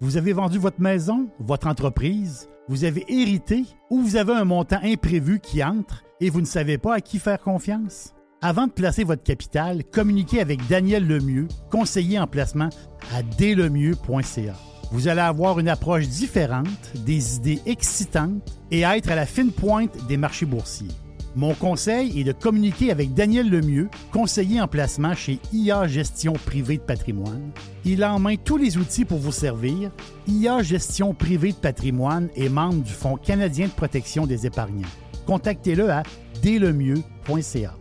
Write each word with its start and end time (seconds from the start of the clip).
Vous 0.00 0.18
avez 0.18 0.34
vendu 0.34 0.58
votre 0.58 0.80
maison, 0.80 1.30
votre 1.38 1.66
entreprise, 1.66 2.50
vous 2.68 2.84
avez 2.84 3.06
hérité 3.08 3.64
ou 3.88 4.02
vous 4.02 4.16
avez 4.16 4.34
un 4.34 4.44
montant 4.44 4.78
imprévu 4.82 5.40
qui 5.40 5.64
entre 5.64 6.04
et 6.20 6.28
vous 6.28 6.42
ne 6.42 6.46
savez 6.46 6.76
pas 6.76 6.96
à 6.96 7.00
qui 7.00 7.18
faire 7.18 7.40
confiance? 7.40 8.12
Avant 8.42 8.66
de 8.66 8.72
placer 8.72 9.04
votre 9.04 9.22
capital, 9.22 9.84
communiquez 9.84 10.42
avec 10.42 10.66
Daniel 10.66 11.06
Lemieux, 11.06 11.48
conseiller 11.70 12.18
en 12.18 12.26
placement 12.26 12.68
à 13.14 13.22
dlemieux.ca. 13.22 14.54
Vous 14.92 15.08
allez 15.08 15.22
avoir 15.22 15.58
une 15.60 15.68
approche 15.68 16.08
différente, 16.08 16.92
des 17.06 17.36
idées 17.36 17.62
excitantes 17.64 18.60
et 18.70 18.82
être 18.82 19.10
à 19.10 19.14
la 19.14 19.24
fine 19.24 19.50
pointe 19.50 20.06
des 20.08 20.18
marchés 20.18 20.44
boursiers. 20.44 20.92
Mon 21.36 21.52
conseil 21.52 22.18
est 22.18 22.24
de 22.24 22.32
communiquer 22.32 22.90
avec 22.90 23.12
Daniel 23.12 23.50
Lemieux, 23.50 23.90
conseiller 24.10 24.58
en 24.58 24.68
placement 24.68 25.14
chez 25.14 25.38
IA 25.52 25.86
Gestion 25.86 26.32
Privée 26.32 26.78
de 26.78 26.82
Patrimoine. 26.82 27.50
Il 27.84 28.02
a 28.02 28.14
en 28.14 28.18
main 28.18 28.36
tous 28.42 28.56
les 28.56 28.78
outils 28.78 29.04
pour 29.04 29.18
vous 29.18 29.32
servir. 29.32 29.90
IA 30.26 30.62
Gestion 30.62 31.12
Privée 31.12 31.52
de 31.52 31.58
Patrimoine 31.58 32.30
est 32.36 32.48
membre 32.48 32.82
du 32.82 32.92
Fonds 32.92 33.18
canadien 33.18 33.66
de 33.66 33.72
protection 33.72 34.26
des 34.26 34.46
épargnants. 34.46 34.88
Contactez-le 35.26 35.90
à 35.90 36.04
dlemieux.ca. 36.42 37.74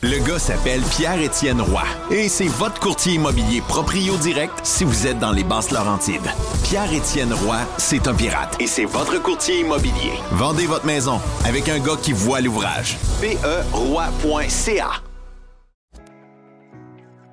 Le 0.00 0.24
gars 0.24 0.38
s'appelle 0.38 0.80
Pierre-Étienne 0.82 1.60
Roy 1.60 1.82
et 2.12 2.28
c'est 2.28 2.46
votre 2.46 2.78
courtier 2.78 3.14
immobilier 3.14 3.60
proprio 3.62 4.16
direct 4.16 4.52
si 4.62 4.84
vous 4.84 5.08
êtes 5.08 5.18
dans 5.18 5.32
les 5.32 5.42
basses 5.42 5.72
Laurentides. 5.72 6.30
Pierre-Étienne 6.62 7.32
Roy, 7.32 7.58
c'est 7.78 8.06
un 8.06 8.14
pirate 8.14 8.56
et 8.60 8.68
c'est 8.68 8.84
votre 8.84 9.20
courtier 9.20 9.58
immobilier. 9.58 10.12
Vendez 10.30 10.66
votre 10.66 10.86
maison 10.86 11.18
avec 11.44 11.68
un 11.68 11.80
gars 11.80 11.96
qui 12.00 12.12
voit 12.12 12.40
l'ouvrage. 12.40 12.96
PERoy.ca 13.20 14.90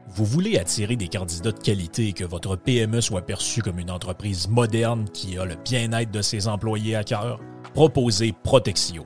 Vous 0.07 0.25
voulez 0.25 0.57
attirer 0.57 0.95
des 0.95 1.07
candidats 1.07 1.51
de 1.51 1.59
qualité 1.59 2.07
et 2.07 2.13
que 2.13 2.25
votre 2.25 2.55
PME 2.55 2.99
soit 2.99 3.21
perçue 3.21 3.61
comme 3.61 3.77
une 3.77 3.91
entreprise 3.91 4.47
moderne 4.47 5.05
qui 5.13 5.37
a 5.37 5.45
le 5.45 5.55
bien-être 5.55 6.09
de 6.09 6.23
ses 6.23 6.47
employés 6.47 6.95
à 6.95 7.03
cœur? 7.03 7.39
Proposez 7.75 8.33
Protexio 8.43 9.05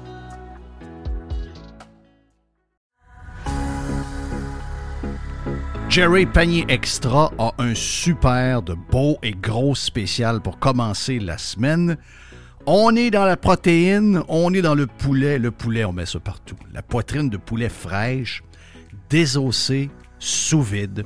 Jerry 5.91 6.25
Panier 6.25 6.63
Extra 6.69 7.31
a 7.37 7.51
un 7.57 7.75
super 7.75 8.61
de 8.61 8.73
beau 8.73 9.17
et 9.23 9.31
gros 9.33 9.75
spécial 9.75 10.39
pour 10.39 10.57
commencer 10.57 11.19
la 11.19 11.37
semaine. 11.37 11.97
On 12.65 12.95
est 12.95 13.11
dans 13.11 13.25
la 13.25 13.35
protéine, 13.35 14.21
on 14.29 14.53
est 14.53 14.61
dans 14.61 14.73
le 14.75 14.87
poulet. 14.87 15.37
Le 15.37 15.51
poulet, 15.51 15.83
on 15.83 15.91
met 15.91 16.05
ça 16.05 16.19
partout. 16.21 16.55
La 16.73 16.81
poitrine 16.81 17.29
de 17.29 17.35
poulet 17.35 17.67
fraîche, 17.67 18.41
désossée, 19.09 19.89
sous 20.17 20.61
vide. 20.61 21.03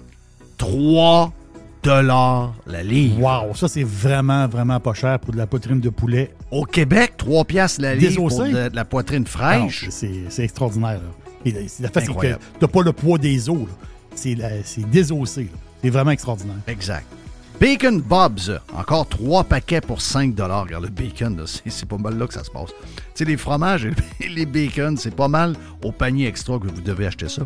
3 0.59 1.33
dollars 1.81 2.53
la 2.67 2.83
livre. 2.83 3.19
Wow, 3.21 3.55
ça 3.55 3.67
c'est 3.67 3.83
vraiment, 3.83 4.47
vraiment 4.47 4.79
pas 4.79 4.93
cher 4.93 5.19
pour 5.19 5.33
de 5.33 5.37
la 5.37 5.47
poitrine 5.47 5.79
de 5.79 5.89
poulet. 5.89 6.31
Au 6.51 6.63
Québec, 6.63 7.13
3 7.17 7.45
piastres 7.45 7.81
la 7.81 7.95
livre 7.95 8.27
pour 8.27 8.43
de, 8.43 8.69
de 8.69 8.75
la 8.75 8.85
poitrine 8.85 9.25
fraîche. 9.25 9.87
C'est 9.89 10.43
extraordinaire. 10.43 10.99
là. 11.01 11.11
Et 11.43 11.51
la- 11.51 11.89
fait, 11.89 12.01
c'est 12.01 12.13
que 12.15 12.37
t'as 12.59 12.67
pas 12.67 12.81
le 12.83 12.91
poids 12.91 13.17
des 13.17 13.49
os. 13.49 13.57
là. 13.57 13.73
C'est 14.15 14.89
désossé. 14.89 15.49
C'est 15.83 15.89
vraiment 15.89 16.11
extraordinaire. 16.11 16.55
Exact. 16.67 17.05
Bacon 17.59 18.01
Bob's, 18.01 18.51
encore 18.75 19.07
trois 19.07 19.45
paquets 19.45 19.79
pour 19.79 20.01
5 20.01 20.35
Regarde, 20.37 20.83
le 20.83 20.89
bacon, 20.89 21.41
c'est 21.45 21.87
pas 21.87 21.97
mal 21.97 22.17
là 22.17 22.27
que 22.27 22.33
ça 22.33 22.43
se 22.43 22.51
passe. 22.51 22.69
Tu 22.69 22.95
sais, 23.13 23.25
les 23.25 23.37
fromages 23.37 23.85
et 24.21 24.27
les 24.27 24.45
bacons, 24.45 24.97
c'est 24.97 25.15
pas 25.15 25.29
mal 25.29 25.55
au 25.81 25.93
panier 25.93 26.27
extra 26.27 26.59
que 26.59 26.67
vous 26.67 26.81
devez 26.81 27.07
acheter 27.07 27.29
ça. 27.29 27.43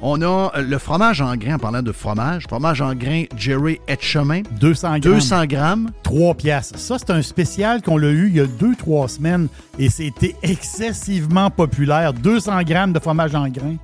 On 0.00 0.22
a 0.22 0.50
euh, 0.56 0.62
le 0.62 0.78
fromage 0.78 1.20
en 1.20 1.36
grains, 1.36 1.56
en 1.56 1.58
parlant 1.58 1.82
de 1.82 1.92
fromage, 1.92 2.44
fromage 2.48 2.80
en 2.80 2.94
grains 2.94 3.24
Jerry 3.36 3.80
Etchemin, 3.86 4.42
200 4.58 4.88
grammes. 4.88 5.00
200 5.00 5.46
grammes. 5.46 5.90
3 6.04 6.34
piastres. 6.36 6.78
Ça, 6.78 6.96
c'est 6.98 7.10
un 7.10 7.22
spécial 7.22 7.82
qu'on 7.82 7.98
l'a 7.98 8.10
eu 8.10 8.28
il 8.28 8.36
y 8.36 8.40
a 8.40 8.46
2-3 8.46 9.08
semaines 9.08 9.48
et 9.78 9.90
c'était 9.90 10.36
excessivement 10.42 11.50
populaire. 11.50 12.14
200 12.14 12.62
grammes 12.62 12.94
de 12.94 12.98
fromage 12.98 13.34
en 13.34 13.48
grains. 13.48 13.76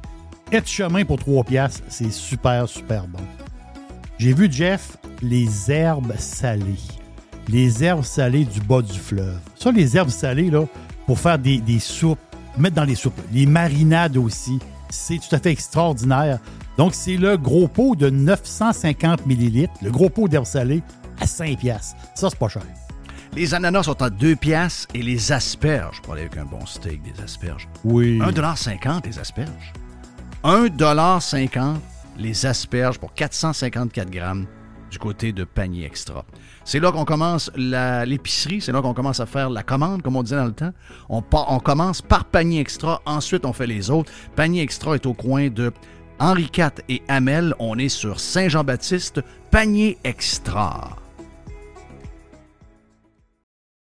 Et 0.53 0.61
de 0.61 0.67
chemin 0.67 1.05
pour 1.05 1.19
3 1.19 1.45
piastres. 1.45 1.83
C'est 1.89 2.13
super, 2.13 2.69
super 2.69 3.07
bon. 3.09 3.19
J'ai 4.19 4.33
vu, 4.33 4.51
Jeff, 4.51 4.97
les 5.21 5.71
herbes 5.71 6.15
salées. 6.19 6.63
Les 7.49 7.83
herbes 7.83 8.05
salées 8.05 8.45
du 8.45 8.61
bas 8.61 8.81
du 8.81 8.99
fleuve. 8.99 9.39
Ça, 9.57 9.73
les 9.73 9.97
herbes 9.97 10.09
salées, 10.09 10.51
là, 10.51 10.65
pour 11.07 11.19
faire 11.19 11.39
des, 11.39 11.59
des 11.59 11.81
soupes, 11.81 12.19
mettre 12.57 12.77
dans 12.77 12.85
les 12.85 12.95
soupes. 12.95 13.21
Les 13.33 13.47
marinades 13.47 14.17
aussi. 14.17 14.59
C'est 14.89 15.19
tout 15.19 15.35
à 15.35 15.39
fait 15.39 15.51
extraordinaire. 15.51 16.39
Donc, 16.79 16.95
c'est 16.95 17.17
le 17.17 17.37
gros 17.37 17.67
pot 17.67 17.97
de 17.97 18.09
950 18.09 19.27
millilitres, 19.27 19.75
le 19.83 19.91
gros 19.91 20.11
pot 20.11 20.29
d'herbes 20.29 20.47
salées 20.47 20.83
à 21.21 21.27
5 21.27 21.59
piastres. 21.59 21.97
Ça, 22.15 22.31
c'est 22.31 22.39
pas 22.39 22.49
cher. 22.49 22.63
Les 23.35 23.53
ananas 23.53 23.83
sont 23.83 24.01
à 24.01 24.11
2 24.11 24.37
piastres 24.37 24.87
et 24.95 25.03
les 25.03 25.33
asperges, 25.33 26.01
pour 26.03 26.13
aller 26.13 26.23
avec 26.23 26.37
un 26.37 26.45
bon 26.45 26.65
steak, 26.65 27.03
des 27.03 27.21
asperges. 27.23 27.69
Oui. 27.85 28.19
1,50 28.21 29.07
les 29.07 29.19
asperges. 29.19 29.73
1,50 30.47 31.75
les 32.19 32.47
asperges 32.47 33.01
pour 33.01 33.13
454 33.15 34.09
grammes 34.09 34.47
du 34.93 34.97
côté 34.97 35.33
de 35.33 35.43
panier 35.43 35.85
extra. 35.85 36.25
C'est 36.65 36.79
là 36.79 36.93
qu'on 36.93 37.05
commence 37.05 37.51
l'épicerie, 37.57 38.61
c'est 38.61 38.71
là 38.71 38.81
qu'on 38.81 38.95
commence 38.95 39.19
à 39.19 39.27
faire 39.27 39.51
la 39.51 39.65
commande, 39.65 40.03
comme 40.03 40.15
on 40.15 40.23
disait 40.23 40.37
dans 40.37 40.45
le 40.45 40.53
temps. 40.53 40.73
On, 41.09 41.21
on 41.33 41.59
commence 41.59 42.01
par 42.01 42.27
panier 42.27 42.61
extra, 42.61 43.03
ensuite 43.07 43.45
on 43.45 43.53
fait 43.53 43.67
les 43.67 43.91
autres. 43.91 44.13
Panier 44.37 44.63
extra 44.63 44.95
est 44.95 45.07
au 45.07 45.15
coin 45.15 45.49
de 45.49 45.73
Henri 46.21 46.49
IV 46.57 46.71
et 46.89 47.03
Hamel. 47.09 47.53
On 47.59 47.77
est 47.77 47.89
sur 47.89 48.21
Saint-Jean-Baptiste, 48.21 49.23
panier 49.51 49.99
extra. 50.05 50.97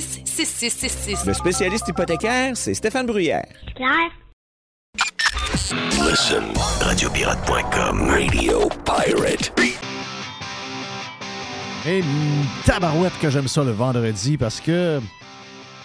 266-6666. 0.00 1.26
Le 1.26 1.34
spécialiste 1.34 1.88
hypothécaire, 1.88 2.56
c'est 2.56 2.74
Stéphane 2.74 3.06
Bruyère. 3.06 3.46
Claire? 3.74 4.10
Listen, 6.08 6.44
radiopirate.com, 6.80 8.08
Radio 8.08 8.68
Pirate. 8.84 9.52
Et 11.86 12.02
tabarouette 12.64 13.12
que 13.20 13.30
j'aime 13.30 13.48
ça 13.48 13.62
le 13.62 13.70
vendredi 13.70 14.36
parce 14.36 14.60
que 14.60 15.00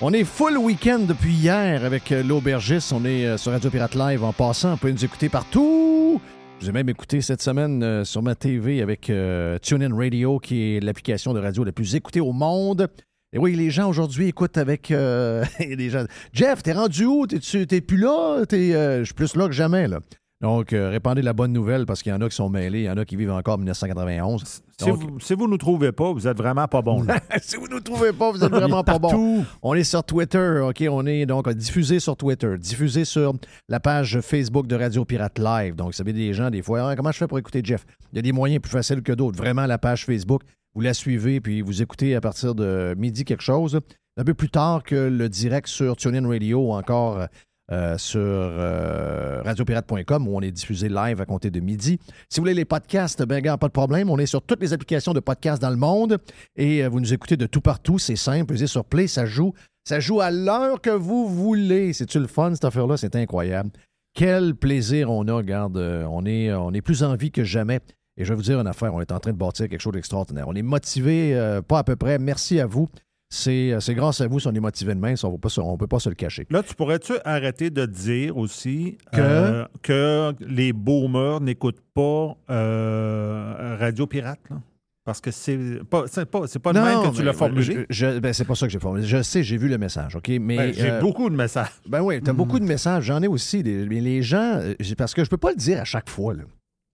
on 0.01 0.11
est 0.11 0.23
full 0.23 0.57
week-end 0.57 0.99
depuis 0.99 1.33
hier 1.33 1.85
avec 1.85 2.11
euh, 2.11 2.21
l'aubergiste. 2.21 2.91
On 2.91 3.05
est 3.05 3.25
euh, 3.25 3.37
sur 3.37 3.51
Radio 3.51 3.69
Pirate 3.69 3.95
Live 3.95 4.23
en 4.23 4.33
passant. 4.33 4.73
On 4.73 4.77
peut 4.77 4.91
nous 4.91 5.05
écouter 5.05 5.29
partout. 5.29 6.19
J'ai 6.61 6.71
même 6.71 6.89
écouté 6.89 7.21
cette 7.21 7.41
semaine 7.41 7.83
euh, 7.83 8.03
sur 8.05 8.23
ma 8.23 8.33
TV 8.33 8.81
avec 8.81 9.09
euh, 9.09 9.59
TuneIn 9.59 9.95
Radio, 9.95 10.39
qui 10.39 10.75
est 10.75 10.79
l'application 10.79 11.33
de 11.33 11.39
radio 11.39 11.63
la 11.63 11.71
plus 11.71 11.95
écoutée 11.95 12.21
au 12.21 12.31
monde. 12.31 12.87
Et 13.35 13.37
oui, 13.37 13.53
les 13.53 13.69
gens 13.69 13.89
aujourd'hui 13.89 14.29
écoutent 14.29 14.57
avec 14.57 14.91
euh, 14.91 15.43
les 15.59 15.89
gens. 15.89 16.05
Jeff, 16.31 16.63
t'es 16.63 16.71
rendu 16.71 17.03
où? 17.03 17.27
T'es 17.27 17.81
plus 17.81 17.97
là? 17.97 18.45
T'es, 18.47 18.73
euh, 18.73 18.99
je 18.99 19.03
suis 19.03 19.13
plus 19.13 19.35
là 19.35 19.47
que 19.47 19.51
jamais. 19.51 19.89
Là. 19.89 19.99
Donc, 20.39 20.71
euh, 20.71 20.89
répandez 20.89 21.21
la 21.21 21.33
bonne 21.33 21.51
nouvelle 21.51 21.85
parce 21.85 22.01
qu'il 22.01 22.13
y 22.13 22.15
en 22.15 22.21
a 22.21 22.29
qui 22.29 22.35
sont 22.35 22.49
mêlés, 22.49 22.79
il 22.79 22.85
y 22.85 22.89
en 22.89 22.95
a 22.95 23.03
qui 23.03 23.17
vivent 23.17 23.33
encore 23.33 23.55
en 23.55 23.57
1991. 23.57 24.41
Si 24.45 24.85
Donc, 24.85 24.99
vous, 25.01 25.19
si 25.19 25.33
vous 25.33 25.49
nous 25.49 25.57
trouvez 25.57 25.91
pas, 25.91 26.13
vous 26.13 26.29
êtes 26.29 26.37
vraiment 26.37 26.65
pas 26.69 26.81
bon. 26.81 27.05
si 27.41 27.57
vous 27.57 27.67
ne 27.67 27.73
nous 27.73 27.79
trouvez 27.81 28.13
pas, 28.13 28.31
vous 28.31 28.41
êtes 28.41 28.51
vraiment 28.53 28.85
pas 28.85 28.99
bon. 28.99 29.43
On 29.61 29.73
est 29.73 29.83
sur 29.83 30.05
Twitter, 30.05 30.61
OK? 30.63 30.85
On 30.89 31.05
est 31.05 31.25
donc 31.25 31.49
diffusé 31.49 31.99
sur 31.99 32.15
Twitter, 32.15 32.57
diffusé 32.57 33.03
sur 33.03 33.33
la 33.67 33.81
page 33.81 34.21
Facebook 34.21 34.65
de 34.65 34.77
Radio 34.77 35.03
Pirate 35.03 35.39
Live. 35.39 35.75
Donc, 35.75 35.87
vous 35.87 35.93
savez, 35.93 36.13
des 36.13 36.33
gens, 36.33 36.49
des 36.49 36.61
fois, 36.61 36.91
Ah, 36.91 36.95
comment 36.95 37.11
je 37.11 37.17
fais 37.17 37.27
pour 37.27 37.39
écouter 37.39 37.59
Jeff? 37.61 37.85
Il 38.13 38.15
y 38.15 38.19
a 38.19 38.21
des 38.21 38.31
moyens 38.31 38.61
plus 38.61 38.71
faciles 38.71 39.01
que 39.01 39.11
d'autres. 39.11 39.37
Vraiment, 39.37 39.65
la 39.65 39.77
page 39.77 40.05
Facebook, 40.05 40.41
vous 40.75 40.81
la 40.81 40.93
suivez, 40.93 41.39
puis 41.39 41.61
vous 41.61 41.81
écoutez 41.81 42.15
à 42.15 42.21
partir 42.21 42.53
de 42.53 42.93
midi 42.97 43.23
quelque 43.23 43.43
chose. 43.43 43.79
Un 44.17 44.23
peu 44.23 44.33
plus 44.33 44.49
tard 44.49 44.83
que 44.83 44.95
le 44.95 45.29
direct 45.29 45.67
sur 45.67 45.95
TuneIn 45.95 46.27
Radio 46.27 46.67
ou 46.67 46.73
encore 46.73 47.27
euh, 47.71 47.97
sur 47.97 48.21
euh, 48.21 49.41
radiopirate.com 49.43 50.27
où 50.27 50.37
on 50.37 50.41
est 50.41 50.51
diffusé 50.51 50.87
live 50.87 51.19
à 51.19 51.25
compter 51.25 51.49
de 51.49 51.59
midi. 51.59 51.97
Si 52.29 52.39
vous 52.39 52.43
voulez 52.43 52.53
les 52.53 52.63
podcasts, 52.63 53.23
ben 53.23 53.41
gars, 53.41 53.57
pas 53.57 53.67
de 53.67 53.73
problème. 53.73 54.11
On 54.11 54.19
est 54.19 54.27
sur 54.27 54.43
toutes 54.43 54.61
les 54.61 54.71
applications 54.71 55.13
de 55.13 55.19
podcasts 55.19 55.61
dans 55.61 55.71
le 55.71 55.75
monde 55.75 56.19
et 56.55 56.83
euh, 56.83 56.89
vous 56.89 56.99
nous 56.99 57.11
écoutez 57.11 57.37
de 57.37 57.47
tout 57.47 57.61
partout. 57.61 57.97
C'est 57.97 58.15
simple. 58.15 58.53
Vous 58.53 58.61
êtes 58.61 58.69
sur 58.69 58.85
Play, 58.85 59.07
ça 59.07 59.25
joue. 59.25 59.53
Ça 59.83 59.99
joue 59.99 60.21
à 60.21 60.29
l'heure 60.29 60.79
que 60.79 60.91
vous 60.91 61.27
voulez. 61.27 61.93
C'est-tu 61.93 62.19
le 62.19 62.27
fun, 62.27 62.53
cette 62.53 62.65
affaire-là? 62.65 62.97
C'est 62.97 63.15
incroyable. 63.15 63.71
Quel 64.13 64.55
plaisir 64.55 65.09
on 65.09 65.27
a, 65.27 65.33
regarde. 65.33 65.77
on, 65.77 66.25
est, 66.25 66.53
on 66.53 66.71
est 66.71 66.81
plus 66.81 67.01
en 67.01 67.15
vie 67.15 67.31
que 67.31 67.43
jamais. 67.43 67.79
Et 68.17 68.23
je 68.23 68.29
vais 68.29 68.35
vous 68.35 68.41
dire 68.43 68.59
une 68.59 68.67
affaire, 68.67 68.93
on 68.93 69.01
est 69.01 69.11
en 69.11 69.19
train 69.19 69.31
de 69.33 69.37
bâtir 69.37 69.67
quelque 69.67 69.81
chose 69.81 69.93
d'extraordinaire. 69.93 70.47
On 70.47 70.55
est 70.55 70.61
motivé, 70.61 71.35
euh, 71.35 71.61
pas 71.61 71.79
à 71.79 71.83
peu 71.83 71.95
près. 71.95 72.17
Merci 72.17 72.59
à 72.59 72.65
vous. 72.65 72.87
C'est 73.29 73.73
euh, 73.73 73.79
c'est 73.79 73.95
grâce 73.95 74.21
à 74.21 74.27
vous 74.27 74.39
si 74.39 74.47
on 74.47 74.53
est 74.53 74.59
motivé 74.59 74.93
de 74.93 74.99
main, 74.99 75.15
on 75.23 75.31
ne 75.31 75.77
peut 75.77 75.87
pas 75.87 75.99
se 75.99 76.09
le 76.09 76.15
cacher. 76.15 76.45
Là, 76.51 76.61
tu 76.63 76.75
pourrais-tu 76.75 77.13
arrêter 77.25 77.71
de 77.71 77.85
dire 77.85 78.37
aussi 78.37 78.97
Que? 79.11 79.19
euh, 79.19 79.65
que 79.81 80.33
les 80.41 80.71
boomers 80.73 81.41
n'écoutent 81.41 81.81
pas 81.93 82.37
euh, 82.51 83.75
Radio 83.79 84.07
Pirate? 84.07 84.39
là? 84.49 84.57
Parce 85.03 85.21
que 85.21 85.29
c'est 85.29 85.83
pas, 85.89 86.05
c'est 86.07 86.25
pas, 86.25 86.47
c'est 86.47 86.57
pas 86.59 86.73
le 86.73 86.81
même 86.81 87.11
que 87.11 87.15
tu 87.17 87.23
l'as 87.23 87.33
formulé. 87.33 87.85
Ben, 88.21 88.33
c'est 88.33 88.45
pas 88.45 88.55
ça 88.55 88.65
que 88.65 88.71
j'ai 88.73 88.79
formulé. 88.79 89.03
Je 89.05 89.21
sais, 89.21 89.43
j'ai 89.43 89.57
vu 89.57 89.67
le 89.67 89.77
message, 89.77 90.15
OK? 90.15 90.29
Mais 90.41 90.57
Ben, 90.57 90.73
J'ai 90.73 90.89
euh, 90.91 90.99
beaucoup 90.99 91.29
de 91.29 91.35
messages. 91.35 91.69
Ben 91.87 92.01
oui, 92.01 92.19
tu 92.23 92.29
as 92.29 92.33
beaucoup 92.33 92.59
de 92.59 92.65
messages. 92.65 93.03
J'en 93.03 93.21
ai 93.21 93.27
aussi. 93.27 93.61
des- 93.61 93.85
mais 93.87 94.01
les 94.01 94.23
gens, 94.23 94.61
parce 94.97 95.13
que 95.13 95.23
je 95.23 95.29
peux 95.29 95.37
pas 95.37 95.51
le 95.51 95.57
dire 95.57 95.81
à 95.81 95.83
chaque 95.85 96.09
fois. 96.09 96.33
Là. 96.33 96.41
Tu 96.43 96.49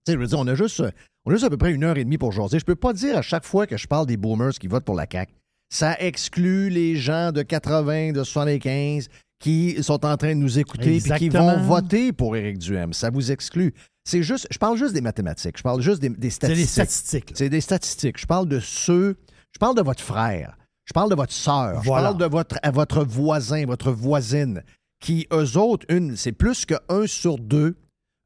sais, 0.08 0.12
je 0.12 0.18
veux 0.18 0.26
dire, 0.26 0.38
on 0.38 0.46
a, 0.46 0.54
juste, 0.54 0.82
on 1.24 1.30
a 1.30 1.34
juste 1.34 1.44
à 1.44 1.50
peu 1.50 1.56
près 1.56 1.72
une 1.72 1.84
heure 1.84 1.96
et 1.98 2.04
demie 2.04 2.18
pour 2.18 2.32
jaser. 2.32 2.58
Je 2.58 2.64
peux 2.64 2.74
pas 2.76 2.92
dire 2.92 3.16
à 3.16 3.22
chaque 3.22 3.44
fois 3.44 3.66
que 3.66 3.76
je 3.76 3.86
parle 3.86 4.06
des 4.06 4.16
boomers 4.16 4.52
qui 4.54 4.66
votent 4.66 4.84
pour 4.84 4.94
la 4.96 5.06
CAQ. 5.10 5.32
Ça 5.72 5.96
exclut 6.00 6.68
les 6.68 6.96
gens 6.96 7.32
de 7.32 7.42
80, 7.42 8.12
de 8.12 8.24
75 8.24 9.08
qui 9.40 9.82
sont 9.82 10.04
en 10.04 10.16
train 10.16 10.30
de 10.34 10.40
nous 10.40 10.58
écouter 10.58 10.96
et 10.96 11.00
qui 11.18 11.28
vont 11.28 11.60
voter 11.62 12.12
pour 12.12 12.36
Éric 12.36 12.58
Duhem. 12.58 12.92
Ça 12.92 13.10
vous 13.10 13.32
exclut. 13.32 13.72
C'est 14.04 14.22
juste, 14.22 14.46
je 14.50 14.58
parle 14.58 14.76
juste 14.76 14.94
des 14.94 15.00
mathématiques. 15.00 15.58
Je 15.58 15.62
parle 15.62 15.80
juste 15.80 16.00
des, 16.00 16.10
des 16.10 16.30
C'est 16.30 16.48
les 16.48 16.64
statistiques. 16.64 16.70
statistiques. 16.70 17.32
C'est 17.34 17.48
des 17.48 17.60
statistiques. 17.60 18.20
Je 18.20 18.26
parle 18.26 18.48
de 18.48 18.60
ceux. 18.60 19.16
Je 19.52 19.58
parle 19.58 19.76
de 19.76 19.82
votre 19.82 20.02
frère. 20.02 20.56
Je 20.84 20.92
parle 20.92 21.10
de 21.10 21.14
votre 21.14 21.32
sœur. 21.32 21.82
Je 21.82 21.88
parle 21.88 22.18
de 22.18 22.24
votre, 22.24 22.56
à 22.62 22.70
votre 22.70 23.04
voisin, 23.04 23.64
votre 23.66 23.92
voisine, 23.92 24.62
qui, 25.00 25.26
eux 25.32 25.56
autres, 25.56 25.86
une, 25.88 26.16
c'est 26.16 26.32
plus 26.32 26.64
que 26.64 26.74
un 26.88 27.06
sur 27.06 27.38
deux 27.38 27.76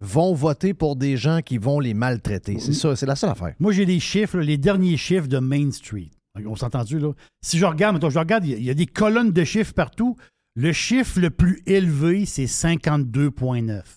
vont 0.01 0.35
voter 0.35 0.75
pour 0.75 0.97
des 0.97 1.17
gens 1.17 1.41
qui 1.43 1.59
vont 1.59 1.81
les 1.81 1.95
maltraiter. 1.95 2.59
C'est 2.59 2.73
ça, 2.75 2.95
c'est 2.97 3.07
la 3.07 3.17
seule 3.17 3.31
affaire. 3.31 3.55
Moi, 3.59 3.73
j'ai 3.73 3.87
des 3.87 4.01
chiffres, 4.01 4.39
les 4.39 4.59
derniers 4.59 4.97
chiffres 4.97 5.27
de 5.29 5.39
Main 5.39 5.71
Street. 5.71 6.11
On 6.47 6.55
s'est 6.55 6.65
entendu, 6.67 6.99
là? 6.99 7.13
Si 7.41 7.57
je 7.59 7.65
regarde, 7.65 7.99
je 8.11 8.19
regarde, 8.19 8.45
il 8.45 8.51
y 8.63 8.69
a- 8.69 8.73
il 8.73 8.75
des 8.75 8.87
colonnes 8.87 9.33
de 9.33 9.45
chiffres 9.45 9.73
partout. 9.73 10.17
Le 10.55 10.73
chiffre 10.73 11.19
le 11.19 11.31
plus 11.31 11.63
élevé, 11.67 12.27
c'est 12.27 12.47
52,9. 12.47 13.97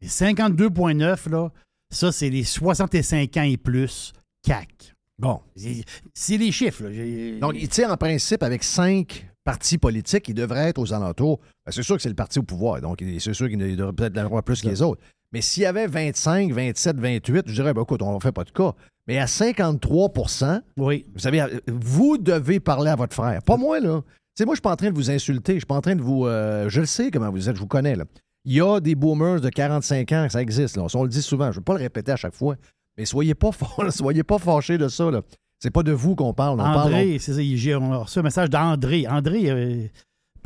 Et 0.00 0.08
52,9, 0.08 1.28
là, 1.30 1.50
ça, 1.90 2.10
c'est 2.12 2.28
les 2.30 2.44
65 2.44 3.36
ans 3.36 3.42
et 3.42 3.56
plus 3.56 4.12
CAC. 4.42 4.94
Bon. 5.18 5.40
C'est- 6.14 6.36
les 6.36 6.52
chiffres, 6.52 6.84
là. 6.84 7.38
Donc, 7.40 7.54
tu 7.54 7.66
sais, 7.70 7.86
en 7.86 7.96
principe, 7.96 8.42
avec 8.42 8.62
cinq 8.64 9.28
partis 9.44 9.78
politiques, 9.78 10.28
ils 10.28 10.34
devraient 10.34 10.68
être 10.70 10.78
aux 10.78 10.92
alentours. 10.92 11.38
Ben, 11.64 11.70
c'est 11.72 11.82
sûr 11.82 11.96
que 11.96 12.02
c'est 12.02 12.08
le 12.08 12.14
parti 12.16 12.38
au 12.38 12.42
pouvoir, 12.42 12.80
donc 12.80 13.00
il- 13.00 13.20
c'est 13.20 13.32
sûr 13.32 13.48
qu'il 13.48 13.58
devrait 13.76 13.92
peut-être 13.92 14.16
l'avoir 14.16 14.42
plus 14.42 14.60
que 14.60 14.68
les 14.68 14.82
autres. 14.82 15.00
Mais 15.36 15.42
s'il 15.42 15.64
y 15.64 15.66
avait 15.66 15.86
25, 15.86 16.50
27, 16.50 16.98
28, 16.98 17.42
je 17.48 17.52
dirais, 17.52 17.74
ben, 17.74 17.82
écoute, 17.82 18.00
on 18.00 18.14
ne 18.14 18.20
fait 18.20 18.32
pas 18.32 18.44
de 18.44 18.50
cas. 18.50 18.72
Mais 19.06 19.18
à 19.18 19.26
53 19.26 20.10
Oui. 20.78 21.04
Vous 21.12 21.18
savez, 21.18 21.44
vous 21.68 22.16
devez 22.16 22.58
parler 22.58 22.90
à 22.90 22.96
votre 22.96 23.12
frère. 23.14 23.42
Pas 23.42 23.58
moi, 23.58 23.78
là. 23.78 24.00
Tu 24.00 24.08
sais, 24.38 24.44
moi, 24.46 24.54
je 24.54 24.60
suis 24.60 24.62
pas 24.62 24.72
en 24.72 24.76
train 24.76 24.88
de 24.88 24.94
vous 24.94 25.10
insulter. 25.10 25.52
Je 25.52 25.58
suis 25.58 25.66
pas 25.66 25.74
en 25.74 25.82
train 25.82 25.94
de 25.94 26.00
vous. 26.00 26.24
euh, 26.24 26.70
je 26.70 26.80
le 26.80 26.86
sais 26.86 27.10
comment 27.10 27.30
vous 27.30 27.50
êtes, 27.50 27.56
je 27.56 27.60
vous 27.60 27.66
connais, 27.66 27.96
là. 27.96 28.06
Il 28.46 28.54
y 28.54 28.62
a 28.62 28.80
des 28.80 28.94
boomers 28.94 29.42
de 29.42 29.50
45 29.50 30.10
ans, 30.12 30.26
ça 30.30 30.40
existe, 30.40 30.78
là. 30.78 30.86
On 30.94 31.02
le 31.02 31.10
dit 31.10 31.20
souvent. 31.20 31.48
Je 31.48 31.50
ne 31.50 31.54
veux 31.56 31.64
pas 31.64 31.74
le 31.74 31.80
répéter 31.80 32.12
à 32.12 32.16
chaque 32.16 32.34
fois. 32.34 32.56
Mais 32.96 33.04
soyez 33.04 33.34
pas, 33.34 33.50
soyez 33.90 34.22
pas 34.22 34.38
fâchés 34.38 34.78
de 34.78 34.88
ça, 34.88 35.10
là. 35.10 35.20
C'est 35.58 35.70
pas 35.70 35.82
de 35.82 35.92
vous 35.92 36.14
qu'on 36.14 36.32
parle. 36.32 36.58
On 36.58 36.64
parle. 36.64 36.94
André, 36.94 37.18
c'est 37.18 37.34
ça, 37.34 37.42
j'ai 37.42 37.74
reçu 37.74 38.18
un 38.20 38.22
message 38.22 38.48
d'André. 38.48 39.06
André, 39.06 39.50
euh, 39.50 39.86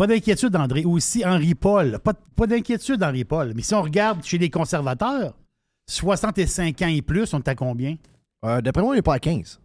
pas 0.00 0.06
d'inquiétude, 0.06 0.56
André. 0.56 0.85
Aussi, 0.85 1.25
Henri-Paul. 1.26 1.99
Pas, 1.99 2.14
pas 2.14 2.47
d'inquiétude, 2.47 3.02
Henri-Paul. 3.02 3.52
Mais 3.55 3.61
si 3.61 3.75
on 3.75 3.82
regarde 3.82 4.25
chez 4.25 4.38
les 4.38 4.49
conservateurs, 4.49 5.35
65 5.91 6.81
ans 6.82 6.87
et 6.88 7.02
plus, 7.02 7.35
on 7.35 7.38
est 7.38 7.49
à 7.49 7.55
combien? 7.55 7.97
Euh, 8.44 8.61
D'après 8.62 8.82
moi, 8.82 8.94
il 8.94 8.99
n'est 8.99 9.02
pas 9.02 9.14
à 9.14 9.19
15. 9.19 9.61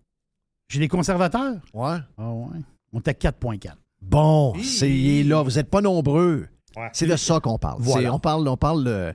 Chez 0.69 0.79
les 0.79 0.87
conservateurs? 0.89 1.55
Ouais. 1.73 1.97
Ah 2.17 2.31
ouais. 2.31 2.59
On 2.91 2.99
est 2.99 3.07
à 3.07 3.13
4,4. 3.13 3.75
Bon, 4.01 4.53
c'est 4.61 5.23
là. 5.23 5.41
Vous 5.41 5.51
n'êtes 5.51 5.69
pas 5.69 5.81
nombreux. 5.81 6.47
Ouais. 6.75 6.89
C'est 6.91 7.07
de 7.07 7.15
ça 7.15 7.39
qu'on 7.39 7.57
parle. 7.57 7.77
Voilà. 7.79 8.09
C'est- 8.09 8.13
On 8.13 8.19
parle, 8.19 8.47
on 8.47 8.57
parle 8.57 8.83
de- 8.83 9.13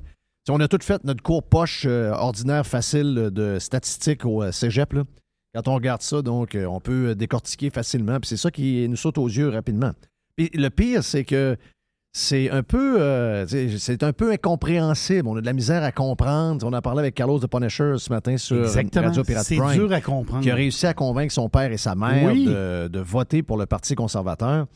On 0.48 0.58
a 0.60 0.68
tout 0.68 0.78
fait 0.82 1.04
notre 1.04 1.22
cours 1.22 1.42
poche 1.42 1.84
euh, 1.86 2.12
ordinaire 2.12 2.66
facile 2.66 3.28
de 3.30 3.58
statistiques 3.58 4.24
au 4.24 4.42
euh, 4.42 4.52
cégep. 4.52 4.94
là. 4.94 5.04
Quand 5.54 5.68
on 5.68 5.74
regarde 5.74 6.00
ça, 6.02 6.22
donc, 6.22 6.54
euh, 6.54 6.64
on 6.64 6.80
peut 6.80 7.14
décortiquer 7.14 7.68
facilement. 7.70 8.18
Puis 8.20 8.28
c'est 8.30 8.36
ça 8.36 8.50
qui 8.50 8.88
nous 8.88 8.96
saute 8.96 9.18
aux 9.18 9.28
yeux 9.28 9.48
rapidement. 9.50 9.92
Le 10.54 10.68
pire, 10.68 11.02
c'est 11.04 11.24
que 11.24 11.56
c'est 12.12 12.50
un 12.50 12.62
peu 12.62 13.00
euh, 13.00 13.46
c'est 13.78 14.02
un 14.02 14.12
peu 14.12 14.32
incompréhensible. 14.32 15.28
On 15.28 15.36
a 15.36 15.40
de 15.40 15.46
la 15.46 15.52
misère 15.52 15.82
à 15.84 15.92
comprendre. 15.92 16.66
On 16.66 16.72
a 16.72 16.82
parlé 16.82 17.00
avec 17.00 17.14
Carlos 17.14 17.38
de 17.38 17.46
Punisher 17.46 17.94
ce 17.98 18.10
matin 18.12 18.36
sur 18.36 18.62
Exactement. 18.62 19.06
Radio 19.06 19.22
Pirate 19.22 19.44
C'est 19.46 19.56
dur 19.74 19.92
à 19.92 20.00
comprendre. 20.00 20.42
qui 20.42 20.50
a 20.50 20.54
réussi 20.54 20.86
à 20.86 20.94
convaincre 20.94 21.32
son 21.32 21.48
père 21.48 21.70
et 21.70 21.76
sa 21.76 21.94
mère 21.94 22.32
Oui. 22.32 22.46
de, 22.46 22.88
de 22.88 23.00
voter 23.00 23.42
pour 23.42 23.56
le 23.56 23.66
Parti 23.66 23.94
conservateur. 23.94 24.66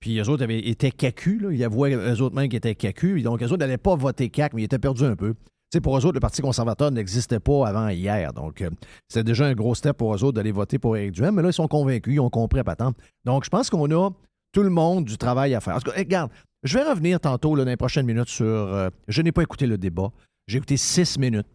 Puis 0.00 0.18
eux 0.20 0.28
autres 0.28 0.44
avaient 0.44 0.60
été 0.60 0.90
cacu, 0.92 1.38
là. 1.38 1.48
Ils 1.50 1.64
avouaient 1.64 1.94
eux 1.94 2.20
autres 2.22 2.36
même 2.36 2.48
qui 2.48 2.56
étaient 2.56 2.74
cacu. 2.74 3.22
Donc 3.22 3.42
eux 3.42 3.46
autres 3.46 3.56
n'allaient 3.56 3.78
pas 3.78 3.96
voter 3.96 4.28
CAC, 4.28 4.52
mais 4.54 4.62
ils 4.62 4.66
étaient 4.66 4.78
perdus 4.78 5.04
un 5.04 5.16
peu. 5.16 5.32
Tu 5.34 5.78
sais, 5.78 5.80
pour 5.80 5.96
eux 5.98 6.04
autres, 6.04 6.14
le 6.14 6.20
Parti 6.20 6.42
conservateur 6.42 6.92
n'existait 6.92 7.40
pas 7.40 7.66
avant 7.66 7.88
hier. 7.88 8.32
Donc, 8.32 8.60
euh, 8.62 8.70
c'était 9.08 9.24
déjà 9.24 9.46
un 9.46 9.54
gros 9.54 9.74
step 9.74 9.96
pour 9.96 10.14
eux 10.14 10.22
autres 10.22 10.34
d'aller 10.36 10.52
voter 10.52 10.78
pour 10.78 10.96
Éric 10.96 11.12
Duhem. 11.12 11.34
Mais 11.34 11.42
là, 11.42 11.48
ils 11.48 11.54
sont 11.54 11.66
convaincus, 11.66 12.14
ils 12.14 12.20
ont 12.20 12.30
compris 12.30 12.60
à 12.60 12.64
patente. 12.64 12.96
Donc, 13.24 13.44
je 13.44 13.50
pense 13.50 13.70
qu'on 13.70 13.90
a 13.90 14.10
tout 14.54 14.62
le 14.62 14.70
monde 14.70 15.04
du 15.04 15.18
travail 15.18 15.54
à 15.54 15.60
faire. 15.60 15.76
En 15.76 15.80
tout 15.80 15.90
cas, 15.90 15.96
hey, 15.98 16.04
regarde, 16.04 16.30
je 16.62 16.78
vais 16.78 16.84
revenir 16.88 17.20
tantôt, 17.20 17.54
là, 17.54 17.64
dans 17.64 17.70
les 17.70 17.76
prochaines 17.76 18.06
minutes, 18.06 18.28
sur. 18.30 18.46
euh, 18.46 18.88
je 19.08 19.20
n'ai 19.20 19.32
pas 19.32 19.42
écouté 19.42 19.66
le 19.66 19.76
débat. 19.76 20.10
J'ai 20.46 20.56
écouté 20.58 20.76
six 20.78 21.18
minutes. 21.18 21.46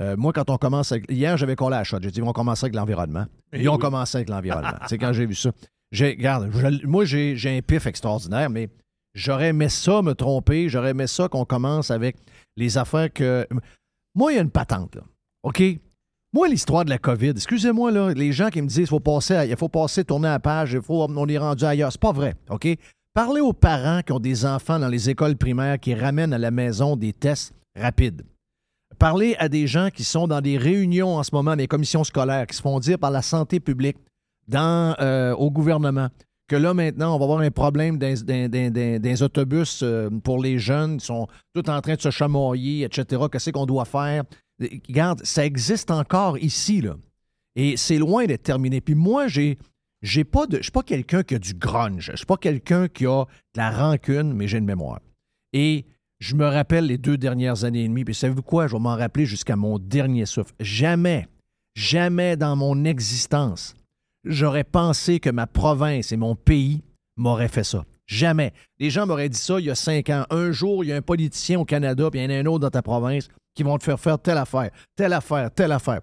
Euh, 0.00 0.16
moi, 0.16 0.32
quand 0.32 0.50
on 0.50 0.56
commence 0.58 0.90
avec. 0.92 1.10
Hier, 1.10 1.36
j'avais 1.36 1.54
collé 1.56 1.76
à 1.76 1.78
la 1.78 1.84
shot. 1.84 1.98
J'ai 2.02 2.10
dit, 2.10 2.18
ils 2.18 2.24
vont 2.24 2.32
commencer 2.32 2.64
avec 2.64 2.74
l'environnement. 2.74 3.26
Ils 3.52 3.68
ont 3.68 3.78
commencé 3.78 4.16
avec 4.18 4.28
l'environnement. 4.28 4.72
C'est 4.88 4.98
quand 4.98 5.12
j'ai 5.12 5.26
vu 5.26 5.34
ça. 5.34 5.50
Regarde, 5.96 6.50
je- 6.52 6.86
moi, 6.86 7.04
j'ai, 7.04 7.36
j'ai 7.36 7.56
un 7.56 7.62
pif 7.62 7.86
extraordinaire, 7.86 8.50
mais 8.50 8.68
j'aurais 9.14 9.48
aimé 9.48 9.68
ça 9.68 10.02
me 10.02 10.14
tromper. 10.14 10.68
J'aurais 10.68 10.90
aimé 10.90 11.06
ça 11.06 11.28
qu'on 11.28 11.44
commence 11.44 11.90
avec 11.90 12.16
les 12.56 12.76
affaires 12.76 13.12
que. 13.12 13.46
Moi, 14.14 14.32
il 14.32 14.36
y 14.36 14.38
a 14.38 14.42
une 14.42 14.50
patente, 14.50 14.96
là. 14.96 15.02
OK? 15.44 15.62
Moi, 16.32 16.48
l'histoire 16.48 16.84
de 16.84 16.90
la 16.90 16.98
COVID, 16.98 17.30
excusez-moi, 17.30 17.90
là, 17.90 18.12
les 18.12 18.32
gens 18.32 18.48
qui 18.48 18.60
me 18.60 18.66
disent 18.66 18.76
qu'il 18.76 18.86
faut 18.88 19.00
passer, 19.00 19.46
il 19.48 19.56
faut 19.56 19.68
passer, 19.68 20.04
tourner 20.04 20.28
la 20.28 20.40
page, 20.40 20.72
il 20.72 20.82
faut, 20.82 21.06
on 21.08 21.28
est 21.28 21.38
rendu 21.38 21.64
ailleurs. 21.64 21.92
C'est 21.92 22.00
pas 22.00 22.12
vrai, 22.12 22.34
OK? 22.50 22.68
Parlez 23.14 23.40
aux 23.40 23.54
parents 23.54 24.02
qui 24.02 24.12
ont 24.12 24.20
des 24.20 24.44
enfants 24.44 24.78
dans 24.78 24.88
les 24.88 25.08
écoles 25.08 25.36
primaires 25.36 25.80
qui 25.80 25.94
ramènent 25.94 26.34
à 26.34 26.38
la 26.38 26.50
maison 26.50 26.96
des 26.96 27.14
tests 27.14 27.54
rapides. 27.74 28.22
Parlez 28.98 29.36
à 29.38 29.48
des 29.48 29.66
gens 29.66 29.88
qui 29.90 30.04
sont 30.04 30.26
dans 30.26 30.40
des 30.40 30.58
réunions 30.58 31.16
en 31.16 31.22
ce 31.22 31.34
moment, 31.34 31.56
des 31.56 31.66
commissions 31.66 32.04
scolaires, 32.04 32.46
qui 32.46 32.56
se 32.56 32.62
font 32.62 32.78
dire 32.78 32.98
par 32.98 33.10
la 33.10 33.22
santé 33.22 33.60
publique, 33.60 33.96
dans, 34.48 34.94
euh, 35.00 35.34
au 35.34 35.50
gouvernement, 35.50 36.08
que 36.48 36.56
là, 36.56 36.74
maintenant, 36.74 37.14
on 37.14 37.18
va 37.18 37.24
avoir 37.24 37.40
un 37.40 37.50
problème 37.50 37.98
les 37.98 39.22
autobus 39.22 39.80
euh, 39.82 40.08
pour 40.22 40.40
les 40.40 40.58
jeunes. 40.58 40.94
Ils 40.94 41.00
sont 41.00 41.26
tous 41.54 41.68
en 41.70 41.80
train 41.80 41.94
de 41.94 42.00
se 42.00 42.10
chamoyer, 42.10 42.84
etc. 42.84 43.22
Qu'est-ce 43.30 43.50
qu'on 43.50 43.66
doit 43.66 43.84
faire? 43.84 44.22
Regarde, 44.60 45.24
ça 45.24 45.44
existe 45.44 45.90
encore 45.90 46.38
ici, 46.38 46.80
là. 46.80 46.96
Et 47.56 47.76
c'est 47.76 47.98
loin 47.98 48.26
d'être 48.26 48.42
terminé. 48.42 48.80
Puis 48.80 48.94
moi, 48.94 49.28
j'ai. 49.28 49.58
J'ai 50.02 50.24
pas 50.24 50.46
de. 50.46 50.58
Je 50.58 50.64
suis 50.64 50.72
pas 50.72 50.82
quelqu'un 50.82 51.22
qui 51.22 51.34
a 51.34 51.38
du 51.38 51.54
grunge. 51.54 52.10
Je 52.12 52.16
suis 52.16 52.26
pas 52.26 52.36
quelqu'un 52.36 52.86
qui 52.86 53.06
a 53.06 53.24
de 53.24 53.58
la 53.58 53.70
rancune, 53.70 54.34
mais 54.34 54.46
j'ai 54.46 54.58
une 54.58 54.66
mémoire. 54.66 55.00
Et 55.52 55.86
je 56.18 56.34
me 56.34 56.46
rappelle 56.46 56.86
les 56.86 56.98
deux 56.98 57.18
dernières 57.18 57.64
années 57.64 57.84
et 57.84 57.88
demie, 57.88 58.04
puis 58.04 58.14
savez-vous 58.14 58.42
quoi? 58.42 58.66
Je 58.66 58.74
vais 58.74 58.78
m'en 58.78 58.96
rappeler 58.96 59.26
jusqu'à 59.26 59.56
mon 59.56 59.78
dernier 59.78 60.26
souffle. 60.26 60.54
Jamais, 60.60 61.28
jamais 61.74 62.36
dans 62.36 62.56
mon 62.56 62.84
existence, 62.84 63.74
j'aurais 64.24 64.64
pensé 64.64 65.20
que 65.20 65.30
ma 65.30 65.46
province 65.46 66.12
et 66.12 66.16
mon 66.16 66.34
pays 66.34 66.82
m'auraient 67.16 67.48
fait 67.48 67.64
ça. 67.64 67.84
Jamais. 68.06 68.52
Les 68.78 68.90
gens 68.90 69.06
m'auraient 69.06 69.28
dit 69.28 69.38
ça 69.38 69.58
il 69.58 69.66
y 69.66 69.70
a 69.70 69.74
cinq 69.74 70.10
ans. 70.10 70.24
Un 70.30 70.52
jour, 70.52 70.84
il 70.84 70.88
y 70.88 70.92
a 70.92 70.96
un 70.96 71.02
politicien 71.02 71.58
au 71.60 71.64
Canada, 71.64 72.08
puis 72.10 72.20
il 72.20 72.24
y 72.24 72.26
en 72.26 72.30
a 72.36 72.38
un 72.40 72.46
autre 72.46 72.60
dans 72.60 72.70
ta 72.70 72.82
province 72.82 73.28
qui 73.54 73.62
vont 73.62 73.78
te 73.78 73.84
faire 73.84 73.98
faire 73.98 74.18
telle 74.18 74.38
affaire, 74.38 74.70
telle 74.96 75.12
affaire, 75.12 75.50
telle 75.50 75.72
affaire 75.72 76.00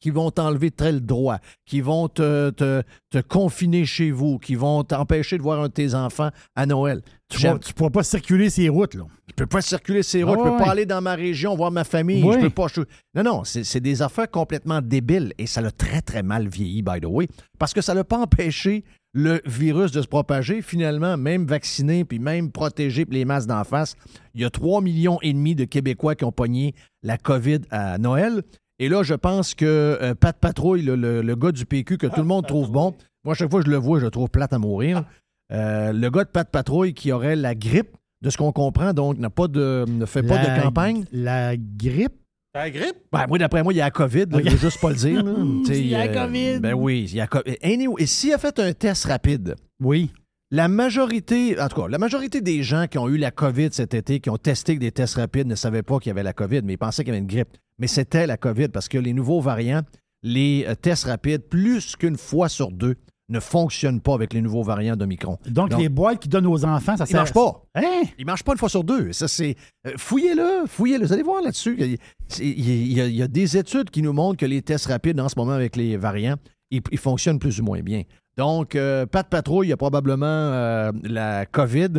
qui 0.00 0.10
vont 0.10 0.30
t'enlever 0.30 0.70
tel 0.70 1.00
droit, 1.00 1.38
qui 1.64 1.80
vont 1.80 2.08
te, 2.08 2.50
te, 2.50 2.82
te 3.10 3.22
confiner 3.22 3.86
chez 3.86 4.10
vous, 4.10 4.38
qui 4.38 4.54
vont 4.54 4.84
t'empêcher 4.84 5.38
de 5.38 5.42
voir 5.42 5.60
un 5.62 5.68
de 5.68 5.72
tes 5.72 5.94
enfants 5.94 6.28
à 6.54 6.66
Noël. 6.66 7.00
Tu 7.30 7.46
ne 7.46 7.56
pourras 7.72 7.88
pas 7.88 8.02
circuler 8.02 8.50
ces 8.50 8.68
routes, 8.68 8.94
là. 8.96 9.04
je 9.28 9.32
peux 9.32 9.46
pas 9.46 9.62
circuler 9.62 10.02
ces 10.02 10.22
routes, 10.22 10.36
Ah 10.40 10.42
je 10.44 10.50
peux 10.50 10.56
ouais. 10.58 10.62
pas 10.62 10.70
aller 10.72 10.84
dans 10.84 11.00
ma 11.00 11.14
région 11.14 11.56
voir 11.56 11.70
ma 11.70 11.84
famille, 11.84 12.22
Oui. 12.22 12.34
je 12.34 12.40
peux 12.40 12.50
pas. 12.50 12.66
je- 12.68 12.82
Non, 13.14 13.22
non, 13.22 13.44
c'est 13.44 13.64
c'est 13.64 13.80
des 13.80 14.02
affaires 14.02 14.30
complètement 14.30 14.82
débiles 14.82 15.32
et 15.38 15.46
ça 15.46 15.62
l'a 15.62 15.70
très, 15.70 16.02
très 16.02 16.22
mal 16.22 16.48
vieilli, 16.48 16.82
by 16.82 17.00
the 17.00 17.06
way, 17.06 17.26
parce 17.58 17.72
que 17.72 17.80
ça 17.80 17.94
l'a 17.94 18.04
pas 18.04 18.18
empêché 18.18 18.84
le 19.14 19.40
virus 19.46 19.90
de 19.92 20.02
se 20.02 20.06
propager. 20.06 20.60
Finalement, 20.60 21.16
même 21.16 21.46
vacciné, 21.46 22.04
puis 22.04 22.18
même 22.18 22.50
protégé, 22.52 23.06
puis 23.06 23.18
les 23.18 23.24
masques 23.24 23.48
d'en 23.48 23.64
face, 23.64 23.96
il 24.34 24.42
y 24.42 24.44
a 24.44 24.50
3 24.50 24.82
millions 24.82 25.18
et 25.22 25.32
demi 25.32 25.54
de 25.54 25.64
Québécois 25.64 26.14
qui 26.16 26.24
ont 26.24 26.32
pogné 26.32 26.74
la 27.02 27.16
COVID 27.16 27.60
à 27.70 27.96
Noël. 27.98 28.42
Et 28.80 28.88
là, 28.88 29.02
je 29.04 29.14
pense 29.14 29.54
que 29.54 29.64
euh, 29.64 30.14
Pat 30.14 30.36
Patrouille, 30.38 30.82
le, 30.82 30.96
le- 30.96 31.22
le 31.22 31.36
gars 31.36 31.52
du 31.52 31.64
PQ 31.64 31.96
que 31.96 32.08
tout 32.08 32.20
le 32.20 32.26
monde 32.26 32.46
trouve 32.46 32.70
bon, 32.72 32.94
moi, 33.24 33.32
à 33.32 33.34
chaque 33.36 33.50
fois 33.50 33.60
que 33.60 33.66
je 33.66 33.70
le 33.70 33.76
vois, 33.78 34.00
je 34.00 34.04
le 34.04 34.10
trouve 34.10 34.28
plate 34.28 34.52
à 34.52 34.58
mourir. 34.58 35.04
Euh, 35.52 35.92
le 35.92 36.10
gars 36.10 36.24
de 36.24 36.28
Pat 36.30 36.48
Patrouille 36.50 36.92
qui 36.92 37.12
aurait 37.12 37.36
la 37.36 37.54
grippe, 37.54 37.96
de 38.22 38.30
ce 38.30 38.36
qu'on 38.38 38.52
comprend, 38.52 38.94
donc 38.94 39.18
n'a 39.18 39.28
pas 39.30 39.46
de, 39.48 39.84
ne 39.86 40.06
fait 40.06 40.22
pas 40.22 40.38
de 40.38 40.62
campagne. 40.62 41.04
La 41.12 41.56
grippe. 41.56 42.14
La 42.54 42.70
grippe? 42.70 42.96
Ben, 43.12 43.26
moi, 43.26 43.36
d'après 43.38 43.62
moi, 43.64 43.72
il 43.72 43.76
y 43.76 43.80
a 43.80 43.84
la 43.84 43.90
COVID. 43.90 44.26
là, 44.30 44.38
Ok. 44.38 44.44
Je 44.44 44.50
veux 44.50 44.56
juste 44.58 44.80
pas 44.80 44.90
le 44.90 44.94
dire. 44.96 45.24
Il 45.68 45.86
y 45.88 45.94
a 45.94 46.06
la 46.06 46.12
euh, 46.22 46.26
COVID. 46.26 46.60
Ben 46.60 46.74
oui, 46.74 47.04
il 47.08 47.16
y 47.16 47.20
a 47.20 47.24
la 47.24 47.26
COVID. 47.26 47.56
Anyway, 47.62 48.02
et 48.02 48.06
s'il 48.06 48.32
a 48.32 48.38
fait 48.38 48.58
un 48.60 48.72
test 48.72 49.06
rapide, 49.06 49.56
Oui. 49.80 50.12
la 50.52 50.68
majorité, 50.68 51.60
en 51.60 51.66
tout 51.68 51.82
cas, 51.82 51.88
la 51.88 51.98
majorité 51.98 52.40
des 52.40 52.62
gens 52.62 52.86
qui 52.86 52.96
ont 52.98 53.08
eu 53.08 53.16
la 53.16 53.32
COVID 53.32 53.70
cet 53.72 53.92
été, 53.94 54.20
qui 54.20 54.30
ont 54.30 54.36
testé 54.36 54.76
des 54.76 54.92
tests 54.92 55.16
rapides, 55.16 55.48
ne 55.48 55.56
savaient 55.56 55.82
pas 55.82 55.98
qu'il 55.98 56.10
y 56.10 56.12
avait 56.12 56.22
la 56.22 56.32
COVID, 56.32 56.60
mais 56.62 56.74
ils 56.74 56.78
pensaient 56.78 57.02
qu'il 57.02 57.12
y 57.12 57.16
avait 57.16 57.22
une 57.22 57.26
grippe. 57.26 57.56
Mais 57.80 57.88
c'était 57.88 58.26
la 58.28 58.36
COVID 58.36 58.68
parce 58.68 58.88
que 58.88 58.98
les 58.98 59.12
nouveaux 59.12 59.40
variants, 59.40 59.82
les 60.22 60.64
euh, 60.68 60.76
tests 60.76 61.04
rapides, 61.04 61.42
plus 61.48 61.96
qu'une 61.96 62.16
fois 62.16 62.48
sur 62.48 62.70
deux, 62.70 62.94
ne 63.30 63.40
fonctionnent 63.40 64.00
pas 64.00 64.14
avec 64.14 64.32
les 64.34 64.42
nouveaux 64.42 64.62
variants 64.62 64.96
d'Omicron. 64.96 65.38
Donc, 65.48 65.70
Donc- 65.70 65.80
les 65.80 65.88
boîtes 65.88 66.20
qui 66.20 66.28
donnent 66.28 66.46
aux 66.46 66.64
enfants, 66.64 66.96
ça 66.96 67.04
Ils 67.08 67.14
marchent 67.16 67.32
pas. 67.32 67.62
Hein? 67.74 68.02
Il 68.18 68.26
marche 68.26 68.42
pas 68.42 68.52
une 68.52 68.58
fois 68.58 68.68
sur 68.68 68.84
deux. 68.84 69.12
Ça, 69.12 69.28
c'est. 69.28 69.56
euh, 69.86 69.92
fouillez-le, 69.96 70.66
fouillez-le. 70.66 71.06
Vous 71.06 71.12
allez 71.12 71.22
voir 71.22 71.42
là-dessus. 71.42 71.76
y 71.78 71.82
a- 71.94 71.96
Il 72.38 72.92
y, 72.92 73.00
a, 73.00 73.06
il 73.06 73.14
y 73.16 73.22
a 73.22 73.28
des 73.28 73.56
études 73.56 73.90
qui 73.90 74.02
nous 74.02 74.12
montrent 74.12 74.38
que 74.38 74.46
les 74.46 74.60
tests 74.62 74.86
rapides 74.86 75.18
en 75.20 75.28
ce 75.28 75.34
moment 75.38 75.52
avec 75.52 75.76
les 75.76 75.96
variants, 75.96 76.36
ils, 76.70 76.82
fonctionnent 76.98 77.38
plus 77.38 77.60
ou 77.60 77.64
moins 77.64 77.80
bien. 77.80 78.02
Donc, 78.36 78.74
euh, 78.74 79.06
Pat 79.06 79.28
Patrouille 79.28 79.72
a 79.72 79.76
probablement 79.76 80.26
euh, 80.26 80.90
la 81.04 81.46
COVID. 81.46 81.90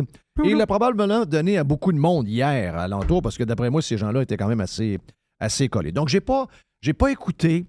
Et 0.44 0.50
il 0.50 0.56
l'a 0.58 0.66
probablement 0.66 1.24
donné 1.24 1.56
à 1.58 1.64
beaucoup 1.64 1.92
de 1.92 1.98
monde 1.98 2.28
hier 2.28 2.76
à 2.76 2.86
l'entour, 2.88 3.22
parce 3.22 3.38
que 3.38 3.44
d'après 3.44 3.70
moi, 3.70 3.80
ces 3.82 3.96
gens-là 3.96 4.20
étaient 4.22 4.36
quand 4.36 4.48
même 4.48 4.60
assez, 4.60 4.98
assez 5.40 5.68
collés. 5.68 5.92
Donc, 5.92 6.08
j'ai 6.08 6.20
pas, 6.20 6.46
j'ai 6.82 6.92
pas 6.92 7.10
écouté. 7.10 7.64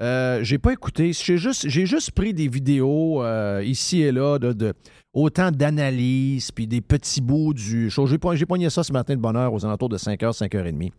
Euh, 0.00 0.40
j'ai 0.42 0.58
pas 0.58 0.72
écouté. 0.72 1.12
J'ai 1.12 1.36
juste, 1.36 1.68
juste 1.68 2.12
pris 2.12 2.32
des 2.32 2.48
vidéos 2.48 3.22
euh, 3.22 3.62
ici 3.64 4.02
et 4.02 4.12
là 4.12 4.38
de, 4.38 4.72
autant 5.12 5.50
d'analyses 5.50 6.50
puis 6.50 6.66
des 6.66 6.80
petits 6.80 7.20
bouts 7.20 7.52
du 7.52 7.90
show. 7.90 8.06
J'ai, 8.06 8.18
j'ai 8.34 8.46
pogné 8.46 8.70
ça 8.70 8.82
ce 8.82 8.92
matin 8.92 9.14
de 9.14 9.20
bonne 9.20 9.36
heure 9.36 9.52
aux 9.52 9.64
alentours 9.64 9.88
de 9.88 9.98
5h, 9.98 10.36
5h30. 10.36 10.92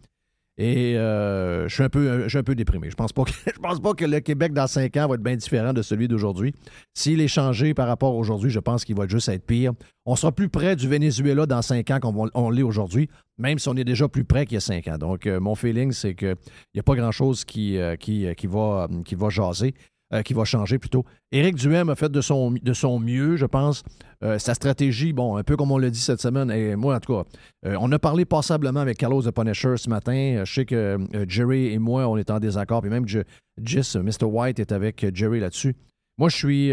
Et 0.64 0.96
euh, 0.96 1.68
je 1.68 1.74
suis 1.74 1.82
un 1.82 1.90
peu, 1.90 2.22
je 2.26 2.30
suis 2.30 2.38
un 2.38 2.44
peu 2.44 2.54
déprimé. 2.54 2.92
Je 2.92 2.96
pense 2.96 3.12
pense 3.14 3.80
pas 3.80 3.94
que 3.96 4.06
le 4.06 4.20
Québec 4.20 4.54
dans 4.54 4.68
5 4.68 4.96
ans 4.98 5.08
va 5.08 5.16
être 5.16 5.24
bien 5.24 5.36
différent 5.36 5.74
de 5.74 5.82
celui 5.82 6.08
d'aujourd'hui. 6.08 6.54
S'il 6.94 7.20
est 7.20 7.28
changé 7.28 7.74
par 7.74 7.88
rapport 7.88 8.12
à 8.12 8.16
aujourd'hui, 8.16 8.52
je 8.52 8.60
pense 8.60 8.86
qu'il 8.86 8.96
va 8.96 9.08
juste 9.08 9.28
être 9.30 9.44
pire. 9.44 9.74
On 10.06 10.16
sera 10.16 10.32
plus 10.32 10.50
près 10.50 10.76
du 10.76 10.88
Venezuela 10.88 11.48
dans 11.48 11.64
5 11.64 11.90
ans 11.90 12.00
qu'on 12.00 12.50
l'est 12.52 12.62
aujourd'hui, 12.62 13.10
même 13.40 13.58
si 13.58 13.70
on 13.70 13.76
est 13.76 13.84
déjà 13.84 14.08
plus 14.08 14.24
près 14.24 14.46
qu'il 14.46 14.54
y 14.54 14.58
a 14.58 14.62
5 14.62 14.88
ans. 14.88 14.98
Donc, 15.00 15.26
euh, 15.26 15.40
mon 15.40 15.56
feeling, 15.56 15.92
c'est 15.94 16.14
qu'il 16.14 16.36
n'y 16.76 16.80
a 16.80 16.84
pas 16.84 16.96
grand-chose 16.96 17.44
qui, 17.44 17.78
euh, 17.78 17.96
qui, 17.96 18.28
euh, 18.28 18.34
euh, 18.34 18.88
qui 19.04 19.16
va 19.16 19.30
jaser, 19.30 19.74
euh, 20.14 20.22
qui 20.22 20.34
va 20.34 20.44
changer 20.46 20.78
plutôt. 20.78 21.06
Éric 21.32 21.56
Duhem 21.56 21.90
a 21.90 21.96
fait 21.96 22.12
de 22.12 22.22
son, 22.22 22.52
mieux, 23.00 23.36
je 23.38 23.46
pense. 23.46 23.84
Euh, 24.24 24.38
sa 24.40 24.54
stratégie, 24.54 25.14
bon, 25.14 25.38
un 25.38 25.44
peu 25.44 25.56
comme 25.56 25.72
on 25.72 25.78
l'a 25.78 25.90
dit 25.90 26.00
cette 26.00 26.22
semaine, 26.22 26.52
et 26.52 26.76
moi, 26.76 26.96
en 26.96 27.00
tout 27.00 27.14
cas, 27.16 27.24
euh, 27.66 27.78
on 27.80 27.92
a 27.92 28.00
parlé 28.00 28.26
passablement 28.26 28.80
avec 28.82 28.98
Carlos 28.98 29.22
de 29.22 29.32
Punisher 29.32 29.78
ce 29.78 29.90
matin. 29.90 30.44
Je 30.46 30.54
sais 30.54 30.66
que 30.66 30.98
Jerry 31.28 31.68
et 31.74 31.80
moi, 31.80 32.08
on 32.08 32.18
est 32.18 32.30
en 32.30 32.40
désaccord, 32.40 32.82
puis 32.82 32.90
même 32.92 33.08
Je- 33.08 34.00
Mr. 34.00 34.26
White 34.26 34.60
est 34.60 34.72
avec 34.72 35.06
Jerry 35.16 35.40
là-dessus. 35.40 35.76
Moi, 36.18 36.30
je 36.30 36.36
suis, 36.36 36.72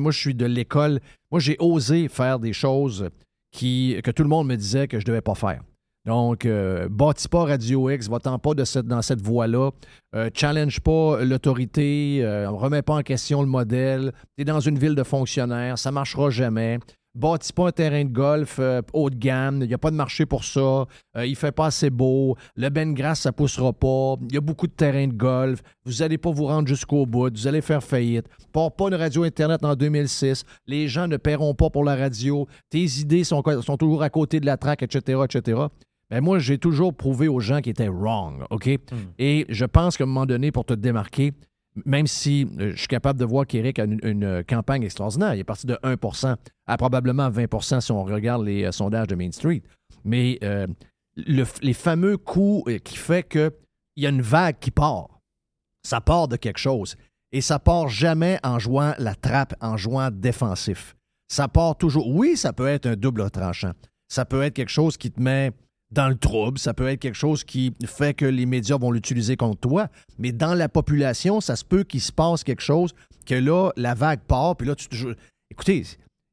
moi, 0.00 0.12
je 0.12 0.18
suis 0.18 0.34
de 0.34 0.46
l'école. 0.46 1.00
Moi, 1.30 1.40
j'ai 1.40 1.56
osé 1.58 2.08
faire 2.08 2.38
des 2.38 2.52
choses 2.52 3.08
que 3.52 4.10
tout 4.10 4.22
le 4.22 4.28
monde 4.28 4.48
me 4.48 4.56
disait 4.56 4.88
que 4.88 4.98
je 5.00 5.04
devais 5.04 5.20
pas 5.20 5.34
faire. 5.34 5.62
Donc, 6.06 6.44
euh, 6.44 6.86
bâtis 6.90 7.28
pas 7.28 7.44
Radio 7.44 7.88
X, 7.88 8.08
va-t'en 8.10 8.38
pas 8.38 8.52
de 8.52 8.64
cette, 8.64 8.86
dans 8.86 9.00
cette 9.00 9.22
voie-là. 9.22 9.70
Euh, 10.14 10.28
challenge 10.34 10.80
pas 10.80 11.24
l'autorité, 11.24 12.18
euh, 12.22 12.50
remets 12.50 12.82
pas 12.82 12.96
en 12.96 13.02
question 13.02 13.40
le 13.40 13.48
modèle. 13.48 14.12
Tu 14.36 14.42
es 14.42 14.44
dans 14.44 14.60
une 14.60 14.78
ville 14.78 14.94
de 14.94 15.02
fonctionnaires, 15.02 15.78
ça 15.78 15.90
marchera 15.90 16.28
jamais. 16.28 16.78
Bâtis 17.14 17.52
pas 17.52 17.68
un 17.68 17.70
terrain 17.70 18.04
de 18.04 18.10
golf 18.10 18.56
euh, 18.58 18.82
haut 18.92 19.08
de 19.08 19.14
gamme, 19.14 19.62
il 19.62 19.68
n'y 19.68 19.74
a 19.74 19.78
pas 19.78 19.92
de 19.92 19.96
marché 19.96 20.26
pour 20.26 20.44
ça. 20.44 20.84
Il 21.16 21.36
fait 21.36 21.52
pas 21.52 21.66
assez 21.66 21.88
beau. 21.88 22.36
Le 22.56 22.68
ben 22.68 22.92
grasse, 22.92 23.20
ça 23.20 23.32
poussera 23.32 23.72
pas. 23.72 24.16
Il 24.28 24.34
y 24.34 24.36
a 24.36 24.40
beaucoup 24.40 24.66
de 24.66 24.72
terrains 24.72 25.06
de 25.06 25.14
golf. 25.14 25.62
Vous 25.86 26.02
allez 26.02 26.18
pas 26.18 26.32
vous 26.32 26.46
rendre 26.46 26.68
jusqu'au 26.68 27.06
bout. 27.06 27.30
Vous 27.30 27.46
allez 27.46 27.62
faire 27.62 27.82
faillite. 27.82 28.26
Pars 28.52 28.72
pas 28.72 28.88
une 28.88 28.96
radio 28.96 29.22
Internet 29.22 29.64
en 29.64 29.76
2006. 29.76 30.44
Les 30.66 30.88
gens 30.88 31.06
ne 31.06 31.16
paieront 31.16 31.54
pas 31.54 31.70
pour 31.70 31.84
la 31.84 31.94
radio. 31.94 32.48
Tes 32.68 32.84
idées 32.98 33.22
sont 33.22 33.42
toujours 33.78 34.02
à 34.02 34.10
côté 34.10 34.40
de 34.40 34.46
la 34.46 34.56
traque, 34.56 34.82
etc., 34.82 35.20
etc. 35.24 35.68
Ben 36.10 36.20
moi, 36.20 36.38
j'ai 36.38 36.58
toujours 36.58 36.94
prouvé 36.94 37.28
aux 37.28 37.40
gens 37.40 37.60
qui 37.60 37.70
étaient 37.70 37.88
wrong, 37.88 38.44
OK? 38.50 38.68
Et 39.18 39.46
je 39.48 39.64
pense 39.64 39.96
qu'à 39.96 40.04
un 40.04 40.06
moment 40.06 40.26
donné, 40.26 40.52
pour 40.52 40.64
te 40.64 40.74
démarquer, 40.74 41.32
même 41.84 42.06
si 42.06 42.46
euh, 42.58 42.70
je 42.72 42.78
suis 42.78 42.86
capable 42.88 43.18
de 43.18 43.24
voir 43.24 43.46
qu'Éric 43.46 43.78
a 43.78 43.84
une, 43.84 43.98
une, 44.02 44.44
campagne 44.44 44.82
extraordinaire, 44.84 45.34
il 45.34 45.40
est 45.40 45.44
parti 45.44 45.66
de 45.66 45.76
1 45.82 45.96
à 46.66 46.76
probablement 46.76 47.30
20 47.30 47.80
si 47.80 47.90
on 47.90 48.04
regarde 48.04 48.44
les 48.44 48.64
euh, 48.64 48.72
sondages 48.72 49.08
de 49.08 49.14
Main 49.16 49.32
Street. 49.32 49.62
Mais 50.04 50.38
euh, 50.44 50.66
le- 51.16 51.44
les 51.62 51.72
fameux 51.72 52.16
coups 52.16 52.80
qui 52.84 52.96
fait 52.96 53.26
qu'il 53.28 53.50
y 53.96 54.06
a 54.06 54.10
une 54.10 54.22
vague 54.22 54.58
qui 54.60 54.70
part, 54.70 55.08
ça 55.82 56.00
part 56.00 56.28
de 56.28 56.36
quelque 56.36 56.58
chose. 56.58 56.96
Et 57.32 57.40
ça 57.40 57.58
part 57.58 57.88
jamais 57.88 58.38
en 58.44 58.60
jouant 58.60 58.94
la 58.98 59.16
trappe, 59.16 59.54
en 59.60 59.76
jouant 59.76 60.10
défensif. 60.12 60.94
Ça 61.26 61.48
part 61.48 61.76
toujours. 61.76 62.06
Oui, 62.08 62.36
ça 62.36 62.52
peut 62.52 62.68
être 62.68 62.86
un 62.86 62.94
double 62.94 63.28
tranchant. 63.30 63.72
Ça 64.08 64.24
peut 64.24 64.42
être 64.42 64.54
quelque 64.54 64.70
chose 64.70 64.96
qui 64.96 65.10
te 65.10 65.20
met 65.20 65.50
dans 65.94 66.08
le 66.08 66.16
trouble. 66.16 66.58
Ça 66.58 66.74
peut 66.74 66.88
être 66.88 67.00
quelque 67.00 67.14
chose 67.16 67.44
qui 67.44 67.72
fait 67.86 68.14
que 68.14 68.26
les 68.26 68.46
médias 68.46 68.76
vont 68.76 68.90
l'utiliser 68.90 69.36
contre 69.36 69.60
toi. 69.60 69.88
Mais 70.18 70.32
dans 70.32 70.54
la 70.54 70.68
population, 70.68 71.40
ça 71.40 71.56
se 71.56 71.64
peut 71.64 71.84
qu'il 71.84 72.00
se 72.00 72.12
passe 72.12 72.44
quelque 72.44 72.62
chose 72.62 72.92
que 73.26 73.34
là, 73.34 73.70
la 73.76 73.94
vague 73.94 74.20
part. 74.20 74.56
Puis 74.56 74.66
là, 74.68 74.74
tu 74.74 74.88
te. 74.88 74.96
Écoutez, 75.50 75.84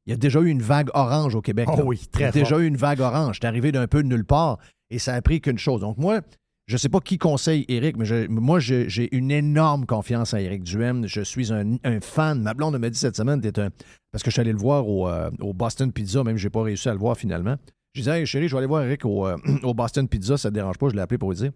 il 0.06 0.10
y 0.10 0.12
a 0.12 0.16
déjà 0.16 0.40
eu 0.40 0.48
une 0.48 0.62
vague 0.62 0.90
orange 0.94 1.34
au 1.34 1.40
Québec. 1.42 1.68
Oh 1.72 1.76
là. 1.76 1.84
oui, 1.84 2.00
très 2.10 2.24
Il 2.24 2.26
y 2.26 2.28
a 2.28 2.32
déjà 2.32 2.58
eu 2.58 2.66
une 2.66 2.76
vague 2.76 3.00
orange. 3.00 3.38
C'est 3.40 3.46
arrivé 3.46 3.72
d'un 3.72 3.86
peu 3.86 4.02
de 4.02 4.08
nulle 4.08 4.24
part 4.24 4.58
et 4.90 4.98
ça 4.98 5.14
a 5.14 5.22
pris 5.22 5.40
qu'une 5.40 5.58
chose. 5.58 5.80
Donc, 5.80 5.96
moi, 5.96 6.20
je 6.66 6.74
ne 6.74 6.78
sais 6.78 6.88
pas 6.88 7.00
qui 7.00 7.18
conseille 7.18 7.64
Eric, 7.68 7.96
mais 7.96 8.04
je- 8.04 8.26
moi, 8.28 8.58
j'ai 8.60 9.14
une 9.16 9.30
énorme 9.30 9.86
confiance 9.86 10.34
en 10.34 10.38
Eric 10.38 10.62
Duhem. 10.64 11.06
Je 11.06 11.20
suis 11.22 11.52
un, 11.52 11.76
un 11.84 12.00
fan. 12.00 12.42
Ma 12.42 12.54
blonde 12.54 12.76
m'a 12.78 12.90
dit 12.90 12.98
cette 12.98 13.16
semaine, 13.16 13.40
t'es 13.40 13.58
un. 13.60 13.70
Parce 14.10 14.22
que 14.22 14.30
je 14.30 14.34
suis 14.34 14.40
allé 14.40 14.52
le 14.52 14.58
voir 14.58 14.86
au, 14.88 15.08
euh, 15.08 15.30
au 15.40 15.54
Boston 15.54 15.90
Pizza, 15.92 16.22
même 16.24 16.36
je 16.36 16.46
n'ai 16.46 16.50
pas 16.50 16.62
réussi 16.62 16.88
à 16.88 16.92
le 16.92 16.98
voir 16.98 17.16
finalement. 17.16 17.56
Je 17.94 18.00
disais, 18.00 18.24
chérie, 18.26 18.48
je 18.48 18.54
vais 18.54 18.58
aller 18.58 18.66
voir 18.66 18.82
Eric 18.84 19.04
au, 19.04 19.26
euh, 19.26 19.36
au 19.62 19.74
Boston 19.74 20.08
Pizza, 20.08 20.36
ça 20.36 20.48
ne 20.48 20.52
te 20.52 20.54
dérange 20.54 20.78
pas, 20.78 20.88
je 20.88 20.94
l'ai 20.94 21.00
appelé 21.00 21.18
pour 21.18 21.30
lui 21.30 21.38
dire. 21.38 21.52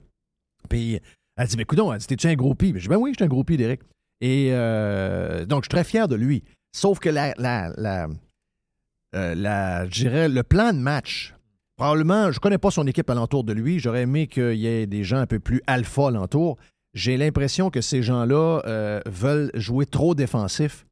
Puis 0.68 1.00
elle 1.36 1.46
dit, 1.48 1.56
mais 1.56 1.62
écoute, 1.62 1.78
elle 1.78 1.98
dit, 1.98 2.06
t'es-tu 2.06 2.26
un 2.26 2.34
groupie? 2.34 2.72
Je 2.74 2.80
dis, 2.80 2.88
ben 2.88 2.96
oui, 2.96 3.10
je 3.12 3.18
suis 3.18 3.24
un 3.24 3.28
groupie 3.28 3.56
d'Eric. 3.56 3.80
Et 4.20 4.48
euh, 4.52 5.44
donc, 5.44 5.62
je 5.62 5.66
suis 5.66 5.70
très 5.70 5.84
fier 5.84 6.08
de 6.08 6.16
lui. 6.16 6.42
Sauf 6.74 6.98
que 6.98 7.08
la, 7.08 7.34
la, 7.36 7.72
la, 7.76 8.08
euh, 9.14 9.86
dirais, 9.86 10.28
le 10.28 10.42
plan 10.42 10.72
de 10.72 10.78
match, 10.78 11.34
probablement, 11.76 12.32
je 12.32 12.40
connais 12.40 12.58
pas 12.58 12.70
son 12.70 12.86
équipe 12.86 13.08
alentour 13.10 13.44
de 13.44 13.52
lui. 13.52 13.78
J'aurais 13.78 14.02
aimé 14.02 14.26
qu'il 14.26 14.54
y 14.54 14.66
ait 14.66 14.86
des 14.86 15.04
gens 15.04 15.18
un 15.18 15.26
peu 15.26 15.38
plus 15.38 15.62
alpha 15.66 16.08
alentour. 16.08 16.56
J'ai 16.94 17.18
l'impression 17.18 17.70
que 17.70 17.82
ces 17.82 18.02
gens-là 18.02 18.62
euh, 18.66 19.00
veulent 19.06 19.50
jouer 19.54 19.84
trop 19.84 20.14
défensif 20.14 20.86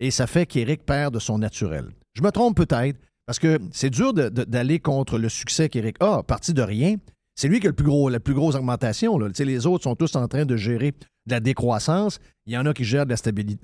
et 0.00 0.10
ça 0.10 0.26
fait 0.26 0.44
qu'Éric 0.44 0.84
perd 0.84 1.14
de 1.14 1.18
son 1.18 1.38
naturel. 1.38 1.88
Je 2.12 2.22
me 2.22 2.30
trompe 2.30 2.56
peut-être 2.56 2.98
parce 3.26 3.38
que 3.38 3.58
c'est 3.72 3.90
dur 3.90 4.14
d'aller 4.14 4.78
contre 4.78 5.18
le 5.18 5.28
succès 5.28 5.68
qu'Éric 5.68 5.96
a, 6.00 6.22
parti 6.22 6.54
de 6.54 6.62
rien. 6.62 6.96
C'est 7.34 7.48
lui 7.48 7.60
qui 7.60 7.66
a 7.66 7.70
la 8.10 8.20
plus 8.20 8.34
grosse 8.34 8.54
augmentation. 8.54 9.18
Les 9.18 9.66
autres 9.66 9.84
sont 9.84 9.94
tous 9.94 10.16
en 10.16 10.26
train 10.26 10.46
de 10.46 10.56
gérer 10.56 10.92
de 10.92 11.32
la 11.32 11.40
décroissance. 11.40 12.18
Il 12.46 12.54
y 12.54 12.58
en 12.58 12.64
a 12.64 12.72
qui 12.72 12.84
gèrent 12.84 13.04
de 13.04 13.14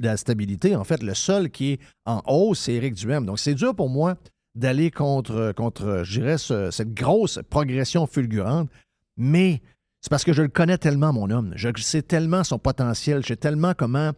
la, 0.01 0.17
stabilité. 0.17 0.77
En 0.77 0.85
fait, 0.85 1.03
le 1.03 1.15
seul 1.15 1.49
qui 1.49 1.73
est 1.73 1.81
en 2.05 2.23
hausse, 2.27 2.61
c'est 2.61 2.75
Éric 2.75 2.95
Duhem. 2.95 3.25
Donc, 3.25 3.39
c'est 3.39 3.55
dur 3.55 3.75
pour 3.75 3.89
moi 3.89 4.17
d'aller 4.55 4.91
contre, 4.91 5.53
contre, 5.57 6.03
je 6.05 6.21
dirais, 6.21 6.37
ce- 6.37 6.71
cette 6.71 6.93
grosse 6.93 7.39
progression 7.49 8.07
fulgurante. 8.07 8.69
Mais 9.17 9.63
c'est 10.03 10.11
parce 10.11 10.25
que 10.25 10.33
je 10.35 10.43
le 10.43 10.49
connais 10.49 10.77
tellement, 10.77 11.13
mon 11.13 11.31
homme. 11.31 11.53
Je 11.57 11.71
sais 11.79 12.03
tellement 12.03 12.45
son 12.45 12.59
potentiel. 12.59 13.23
Je 13.23 13.29
sais 13.29 13.37
tellement 13.37 13.73
comment 13.73 14.13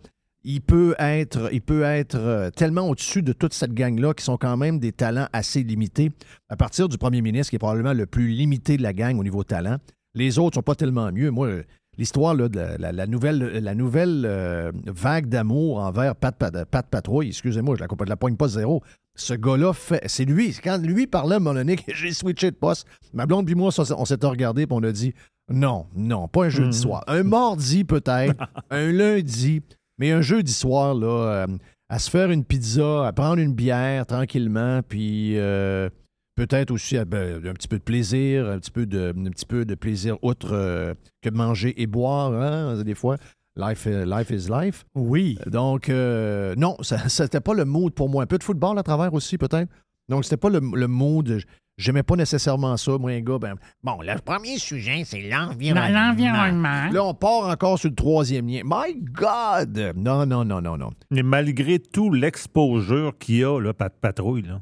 il 0.44 0.60
peut 0.60 0.94
être, 0.98 1.48
il 1.52 1.62
peut 1.62 1.82
être 1.82 2.16
euh, 2.16 2.50
tellement 2.50 2.88
au-dessus 2.88 3.22
de 3.22 3.32
toute 3.32 3.54
cette 3.54 3.72
gang-là 3.72 4.12
qui 4.14 4.24
sont 4.24 4.36
quand 4.36 4.56
même 4.56 4.78
des 4.78 4.92
talents 4.92 5.28
assez 5.32 5.62
limités. 5.62 6.12
À 6.48 6.56
partir 6.56 6.88
du 6.88 6.98
premier 6.98 7.22
ministre, 7.22 7.50
qui 7.50 7.56
est 7.56 7.58
probablement 7.58 7.94
le 7.94 8.06
plus 8.06 8.28
limité 8.28 8.76
de 8.76 8.82
la 8.82 8.92
gang 8.92 9.18
au 9.18 9.24
niveau 9.24 9.42
talent, 9.44 9.76
les 10.14 10.38
autres 10.38 10.54
sont 10.56 10.62
pas 10.62 10.74
tellement 10.74 11.10
mieux. 11.12 11.30
Moi, 11.30 11.62
l'histoire 11.96 12.36
de 12.36 12.48
la, 12.56 12.76
la- 12.78 12.92
la 12.92 13.06
nouvelle, 13.06 13.38
la 13.38 13.74
nouvelle 13.74 14.24
euh, 14.26 14.70
vague 14.86 15.28
d'amour 15.28 15.78
envers 15.78 16.14
Pat, 16.14 16.36
Pat, 16.36 16.64
Pat 16.64 16.86
Patrouille, 16.86 17.28
excusez-moi, 17.28 17.76
je 17.76 17.80
la, 17.80 17.88
je 17.98 18.04
la 18.08 18.16
poigne 18.16 18.36
pas 18.36 18.48
zéro. 18.48 18.82
Ce 19.16 19.32
gars-là 19.34 19.72
fait. 19.72 20.02
C'est 20.06 20.24
lui. 20.24 20.52
Quand 20.62 20.78
lui 20.82 21.06
parlait 21.06 21.36
à 21.36 21.40
donné 21.40 21.76
que 21.76 21.82
j'ai 21.94 22.12
switché 22.12 22.50
de 22.50 22.56
poste, 22.56 22.86
ma 23.12 23.26
blonde 23.26 23.46
puis 23.46 23.54
moi, 23.54 23.70
on 23.96 24.04
s'était 24.04 24.26
regardé 24.26 24.62
et 24.62 24.66
on 24.70 24.82
a 24.82 24.92
dit 24.92 25.14
non, 25.50 25.86
non, 25.94 26.26
pas 26.26 26.44
un 26.46 26.48
jeudi 26.48 26.76
soir. 26.76 27.04
Un 27.06 27.22
mardi 27.22 27.84
peut-être, 27.84 28.34
un 28.70 28.90
lundi, 28.92 29.62
mais 29.98 30.12
un 30.12 30.20
jeudi 30.20 30.52
soir, 30.52 30.94
là, 30.94 31.06
euh, 31.06 31.46
à 31.88 31.98
se 31.98 32.10
faire 32.10 32.30
une 32.30 32.44
pizza, 32.44 33.06
à 33.06 33.12
prendre 33.12 33.38
une 33.38 33.54
bière 33.54 34.06
tranquillement, 34.06 34.80
puis 34.82 35.38
euh, 35.38 35.88
peut-être 36.34 36.70
aussi 36.70 36.96
à, 36.96 37.04
ben, 37.04 37.44
un 37.46 37.52
petit 37.52 37.68
peu 37.68 37.78
de 37.78 37.82
plaisir, 37.84 38.48
un 38.48 38.58
petit 38.58 38.70
peu 38.70 38.86
de, 38.86 39.14
un 39.16 39.30
petit 39.30 39.46
peu 39.46 39.64
de 39.64 39.74
plaisir 39.74 40.16
outre 40.22 40.52
euh, 40.52 40.94
que 41.22 41.30
manger 41.30 41.80
et 41.80 41.86
boire, 41.86 42.32
hein, 42.32 42.82
des 42.82 42.94
fois. 42.94 43.16
Life, 43.56 43.86
euh, 43.86 44.04
life 44.04 44.30
is 44.30 44.48
life. 44.50 44.84
Oui. 44.96 45.38
Donc, 45.46 45.88
euh, 45.88 46.54
non, 46.56 46.76
ça 46.82 47.08
c'était 47.08 47.40
pas 47.40 47.54
le 47.54 47.64
mood 47.64 47.94
pour 47.94 48.08
moi. 48.08 48.24
Un 48.24 48.26
peu 48.26 48.38
de 48.38 48.42
football 48.42 48.78
à 48.78 48.82
travers 48.82 49.14
aussi, 49.14 49.38
peut-être. 49.38 49.70
Donc, 50.08 50.24
c'était 50.24 50.36
pas 50.36 50.50
le, 50.50 50.60
le 50.60 50.88
mood. 50.88 51.40
J'aimais 51.76 52.04
pas 52.04 52.14
nécessairement 52.14 52.76
ça. 52.76 52.96
Moi, 52.98 53.12
un 53.12 53.20
gars, 53.20 53.38
ben, 53.38 53.54
bon, 53.82 54.00
le 54.00 54.16
premier 54.20 54.58
sujet, 54.58 55.02
c'est 55.04 55.22
l'environnement. 55.22 55.88
L'environnement. 55.88 56.90
Là, 56.92 57.04
on 57.04 57.14
part 57.14 57.48
encore 57.48 57.78
sur 57.78 57.88
le 57.88 57.96
troisième 57.96 58.46
lien. 58.46 58.62
My 58.64 58.94
God! 58.94 59.92
Non, 59.96 60.24
non, 60.24 60.44
non, 60.44 60.60
non, 60.60 60.76
non. 60.76 60.90
Mais 61.10 61.22
malgré 61.24 61.78
tout 61.80 62.12
l'exposure 62.12 63.18
qu'il 63.18 63.36
y 63.38 63.44
a, 63.44 63.58
là, 63.60 63.72
Pat 63.74 63.92
Patrouille, 64.00 64.42
là, 64.42 64.60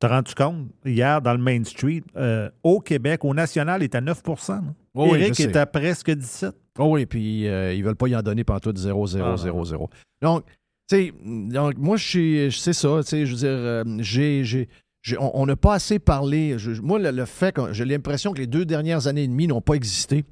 t'as 0.00 0.08
rendu 0.08 0.34
compte, 0.34 0.68
hier, 0.84 1.20
dans 1.20 1.32
le 1.32 1.38
Main 1.42 1.62
Street, 1.64 2.02
euh, 2.16 2.48
au 2.62 2.80
Québec, 2.80 3.24
au 3.24 3.34
national, 3.34 3.82
il 3.82 3.84
est 3.84 3.94
à 3.94 4.00
9 4.00 4.22
là. 4.48 4.60
Oh 4.94 5.08
oui, 5.12 5.18
Eric 5.20 5.38
est 5.40 5.56
à 5.56 5.66
presque 5.66 6.10
17 6.10 6.54
Oh 6.78 6.86
oui, 6.94 7.04
puis 7.06 7.46
euh, 7.48 7.74
ils 7.74 7.82
veulent 7.84 7.96
pas 7.96 8.08
y 8.08 8.16
en 8.16 8.22
donner 8.22 8.44
pendant 8.44 8.60
tout 8.60 8.74
0, 8.74 9.06
0, 9.06 9.24
Ah, 9.26 9.30
non. 9.30 9.36
0, 9.36 9.64
0. 9.64 9.90
Donc, 10.22 10.44
tu 10.88 10.96
sais, 10.96 11.12
donc, 11.24 11.76
moi, 11.78 11.96
je 11.98 12.06
suis, 12.06 12.52
c'est 12.52 12.72
ça, 12.72 13.00
tu 13.02 13.08
sais, 13.08 13.26
je 13.26 13.32
veux 13.32 13.38
dire, 13.38 13.48
euh, 13.50 13.84
j'ai- 14.00 14.68
on 15.18 15.46
n'a 15.46 15.56
pas 15.56 15.74
assez 15.74 15.98
parlé. 15.98 16.56
moi, 16.82 16.98
le, 16.98 17.24
fait 17.24 17.52
que 17.52 17.72
j'ai 17.72 17.84
l'impression 17.84 18.32
que 18.32 18.38
les 18.38 18.46
deux 18.46 18.64
dernières 18.64 19.06
années 19.06 19.24
et 19.24 19.28
demie 19.28 19.46
n'ont 19.46 19.60
pas 19.60 19.74
existé, 19.74 20.24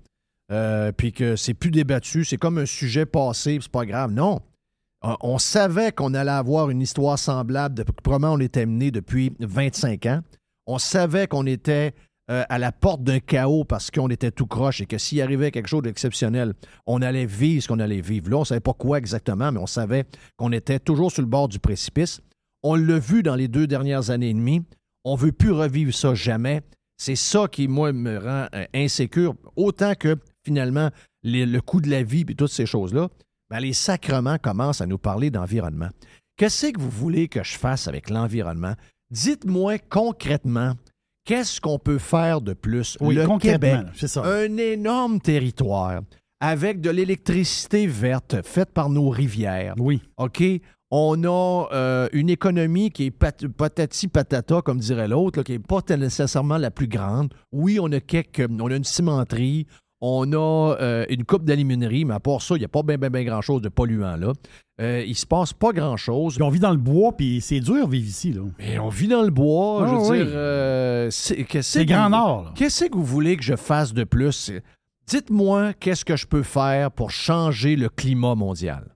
euh, 0.52 0.93
puis 0.93 1.12
que 1.12 1.37
c'est 1.37 1.54
plus 1.54 1.71
débattu, 1.71 2.25
c'est 2.25 2.37
comme 2.37 2.59
un 2.59 2.66
sujet 2.66 3.07
passé, 3.07 3.59
c'est 3.61 3.71
pas 3.71 3.87
grave. 3.87 4.11
Non. 4.11 4.40
On, 5.02 5.16
on 5.21 5.38
savait 5.38 5.93
qu'on 5.93 6.14
allait 6.14 6.31
avoir 6.31 6.71
une 6.71 6.81
histoire 6.81 7.19
semblable 7.19 7.75
de 7.75 7.85
comment 8.02 8.33
on 8.33 8.40
était 8.40 8.66
mené 8.66 8.90
depuis 8.90 9.33
25 9.40 10.07
ans. 10.07 10.21
On 10.66 10.78
savait 10.78 11.26
qu'on 11.26 11.47
était 11.47 11.95
euh, 12.31 12.43
à 12.49 12.59
la 12.59 12.73
porte 12.73 13.02
d'un 13.02 13.21
chaos 13.21 13.64
parce 13.64 13.90
qu'on 13.90 14.09
était 14.09 14.31
tout 14.31 14.47
croche 14.47 14.81
et 14.81 14.87
que 14.87 14.97
s'il 14.97 15.21
arrivait 15.21 15.50
quelque 15.50 15.69
chose 15.69 15.83
d'exceptionnel, 15.83 16.54
on 16.87 17.02
allait 17.02 17.26
vivre 17.26 17.62
ce 17.62 17.69
qu'on 17.69 17.81
allait 17.81 18.00
vivre. 18.00 18.31
Là, 18.31 18.37
on 18.38 18.40
ne 18.40 18.45
savait 18.47 18.61
pas 18.61 18.73
quoi 18.73 18.97
exactement, 18.97 19.52
mais 19.52 19.61
on 19.61 19.66
savait 19.66 20.04
qu'on 20.38 20.50
était 20.50 20.78
toujours 20.78 21.12
sur 21.12 21.21
le 21.21 21.28
bord 21.28 21.49
du 21.49 21.59
précipice. 21.59 22.23
On 22.64 22.75
l'a 22.75 22.99
vu 22.99 23.23
dans 23.23 23.37
les 23.37 23.47
deux 23.47 23.66
dernières 23.68 24.11
années 24.11 24.30
et 24.30 24.35
demie. 24.35 24.62
On 25.04 25.14
ne 25.14 25.21
veut 25.21 25.33
plus 25.33 25.52
revivre 25.52 25.94
ça 25.94 26.14
jamais. 26.14 26.62
C'est 26.97 27.14
ça 27.16 27.47
qui, 27.47 27.68
moi, 27.68 27.92
me 27.92 28.18
rend 28.18 28.47
euh, 28.54 28.64
insécure, 28.75 29.35
autant 29.54 29.94
que 29.94 30.16
finalement 30.44 30.90
les- 31.23 31.47
le 31.47 31.61
coût 31.61 31.80
de 31.80 31.90
la 31.90 32.02
vie 32.02 32.25
et 32.28 32.35
toutes 32.35 32.50
ces 32.52 32.66
choses-là. 32.66 33.09
Ben, 33.50 33.61
les 33.61 33.73
sacrements 33.75 34.38
commencent 34.38 34.80
à 34.80 34.87
nous 34.87 34.99
parler 34.99 35.30
d'environnement. 35.30 35.90
Qu'est-ce 36.37 36.68
que 36.73 36.80
vous 36.80 36.90
voulez 36.90 37.28
que 37.28 37.44
je 37.44 37.56
fasse 37.59 37.87
avec 37.87 38.09
l'environnement? 38.11 38.75
Dites-moi 39.11 39.78
concrètement, 39.78 40.73
qu'est-ce 41.25 41.61
qu'on 41.61 41.78
peut 41.78 41.99
faire 41.99 42.40
de 42.40 42.54
plus? 42.54 42.97
Oui, 43.00 43.14
le 43.14 43.38
Québec, 43.38 43.80
c'est 43.94 44.09
ça. 44.09 44.25
un 44.25 44.56
énorme 44.56 45.21
territoire 45.21 46.00
avec 46.40 46.80
de 46.80 46.90
l'électricité 46.90 47.87
verte 47.87 48.42
faite 48.42 48.71
par 48.73 48.88
nos 48.88 49.11
rivières. 49.11 49.75
Oui. 49.78 50.00
OK? 50.16 50.42
On 50.96 51.24
a 51.24 51.66
euh, 51.72 52.08
une 52.12 52.30
économie 52.30 52.92
qui 52.92 53.06
est 53.06 53.10
pat- 53.10 53.48
patati 53.48 54.06
patata, 54.06 54.62
comme 54.62 54.78
dirait 54.78 55.08
l'autre, 55.08 55.42
qui 55.42 55.50
n'est 55.52 55.58
pas 55.58 55.80
nécessairement 55.96 56.56
la 56.56 56.70
plus 56.70 56.86
grande. 56.86 57.34
Oui, 57.50 57.80
on 57.80 57.90
a 57.90 57.98
quelques, 57.98 58.46
on 58.60 58.70
a 58.70 58.76
une 58.76 58.84
cimenterie, 58.84 59.66
on 60.00 60.32
a 60.34 60.76
euh, 60.80 61.04
une 61.08 61.24
coupe 61.24 61.44
d'aluminerie, 61.44 62.04
mais 62.04 62.14
à 62.14 62.20
part 62.20 62.42
ça, 62.42 62.54
il 62.54 62.60
n'y 62.60 62.64
a 62.64 62.68
pas 62.68 62.84
bien, 62.84 62.96
bien, 62.96 63.10
bien 63.10 63.24
grand-chose 63.24 63.60
de 63.60 63.68
polluant 63.70 64.14
là. 64.16 64.32
Euh, 64.80 65.02
il 65.04 65.16
se 65.16 65.26
passe 65.26 65.52
pas 65.52 65.72
grand-chose. 65.72 66.34
Puis 66.36 66.42
on 66.44 66.48
vit 66.50 66.60
dans 66.60 66.70
le 66.70 66.76
bois, 66.76 67.10
puis 67.16 67.40
c'est 67.40 67.58
dur 67.60 67.88
vivre 67.88 68.06
ici. 68.06 68.32
là. 68.32 68.42
Mais 68.60 68.78
on 68.78 68.88
vit 68.88 69.08
dans 69.08 69.22
le 69.22 69.30
bois, 69.30 69.82
Ah 69.82 69.88
je 69.88 69.94
veux 69.96 70.10
oui. 70.10 70.18
dire. 70.18 70.26
euh, 70.30 71.08
c'est 71.10 71.84
Grand 71.86 72.10
Nord. 72.10 72.52
Qu'est-ce 72.54 72.84
que 72.84 72.94
vous 72.94 73.04
voulez 73.04 73.36
que 73.36 73.42
je 73.42 73.56
fasse 73.56 73.92
de 73.94 74.04
plus? 74.04 74.52
Dites-moi 75.08 75.72
qu'est-ce 75.74 76.04
que 76.04 76.14
je 76.16 76.26
peux 76.26 76.42
faire 76.44 76.90
pour 76.92 77.10
changer 77.10 77.74
le 77.74 77.88
climat 77.88 78.36
mondial. 78.36 78.94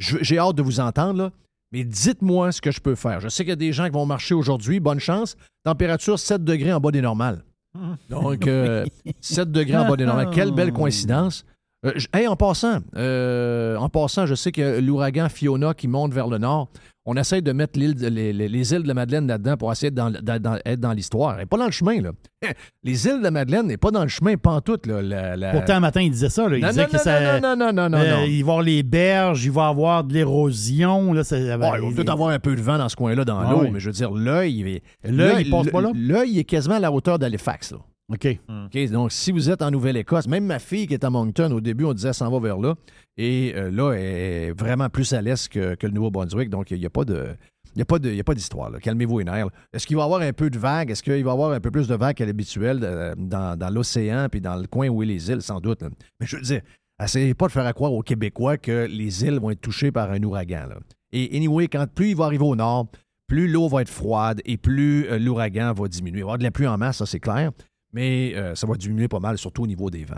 J'ai 0.00 0.38
hâte 0.38 0.56
de 0.56 0.62
vous 0.62 0.80
entendre, 0.80 1.18
là, 1.24 1.30
mais 1.72 1.84
dites-moi 1.84 2.52
ce 2.52 2.60
que 2.60 2.70
je 2.70 2.80
peux 2.80 2.94
faire. 2.94 3.20
Je 3.20 3.28
sais 3.28 3.44
qu'il 3.44 3.50
y 3.50 3.52
a 3.52 3.56
des 3.56 3.72
gens 3.72 3.84
qui 3.84 3.92
vont 3.92 4.06
marcher 4.06 4.34
aujourd'hui. 4.34 4.80
Bonne 4.80 4.98
chance. 4.98 5.36
Température 5.62 6.18
7 6.18 6.42
degrés 6.42 6.72
en 6.72 6.80
bas 6.80 6.90
des 6.90 7.02
normales. 7.02 7.44
Donc, 8.10 8.46
euh, 8.46 8.84
7 9.20 9.52
degrés 9.52 9.76
en 9.76 9.88
bas 9.88 9.96
des 9.96 10.06
normales. 10.06 10.30
Quelle 10.30 10.52
belle 10.52 10.72
coïncidence. 10.72 11.44
Euh, 11.86 11.92
hey, 12.12 12.26
en 12.26 12.36
passant, 12.36 12.80
euh, 12.96 13.76
en 13.76 13.88
passant, 13.88 14.26
je 14.26 14.34
sais 14.34 14.52
que 14.52 14.80
l'ouragan 14.80 15.28
Fiona 15.28 15.72
qui 15.72 15.88
monte 15.88 16.12
vers 16.12 16.26
le 16.26 16.38
nord, 16.38 16.68
on 17.06 17.14
essaie 17.16 17.40
de 17.40 17.52
mettre 17.52 17.78
de- 17.78 18.06
les, 18.08 18.32
les- 18.32 18.48
les 18.48 18.72
îles 18.74 18.82
de 18.82 18.88
la 18.88 18.94
Madeleine 18.94 19.26
là-dedans 19.26 19.56
pour 19.56 19.72
essayer 19.72 19.90
d'être 19.90 20.10
dans, 20.10 20.20
dans- 20.22 20.40
dans- 20.42 20.58
être 20.64 20.80
dans 20.80 20.92
l'histoire. 20.92 21.32
Elle 21.34 21.40
n'est 21.40 21.46
pas 21.46 21.56
dans 21.56 21.64
le 21.66 21.70
chemin, 21.70 22.00
là. 22.00 22.10
Les 22.84 23.06
îles 23.06 23.18
de 23.18 23.22
la 23.22 23.30
Madeleine 23.30 23.66
n'est 23.66 23.76
pas 23.76 23.90
dans 23.90 24.02
le 24.02 24.08
chemin, 24.08 24.36
pantoute, 24.36 24.86
là. 24.86 25.00
La, 25.02 25.36
la- 25.36 25.50
Pourtant, 25.52 25.74
un 25.74 25.80
matin, 25.80 26.00
il 26.02 26.10
disait 26.10 26.28
ça. 26.28 26.48
Là. 26.48 26.56
Il 26.56 26.62
non, 26.62 26.68
disait 26.68 26.82
non, 26.82 26.88
que 26.88 26.96
non, 26.96 27.02
ça. 27.02 27.40
non, 27.40 27.56
non, 27.56 27.72
non, 27.72 27.98
euh, 27.98 28.16
non. 28.16 28.24
Il 28.24 28.30
va 28.30 28.36
y 28.36 28.40
avoir 28.40 28.62
les 28.62 28.82
berges, 28.82 29.44
il 29.44 29.50
va 29.50 29.66
y 29.66 29.70
avoir 29.70 30.04
de 30.04 30.12
l'érosion. 30.14 31.12
Là, 31.12 31.24
ça- 31.24 31.36
Ouais, 31.36 31.44
il 31.54 31.58
va 31.58 31.78
peut-être 31.94 32.12
avoir 32.12 32.30
un 32.30 32.38
peu 32.38 32.54
de 32.54 32.60
vent 32.60 32.78
dans 32.78 32.88
ce 32.88 32.96
coin-là, 32.96 33.24
dans 33.24 33.38
Ah 33.40 33.50
l'eau, 33.50 33.60
oui. 33.62 33.70
mais 33.72 33.80
je 33.80 33.86
veux 33.86 33.92
dire, 33.94 34.10
l'œil, 34.12 34.80
L'œil, 35.04 35.44
il 35.44 35.50
passe 35.50 35.68
pas 35.68 35.80
là? 35.80 35.92
L'œil 35.94 36.38
est 36.38 36.44
quasiment 36.44 36.76
à 36.76 36.80
la 36.80 36.92
hauteur 36.92 37.18
d'Halifax, 37.18 37.72
là. 37.72 37.78
OK. 38.12 38.38
OK, 38.48 38.90
donc, 38.90 39.12
si 39.12 39.30
vous 39.32 39.50
êtes 39.50 39.62
en 39.62 39.70
Nouvelle-Écosse, 39.70 40.26
même 40.26 40.44
ma 40.44 40.58
fille 40.58 40.86
qui 40.86 40.94
est 40.94 41.04
à 41.04 41.10
Moncton, 41.10 41.50
au 41.52 41.60
début, 41.60 41.84
on 41.84 41.92
disait, 41.94 42.12
s'en 42.12 42.30
va 42.30 42.40
vers 42.40 42.58
là. 42.58 42.74
Et 43.16 43.52
euh, 43.54 43.70
là, 43.70 43.92
elle 43.92 44.00
est 44.02 44.50
vraiment 44.52 44.88
plus 44.88 45.12
à 45.12 45.22
l'est 45.22 45.48
que, 45.48 45.74
que 45.76 45.86
le 45.86 45.92
Nouveau-Brunswick. 45.92 46.50
Donc, 46.50 46.70
il 46.70 46.78
n'y 46.80 46.86
a 46.86 46.90
pas 46.90 47.04
de. 47.04 47.28
Il 47.76 47.78
n'y 47.78 47.82
a 47.82 47.84
pas 47.84 48.00
de- 48.00 48.10
il 48.10 48.16
y 48.16 48.20
a 48.20 48.24
pas 48.24 48.34
d'histoire. 48.34 48.68
Calmez-vous 48.82 49.20
les 49.20 49.24
nerfs. 49.26 49.46
Est-ce 49.72 49.86
qu'il 49.86 49.94
va 49.96 50.02
y 50.02 50.04
avoir 50.04 50.22
un 50.22 50.32
peu 50.32 50.50
de 50.50 50.58
vagues? 50.58 50.90
Est-ce 50.90 51.04
qu'il 51.04 51.12
va 51.12 51.18
y 51.18 51.32
avoir 51.32 51.52
un 51.52 51.60
peu 51.60 51.70
plus 51.70 51.86
de 51.86 51.94
vagues 51.94 52.16
qu'à 52.16 52.26
l'habituel 52.26 52.80
euh, 52.82 53.14
dans, 53.16 53.56
dans 53.56 53.70
l'océan 53.70 54.26
puis 54.28 54.40
dans 54.40 54.56
le 54.56 54.66
coin 54.66 54.88
où 54.88 55.04
est 55.04 55.06
les 55.06 55.30
îles, 55.30 55.40
sans 55.40 55.60
doute? 55.60 55.82
là? 55.82 55.88
Mais 56.18 56.26
je 56.26 56.34
veux 56.34 56.42
dire, 56.42 56.62
essayez 57.00 57.32
pas 57.34 57.46
de 57.46 57.52
faire 57.52 57.66
à 57.66 57.72
croire 57.72 57.92
aux 57.92 58.02
Québécois 58.02 58.56
que 58.58 58.88
les 58.90 59.24
îles 59.24 59.38
vont 59.38 59.50
être 59.50 59.60
touchées 59.60 59.92
par 59.92 60.10
un 60.10 60.20
ouragan. 60.24 60.66
là. 60.68 60.78
Et 61.12 61.30
anyway, 61.36 61.68
quand 61.68 61.86
plus 61.86 62.08
il 62.10 62.16
va 62.16 62.24
arriver 62.24 62.42
au 62.44 62.56
nord, 62.56 62.88
plus 63.28 63.46
l'eau 63.46 63.68
va 63.68 63.82
être 63.82 63.88
froide 63.88 64.40
et 64.44 64.56
plus 64.56 65.06
euh, 65.06 65.20
l'ouragan 65.20 65.72
va 65.72 65.86
diminuer. 65.86 66.18
Il 66.18 66.22
va 66.22 66.26
y 66.26 66.28
avoir 66.30 66.38
de 66.38 66.42
la 66.42 66.50
pluie 66.50 66.66
en 66.66 66.76
masse, 66.76 66.96
ça 66.96 67.06
c'est 67.06 67.20
clair, 67.20 67.52
mais 67.92 68.32
euh, 68.36 68.54
ça 68.54 68.66
va 68.66 68.74
diminuer 68.74 69.08
pas 69.08 69.20
mal, 69.20 69.38
surtout 69.38 69.62
au 69.62 69.66
niveau 69.66 69.90
des 69.90 70.04
vents. 70.04 70.16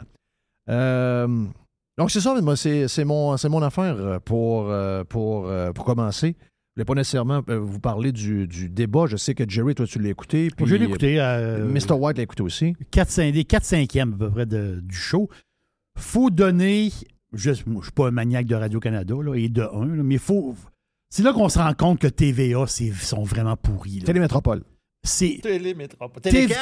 Euh, 0.69 1.45
donc 1.99 2.11
c'est 2.11 2.21
ça, 2.21 2.41
moi, 2.41 2.57
c'est 2.57 2.89
c'est 2.89 3.05
mon, 3.05 3.37
c'est 3.37 3.49
mon 3.49 3.63
affaire 3.63 3.97
euh, 3.97 4.19
pour, 4.19 4.73
pour, 5.09 5.51
pour 5.75 5.85
commencer. 5.85 6.37
Je 6.75 6.81
ne 6.81 6.85
voulais 6.85 6.95
pas 6.95 7.01
nécessairement 7.01 7.43
vous 7.47 7.81
parler 7.81 8.13
du, 8.13 8.47
du 8.47 8.71
débat. 8.71 9.05
Je 9.07 9.19
sais 9.19 9.35
que 9.35 9.45
Jerry, 9.47 9.75
toi, 9.75 9.87
tu 9.87 9.99
l'as 9.99 10.09
écouté. 10.09 10.49
puis, 10.57 10.65
Je 10.65 10.75
l'ai 10.77 10.87
écouté. 10.87 11.21
euh, 11.21 11.67
Mr. 11.69 11.93
White 11.93 12.17
l'a 12.17 12.23
écouté 12.23 12.43
aussi. 12.43 12.75
4 12.91 13.31
des 13.31 13.45
4 13.45 13.63
5e 13.63 14.15
à 14.15 14.17
peu 14.17 14.31
près 14.31 14.47
de- 14.47 14.81
du 14.83 14.95
show. 14.97 15.29
faut 15.99 16.31
donner. 16.31 16.91
Je 17.35 17.51
ne 17.51 17.55
suis 17.55 17.93
pas 17.95 18.09
un 18.09 18.11
maniaque 18.11 18.47
de 18.47 18.55
Radio-Canada, 18.55 19.15
là, 19.23 19.35
et 19.35 19.51
de 19.51 19.63
1, 19.63 19.85
mais 20.03 20.17
faut. 20.17 20.55
C'est 21.11 21.23
là 21.23 21.35
qu'on 21.35 21.51
se 21.51 21.59
rend 21.59 21.75
compte 21.75 21.99
que 21.99 22.07
TVA, 22.07 22.67
c'est- 22.67 22.91
sont 22.95 23.23
vraiment 23.23 23.57
pourris. 23.57 23.99
Télémétropole. 24.01 24.63
C'est. 25.05 25.41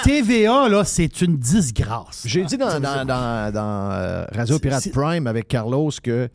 TVA, 0.03 0.69
là, 0.69 0.85
c'est 0.85 1.21
une 1.21 1.37
disgrâce. 1.37 2.23
J'ai 2.25 2.45
dit 2.45 2.57
dans, 2.57 2.81
dans, 2.81 3.05
dans, 3.05 3.53
dans, 3.53 3.91
euh, 3.93 4.25
Radio 4.33 4.59
Pirate 4.59 4.91
Prime 4.93 5.27
avec 5.27 5.47
Carlos 5.49 5.91
que 6.03 6.29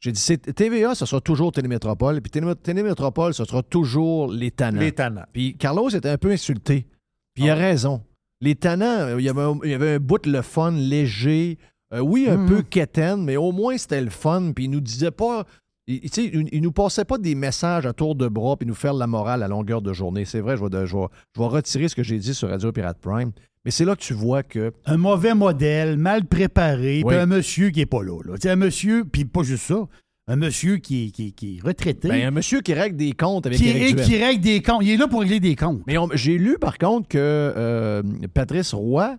j'ai 0.00 0.12
dit 0.12 0.20
c'est- 0.20 0.52
TVA, 0.54 0.94
ce 0.94 1.06
sera 1.06 1.20
toujours 1.22 1.52
Télémétropole, 1.52 2.20
puis 2.20 2.30
Télé- 2.30 2.54
Télémétropole, 2.56 3.32
ce 3.32 3.44
sera 3.46 3.62
toujours 3.62 4.30
les 4.30 4.50
tannants. 4.50 4.80
Les 4.80 4.92
tannants. 4.92 5.24
Puis 5.32 5.56
Carlos 5.56 5.88
était 5.88 6.10
un 6.10 6.18
peu 6.18 6.30
insulté. 6.30 6.86
Puis 7.34 7.44
il 7.44 7.50
a 7.50 7.54
Ah. 7.54 7.56
raison. 7.56 8.02
Les 8.42 8.54
tannants, 8.54 9.16
il 9.18 9.24
y 9.24 9.28
avait 9.30 9.40
un, 9.42 9.58
il 9.64 9.70
y 9.70 9.74
avait 9.74 9.94
un 9.94 9.98
bout 9.98 10.26
le 10.26 10.42
fun, 10.42 10.72
léger. 10.72 11.56
Euh, 11.94 12.00
oui, 12.00 12.26
un 12.28 12.36
Mhm. 12.36 12.48
peu 12.48 12.62
quétaine, 12.62 13.24
mais 13.24 13.36
au 13.36 13.52
moins 13.52 13.78
c'était 13.78 14.02
le 14.02 14.10
fun. 14.10 14.52
Puis 14.54 14.64
il 14.64 14.70
nous 14.70 14.80
disait 14.80 15.10
pas. 15.10 15.46
Il, 15.88 16.62
nous 16.62 16.72
passait 16.72 17.04
pas 17.04 17.16
des 17.18 17.34
messages 17.36 17.86
à 17.86 17.92
tour 17.92 18.16
de 18.16 18.26
bras 18.26 18.56
puis 18.56 18.66
nous 18.66 18.74
faire 18.74 18.92
la 18.94 19.06
morale 19.06 19.42
à 19.44 19.48
longueur 19.48 19.82
de 19.82 19.92
journée. 19.92 20.24
C'est 20.24 20.40
vrai, 20.40 20.56
je 20.56 20.64
vais, 20.64 20.86
je, 20.86 20.96
vais, 20.96 21.04
je 21.36 21.40
vais 21.40 21.46
retirer 21.46 21.88
ce 21.88 21.94
que 21.94 22.02
j'ai 22.02 22.18
dit 22.18 22.34
sur 22.34 22.48
Radio 22.48 22.72
Pirate 22.72 22.98
Prime. 23.00 23.30
Mais 23.64 23.70
c'est 23.70 23.84
là 23.84 23.94
que 23.94 24.00
tu 24.00 24.12
vois 24.14 24.42
que 24.42 24.72
Un 24.84 24.96
mauvais 24.96 25.34
modèle, 25.34 25.96
mal 25.96 26.24
préparé, 26.24 27.02
Oui. 27.04 27.12
puis 27.12 27.16
un 27.16 27.26
monsieur 27.26 27.70
qui 27.70 27.80
est 27.80 27.86
pas 27.86 28.02
là. 28.02 28.18
là. 28.24 28.34
Un 28.50 28.56
monsieur, 28.56 29.04
puis 29.04 29.24
pas 29.24 29.42
juste 29.44 29.64
ça, 29.64 29.86
un 30.28 30.36
monsieur 30.36 30.78
qui 30.78 31.06
est, 31.06 31.10
qui 31.10 31.28
est- 31.28 31.30
qui 31.32 31.56
est 31.58 31.66
retraité, 31.66 32.08
ben, 32.08 32.26
un 32.26 32.30
monsieur 32.32 32.60
qui 32.62 32.74
règle 32.74 32.96
des 32.96 33.12
comptes 33.12 33.46
avec 33.46 33.58
qui, 33.58 33.94
qui 33.94 34.18
règle 34.24 34.40
des 34.40 34.60
comptes. 34.62 34.82
Il 34.82 34.90
est 34.90 34.96
là 34.96 35.06
pour 35.06 35.20
régler 35.20 35.38
des 35.40 35.54
comptes. 35.54 35.82
Mais 35.86 35.96
j'ai 36.14 36.36
lu 36.38 36.58
par 36.60 36.78
contre 36.78 37.06
que 37.08 37.18
euh, 37.18 38.02
Patrice 38.34 38.74
Roy 38.74 39.16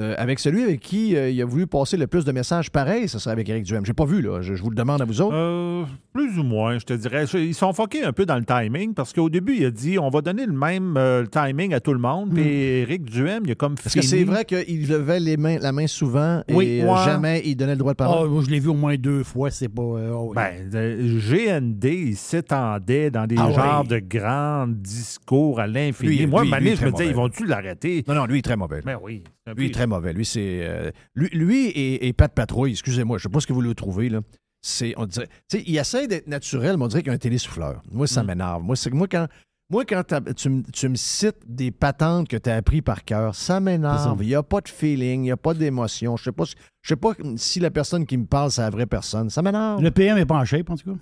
euh, 0.00 0.14
avec 0.18 0.40
celui 0.40 0.62
avec 0.64 0.80
qui 0.80 1.16
euh, 1.16 1.30
il 1.30 1.40
a 1.40 1.44
voulu 1.44 1.66
passer 1.68 1.96
le 1.96 2.06
plus 2.08 2.24
de 2.24 2.32
messages 2.32 2.70
pareils, 2.70 3.08
ce 3.08 3.18
serait 3.18 3.32
avec 3.32 3.48
Eric 3.48 3.62
Duhem. 3.64 3.86
J'ai 3.86 3.92
pas 3.92 4.04
vu, 4.04 4.22
là. 4.22 4.40
Je, 4.42 4.54
je 4.54 4.62
vous 4.62 4.70
le 4.70 4.76
demande 4.76 5.00
à 5.00 5.04
vous 5.04 5.20
autres. 5.20 5.36
Euh, 5.36 5.84
plus 6.12 6.36
ou 6.38 6.42
moins, 6.42 6.78
je 6.78 6.84
te 6.84 6.92
dirais. 6.94 7.24
Ils 7.34 7.54
sont 7.54 7.72
foqués 7.72 8.02
un 8.04 8.12
peu 8.12 8.26
dans 8.26 8.36
le 8.36 8.44
timing 8.44 8.92
parce 8.94 9.12
qu'au 9.12 9.28
début, 9.30 9.54
il 9.56 9.64
a 9.66 9.70
dit 9.70 9.98
on 9.98 10.10
va 10.10 10.20
donner 10.20 10.46
le 10.46 10.52
même 10.52 10.96
euh, 10.96 11.24
timing 11.26 11.74
à 11.74 11.80
tout 11.80 11.92
le 11.92 11.98
monde. 12.00 12.32
Puis 12.34 12.42
Eric 12.44 13.04
Duhem, 13.04 13.42
il 13.46 13.52
a 13.52 13.54
comme 13.54 13.76
Parce 13.76 13.94
que 13.94 14.02
c'est 14.02 14.24
vrai 14.24 14.44
qu'il 14.44 14.88
levait 14.88 15.20
les 15.20 15.36
mains, 15.36 15.58
la 15.60 15.70
main 15.72 15.86
souvent 15.86 16.42
et 16.48 16.54
Oui, 16.54 16.80
euh, 16.82 16.86
ouais. 16.92 17.04
jamais 17.04 17.42
il 17.44 17.54
donnait 17.56 17.72
le 17.72 17.78
droit 17.78 17.92
de 17.92 17.98
Ah, 18.00 18.04
parole. 18.04 18.28
moi, 18.30 18.42
je 18.44 18.50
l'ai 18.50 18.58
vu 18.60 18.68
au 18.70 18.74
moins 18.74 18.96
deux 18.96 19.22
fois, 19.22 19.50
c'est 19.50 19.68
pas. 19.68 19.82
euh, 19.82 20.10
oh, 20.12 20.32
oui. 20.34 20.34
Ben, 20.34 20.98
GND, 20.98 21.84
il 21.84 22.16
s'étendait 22.16 23.10
dans 23.10 23.26
des 23.26 23.36
Ah 23.38 23.50
genres 23.52 23.82
oui. 23.82 23.88
de 23.88 23.98
grands 24.00 24.66
discours 24.68 25.60
à 25.60 25.66
l'infini. 25.66 26.26
Moi, 26.26 26.44
lui, 26.44 26.76
je 26.76 26.84
me 26.84 26.90
disais, 26.90 27.06
ils 27.08 27.14
vont-tu 27.14 27.46
l'arrêter? 27.46 28.04
Non, 28.08 28.14
non, 28.14 28.26
lui, 28.26 28.36
il 28.36 28.38
est 28.38 28.42
très 28.42 28.56
mauvais. 28.56 28.80
Ben 28.84 28.98
oui. 29.02 29.22
Lui, 29.46 29.66
il 29.66 29.70
est 29.70 29.74
très 29.74 29.86
mauvais. 29.86 30.12
Lui, 30.12 30.24
c'est. 30.24 30.60
euh, 30.62 30.90
lui, 31.14 31.28
lui 31.32 31.66
et, 31.66 32.06
et 32.08 32.12
Pat 32.12 32.32
Patrouille, 32.32 32.70
excusez-moi, 32.72 33.18
je 33.18 33.24
sais 33.24 33.28
pas 33.28 33.40
ce 33.40 33.46
que 33.46 33.52
vous 33.52 33.60
le 33.60 33.74
trouvez, 33.74 34.08
là. 34.08 34.20
C'est, 34.62 34.94
on 34.96 35.04
dirait, 35.04 35.26
tu 35.50 35.58
sais, 35.58 35.64
il 35.66 35.76
essaie 35.76 36.06
d'être 36.06 36.26
naturel, 36.26 36.78
mais 36.78 36.84
on 36.84 36.88
dirait 36.88 37.02
qu'il 37.02 37.08
y 37.08 37.12
a 37.12 37.14
un 37.14 37.18
téléssouffleur. 37.18 37.82
Moi, 37.90 38.06
ça 38.06 38.22
m'énerve. 38.22 38.62
Moi, 38.62 38.76
c'est 38.76 38.88
que 38.88 38.96
moi, 38.96 39.06
quand, 39.06 39.26
moi, 39.68 39.84
quand 39.84 40.02
tu, 40.34 40.48
me- 40.48 40.62
tu 40.62 40.88
me 40.88 40.94
cites 40.94 41.36
des 41.46 41.70
patentes 41.70 42.28
que 42.28 42.38
tu 42.38 42.48
as 42.48 42.56
appris 42.56 42.80
par 42.80 43.04
cœur, 43.04 43.34
ça 43.34 43.60
m'énerve. 43.60 44.22
Il 44.22 44.28
n'y 44.28 44.34
a 44.34 44.42
pas 44.42 44.62
de 44.62 44.68
feeling, 44.68 45.20
il 45.20 45.24
n'y 45.24 45.30
a 45.32 45.36
pas 45.36 45.52
d'émotion. 45.52 46.16
Je 46.16 46.24
sais 46.24 46.32
pas, 46.32 46.44
je 46.44 46.88
sais 46.88 46.96
pas 46.96 47.12
si 47.36 47.60
la 47.60 47.70
personne 47.70 48.06
qui 48.06 48.16
me 48.16 48.24
parle, 48.24 48.50
c'est 48.50 48.62
la 48.62 48.70
vraie 48.70 48.86
personne. 48.86 49.28
Ça 49.28 49.42
m'énerve. 49.42 49.82
Le 49.82 49.90
PM 49.90 50.16
n'est 50.16 50.24
pas 50.24 50.36
en 50.38 50.44
shape, 50.46 50.70
en 50.70 50.76
tout 50.76 50.94
cas. 50.94 50.98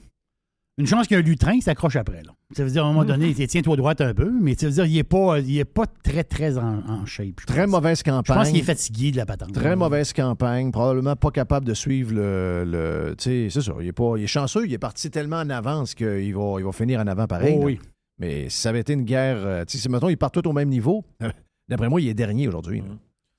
Une 0.78 0.86
chance 0.86 1.06
qu'il 1.06 1.16
y 1.16 1.20
a 1.20 1.22
un 1.22 1.26
lutrin 1.26 1.52
qui 1.52 1.60
s'accroche 1.62 1.96
après. 1.96 2.22
Là. 2.22 2.32
Ça 2.56 2.64
veut 2.64 2.70
dire, 2.70 2.82
à 2.84 2.88
un 2.88 2.92
moment 2.92 3.04
donné, 3.04 3.34
il 3.36 3.46
tiens-toi 3.46 3.76
droite 3.76 4.00
un 4.00 4.14
peu, 4.14 4.32
mais 4.40 4.54
ça 4.54 4.66
veut 4.66 4.72
dire 4.72 4.84
qu'il 4.84 4.94
n'est 4.94 5.04
pas, 5.04 5.38
il 5.40 5.58
est 5.58 5.64
pas 5.66 5.84
très, 6.02 6.24
très 6.24 6.56
en, 6.56 6.78
en 6.88 7.04
shape. 7.04 7.40
je 7.40 7.46
Très 7.46 7.64
pense. 7.64 7.70
mauvaise 7.72 7.98
Je 7.98 8.04
campagne. 8.04 8.36
pense 8.38 8.48
qu'il 8.48 8.58
est 8.58 8.62
fatigué 8.62 9.10
de 9.10 9.18
la 9.18 9.26
patente. 9.26 9.52
Très 9.52 9.76
mauvaise 9.76 10.14
campagne, 10.14 10.70
probablement 10.72 11.14
pas 11.14 11.30
capable 11.30 11.66
de 11.66 11.74
suivre 11.74 12.14
le. 12.14 12.64
le 12.66 13.14
tu 13.18 13.24
sais, 13.24 13.48
c'est 13.50 13.60
ça. 13.60 13.74
Il 13.80 13.86
est, 13.86 13.92
pas, 13.92 14.14
il 14.16 14.24
est 14.24 14.28
chanceux, 14.28 14.66
il 14.66 14.72
est 14.72 14.78
parti 14.78 15.10
tellement 15.10 15.40
en 15.40 15.50
avance 15.50 15.94
qu'il 15.94 16.34
va, 16.34 16.54
il 16.58 16.64
va 16.64 16.72
finir 16.72 17.00
en 17.00 17.06
avant 17.06 17.26
pareil. 17.26 17.54
Oh 17.58 17.64
oui. 17.64 17.78
Mais 18.18 18.48
si 18.48 18.60
ça 18.62 18.70
avait 18.70 18.80
été 18.80 18.94
une 18.94 19.04
guerre. 19.04 19.36
euh, 19.38 19.64
tu 19.66 19.76
sais, 19.76 19.88
mettons, 19.90 20.08
ils 20.08 20.16
partent 20.16 20.40
tous 20.40 20.48
au 20.48 20.52
même 20.54 20.68
niveau, 20.70 21.04
d'après 21.68 21.88
moi, 21.90 22.00
il 22.00 22.08
est 22.08 22.14
dernier 22.14 22.48
aujourd'hui. 22.48 22.82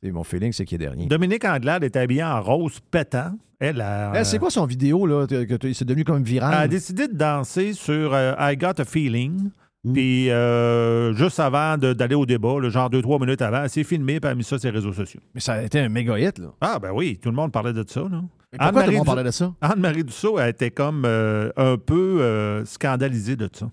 Et 0.05 0.11
Mon 0.11 0.23
feeling, 0.23 0.51
c'est 0.51 0.65
qu'il 0.65 0.75
est 0.81 0.85
dernier. 0.85 1.07
Dominique 1.07 1.45
Anglade 1.45 1.83
est 1.83 1.95
habillée 1.95 2.23
en 2.23 2.41
rose 2.41 2.79
pétant. 2.91 3.31
Elle 3.59 3.79
a, 3.79 4.11
Eh, 4.19 4.23
c'est 4.25 4.37
quoi 4.37 4.49
son 4.49 4.65
vidéo, 4.65 5.05
là, 5.07 5.25
que, 5.25 5.73
c'est 5.73 5.85
devenu 5.85 6.03
comme 6.03 6.17
elle 6.17 6.21
a 6.21 6.25
viral? 6.25 6.69
décidé 6.69 7.07
de 7.07 7.13
danser 7.15 7.71
sur 7.73 8.13
euh, 8.13 8.33
I 8.37 8.57
Got 8.57 8.79
a 8.81 8.85
Feeling. 8.85 9.49
Mm. 9.85 9.93
Puis, 9.93 10.29
euh, 10.29 11.13
juste 11.13 11.39
avant 11.39 11.77
d'aller 11.77 12.15
au 12.15 12.25
débat, 12.25 12.55
le 12.59 12.69
genre 12.69 12.89
deux, 12.89 13.01
trois 13.01 13.17
minutes 13.19 13.41
avant, 13.41 13.63
elle 13.63 13.69
s'est 13.69 13.83
filmée 13.85 14.13
et 14.13 14.19
elle 14.21 14.29
a 14.29 14.35
mis 14.35 14.43
ça 14.43 14.59
sur 14.59 14.69
les 14.69 14.75
réseaux 14.77 14.91
sociaux. 14.93 15.21
Mais 15.33 15.39
ça 15.41 15.53
a 15.53 15.61
été 15.63 15.79
un 15.79 15.87
méga 15.89 16.19
hit, 16.19 16.37
là. 16.39 16.47
Ah, 16.59 16.79
ben 16.79 16.91
oui, 16.93 17.17
tout 17.21 17.29
le 17.29 17.35
monde 17.35 17.51
parlait 17.53 17.73
de 17.73 17.83
ça. 17.87 18.01
Là. 18.01 18.21
Mais 18.51 18.59
pourquoi 18.59 18.83
tout 18.83 18.91
le 18.91 18.97
monde 18.97 19.05
parlait 19.05 19.23
de 19.23 19.31
ça? 19.31 19.53
Anne-Marie 19.61 20.03
Dussault, 20.03 20.37
elle 20.39 20.49
était 20.49 20.71
comme 20.71 21.03
euh, 21.05 21.49
un 21.55 21.77
peu 21.77 22.63
scandalisée 22.65 23.35
de 23.37 23.49
ça. 23.53 23.69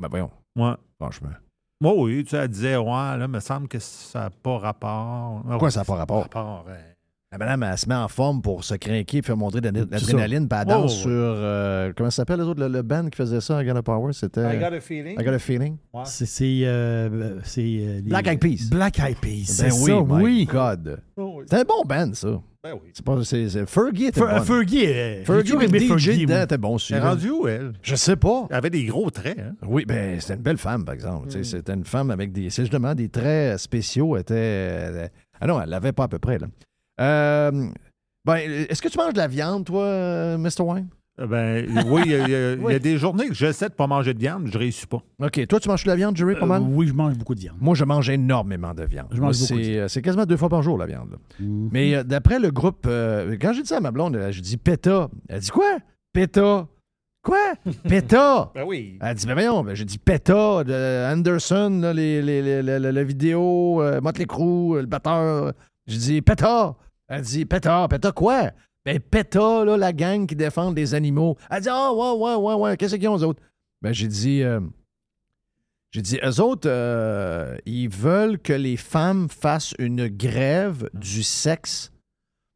Ben 0.00 0.08
voyons, 0.10 0.30
Ouais. 0.56 0.74
franchement. 1.00 1.30
Moi, 1.80 1.94
oui, 1.94 2.24
tu 2.24 2.30
sais, 2.30 2.38
elle 2.38 2.48
disait, 2.48 2.76
ouais, 2.76 2.86
là, 2.86 3.28
me 3.28 3.38
semble 3.38 3.68
que 3.68 3.78
ça 3.78 4.22
n'a 4.22 4.30
pas 4.30 4.58
rapport. 4.58 5.42
Pourquoi 5.48 5.70
ça 5.70 5.80
n'a 5.80 5.84
pas 5.84 5.94
rapport? 5.94 6.22
rapport, 6.22 6.64
ouais. 6.66 6.97
La 7.30 7.36
madame, 7.36 7.62
elle 7.62 7.76
se 7.76 7.86
met 7.86 7.94
en 7.94 8.08
forme 8.08 8.40
pour 8.40 8.64
se 8.64 8.74
craquer 8.76 9.18
et 9.18 9.22
faire 9.22 9.36
montrer 9.36 9.60
de 9.60 9.68
C'est 9.68 9.90
l'adrénaline, 9.90 10.48
puis 10.48 10.58
elle 10.62 10.66
danse 10.66 10.96
sur. 10.96 11.10
euh, 11.12 11.92
comment 11.94 12.08
ça 12.10 12.16
s'appelle, 12.22 12.38
les 12.40 12.46
autres? 12.46 12.60
Le, 12.62 12.68
le 12.68 12.80
band 12.80 13.10
qui 13.10 13.16
faisait 13.18 13.42
ça 13.42 13.58
à 13.58 13.64
Gun 13.64 13.82
Power, 13.82 14.14
c'était. 14.14 14.40
I 14.56 14.58
got 14.58 14.74
a 14.74 14.80
feeling. 14.80 15.20
I 15.20 15.24
got 15.24 15.32
a 15.34 15.38
feeling. 15.38 15.76
Ouais. 15.92 16.02
C'est. 16.06 16.24
c'est, 16.24 16.60
euh, 16.64 17.38
c'est, 17.44 17.60
euh, 17.60 17.96
les- 17.96 18.02
Black 18.08 18.28
Eyed 18.28 18.40
Peas. 18.40 18.70
Black 18.70 18.98
Eyed 18.98 19.18
Peas. 19.20 19.44
C'est 19.44 19.64
Ben 19.68 19.72
oui, 19.78 19.90
ça, 19.90 20.02
my 20.16 20.22
oui. 20.24 20.48
God. 20.50 21.02
Oh, 21.18 21.34
oui. 21.36 21.44
C'est 21.50 21.56
un 21.60 21.64
bon 21.64 21.84
band, 21.86 22.14
ça. 22.14 22.28
Ben 22.64 22.72
oui. 22.82 22.90
C'est 22.94 23.04
pas, 23.04 23.22
c'est, 23.22 23.48
c'est- 23.50 23.66
Fergie 23.66 24.06
était 24.06 24.20
Fer- 24.20 24.34
bonne. 24.36 24.44
Fergie. 24.44 24.86
euh, 24.86 25.24
Fergie, 25.24 25.52
Fergie, 25.86 26.18
dedans 26.22 26.34
moi. 26.34 26.42
était 26.44 26.58
bon 26.58 26.74
aussi. 26.76 26.94
Elle 26.94 27.00
est 27.00 27.06
rendue 27.08 27.30
où, 27.30 27.46
elle? 27.46 27.74
Je 27.82 27.94
sais 27.94 28.16
pas. 28.16 28.46
Elle 28.48 28.56
avait 28.56 28.70
des 28.70 28.86
gros 28.86 29.10
traits, 29.10 29.38
hein? 29.38 29.52
Oui, 29.66 29.84
ben 29.86 30.18
c'était 30.18 30.36
une 30.36 30.40
belle 30.42 30.56
femme, 30.56 30.86
par 30.86 30.94
exemple. 30.94 31.28
Mm. 31.28 31.44
C'était 31.44 31.74
une 31.74 31.84
femme 31.84 32.10
avec 32.10 32.32
des. 32.32 32.48
C'est 32.48 32.62
justement 32.62 32.94
des 32.94 33.10
traits 33.10 33.58
spéciaux. 33.58 34.16
Elle 34.16 34.22
était. 34.22 35.10
ah 35.42 35.46
non, 35.46 35.60
elle 35.60 35.68
l'avait 35.68 35.92
pas 35.92 36.04
à 36.04 36.08
peu 36.08 36.18
près, 36.18 36.38
là. 36.38 36.46
Euh, 37.00 37.50
ben, 38.24 38.36
est-ce 38.68 38.82
que 38.82 38.88
tu 38.88 38.98
manges 38.98 39.12
de 39.14 39.18
la 39.18 39.28
viande, 39.28 39.64
toi, 39.64 39.84
euh, 39.84 40.38
Mr. 40.38 40.60
Wine? 40.62 40.88
Euh, 41.20 41.26
Ben 41.26 41.66
oui, 41.88 42.02
il 42.06 42.10
y, 42.12 42.14
a- 42.14 42.52
il 42.54 42.76
y 42.76 42.80
des 42.80 42.96
journées 42.96 43.26
que 43.28 43.34
j'essaie 43.34 43.68
de 43.68 43.74
pas 43.74 43.86
manger 43.88 44.14
de 44.14 44.20
viande, 44.20 44.48
je 44.52 44.56
réussis 44.56 44.86
pas. 44.86 45.02
OK. 45.20 45.46
Toi, 45.48 45.58
tu 45.58 45.68
manges 45.68 45.82
de 45.82 45.88
la 45.88 45.96
viande, 45.96 46.16
Jerry, 46.16 46.36
pas 46.36 46.46
mal? 46.46 46.62
Euh, 46.62 46.66
oui, 46.68 46.86
je 46.86 46.92
mange 46.92 47.14
beaucoup 47.18 47.34
de 47.34 47.40
viande. 47.40 47.56
Moi, 47.60 47.74
je 47.74 47.84
mange 47.84 48.08
énormément 48.08 48.72
de 48.72 48.84
viande. 48.84 49.08
Je 49.10 49.18
Moi, 49.18 49.28
mange 49.30 49.40
beaucoup 49.40 49.58
de 49.58 49.64
c'est, 49.64 49.78
euh, 49.78 49.88
c'est 49.88 50.00
quasiment 50.02 50.26
deux 50.26 50.36
fois 50.36 50.48
par 50.48 50.62
jour, 50.62 50.78
la 50.78 50.86
viande. 50.86 51.10
là. 51.10 51.16
Mhm. 51.40 51.70
Mais 51.72 51.94
euh, 51.96 52.04
d'après 52.04 52.38
le 52.38 52.50
groupe, 52.52 52.84
euh, 52.86 53.36
quand 53.40 53.52
j'ai 53.52 53.62
dit 53.62 53.68
ça 53.68 53.78
à 53.78 53.80
ma 53.80 53.90
blonde, 53.90 54.16
j'ai 54.30 54.40
dit 54.42 54.56
PETA. 54.58 55.08
Elle 55.28 55.40
dit 55.40 55.50
quoi? 55.50 55.78
PETA. 56.12 56.68
Quoi? 57.24 57.38
PETA. 57.88 58.52
Ben 58.54 58.64
oui. 58.64 58.96
Elle 59.02 59.14
dit, 59.16 59.26
mais 59.26 59.32
voyons, 59.34 59.64
ben, 59.64 59.74
j'ai 59.74 59.84
dit 59.84 59.98
PETA, 59.98 60.62
de 60.64 61.12
Anderson, 61.12 61.80
là, 61.82 61.92
les, 61.92 62.22
les, 62.22 62.42
les- 62.42 62.62
les- 62.62 62.78
les- 62.78 62.92
la 62.92 63.02
vidéo, 63.04 63.82
euh, 63.82 64.00
Motley 64.00 64.24
Crue, 64.26 64.76
euh, 64.76 64.80
le 64.82 64.86
batteur. 64.86 65.52
J'ai 65.88 65.98
dit 65.98 66.22
PETA. 66.22 66.76
Elle 67.08 67.22
dit 67.22 67.44
PETA, 67.44 67.88
PETA 67.88 68.12
quoi? 68.12 68.50
Ben 68.84 69.00
PETA, 69.00 69.64
là, 69.64 69.76
la 69.76 69.92
gang 69.92 70.26
qui 70.26 70.36
défend 70.36 70.72
les 70.72 70.94
animaux. 70.94 71.36
Elle 71.50 71.62
dit, 71.62 71.68
ah, 71.70 71.92
ouais, 71.92 72.12
ouais, 72.12 72.34
ouais, 72.34 72.54
ouais, 72.54 72.76
qu'est-ce 72.76 72.96
qu'ils 72.96 73.08
ont, 73.08 73.18
eux 73.18 73.24
autres? 73.24 73.42
Ben, 73.82 73.92
j'ai 73.92 74.08
dit, 74.08 74.42
euh, 74.42 74.60
j'ai 75.90 76.02
dit, 76.02 76.18
eux 76.22 76.40
autres, 76.40 76.68
euh, 76.68 77.56
ils 77.66 77.88
veulent 77.88 78.38
que 78.38 78.52
les 78.52 78.76
femmes 78.76 79.28
fassent 79.28 79.74
une 79.78 80.08
grève 80.08 80.88
du 80.94 81.22
sexe 81.22 81.92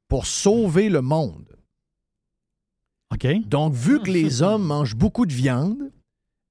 pour 0.08 0.26
sauver 0.26 0.88
le 0.88 1.00
monde. 1.00 1.56
OK. 3.12 3.26
Donc, 3.46 3.74
vu 3.74 4.00
que 4.00 4.10
les 4.10 4.42
hommes 4.42 4.64
mangent 4.64 4.96
beaucoup 4.96 5.26
de 5.26 5.32
viande, 5.32 5.90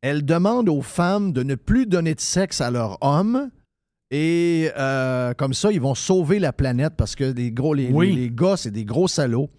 elles 0.01 0.25
demandent 0.25 0.69
aux 0.69 0.81
femmes 0.81 1.31
de 1.31 1.43
ne 1.43 1.55
plus 1.55 1.85
donner 1.85 2.15
de 2.15 2.19
sexe 2.19 2.61
à 2.61 2.71
leurs 2.71 2.97
hommes. 3.01 3.51
Et 4.12 4.69
euh, 4.78 5.34
comme 5.34 5.54
ça, 5.54 5.71
ils 5.71 5.80
vont 5.82 5.95
sauver 5.95 6.39
la 6.39 6.52
planète 6.54 6.93
parce 6.97 7.15
que 7.15 7.24
les, 7.24 7.52
gros, 7.52 7.74
les, 7.74 7.89
Oui. 7.91 8.13
les- 8.13 8.21
les 8.24 8.30
gars, 8.30 8.58
c'est 8.58 8.71
des 8.71 8.84
gros 8.86 9.08
salauds. 9.08 9.50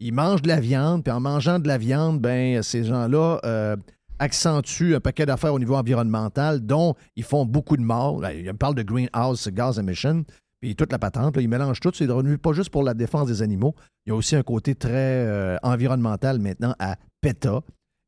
Ils 0.00 0.12
mangent 0.12 0.42
de 0.42 0.48
la 0.48 0.60
viande, 0.60 1.02
puis 1.04 1.12
en 1.12 1.20
mangeant 1.20 1.58
de 1.58 1.66
la 1.68 1.78
viande, 1.78 2.20
ben, 2.20 2.62
ces 2.62 2.84
gens-là 2.84 3.40
euh, 3.44 3.76
accentuent 4.18 4.94
un 4.96 5.00
paquet 5.00 5.26
d'affaires 5.26 5.54
au 5.54 5.58
niveau 5.58 5.76
environnemental, 5.76 6.60
dont 6.60 6.94
ils 7.16 7.22
font 7.24 7.44
beaucoup 7.46 7.76
de 7.76 7.82
morts. 7.82 8.20
Là, 8.20 8.34
Ils 8.34 8.44
me 8.44 8.52
parlent 8.52 8.74
de 8.74 8.82
greenhouse 8.82 9.48
gas 9.48 9.78
emission, 9.78 10.24
puis 10.60 10.76
toute 10.76 10.92
la 10.92 10.98
patente. 10.98 11.36
là, 11.36 11.42
ils 11.42 11.48
mélangent 11.48 11.80
tout. 11.80 11.90
C'est 11.94 12.06
devenu 12.06 12.36
pas 12.38 12.52
juste 12.52 12.70
pour 12.70 12.82
la 12.82 12.94
défense 12.94 13.28
des 13.28 13.42
animaux. 13.42 13.74
Il 14.06 14.10
y 14.10 14.12
a 14.12 14.16
aussi 14.16 14.36
un 14.36 14.42
côté 14.42 14.74
très 14.74 14.90
euh, 14.92 15.56
environnemental 15.62 16.38
maintenant 16.38 16.74
à 16.78 16.96
PETA. 17.20 17.60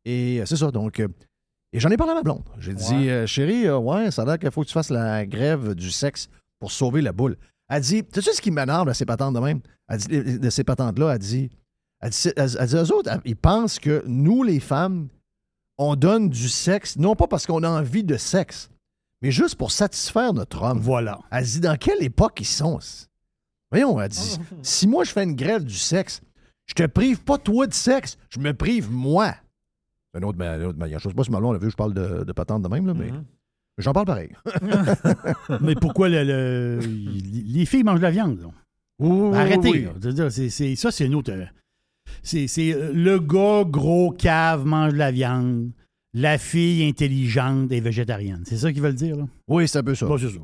Et 0.04 0.42
c'est 0.46 0.56
ça. 0.56 0.70
Donc, 0.70 1.02
et 1.74 1.80
j'en 1.80 1.90
ai 1.90 1.96
parlé 1.96 2.12
à 2.12 2.14
ma 2.14 2.22
blonde. 2.22 2.44
J'ai 2.60 2.72
dit, 2.72 3.10
euh, 3.10 3.26
chérie, 3.26 3.66
euh, 3.66 3.76
ouais, 3.76 4.12
ça 4.12 4.22
a 4.22 4.24
l'air 4.24 4.38
qu'il 4.38 4.48
faut 4.52 4.62
que 4.62 4.68
tu 4.68 4.72
fasses 4.72 4.90
la 4.90 5.26
grève 5.26 5.74
du 5.74 5.90
sexe 5.90 6.28
pour 6.60 6.70
sauver 6.70 7.02
la 7.02 7.10
boule. 7.10 7.36
Elle 7.68 7.82
dit, 7.82 8.04
tu 8.04 8.22
sais 8.22 8.32
ce 8.32 8.40
qui 8.40 8.52
m'énerve 8.52 8.86
de 8.86 8.92
ces 8.92 9.04
patentes 9.04 9.34
de 9.34 9.40
même? 9.40 9.60
Elle 9.88 9.98
dit, 9.98 10.14
euh, 10.14 10.38
de 10.38 10.50
ces 10.50 10.62
patentes-là, 10.62 11.14
elle 11.14 11.18
dit, 11.18 11.50
elle 12.00 12.10
dit, 12.10 12.30
elle, 12.36 12.50
elle 12.60 12.68
dit, 12.68 12.76
eux 12.76 12.92
autres, 12.92 13.10
ils 13.24 13.34
pensent 13.34 13.80
que 13.80 14.04
nous, 14.06 14.44
les 14.44 14.60
femmes, 14.60 15.08
on 15.76 15.96
donne 15.96 16.28
du 16.28 16.48
sexe, 16.48 16.96
non 16.96 17.16
pas 17.16 17.26
parce 17.26 17.44
qu'on 17.44 17.64
a 17.64 17.68
envie 17.68 18.04
de 18.04 18.16
sexe, 18.16 18.70
mais 19.20 19.32
juste 19.32 19.56
pour 19.56 19.72
satisfaire 19.72 20.32
notre 20.32 20.62
homme. 20.62 20.78
Voilà. 20.78 21.18
Elle 21.32 21.44
dit 21.44 21.60
dans 21.60 21.76
quelle 21.76 22.04
époque 22.04 22.40
ils 22.40 22.44
sont? 22.44 22.78
Voyons, 23.72 24.00
elle 24.00 24.10
dit 24.10 24.38
si 24.62 24.86
moi 24.86 25.02
je 25.02 25.10
fais 25.10 25.24
une 25.24 25.34
grève 25.34 25.64
du 25.64 25.74
sexe, 25.74 26.20
je 26.66 26.74
te 26.74 26.86
prive 26.86 27.20
pas 27.24 27.36
toi 27.36 27.66
de 27.66 27.74
sexe, 27.74 28.16
je 28.30 28.38
me 28.38 28.54
prive 28.54 28.92
moi. 28.92 29.34
C'est 30.14 30.18
une 30.20 30.24
autre, 30.26 30.38
ma- 30.38 30.56
une 30.56 30.64
autre 30.66 30.78
manière. 30.78 31.00
Je 31.00 31.08
sais 31.08 31.14
pas 31.14 31.24
si 31.24 31.30
Malon 31.32 31.52
a 31.52 31.58
vu, 31.58 31.70
je 31.70 31.76
parle 31.76 31.92
de, 31.92 32.22
de 32.24 32.32
patente 32.32 32.62
de 32.62 32.68
même, 32.68 32.86
là, 32.86 32.94
mais 32.94 33.10
Mhm. 33.10 33.24
j'en 33.78 33.92
parle 33.92 34.06
pareil. 34.06 34.30
Mais 35.60 35.74
pourquoi 35.74 36.08
le, 36.08 36.22
le- 36.24 36.78
les 36.80 37.66
filles 37.66 37.82
mangent 37.82 37.98
de 37.98 38.04
la 38.04 38.10
viande? 38.10 38.40
là? 38.40 38.48
Oui, 39.00 39.36
Arrêtez. 39.36 39.70
oui. 39.70 39.88
là. 40.14 40.30
C'est- 40.30 40.50
c'est- 40.50 40.76
ça, 40.76 40.90
c'est 40.90 41.06
une 41.06 41.14
autre. 41.16 41.32
euh, 41.32 41.44
C'est 42.22 42.46
c'est, 42.46 42.72
euh, 42.74 42.92
le 42.94 43.18
gars 43.18 43.64
gros 43.66 44.12
cave 44.12 44.64
mange 44.64 44.92
de 44.92 44.98
la 44.98 45.10
viande. 45.10 45.70
La 46.16 46.38
fille 46.38 46.86
intelligente 46.88 47.72
est 47.72 47.80
végétarienne. 47.80 48.42
C'est 48.46 48.56
ça 48.58 48.72
qu'ils 48.72 48.82
veulent 48.82 48.94
dire, 48.94 49.16
là? 49.16 49.24
Oui, 49.48 49.66
c'est 49.66 49.78
un 49.78 49.82
peu 49.82 49.96
ça. 49.96 50.06
Bon, 50.06 50.16
c'est 50.16 50.28
ça. 50.30 50.38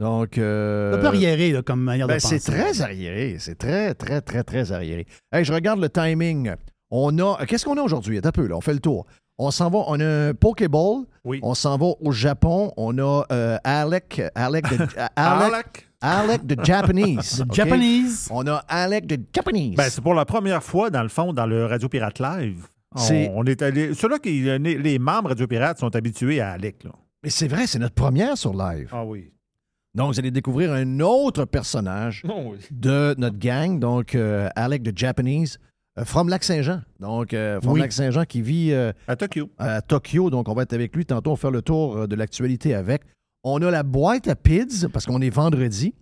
Donc. 0.00 0.36
euh, 0.36 0.94
Un 0.96 0.98
peu 1.00 1.06
arriéré, 1.06 1.50
là, 1.50 1.62
comme 1.62 1.80
manière 1.82 2.06
ben, 2.06 2.18
de 2.18 2.20
penser. 2.22 2.38
c'est 2.38 2.52
très 2.52 2.82
arriéré. 2.82 3.36
C'est 3.38 3.54
très, 3.56 3.94
très, 3.94 4.20
très, 4.20 4.44
très 4.44 4.70
arriéré. 4.70 5.06
Hey, 5.32 5.44
je 5.46 5.52
regarde 5.52 5.80
le 5.80 5.88
timing. 5.88 6.50
On 6.90 7.18
a. 7.18 7.44
Qu'est-ce 7.46 7.64
qu'on 7.64 7.76
a 7.76 7.82
aujourd'hui? 7.82 8.18
Attends 8.18 8.28
un 8.30 8.32
peu, 8.32 8.46
là. 8.46 8.56
On 8.56 8.60
fait 8.60 8.72
le 8.74 8.80
tour. 8.80 9.06
On 9.38 9.50
s'en 9.50 9.70
va. 9.70 9.78
On 9.86 10.00
a 10.00 10.28
un 10.28 10.34
Pokéball. 10.34 11.04
Oui. 11.24 11.40
On 11.42 11.54
s'en 11.54 11.76
va 11.76 11.86
au 12.00 12.12
Japon. 12.12 12.72
On 12.76 12.96
a 12.98 13.24
euh, 13.30 13.56
Alec. 13.64 14.22
Alec 14.34 14.64
de, 14.70 14.76
Alec, 15.16 15.52
Alec? 15.52 15.88
Alec 16.00 16.46
de 16.46 16.64
Japanese. 16.64 17.36
The 17.38 17.42
OK? 17.42 17.54
Japanese. 17.54 18.28
On 18.30 18.46
a 18.46 18.56
Alec 18.68 19.06
de 19.06 19.18
Japanese. 19.34 19.76
Ben, 19.76 19.88
c'est 19.90 20.00
pour 20.00 20.14
la 20.14 20.24
première 20.24 20.62
fois, 20.62 20.90
dans 20.90 21.02
le 21.02 21.08
fond, 21.08 21.32
dans 21.32 21.46
le 21.46 21.66
Radio 21.66 21.88
Pirate 21.88 22.18
Live. 22.20 22.66
C'est- 22.96 23.28
On, 23.34 23.40
on 23.40 23.44
est 23.44 23.60
allé. 23.62 23.94
Ceux-là 23.94 24.18
qui. 24.18 24.40
Les 24.58 24.98
membres 24.98 25.28
Radio 25.28 25.46
Pirate 25.46 25.78
sont 25.78 25.94
habitués 25.94 26.40
à 26.40 26.52
Alec, 26.52 26.84
là. 26.84 26.90
Mais 27.22 27.30
c'est 27.30 27.48
vrai, 27.48 27.66
c'est 27.66 27.78
notre 27.80 27.94
première 27.96 28.38
sur 28.38 28.54
live. 28.54 28.88
Ah 28.92 29.04
oui. 29.04 29.32
Donc, 29.94 30.12
vous 30.12 30.18
allez 30.20 30.30
découvrir 30.30 30.72
un 30.72 31.00
autre 31.00 31.44
personnage 31.44 32.22
de 32.70 33.14
notre 33.18 33.38
gang, 33.38 33.80
donc 33.80 34.14
euh, 34.14 34.48
Alec 34.54 34.82
de 34.82 34.96
Japanese, 34.96 35.58
euh, 35.98 36.04
from 36.04 36.28
Lac-Saint-Jean. 36.28 36.82
Donc, 37.00 37.34
euh, 37.34 37.60
from 37.60 37.72
Oui. 37.74 37.80
Lac-Saint-Jean 37.80 38.24
qui 38.24 38.40
vit 38.42 38.72
euh, 38.72 38.92
À 39.06 39.16
Tokyo. 39.16 39.50
à 39.58 39.82
Tokyo. 39.82 40.30
Donc, 40.30 40.48
on 40.48 40.54
va 40.54 40.62
être 40.62 40.72
avec 40.72 40.94
lui. 40.96 41.04
Tantôt, 41.04 41.30
on 41.30 41.34
va 41.34 41.40
faire 41.40 41.50
le 41.50 41.62
tour 41.62 42.06
de 42.08 42.14
l'actualité 42.16 42.74
avec. 42.74 43.02
On 43.44 43.60
a 43.62 43.70
la 43.70 43.82
boîte 43.82 44.28
à 44.28 44.34
Pids, 44.36 44.86
parce 44.92 45.06
qu'on 45.06 45.20
est 45.20 45.30
vendredi, 45.30 45.94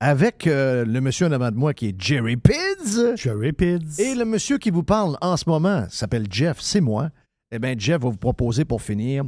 avec 0.00 0.46
euh, 0.46 0.84
le 0.84 1.00
monsieur 1.00 1.26
en 1.26 1.32
avant 1.32 1.50
de 1.50 1.56
moi 1.56 1.72
qui 1.72 1.86
est 1.88 2.00
Jerry 2.00 2.36
Pids. 2.36 3.16
Cherry 3.16 3.52
Pids. 3.52 3.98
Et 3.98 4.14
le 4.14 4.24
monsieur 4.24 4.58
qui 4.58 4.70
vous 4.70 4.82
parle 4.82 5.16
en 5.22 5.36
ce 5.36 5.48
moment 5.48 5.86
s'appelle 5.88 6.26
Jeff, 6.30 6.58
c'est 6.60 6.82
moi. 6.82 7.10
Eh 7.50 7.58
bien, 7.58 7.74
Jeff 7.78 8.02
va 8.02 8.10
vous 8.10 8.16
proposer 8.16 8.64
pour 8.64 8.82
finir 8.82 9.24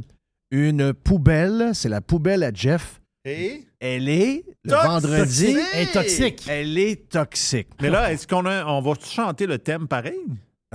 une 0.51 0.93
poubelle. 0.93 1.71
C'est 1.73 1.89
la 1.89 2.01
poubelle 2.01 2.43
à 2.43 2.51
Jeff. 2.53 3.01
Et? 3.25 3.63
Elle 3.79 4.09
est 4.09 4.43
le 4.65 4.71
Toxique. 4.71 4.87
vendredi. 4.89 5.57
Elle 5.73 5.81
est 5.83 5.91
toxique. 5.93 6.43
Elle 6.49 6.77
est 6.77 7.09
toxique. 7.09 7.67
Mais 7.81 7.89
là, 7.89 8.11
est-ce 8.11 8.27
qu'on 8.27 8.45
a- 8.45 8.65
on 8.65 8.81
va 8.81 8.93
chanter 9.01 9.47
le 9.47 9.57
thème 9.57 9.87
pareil? 9.87 10.19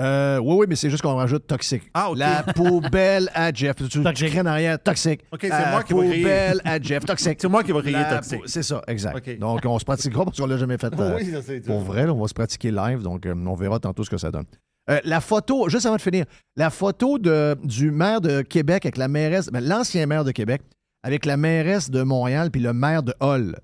Euh, 0.00 0.38
oui, 0.38 0.56
oui, 0.60 0.66
mais 0.68 0.74
c'est 0.74 0.90
juste 0.90 1.02
qu'on 1.02 1.14
rajoute 1.14 1.46
toxique. 1.46 1.82
Ah, 1.94 2.10
OK. 2.10 2.18
La 2.18 2.42
poubelle 2.42 3.30
à 3.32 3.52
Jeff. 3.52 3.76
Tu, 3.76 3.88
tu 3.88 4.02
Toxique. 4.02 4.28
crées 4.30 4.40
en 4.40 4.46
arrière, 4.46 4.82
toxique. 4.82 5.20
OK, 5.30 5.38
c'est 5.42 5.48
La 5.50 5.70
moi 5.70 5.82
qui 5.84 5.92
vais 5.94 6.00
crier. 6.08 6.22
poubelle 6.22 6.60
à 6.64 6.80
Jeff, 6.80 7.04
toxique. 7.04 7.38
C'est 7.40 7.48
moi 7.48 7.62
qui 7.62 7.70
vais 7.72 7.80
crier 7.80 7.92
La 7.92 8.16
toxique. 8.16 8.40
C'est 8.46 8.64
ça, 8.64 8.82
exact. 8.88 9.38
Donc, 9.38 9.60
on 9.64 9.78
se 9.78 9.84
pratiquera 9.84 10.24
parce 10.24 10.36
qu'on 10.36 10.46
l'a 10.46 10.56
jamais 10.56 10.78
fait. 10.78 10.92
euh, 10.98 11.16
Oui, 11.16 11.30
ça, 11.30 11.42
c'est 11.42 11.60
dur. 11.60 11.66
pour 11.72 11.80
vrai, 11.82 12.06
là, 12.06 12.12
on 12.12 12.20
va 12.20 12.26
se 12.26 12.34
pratiquer 12.34 12.72
live, 12.72 13.02
donc 13.02 13.24
euh, 13.26 13.34
on 13.46 13.54
verra 13.54 13.78
tantôt 13.78 14.02
ce 14.02 14.10
que 14.10 14.18
ça 14.18 14.32
donne. 14.32 14.46
Euh, 14.90 14.98
la 15.04 15.20
photo, 15.20 15.68
juste 15.68 15.86
avant 15.86 15.96
de 15.96 16.00
finir, 16.02 16.24
la 16.56 16.70
photo 16.70 17.18
de, 17.18 17.56
du 17.62 17.90
maire 17.92 18.20
de 18.20 18.42
Québec 18.42 18.84
avec 18.86 18.96
la 18.96 19.06
mairesse, 19.08 19.48
ben, 19.48 19.60
l'ancien 19.64 20.06
maire 20.06 20.24
de 20.24 20.32
Québec, 20.32 20.60
avec 21.04 21.24
la 21.26 21.36
mairesse 21.36 21.90
de 21.90 22.02
Montréal 22.02 22.50
puis 22.50 22.60
le 22.62 22.72
maire 22.72 23.02
de 23.02 23.14
Hull, 23.20 23.56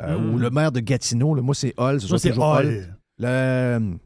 euh, 0.00 0.18
Mm. 0.18 0.34
ou 0.34 0.38
le 0.38 0.50
maire 0.50 0.72
de 0.72 0.80
Gatineau, 0.80 1.34
là, 1.34 1.42
moi 1.42 1.54
c'est 1.54 1.72
Hull, 1.78 2.00
c'est. 2.00 2.36
Hall. 2.38 2.96
Le- 3.18 3.96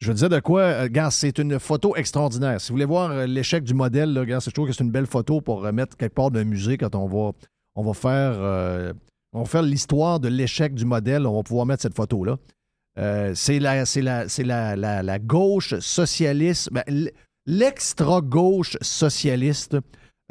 je 0.00 0.08
veux 0.08 0.14
dire 0.14 0.28
de 0.28 0.40
quoi, 0.40 0.60
euh, 0.62 0.88
gars, 0.90 1.10
c'est 1.10 1.38
une 1.38 1.58
photo 1.58 1.96
extraordinaire. 1.96 2.60
Si 2.60 2.68
vous 2.68 2.74
voulez 2.74 2.84
voir 2.84 3.10
euh, 3.10 3.26
l'échec 3.26 3.64
du 3.64 3.72
modèle, 3.74 4.12
là, 4.12 4.24
gars, 4.26 4.40
je 4.44 4.50
trouve 4.50 4.66
que 4.66 4.72
c'est 4.74 4.84
une 4.84 4.90
belle 4.90 5.06
photo 5.06 5.40
pour 5.40 5.64
euh, 5.64 5.72
mettre 5.72 5.96
quelque 5.96 6.14
part 6.14 6.30
d'un 6.30 6.44
musée 6.44 6.76
quand 6.76 6.94
on 6.94 7.06
va, 7.06 7.32
on 7.74 7.82
va 7.82 7.94
faire, 7.94 8.32
euh, 8.36 8.92
on 9.32 9.40
va 9.40 9.44
faire 9.46 9.62
l'histoire 9.62 10.20
de 10.20 10.28
l'échec 10.28 10.74
du 10.74 10.84
modèle. 10.84 11.26
On 11.26 11.34
va 11.36 11.42
pouvoir 11.42 11.64
mettre 11.64 11.82
cette 11.82 11.94
photo-là. 11.96 12.36
C'est 13.34 13.58
la, 13.60 13.84
la, 13.84 14.24
la, 14.44 14.76
la- 14.76 15.02
la 15.02 15.18
gauche 15.18 15.78
socialiste, 15.80 16.68
ben, 16.70 16.84
l'extra-gauche 17.46 18.76
socialiste 18.82 19.76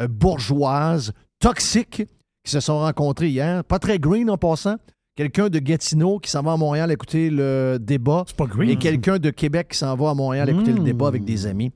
bourgeoise, 0.09 1.13
toxique, 1.43 2.03
qui 2.43 2.51
se 2.51 2.59
sont 2.59 2.79
rencontrés 2.79 3.29
hier. 3.29 3.63
Pas 3.63 3.79
très 3.79 3.99
green 3.99 4.29
en 4.29 4.37
passant. 4.37 4.75
Quelqu'un 5.15 5.49
de 5.49 5.59
Gatineau 5.59 6.17
qui 6.19 6.31
s'en 6.31 6.41
va 6.41 6.53
à 6.53 6.57
Montréal 6.57 6.91
écouter 6.91 7.29
le 7.29 7.77
débat. 7.79 8.23
C'est 8.27 8.35
pas 8.35 8.45
green. 8.47 8.69
Et 8.71 8.77
quelqu'un 8.77 9.17
de 9.19 9.29
Québec 9.29 9.67
qui 9.71 9.77
s'en 9.77 9.95
va 9.95 10.09
à 10.09 10.13
Montréal 10.15 10.49
écouter 10.49 10.71
le 10.73 10.81
Mm. 10.81 10.85
débat 10.85 11.07
avec 11.07 11.23
des 11.23 11.45
amis. 11.45 11.71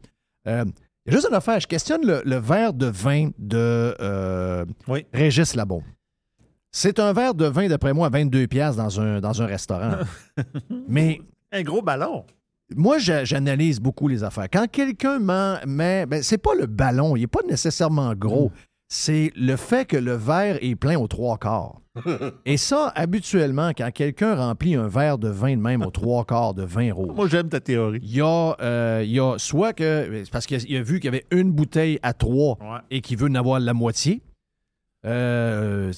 Euh, 0.48 0.66
juste 1.06 1.28
une 1.30 1.36
affaire. 1.36 1.60
Je 1.60 1.68
questionne 1.68 2.06
le, 2.06 2.22
le 2.26 2.38
verre 2.38 2.74
de 2.74 2.88
vin 2.88 3.30
de 3.38 3.96
euh, 4.02 4.66
Oui. 4.88 5.06
Régis 5.14 5.54
Labon. 5.56 5.84
C'est 6.72 7.00
un 7.00 7.14
verre 7.14 7.34
de 7.36 7.46
vin, 7.46 7.68
d'après 7.68 7.94
moi, 7.94 8.08
à 8.08 8.10
22 8.10 8.48
pièces 8.48 8.76
dans 8.76 9.00
un, 9.00 9.20
dans 9.20 9.42
un 9.42 9.46
restaurant. 9.46 9.98
Mais 10.88 11.22
Un 11.52 11.62
gros 11.62 11.82
ballon. 11.82 12.26
moi, 12.76 12.98
j'a- 12.98 13.24
j'analyse 13.24 13.80
beaucoup 13.80 14.08
les 14.08 14.24
affaires. 14.24 14.48
Quand 14.52 14.66
quelqu'un 14.70 15.20
m'en 15.20 15.58
met, 15.66 16.06
ben, 16.06 16.22
c'est 16.24 16.38
pas 16.38 16.54
le 16.56 16.66
ballon, 16.66 17.16
il 17.16 17.22
n'est 17.22 17.28
pas 17.28 17.42
nécessairement 17.48 18.14
gros. 18.16 18.52
C'est 18.90 19.32
le 19.36 19.58
fait 19.58 19.86
que 19.86 19.98
le 19.98 20.14
verre 20.14 20.58
est 20.62 20.76
plein 20.76 20.98
aux 20.98 21.08
trois 21.08 21.38
quarts. 21.38 21.82
Et 22.46 22.56
ça, 22.58 22.94
habituellement, 22.96 23.72
quand 23.78 23.92
quelqu'un 23.92 24.36
remplit 24.36 24.76
un 24.76 24.88
verre 24.88 25.18
de 25.18 25.28
vin 25.28 25.58
de 25.58 25.62
même 25.62 25.82
aux 25.82 25.92
trois 25.92 26.24
quarts 26.24 26.54
de 26.54 26.64
vin 26.64 26.94
rouge, 26.94 27.14
Moi, 27.16 27.28
j'aime 27.28 27.50
ta 27.50 27.60
théorie. 27.60 28.00
il 28.02 28.16
y, 28.16 28.22
a, 28.22 28.56
euh, 28.62 29.04
y 29.06 29.20
a 29.20 29.36
soit 29.38 29.74
que. 29.74 30.22
c'est 30.24 30.32
Parce 30.32 30.46
qu'il 30.46 30.76
a- 30.78 30.82
vu 30.84 31.00
qu'il 31.00 31.06
y 31.06 31.08
avait 31.10 31.26
une 31.32 31.52
bouteille 31.52 32.00
à 32.02 32.14
trois 32.14 32.58
Ouais. 32.62 32.80
et 32.92 33.02
qu'il 33.02 33.18
veut 33.18 33.30
en 33.30 33.36
avoir 33.36 33.60
la 33.60 33.74
moitié. 33.74 34.22
Euh, 35.06 35.92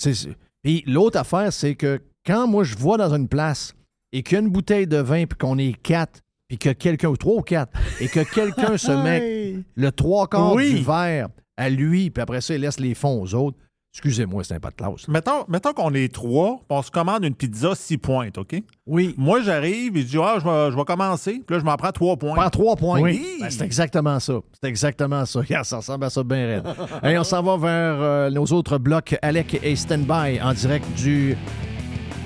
Puis 0.63 0.83
l'autre 0.87 1.19
affaire, 1.19 1.53
c'est 1.53 1.75
que 1.75 2.01
quand 2.25 2.47
moi 2.47 2.63
je 2.63 2.75
vois 2.75 2.97
dans 2.97 3.13
une 3.13 3.27
place 3.27 3.73
et 4.11 4.23
qu'il 4.23 4.33
y 4.33 4.35
a 4.37 4.43
une 4.43 4.49
bouteille 4.49 4.87
de 4.87 4.97
vin 4.97 5.25
puis 5.25 5.37
qu'on 5.37 5.57
est 5.57 5.73
quatre, 5.81 6.21
puis 6.47 6.57
que 6.57 6.69
quelqu'un, 6.71 7.09
ou 7.09 7.17
trois 7.17 7.35
ou 7.35 7.41
quatre, 7.41 7.71
et 8.01 8.07
que 8.07 8.21
quelqu'un 8.33 8.77
se 8.77 8.91
met 9.03 9.55
le 9.75 9.91
trois 9.91 10.27
quarts 10.27 10.53
Oui. 10.55 10.73
du 10.75 10.81
verre 10.83 11.29
à 11.59 11.69
lui, 11.69 12.09
puis 12.09 12.21
après 12.21 12.41
ça, 12.41 12.55
il 12.55 12.61
laisse 12.61 12.79
les 12.79 12.95
fonds 12.95 13.21
aux 13.21 13.35
autres, 13.35 13.57
excusez-moi, 13.93 14.43
c'est 14.43 14.53
un 14.53 14.59
pas 14.59 14.69
de 14.69 14.75
classe. 14.75 15.07
Mettons, 15.07 15.45
mettons 15.47 15.73
qu'on 15.73 15.93
est 15.93 16.13
trois, 16.13 16.57
puis 16.57 16.65
on 16.77 16.81
se 16.81 16.89
commande 16.89 17.25
une 17.25 17.35
pizza 17.35 17.75
six 17.75 17.97
pointes, 17.97 18.37
OK? 18.37 18.55
Oui. 18.87 19.13
Moi, 19.17 19.41
j'arrive 19.41 19.97
et 19.97 20.01
je 20.01 20.07
dis, 20.07 20.17
ah, 20.17 20.37
je 20.39 20.45
vais, 20.45 20.71
je 20.71 20.77
vais 20.77 20.85
commencer. 20.85 21.43
Puis 21.45 21.55
là, 21.55 21.59
je 21.59 21.65
m'en 21.65 21.75
prends 21.75 21.91
trois 21.91 22.15
points. 22.15 22.35
Prends 22.35 22.49
trois 22.49 22.75
points. 22.75 23.01
Oui. 23.01 23.37
Ben, 23.41 23.49
c'est 23.49 23.63
exactement 23.63 24.19
ça. 24.19 24.39
C'est 24.61 24.69
exactement 24.69 25.25
ça. 25.25 25.39
Regarde, 25.47 25.65
ça 25.65 25.77
ressemble 25.77 26.05
à 26.05 26.09
ça 26.09 26.23
bien 26.23 26.47
raide. 26.47 26.67
Et 27.03 27.17
on 27.17 27.23
s'en 27.23 27.43
va 27.43 27.57
vers 27.57 28.01
euh, 28.01 28.29
nos 28.29 28.45
autres 28.45 28.77
blocs. 28.77 29.17
Alec 29.21 29.59
et 29.61 29.75
Standby 29.75 30.39
en 30.41 30.53
direct 30.53 30.85
du 30.95 31.35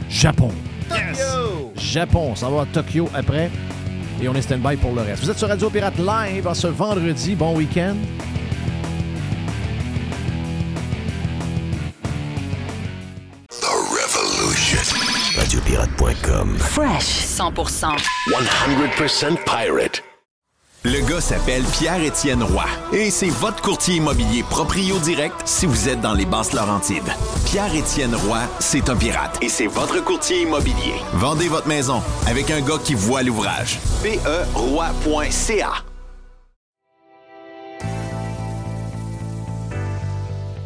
Japon. 0.09 0.51
Japon. 1.75 2.29
On 2.31 2.35
s'en 2.35 2.51
va 2.51 2.61
à 2.61 2.65
Tokyo 2.65 3.09
après. 3.13 3.49
Et 4.21 4.27
on 4.29 4.35
est 4.35 4.41
stand-by 4.41 4.77
pour 4.77 4.93
le 4.93 5.01
reste. 5.01 5.23
Vous 5.23 5.31
êtes 5.31 5.37
sur 5.37 5.47
Radio 5.47 5.69
Pirate 5.69 5.97
Live 5.97 6.47
en 6.47 6.53
ce 6.53 6.67
vendredi. 6.67 7.35
Bon 7.35 7.57
week-end. 7.57 7.95
Fresh 16.59 17.25
100%. 17.37 17.97
100% 18.29 19.37
pirate. 19.45 20.03
Le 20.85 20.99
gars 21.09 21.21
s'appelle 21.21 21.63
Pierre-Étienne 21.63 22.43
Roy 22.43 22.65
et 22.91 23.09
c'est 23.09 23.29
votre 23.29 23.61
courtier 23.61 23.95
immobilier 23.95 24.43
proprio 24.43 24.99
direct 24.99 25.41
si 25.45 25.65
vous 25.65 25.87
êtes 25.87 26.01
dans 26.01 26.13
les 26.13 26.25
basses 26.25 26.51
Laurentides. 26.51 27.13
Pierre-Étienne 27.45 28.15
Roy, 28.15 28.41
c'est 28.59 28.89
un 28.89 28.95
pirate 28.97 29.37
et 29.41 29.47
c'est 29.47 29.67
votre 29.67 30.03
courtier 30.03 30.41
immobilier. 30.41 30.95
Vendez 31.13 31.47
votre 31.47 31.69
maison 31.69 32.01
avec 32.27 32.51
un 32.51 32.59
gars 32.59 32.79
qui 32.83 32.95
voit 32.95 33.23
l'ouvrage. 33.23 33.79
E 34.03 34.17
PERoy.ca 34.19 35.92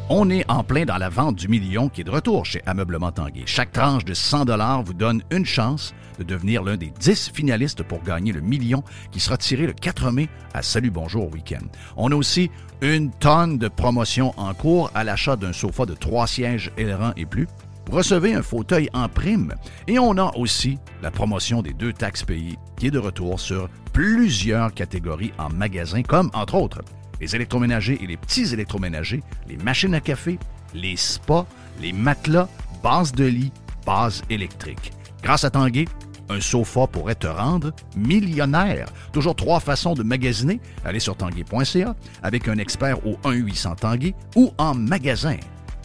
On 0.09 0.29
est 0.29 0.49
en 0.49 0.63
plein 0.63 0.85
dans 0.85 0.97
la 0.97 1.09
vente 1.09 1.35
du 1.35 1.49
million 1.49 1.89
qui 1.89 1.99
est 1.99 2.05
de 2.05 2.11
retour 2.11 2.45
chez 2.45 2.61
Ameublement 2.65 3.11
Tanguay. 3.11 3.43
Chaque 3.45 3.73
tranche 3.73 4.05
de 4.05 4.13
100 4.13 4.45
vous 4.83 4.93
donne 4.93 5.21
une 5.31 5.45
chance 5.45 5.93
de 6.17 6.23
devenir 6.23 6.63
l'un 6.63 6.77
des 6.77 6.93
10 6.97 7.31
finalistes 7.33 7.83
pour 7.83 8.01
gagner 8.03 8.31
le 8.31 8.39
million 8.39 8.83
qui 9.11 9.19
sera 9.19 9.35
tiré 9.35 9.67
le 9.67 9.73
4 9.73 10.11
mai 10.11 10.29
à 10.53 10.61
Salut 10.61 10.91
Bonjour 10.91 11.29
Week-end. 11.33 11.65
On 11.97 12.13
a 12.13 12.15
aussi 12.15 12.49
une 12.79 13.11
tonne 13.11 13.57
de 13.57 13.67
promotions 13.67 14.33
en 14.37 14.53
cours 14.53 14.89
à 14.95 15.03
l'achat 15.03 15.35
d'un 15.35 15.51
sofa 15.51 15.85
de 15.85 15.93
3 15.93 16.25
sièges 16.25 16.71
ailerons 16.77 17.11
et 17.17 17.25
plus. 17.25 17.47
Recevez 17.91 18.33
un 18.33 18.43
fauteuil 18.43 18.89
en 18.93 19.09
prime 19.09 19.55
et 19.87 19.99
on 19.99 20.17
a 20.17 20.33
aussi 20.37 20.77
la 21.01 21.11
promotion 21.11 21.61
des 21.61 21.73
deux 21.73 21.91
taxes 21.91 22.23
payées 22.23 22.57
qui 22.77 22.87
est 22.87 22.91
de 22.91 22.99
retour 22.99 23.41
sur 23.41 23.67
plusieurs 23.91 24.73
catégories 24.73 25.33
en 25.37 25.49
magasin 25.49 26.01
comme 26.01 26.31
entre 26.33 26.55
autres 26.55 26.81
les 27.19 27.35
électroménagers 27.35 27.99
et 28.01 28.07
les 28.07 28.17
petits 28.17 28.53
électroménagers, 28.53 29.23
les 29.47 29.57
machines 29.57 29.93
à 29.95 29.99
café, 29.99 30.37
les 30.73 30.97
spas, 30.97 31.45
les 31.81 31.93
matelas, 31.93 32.49
bases 32.83 33.11
de 33.11 33.25
lit, 33.25 33.51
bases 33.85 34.23
électriques. 34.29 34.91
Grâce 35.23 35.43
à 35.43 35.49
Tanguay, 35.49 35.85
un 36.29 36.41
sofa 36.41 36.87
pourrait 36.87 37.15
te 37.15 37.27
rendre 37.27 37.71
millionnaire. 37.95 38.87
Toujours 39.13 39.35
trois 39.35 39.59
façons 39.59 39.93
de 39.93 40.03
magasiner. 40.03 40.59
Allez 40.83 40.99
sur 40.99 41.15
tanguay.ca 41.15 41.95
avec 42.21 42.47
un 42.47 42.57
expert 42.57 43.05
au 43.05 43.13
1-800 43.23 43.77
Tanguay 43.77 44.13
ou 44.35 44.51
en 44.57 44.73
magasin. 44.73 45.37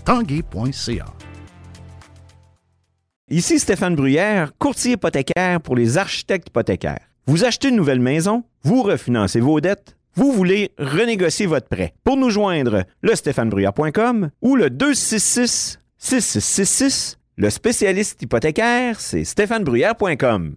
Tanguay.ca. 0.04 1.06
Ici 3.30 3.58
Stéphane 3.58 3.94
Bruyère, 3.94 4.52
courtier 4.58 4.92
hypothécaire 4.92 5.60
pour 5.60 5.76
les 5.76 5.96
architectes 5.96 6.48
hypothécaires. 6.48 7.08
Vous 7.26 7.44
achetez 7.44 7.68
une 7.68 7.76
nouvelle 7.76 8.00
maison, 8.00 8.44
vous 8.62 8.82
refinancez 8.82 9.40
vos 9.40 9.60
dettes, 9.60 9.96
vous 10.14 10.32
voulez 10.32 10.72
renégocier 10.78 11.46
votre 11.46 11.68
prêt. 11.68 11.94
Pour 12.04 12.16
nous 12.16 12.30
joindre, 12.30 12.84
le 13.00 13.14
stéphanebruyère.com 13.14 14.30
ou 14.42 14.56
le 14.56 14.70
266 14.70 15.78
6666. 15.98 17.18
Le 17.36 17.48
spécialiste 17.48 18.20
hypothécaire, 18.20 19.00
c'est 19.00 19.24
stéphanebruyère.com. 19.24 20.56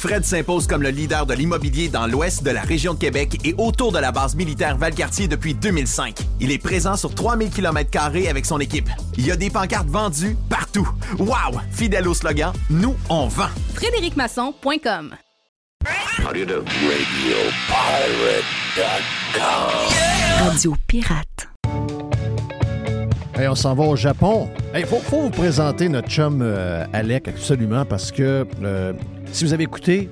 Fred 0.00 0.24
s'impose 0.24 0.66
comme 0.66 0.82
le 0.82 0.88
leader 0.88 1.26
de 1.26 1.34
l'immobilier 1.34 1.90
dans 1.90 2.06
l'ouest 2.06 2.42
de 2.42 2.50
la 2.50 2.62
région 2.62 2.94
de 2.94 2.98
Québec 2.98 3.38
et 3.44 3.54
autour 3.58 3.92
de 3.92 3.98
la 3.98 4.12
base 4.12 4.34
militaire 4.34 4.78
Valcartier 4.78 5.28
depuis 5.28 5.52
2005. 5.52 6.16
Il 6.40 6.50
est 6.50 6.56
présent 6.56 6.96
sur 6.96 7.14
3000 7.14 7.50
km 7.50 7.90
avec 8.30 8.46
son 8.46 8.60
équipe. 8.60 8.88
Il 9.18 9.26
y 9.26 9.30
a 9.30 9.36
des 9.36 9.50
pancartes 9.50 9.88
vendues 9.88 10.38
partout. 10.48 10.88
Wow! 11.18 11.60
Fidèle 11.70 12.08
au 12.08 12.14
slogan, 12.14 12.54
nous, 12.70 12.96
on 13.10 13.26
vend. 13.26 13.50
FrédéricMasson.com 13.74 15.16
Radio 20.38 20.76
Pirate. 20.86 21.48
Hey, 23.34 23.48
on 23.48 23.54
s'en 23.54 23.74
va 23.74 23.84
au 23.84 23.96
Japon. 23.96 24.48
Il 24.74 24.86
faut, 24.86 24.98
faut 24.98 25.22
vous 25.22 25.30
présenter 25.30 25.90
notre 25.90 26.08
chum 26.08 26.40
euh, 26.42 26.86
Alec 26.94 27.28
absolument 27.28 27.84
parce 27.84 28.12
que 28.12 28.46
euh, 28.62 28.92
si 29.32 29.44
vous 29.44 29.52
avez 29.52 29.64
écouté, 29.64 30.08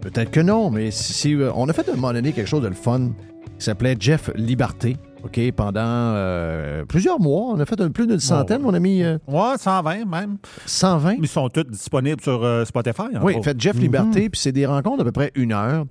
peut-être 0.00 0.30
que 0.30 0.40
non, 0.40 0.70
mais 0.70 0.90
si, 0.90 1.34
euh, 1.34 1.50
on 1.54 1.68
a 1.68 1.72
fait 1.72 1.88
à 1.88 1.92
un 1.92 1.96
moment 1.96 2.12
donné 2.12 2.32
quelque 2.32 2.48
chose 2.48 2.62
de 2.62 2.68
le 2.68 2.74
fun 2.74 3.10
qui 3.58 3.64
s'appelait 3.64 3.96
Jeff 3.98 4.30
Liberté. 4.34 4.96
OK, 5.24 5.40
pendant 5.52 5.80
euh, 5.80 6.84
plusieurs 6.84 7.18
mois. 7.18 7.52
On 7.54 7.58
a 7.60 7.64
fait 7.64 7.80
un- 7.80 7.90
plus 7.90 8.06
d'une 8.06 8.20
centaine, 8.20 8.60
mon 8.60 8.74
ami. 8.74 9.02
euh, 9.02 9.16
Ouais, 9.26 9.54
120 9.58 10.04
même. 10.04 10.36
120. 10.66 11.14
Ils 11.22 11.28
sont 11.28 11.48
tous 11.48 11.64
disponibles 11.64 12.20
sur 12.20 12.44
euh, 12.44 12.66
Spotify. 12.66 13.04
Oui, 13.22 13.34
faites 13.42 13.58
Jeff 13.58 13.76
Liberté, 13.78 14.28
puis 14.28 14.38
c'est 14.38 14.52
des 14.52 14.66
rencontres 14.66 14.98
d'à 14.98 15.04
peu 15.04 15.12
près 15.12 15.30
une 15.34 15.52
heure. 15.52 15.86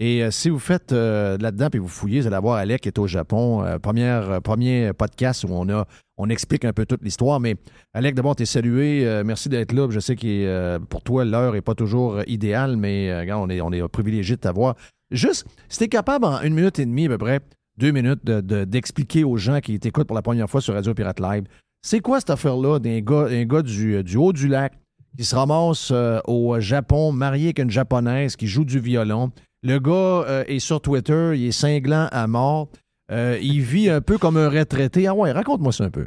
Et 0.00 0.28
si 0.32 0.50
vous 0.50 0.58
faites 0.58 0.90
là-dedans, 0.92 1.68
puis 1.70 1.78
vous 1.78 1.88
fouillez, 1.88 2.20
vous 2.20 2.26
allez 2.26 2.38
voir 2.40 2.56
Alec 2.56 2.82
qui 2.82 2.88
est 2.88 2.98
au 2.98 3.06
Japon. 3.06 3.64
première, 3.80 4.42
premier 4.42 4.92
podcast 4.92 5.44
où 5.44 5.48
on 5.52 5.68
a 5.70 5.86
on 6.16 6.28
explique 6.28 6.64
un 6.64 6.72
peu 6.72 6.86
toute 6.86 7.02
l'histoire. 7.02 7.40
Mais 7.40 7.56
Alec, 7.92 8.14
d'abord, 8.14 8.36
t'es 8.36 8.46
salué. 8.46 9.06
euh, 9.06 9.22
merci 9.24 9.48
d'être 9.48 9.72
là. 9.72 9.88
Je 9.90 10.00
sais 10.00 10.14
que 10.16 10.26
euh, 10.26 10.78
pour 10.78 11.02
toi, 11.02 11.24
l'heure 11.24 11.52
n'est 11.54 11.60
pas 11.60 11.74
toujours 11.74 12.16
euh, 12.16 12.22
idéale, 12.26 12.76
mais 12.76 13.12
on 13.32 13.48
est, 13.48 13.88
privilégié 13.88 14.36
de 14.36 14.40
t'avoir. 14.40 14.76
Juste, 15.10 15.46
si 15.68 15.78
t'es 15.80 15.88
capable 15.88 16.24
en 16.24 16.40
une 16.42 16.54
minute 16.54 16.78
et 16.78 16.86
demie, 16.86 17.06
à 17.06 17.10
peu 17.10 17.18
près, 17.18 17.40
deux 17.78 17.90
minutes, 17.90 18.24
de- 18.24 18.40
de- 18.40 18.64
d'expliquer 18.64 19.24
aux 19.24 19.36
gens 19.36 19.60
qui 19.60 19.78
t'écoutent 19.80 20.06
pour 20.06 20.16
la 20.16 20.22
première 20.22 20.48
fois 20.48 20.60
sur 20.60 20.74
Radio 20.74 20.94
Pirate 20.94 21.20
Live, 21.20 21.44
c'est 21.82 22.00
quoi 22.00 22.20
cette 22.20 22.30
affaire-là 22.30 22.78
d'un 22.78 23.00
gars, 23.00 23.26
un 23.30 23.44
gars 23.44 23.62
du, 23.62 24.02
du 24.02 24.16
haut 24.16 24.32
du 24.32 24.48
lac 24.48 24.72
qui 25.18 25.24
se 25.24 25.34
ramasse 25.36 25.92
au 26.26 26.58
Japon, 26.60 27.12
marié 27.12 27.46
avec 27.46 27.58
une 27.58 27.70
japonaise 27.70 28.34
qui 28.36 28.46
joue 28.46 28.64
du 28.64 28.78
violon. 28.80 29.30
Le 29.62 29.78
gars 29.78 30.44
est 30.48 30.58
sur 30.58 30.80
Twitter, 30.80 31.32
il 31.36 31.46
est 31.46 31.52
cinglant 31.52 32.08
à 32.10 32.26
mort. 32.26 32.68
Euh, 33.10 33.38
il 33.42 33.60
vit 33.60 33.90
un 33.90 34.00
peu 34.00 34.18
comme 34.18 34.36
un 34.36 34.48
retraité. 34.48 35.06
Ah 35.06 35.14
ouais, 35.14 35.32
raconte-moi 35.32 35.72
ça 35.72 35.84
un 35.84 35.90
peu. 35.90 36.06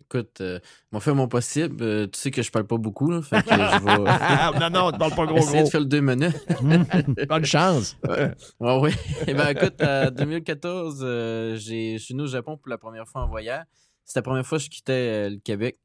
Écoute, 0.00 0.40
euh, 0.40 0.58
m'ont 0.90 1.00
fait 1.00 1.12
mon 1.12 1.28
possible. 1.28 1.76
Euh, 1.82 2.06
tu 2.06 2.18
sais 2.18 2.30
que 2.30 2.40
je 2.42 2.50
parle 2.50 2.66
pas 2.66 2.78
beaucoup, 2.78 3.10
là. 3.10 3.20
Fait 3.20 3.42
que 3.42 3.50
je 3.50 3.84
vais. 3.84 4.58
non, 4.60 4.70
non, 4.70 4.90
tu 4.92 4.98
parles 4.98 5.14
pas 5.14 5.26
gros, 5.26 5.38
gros. 5.38 5.64
de 5.64 5.68
faire 5.68 5.80
le 5.80 5.86
deux 5.86 6.00
minutes. 6.00 6.46
Bonne 7.28 7.44
chance. 7.44 7.96
Ouais, 8.08 8.32
ouais, 8.58 8.78
oui. 8.80 8.90
Eh 9.26 9.34
ben, 9.34 9.48
écoute, 9.50 9.82
en 9.82 10.10
2014, 10.10 11.00
euh, 11.02 11.56
je 11.56 11.98
suis 11.98 12.14
venu 12.14 12.22
au 12.22 12.26
Japon 12.26 12.56
pour 12.56 12.70
la 12.70 12.78
première 12.78 13.06
fois 13.06 13.22
en 13.22 13.28
voyage. 13.28 13.64
C'était 14.04 14.20
la 14.20 14.22
première 14.22 14.46
fois 14.46 14.56
que 14.56 14.64
je 14.64 14.70
quittais 14.70 14.92
euh, 14.92 15.30
le 15.30 15.36
Québec. 15.36 15.78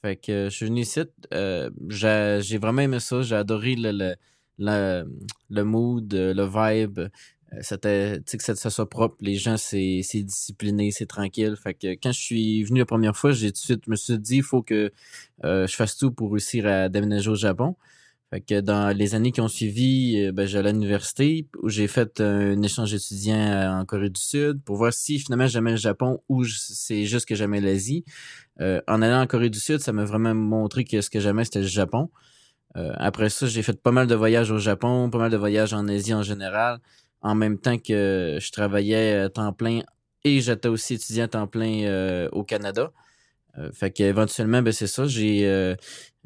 Fait 0.00 0.14
que 0.14 0.30
euh, 0.30 0.44
je 0.50 0.54
suis 0.54 0.66
venu 0.66 0.82
ici. 0.82 1.00
euh, 1.34 1.68
j'ai 1.88 2.58
vraiment 2.58 2.82
aimé 2.82 3.00
ça. 3.00 3.22
J'ai 3.22 3.34
adoré 3.34 3.74
le, 3.74 3.90
le, 3.90 4.14
le, 4.58 5.04
le 5.50 5.64
mood, 5.64 6.12
le 6.14 6.44
vibe. 6.44 7.00
Euh, 7.52 7.58
C'était, 7.62 8.18
tu 8.18 8.24
sais, 8.26 8.36
que 8.38 8.44
ça, 8.56 8.70
soit 8.70 8.88
propre. 8.88 9.16
Les 9.20 9.36
gens, 9.36 9.56
c'est 9.56 10.02
discipliné, 10.14 10.90
c'est 10.90 11.06
tranquille. 11.06 11.56
Fait 11.62 11.74
que 11.74 11.88
quand 11.92 12.12
je 12.12 12.20
suis 12.20 12.64
venu 12.64 12.80
la 12.80 12.86
première 12.86 13.16
fois, 13.16 13.32
j'ai 13.32 13.48
tout 13.48 13.60
de 13.60 13.64
suite, 13.64 13.82
je 13.86 13.90
me 13.90 13.96
suis 13.96 14.18
dit, 14.18 14.36
il 14.36 14.42
faut 14.42 14.62
que 14.62 14.92
euh, 15.44 15.66
je 15.66 15.76
fasse 15.76 15.96
tout 15.96 16.10
pour 16.10 16.32
réussir 16.32 16.66
à 16.66 16.88
déménager 16.88 17.30
au 17.30 17.34
Japon. 17.34 17.76
Fait 18.30 18.40
que 18.40 18.60
dans 18.60 18.94
les 18.96 19.14
années 19.14 19.30
qui 19.30 19.40
ont 19.40 19.48
suivi, 19.48 20.20
euh, 20.20 20.32
ben, 20.32 20.46
j'allais 20.46 20.70
à 20.70 20.72
l'université 20.72 21.46
où 21.62 21.68
j'ai 21.68 21.86
fait 21.86 22.20
un 22.20 22.60
échange 22.60 22.92
étudiant 22.92 23.36
euh, 23.36 23.70
en 23.70 23.84
Corée 23.84 24.10
du 24.10 24.20
Sud 24.20 24.62
pour 24.64 24.76
voir 24.76 24.92
si 24.92 25.20
finalement 25.20 25.46
j'aimais 25.46 25.70
le 25.72 25.76
Japon 25.76 26.20
ou 26.28 26.44
c'est 26.44 27.04
juste 27.04 27.26
que 27.26 27.36
j'aimais 27.36 27.60
l'Asie. 27.60 28.04
Euh, 28.60 28.80
en 28.88 29.00
allant 29.00 29.22
en 29.22 29.26
Corée 29.28 29.50
du 29.50 29.60
Sud, 29.60 29.78
ça 29.78 29.92
m'a 29.92 30.04
vraiment 30.04 30.34
montré 30.34 30.84
que 30.84 31.00
ce 31.00 31.08
que 31.08 31.20
j'aimais, 31.20 31.44
c'était 31.44 31.60
le 31.60 31.66
Japon. 31.66 32.10
Euh, 32.76 32.92
après 32.96 33.30
ça, 33.30 33.46
j'ai 33.46 33.62
fait 33.62 33.80
pas 33.80 33.92
mal 33.92 34.08
de 34.08 34.14
voyages 34.16 34.50
au 34.50 34.58
Japon, 34.58 35.08
pas 35.08 35.18
mal 35.18 35.30
de 35.30 35.36
voyages 35.36 35.72
en 35.72 35.86
Asie 35.86 36.12
en 36.12 36.22
général, 36.22 36.80
en 37.26 37.34
même 37.34 37.58
temps 37.58 37.76
que 37.76 38.38
je 38.40 38.52
travaillais 38.52 39.14
à 39.16 39.28
temps 39.28 39.52
plein 39.52 39.80
et 40.22 40.40
j'étais 40.40 40.68
aussi 40.68 40.94
étudiant 40.94 41.24
à 41.24 41.28
temps 41.28 41.46
plein 41.48 41.82
euh, 41.84 42.28
au 42.30 42.44
Canada. 42.44 42.92
Euh, 43.58 43.72
fait 43.72 43.90
qu'éventuellement, 43.90 44.62
ben 44.62 44.72
c'est 44.72 44.86
ça, 44.86 45.08
j'ai 45.08 45.44
euh, 45.46 45.74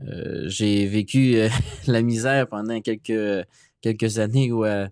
euh, 0.03 0.45
j'ai 0.47 0.87
vécu 0.87 1.37
euh, 1.37 1.49
la 1.87 2.03
misère 2.03 2.47
pendant 2.49 2.81
quelques 2.83 3.47
quelques 3.81 4.19
années 4.19 4.53
au, 4.53 4.67
euh, 4.67 4.89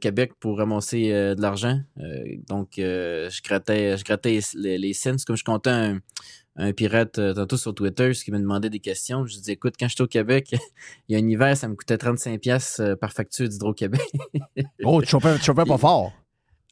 Québec 0.00 0.34
pour 0.38 0.58
ramasser 0.58 1.10
euh, 1.10 1.34
de 1.34 1.42
l'argent. 1.42 1.80
Euh, 1.98 2.36
donc 2.46 2.78
euh, 2.78 3.28
je 3.28 3.42
grattais 3.42 3.98
je 3.98 4.04
grattais 4.04 4.38
les, 4.54 4.78
les 4.78 4.92
cents 4.92 5.16
comme 5.26 5.36
je 5.36 5.42
comptais 5.42 5.70
un, 5.70 5.98
un 6.56 6.72
pirate 6.72 7.18
euh, 7.18 7.34
tantôt 7.34 7.56
sur 7.56 7.74
Twitter 7.74 8.14
ce 8.14 8.24
qui 8.24 8.32
me 8.32 8.38
demandait 8.38 8.70
des 8.70 8.80
questions. 8.80 9.26
Je 9.26 9.38
dis 9.38 9.52
écoute, 9.52 9.74
quand 9.78 9.88
j'étais 9.88 10.02
au 10.02 10.06
Québec, 10.06 10.54
il 11.08 11.12
y 11.12 11.16
a 11.16 11.24
un 11.24 11.28
hiver, 11.28 11.56
ça 11.56 11.68
me 11.68 11.74
coûtait 11.74 11.98
35 11.98 12.40
pièces 12.40 12.80
par 13.00 13.12
facture 13.12 13.48
d'Hydro-Québec. 13.48 14.02
Oh, 14.84 15.02
tu 15.02 15.08
chauffais, 15.08 15.36
tu 15.38 15.44
chauffais 15.44 15.64
pas 15.64 15.78
fort. 15.78 16.12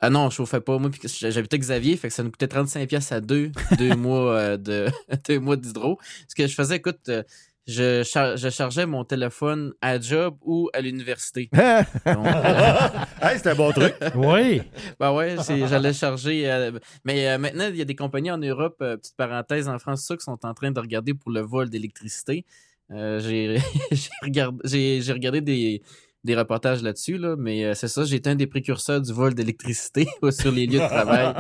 Ah 0.05 0.11
non, 0.11 0.31
je 0.31 0.35
chauffais 0.35 0.61
pas. 0.61 0.79
Moi, 0.79 0.91
j'habitais 1.05 1.61
Xavier, 1.61 1.97
fait 1.97 2.09
que 2.09 2.15
ça 2.15 2.25
nous 2.25 2.33
coûtait 2.33 2.49
35 2.49 2.89
pièces 2.89 3.13
à 3.13 3.21
deux, 3.21 3.53
deux 3.79 3.95
mois 3.97 4.35
euh, 4.35 4.57
de 4.57 4.89
deux 5.29 5.39
mois 5.39 5.55
d'hydro. 5.55 5.97
Ce 6.27 6.35
que 6.35 6.45
je 6.49 6.55
faisais, 6.55 6.77
écoute, 6.77 7.09
euh, 7.09 7.23
je, 7.67 8.03
char- 8.03 8.37
je 8.37 8.49
chargeais 8.51 8.87
mon 8.87 9.05
téléphone 9.05 9.73
à 9.81 10.01
job 10.01 10.37
ou 10.43 10.69
à 10.73 10.81
l'université. 10.81 11.49
Euh, 12.07 12.89
Hey, 13.21 13.39
c'est 13.39 13.49
un 13.51 13.55
bon 13.55 13.71
truc. 13.73 13.95
Oui. 14.17 14.63
ben 14.99 15.13
ouais, 15.13 15.37
j'allais 15.69 15.93
charger. 15.93 16.51
euh, 16.51 16.73
mais 17.05 17.29
euh, 17.29 17.39
maintenant, 17.39 17.69
il 17.69 17.77
y 17.77 17.81
a 17.81 17.85
des 17.85 17.95
compagnies 17.95 18.31
en 18.33 18.39
Europe, 18.39 18.77
euh, 18.83 18.97
petite 18.97 19.17
parenthèse, 19.17 19.69
en 19.69 19.79
France, 19.79 20.03
ça, 20.05 20.17
qui 20.17 20.25
sont 20.25 20.39
en 20.45 20.55
train 20.55 20.71
de 20.73 20.81
regarder 20.81 21.15
pour 21.15 21.31
le 21.31 21.41
vol 21.41 21.71
d'électricité. 21.71 22.45
Euh, 22.91 23.21
j'ai 23.21 23.59
regardé, 24.23 25.41
des, 25.41 25.83
des 26.25 26.37
reportages 26.37 26.83
là-dessus, 26.83 27.17
là, 27.19 27.37
mais 27.39 27.65
euh, 27.65 27.75
c'est 27.75 27.89
ça, 27.89 28.05
j'ai 28.05 28.17
été 28.17 28.29
un 28.31 28.35
des 28.35 28.47
précurseurs 28.47 29.01
du 29.01 29.13
vol 29.13 29.35
d'électricité 29.35 30.07
sur 30.31 30.51
les 30.53 30.67
lieux 30.67 30.81
de 30.81 30.87
travail. 30.89 31.33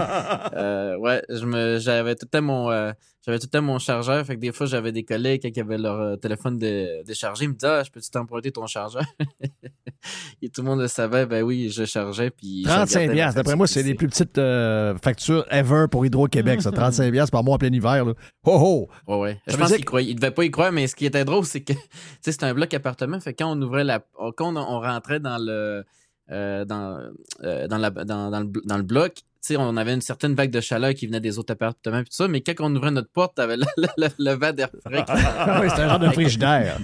Euh, 0.54 0.96
ouais, 0.98 1.22
je 1.28 1.44
me, 1.44 1.78
j'avais 1.78 2.14
tout 2.14 2.26
le 2.26 2.30
temps 2.30 2.42
mon, 2.42 2.70
euh, 2.70 2.92
j'avais 3.24 3.38
tout 3.38 3.46
le 3.46 3.50
temps 3.50 3.62
mon 3.62 3.78
chargeur, 3.78 4.24
fait 4.26 4.35
que 4.37 4.40
des 4.40 4.52
fois 4.52 4.66
j'avais 4.66 4.92
des 4.92 5.04
collègues 5.04 5.52
qui 5.52 5.61
avaient 5.61 5.78
leur 5.78 6.00
euh, 6.00 6.16
téléphone 6.16 6.58
dé- 6.58 7.02
déchargé, 7.06 7.44
ils 7.44 7.48
me 7.48 7.54
disaient 7.54 7.68
ah, 7.68 7.82
je 7.85 7.90
peux-tu 7.90 8.11
t'emprunter 8.11 8.50
ton 8.52 8.66
chargeur? 8.66 9.04
Et 10.42 10.48
tout 10.48 10.62
le 10.62 10.66
monde 10.68 10.80
le 10.80 10.88
savait, 10.88 11.26
ben 11.26 11.42
oui, 11.44 11.70
je 11.70 11.85
chargeais 11.85 12.30
puis. 12.30 12.62
je 12.64 12.68
35 12.68 12.85
regardais 12.87 13.06
ma 13.06 13.12
piastres. 13.14 13.37
D'après 13.37 13.56
moi, 13.56 13.66
c'est 13.68 13.82
les 13.85 13.94
plus 13.94 14.08
petites 14.08 14.38
euh, 14.38 14.96
factures 14.96 15.46
ever 15.50 15.87
pour 15.90 16.04
Hydro-Québec, 16.04 16.62
ça. 16.62 16.72
35 16.72 17.12
piastres 17.12 17.30
par 17.30 17.44
mois 17.44 17.54
en 17.54 17.58
plein 17.58 17.72
hiver. 17.72 18.04
Là. 18.04 18.14
Oh, 18.44 18.88
oh! 19.06 19.12
Ouais, 19.12 19.18
ouais. 19.20 19.40
Je 19.46 19.56
pense 19.56 19.68
dire 19.68 19.85
qu'il. 19.85 20.08
Il 20.08 20.16
devait 20.16 20.32
pas 20.32 20.44
y 20.44 20.50
croire, 20.50 20.72
mais 20.72 20.88
ce 20.88 20.96
qui 20.96 21.06
était 21.06 21.24
drôle, 21.24 21.44
c'est 21.44 21.61
que, 21.61 21.72
c'était 22.20 22.44
un 22.44 22.54
bloc 22.54 22.74
appartement. 22.74 23.20
Fait 23.20 23.32
que 23.32 23.42
quand 23.44 23.56
on 23.56 23.62
ouvrait 23.62 23.85
la, 23.85 24.04
quand 24.37 24.56
on, 24.56 24.56
on 24.56 24.80
rentrait 24.80 25.20
dans 25.20 25.38
le, 25.38 25.85
euh, 26.30 26.64
dans, 26.64 26.98
euh, 27.44 27.68
dans 27.68 27.78
la, 27.78 27.90
dans, 27.90 28.30
dans 28.30 28.40
le, 28.40 28.50
dans 28.64 28.76
le 28.76 28.82
bloc, 28.82 29.18
sais, 29.42 29.57
on 29.57 29.76
avait 29.76 29.94
une 29.94 30.00
certaine 30.00 30.35
vague 30.35 30.50
de 30.50 30.61
chaleur 30.61 30.94
qui 30.94 31.07
venait 31.07 31.20
des 31.20 31.38
autres 31.38 31.52
appartements 31.52 31.98
et 31.98 32.05
tout 32.05 32.09
ça, 32.12 32.28
mais 32.28 32.40
quand 32.40 32.52
on 32.61 32.74
ouvrait 32.76 32.90
notre 32.90 33.11
porte, 33.11 33.35
t'avais 33.37 33.57
le, 33.57 33.64
le, 33.76 33.88
le, 33.96 34.09
le 34.18 34.31
vent 34.33 34.52
d'air 34.52 34.68
frais. 34.87 35.05
qui 35.05 35.12
Ah 35.12 35.61
oui, 35.62 35.68
c'était 35.70 35.83
un 35.83 35.88
genre 35.90 35.98
de 35.98 36.09
frigidaire. 36.11 36.78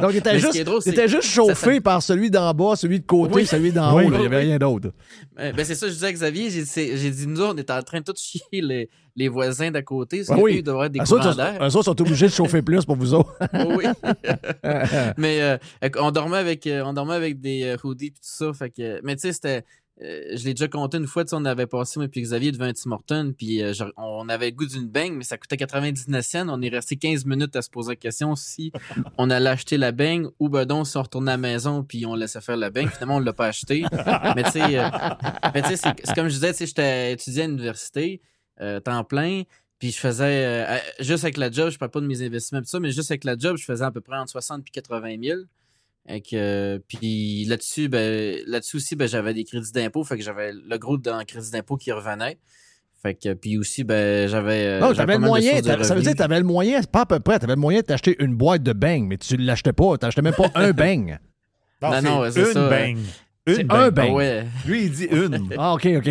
Donc, 0.00 0.10
il 0.12 0.16
était 0.18 0.38
juste, 0.38 0.62
drôle, 0.64 0.80
il 0.86 0.92
était 0.92 1.08
juste 1.08 1.28
chauffé 1.28 1.74
ça- 1.76 1.80
par 1.80 2.02
celui 2.02 2.30
d'en 2.30 2.52
bas, 2.54 2.76
celui 2.76 3.00
de 3.00 3.06
côté, 3.06 3.34
Oui. 3.34 3.46
celui 3.46 3.72
d'en 3.72 3.96
Oui. 3.96 4.04
haut. 4.06 4.10
là. 4.10 4.16
Il 4.18 4.20
n'y 4.20 4.26
avait 4.26 4.38
rien 4.40 4.58
d'autre. 4.58 4.92
Ben 5.36 5.54
c'est 5.64 5.74
ça, 5.74 5.86
je 5.88 5.92
disais 5.92 6.06
à 6.06 6.12
Xavier, 6.12 6.50
j'ai, 6.50 7.10
dit, 7.10 7.26
nous, 7.26 7.42
on 7.42 7.56
est 7.56 7.70
en 7.70 7.82
train 7.82 7.98
de 8.00 8.04
tout 8.04 8.14
chier 8.16 8.40
les, 8.52 8.88
les 9.16 9.28
voisins 9.28 9.70
d'à 9.70 9.82
côté. 9.82 10.22
Ben 10.28 10.36
ils 10.48 10.62
doivent 10.62 10.76
avoir 10.76 10.90
des 10.90 10.98
courants 11.00 11.34
d'air. 11.34 11.58
eux 11.62 11.76
autres 11.76 11.84
sont 11.84 12.00
obligés 12.00 12.26
de 12.26 12.32
chauffer 12.32 12.62
plus 12.62 12.84
pour 12.84 12.96
vous 12.96 13.14
autres. 13.14 13.34
oui. 13.76 13.84
mais 15.16 15.42
euh, 15.42 15.58
on 15.98 16.10
dormait 16.10 16.38
avec 16.38 16.66
euh, 16.66 16.82
on 16.84 16.92
dormait 16.92 17.14
avec 17.14 17.40
des 17.40 17.64
euh, 17.64 17.76
hoodies 17.82 18.10
puis 18.10 18.20
tout 18.20 18.28
ça 18.46 18.52
fait 18.52 18.70
que 18.70 19.00
mais 19.04 19.14
tu 19.16 19.22
sais 19.22 19.32
c'était 19.32 19.64
je 20.00 20.44
l'ai 20.44 20.52
déjà 20.54 20.68
compté 20.68 20.98
une 20.98 21.06
fois, 21.06 21.24
tu 21.24 21.30
sais, 21.30 21.36
on 21.36 21.44
avait 21.44 21.66
passé, 21.66 21.98
moi 21.98 22.08
puis 22.08 22.20
Xavier, 22.20 22.52
devant 22.52 22.66
un 22.66 22.72
Tim 22.72 22.92
Horton, 22.92 23.34
puis 23.36 23.62
euh, 23.62 23.72
on 23.96 24.28
avait 24.28 24.50
le 24.50 24.56
goût 24.56 24.66
d'une 24.66 24.88
beigne, 24.88 25.14
mais 25.14 25.24
ça 25.24 25.38
coûtait 25.38 25.56
99 25.56 26.24
cents. 26.24 26.48
On 26.48 26.60
est 26.60 26.68
resté 26.68 26.96
15 26.96 27.24
minutes 27.24 27.56
à 27.56 27.62
se 27.62 27.70
poser 27.70 27.92
la 27.92 27.96
question 27.96 28.36
si 28.36 28.72
on 29.18 29.30
allait 29.30 29.50
acheter 29.50 29.78
la 29.78 29.92
beigne 29.92 30.28
ou 30.38 30.48
ben 30.48 30.66
donc 30.66 30.86
si 30.86 30.96
on 30.96 31.02
retournait 31.02 31.32
à 31.32 31.34
la 31.34 31.38
maison 31.38 31.82
puis 31.82 32.04
on 32.04 32.14
laissait 32.14 32.40
faire 32.40 32.56
la 32.56 32.70
beigne. 32.70 32.88
Finalement, 32.88 33.16
on 33.16 33.20
l'a 33.20 33.32
pas 33.32 33.46
acheté. 33.46 33.84
mais 34.36 34.42
tu 34.44 34.50
sais, 34.50 34.78
euh, 34.78 34.88
c'est 35.64 36.14
comme 36.14 36.28
je 36.28 36.34
disais, 36.34 36.52
tu 36.52 36.58
sais, 36.58 36.66
j'étais 36.66 37.12
étudiant 37.12 37.44
à 37.44 37.48
l'université, 37.48 38.20
euh, 38.60 38.80
temps 38.80 39.04
plein, 39.04 39.44
puis 39.78 39.90
je 39.90 39.98
faisais, 39.98 40.24
euh, 40.24 40.74
euh, 40.74 40.78
juste 41.00 41.24
avec 41.24 41.36
la 41.36 41.50
job, 41.50 41.70
je 41.70 41.78
parle 41.78 41.90
pas 41.90 42.00
de 42.00 42.06
mes 42.06 42.22
investissements 42.22 42.62
pis 42.62 42.68
ça, 42.68 42.80
mais 42.80 42.92
juste 42.92 43.10
avec 43.10 43.24
la 43.24 43.36
job, 43.36 43.56
je 43.56 43.64
faisais 43.64 43.84
à 43.84 43.90
peu 43.90 44.00
près 44.00 44.16
entre 44.16 44.30
60 44.30 44.64
puis 44.64 44.72
80 44.72 45.16
000. 45.22 45.40
Et 46.08 46.20
que, 46.20 46.80
puis 46.88 47.44
là-dessus, 47.46 47.88
ben, 47.88 48.38
là-dessus 48.46 48.76
aussi, 48.76 48.94
ben, 48.96 49.08
j'avais 49.08 49.34
des 49.34 49.44
crédits 49.44 49.72
d'impôt, 49.72 50.04
fait 50.04 50.16
que 50.16 50.22
j'avais 50.22 50.52
le 50.52 50.78
gros 50.78 50.96
d'un 50.98 51.24
crédit 51.24 51.50
d'impôt 51.50 51.76
qui 51.76 51.90
revenait. 51.90 52.38
Fait 53.02 53.14
que, 53.14 53.34
puis 53.34 53.58
aussi, 53.58 53.82
ben, 53.84 54.28
j'avais. 54.28 54.64
euh, 54.66 54.80
Non, 54.80 54.86
j'avais 54.94 55.14
t'avais 55.14 55.14
le 55.14 55.18
moyen. 55.26 55.62
Ça 55.62 55.94
veut 55.94 56.02
dire 56.02 56.12
que 56.12 56.16
t'avais 56.16 56.38
le 56.38 56.44
moyen, 56.46 56.80
c'est 56.80 56.90
pas 56.90 57.02
à 57.02 57.06
peu 57.06 57.18
près, 57.20 57.38
t'avais 57.38 57.54
le 57.54 57.60
moyen 57.60 57.80
de 57.80 57.86
t'acheter 57.86 58.16
une 58.20 58.34
boîte 58.36 58.62
de 58.62 58.72
beignes, 58.72 59.06
mais 59.06 59.18
tu 59.18 59.36
l'achetais 59.36 59.72
pas. 59.72 59.96
T'achetais 59.98 60.22
même 60.22 60.34
pas 60.34 60.50
un 60.54 60.70
beigne. 60.72 61.18
Non, 61.82 62.00
non, 62.00 62.20
ouais, 62.20 62.30
c'est 62.30 62.54
ça. 62.54 62.70
bang. 62.70 62.96
Un 63.46 63.64
bang. 63.64 63.90
bang. 63.90 64.08
Ah 64.08 64.14
ouais. 64.14 64.46
Lui, 64.66 64.84
il 64.86 64.90
dit 64.92 65.04
une. 65.04 65.50
Ah, 65.58 65.74
OK, 65.74 65.86
OK. 65.98 66.08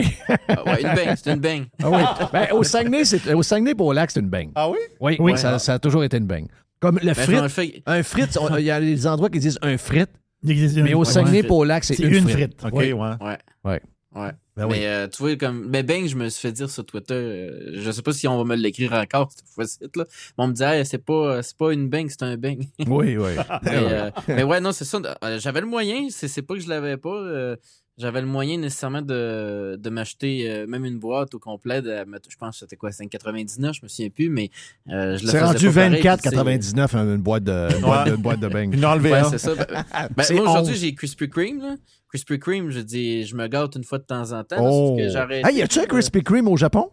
Ah 0.48 0.64
ouais, 0.64 0.82
une 0.84 0.94
bang, 0.94 1.16
c'est 1.18 1.34
une 1.34 1.40
bang. 1.40 1.66
Ah 1.82 1.90
oui. 1.90 2.04
Ben, 2.32 2.48
au 2.52 2.64
Saguenay, 2.64 3.04
c'est- 3.04 3.34
au 3.34 3.42
Saguenay 3.42 3.74
pour 3.74 3.88
au 3.88 3.94
lac, 3.94 4.12
c'est 4.12 4.20
une 4.20 4.30
bang. 4.30 4.52
Ah 4.54 4.70
oui? 4.70 4.78
Oui, 5.00 5.18
Oui. 5.20 5.38
ça, 5.40 5.58
ça 5.58 5.74
a 5.74 5.80
toujours 5.80 6.04
été 6.04 6.18
une 6.18 6.28
bang. 6.28 6.46
Comme 6.80 7.00
le 7.02 7.14
Ben, 7.14 7.48
fait- 7.50 7.82
Un 7.86 8.04
frite, 8.04 8.38
on- 8.40 8.56
il 8.58 8.66
y 8.66 8.72
a 8.72 8.80
des 8.80 9.08
endroits 9.08 9.30
qui 9.30 9.40
disent 9.40 9.60
un 9.62 9.78
frite, 9.78 10.10
Il 10.44 10.52
existe 10.52 10.78
une- 10.78 10.84
mais 10.84 10.94
au 10.94 11.00
ouais. 11.00 11.06
Saguenay, 11.06 11.42
ouais. 11.42 11.48
pour 11.48 11.58
au 11.58 11.64
lac, 11.64 11.84
c'est 11.84 11.98
une, 12.00 12.14
une 12.14 12.28
frite. 12.30 12.60
frite. 12.62 12.66
OK, 12.66 12.72
Oui. 12.74 12.94
ouais. 12.94 13.10
Ouais. 13.22 13.38
Ouais. 13.64 13.82
Ouais. 14.16 14.32
Ben 14.56 14.66
oui. 14.68 14.78
mais 14.80 14.88
euh, 14.88 15.08
tu 15.10 15.18
vois, 15.22 15.36
comme. 15.36 15.68
Mais 15.70 15.84
bang, 15.84 16.08
je 16.08 16.16
me 16.16 16.30
suis 16.30 16.42
fait 16.48 16.54
dire 16.54 16.70
sur 16.70 16.86
Twitter, 16.86 17.14
euh, 17.14 17.72
je 17.82 17.92
sais 17.92 18.02
pas 18.02 18.14
si 18.14 18.26
on 18.30 18.38
va 18.38 18.44
me 18.46 18.56
l'écrire 18.56 18.94
encore 18.94 19.30
cette 19.36 19.46
fois-ci, 19.54 19.80
là. 19.96 20.06
Mais 20.38 20.44
on 20.46 20.48
me 20.48 20.54
dit, 20.54 20.64
Hey, 20.64 20.86
c'est 20.86 21.04
pas, 21.04 21.44
c'est 21.44 21.58
pas 21.58 21.74
une 21.74 21.90
bang, 21.90 22.08
c'est 22.10 22.24
un 22.24 22.38
bang. 22.38 22.60
Oui, 22.88 23.18
oui. 23.18 23.32
mais, 23.64 23.72
euh, 23.74 24.12
mais 24.30 24.44
ouais, 24.44 24.62
non, 24.62 24.72
c'est 24.72 24.86
ça. 24.86 25.02
Euh, 25.24 25.40
J'avais 25.40 25.60
le 25.60 25.68
moyen, 25.68 26.08
c'est 26.10 26.30
c'est 26.30 26.42
pas 26.44 26.54
que 26.54 26.62
je 26.62 26.70
l'avais 26.70 26.96
pas. 26.96 27.10
euh, 27.10 27.58
j'avais 27.98 28.20
le 28.22 28.28
moyen 28.28 28.58
nécessairement 28.58 29.02
de, 29.02 29.78
de 29.80 29.90
m'acheter 29.90 30.50
euh, 30.50 30.68
même 30.68 30.84
une 30.86 31.00
boîte 31.00 31.34
au 31.34 31.40
complet. 31.40 31.82
De, 31.82 31.96
je 32.30 32.36
pense 32.38 32.56
que 32.56 32.60
c'était 32.60 32.76
quoi, 32.76 32.90
5,99, 32.90 33.74
je 33.74 33.80
me 33.84 33.88
souviens 33.88 34.10
plus, 34.10 34.30
mais 34.30 34.50
euh, 34.90 35.18
je 35.18 35.24
le 35.24 35.30
C'est 35.32 35.38
faisais 35.38 35.42
rendu 35.44 35.68
pas 35.68 35.74
pareil, 35.74 35.92
puis, 36.02 36.02
tu 36.02 36.30
sais, 36.30 36.36
24,99 36.76 37.14
une 37.16 37.22
boîte 37.22 37.44
de, 37.44 37.68
une 37.76 37.82
boîte 37.82 38.08
de, 38.10 38.16
une 38.16 38.22
boîte 38.22 38.40
de 38.40 38.48
bang. 38.48 38.74
Une 38.74 38.86
enlevée 38.86 39.12
Ouais, 39.12 39.20
un. 39.20 39.30
c'est 39.30 39.38
ça. 39.38 39.56
Ben, 39.56 39.66
ben, 40.16 40.26
moi, 40.36 40.42
aujourd'hui, 40.50 40.74
11. 40.74 40.80
j'ai 40.82 40.94
Krispy 40.96 41.30
Kreme. 41.30 41.60
Là. 41.62 41.76
Krispy 42.10 42.40
Kreme, 42.40 42.70
je 42.70 42.80
dis, 42.82 43.26
je 43.26 43.36
me 43.36 43.48
gâte 43.48 43.76
une 43.76 43.84
fois 43.84 43.98
de 44.00 44.04
temps 44.04 44.32
en 44.32 44.44
temps. 44.44 44.56
là, 44.58 44.62
Oh. 44.70 44.90
sauf 44.90 44.98
que 45.00 45.10
j'arrête. 45.10 45.46
Hey, 45.46 45.56
y 45.58 45.62
a-tu 45.62 45.80
un 45.80 45.86
Krispy 45.86 46.22
Kreme 46.24 46.48
au 46.48 46.58
Japon? 46.58 46.90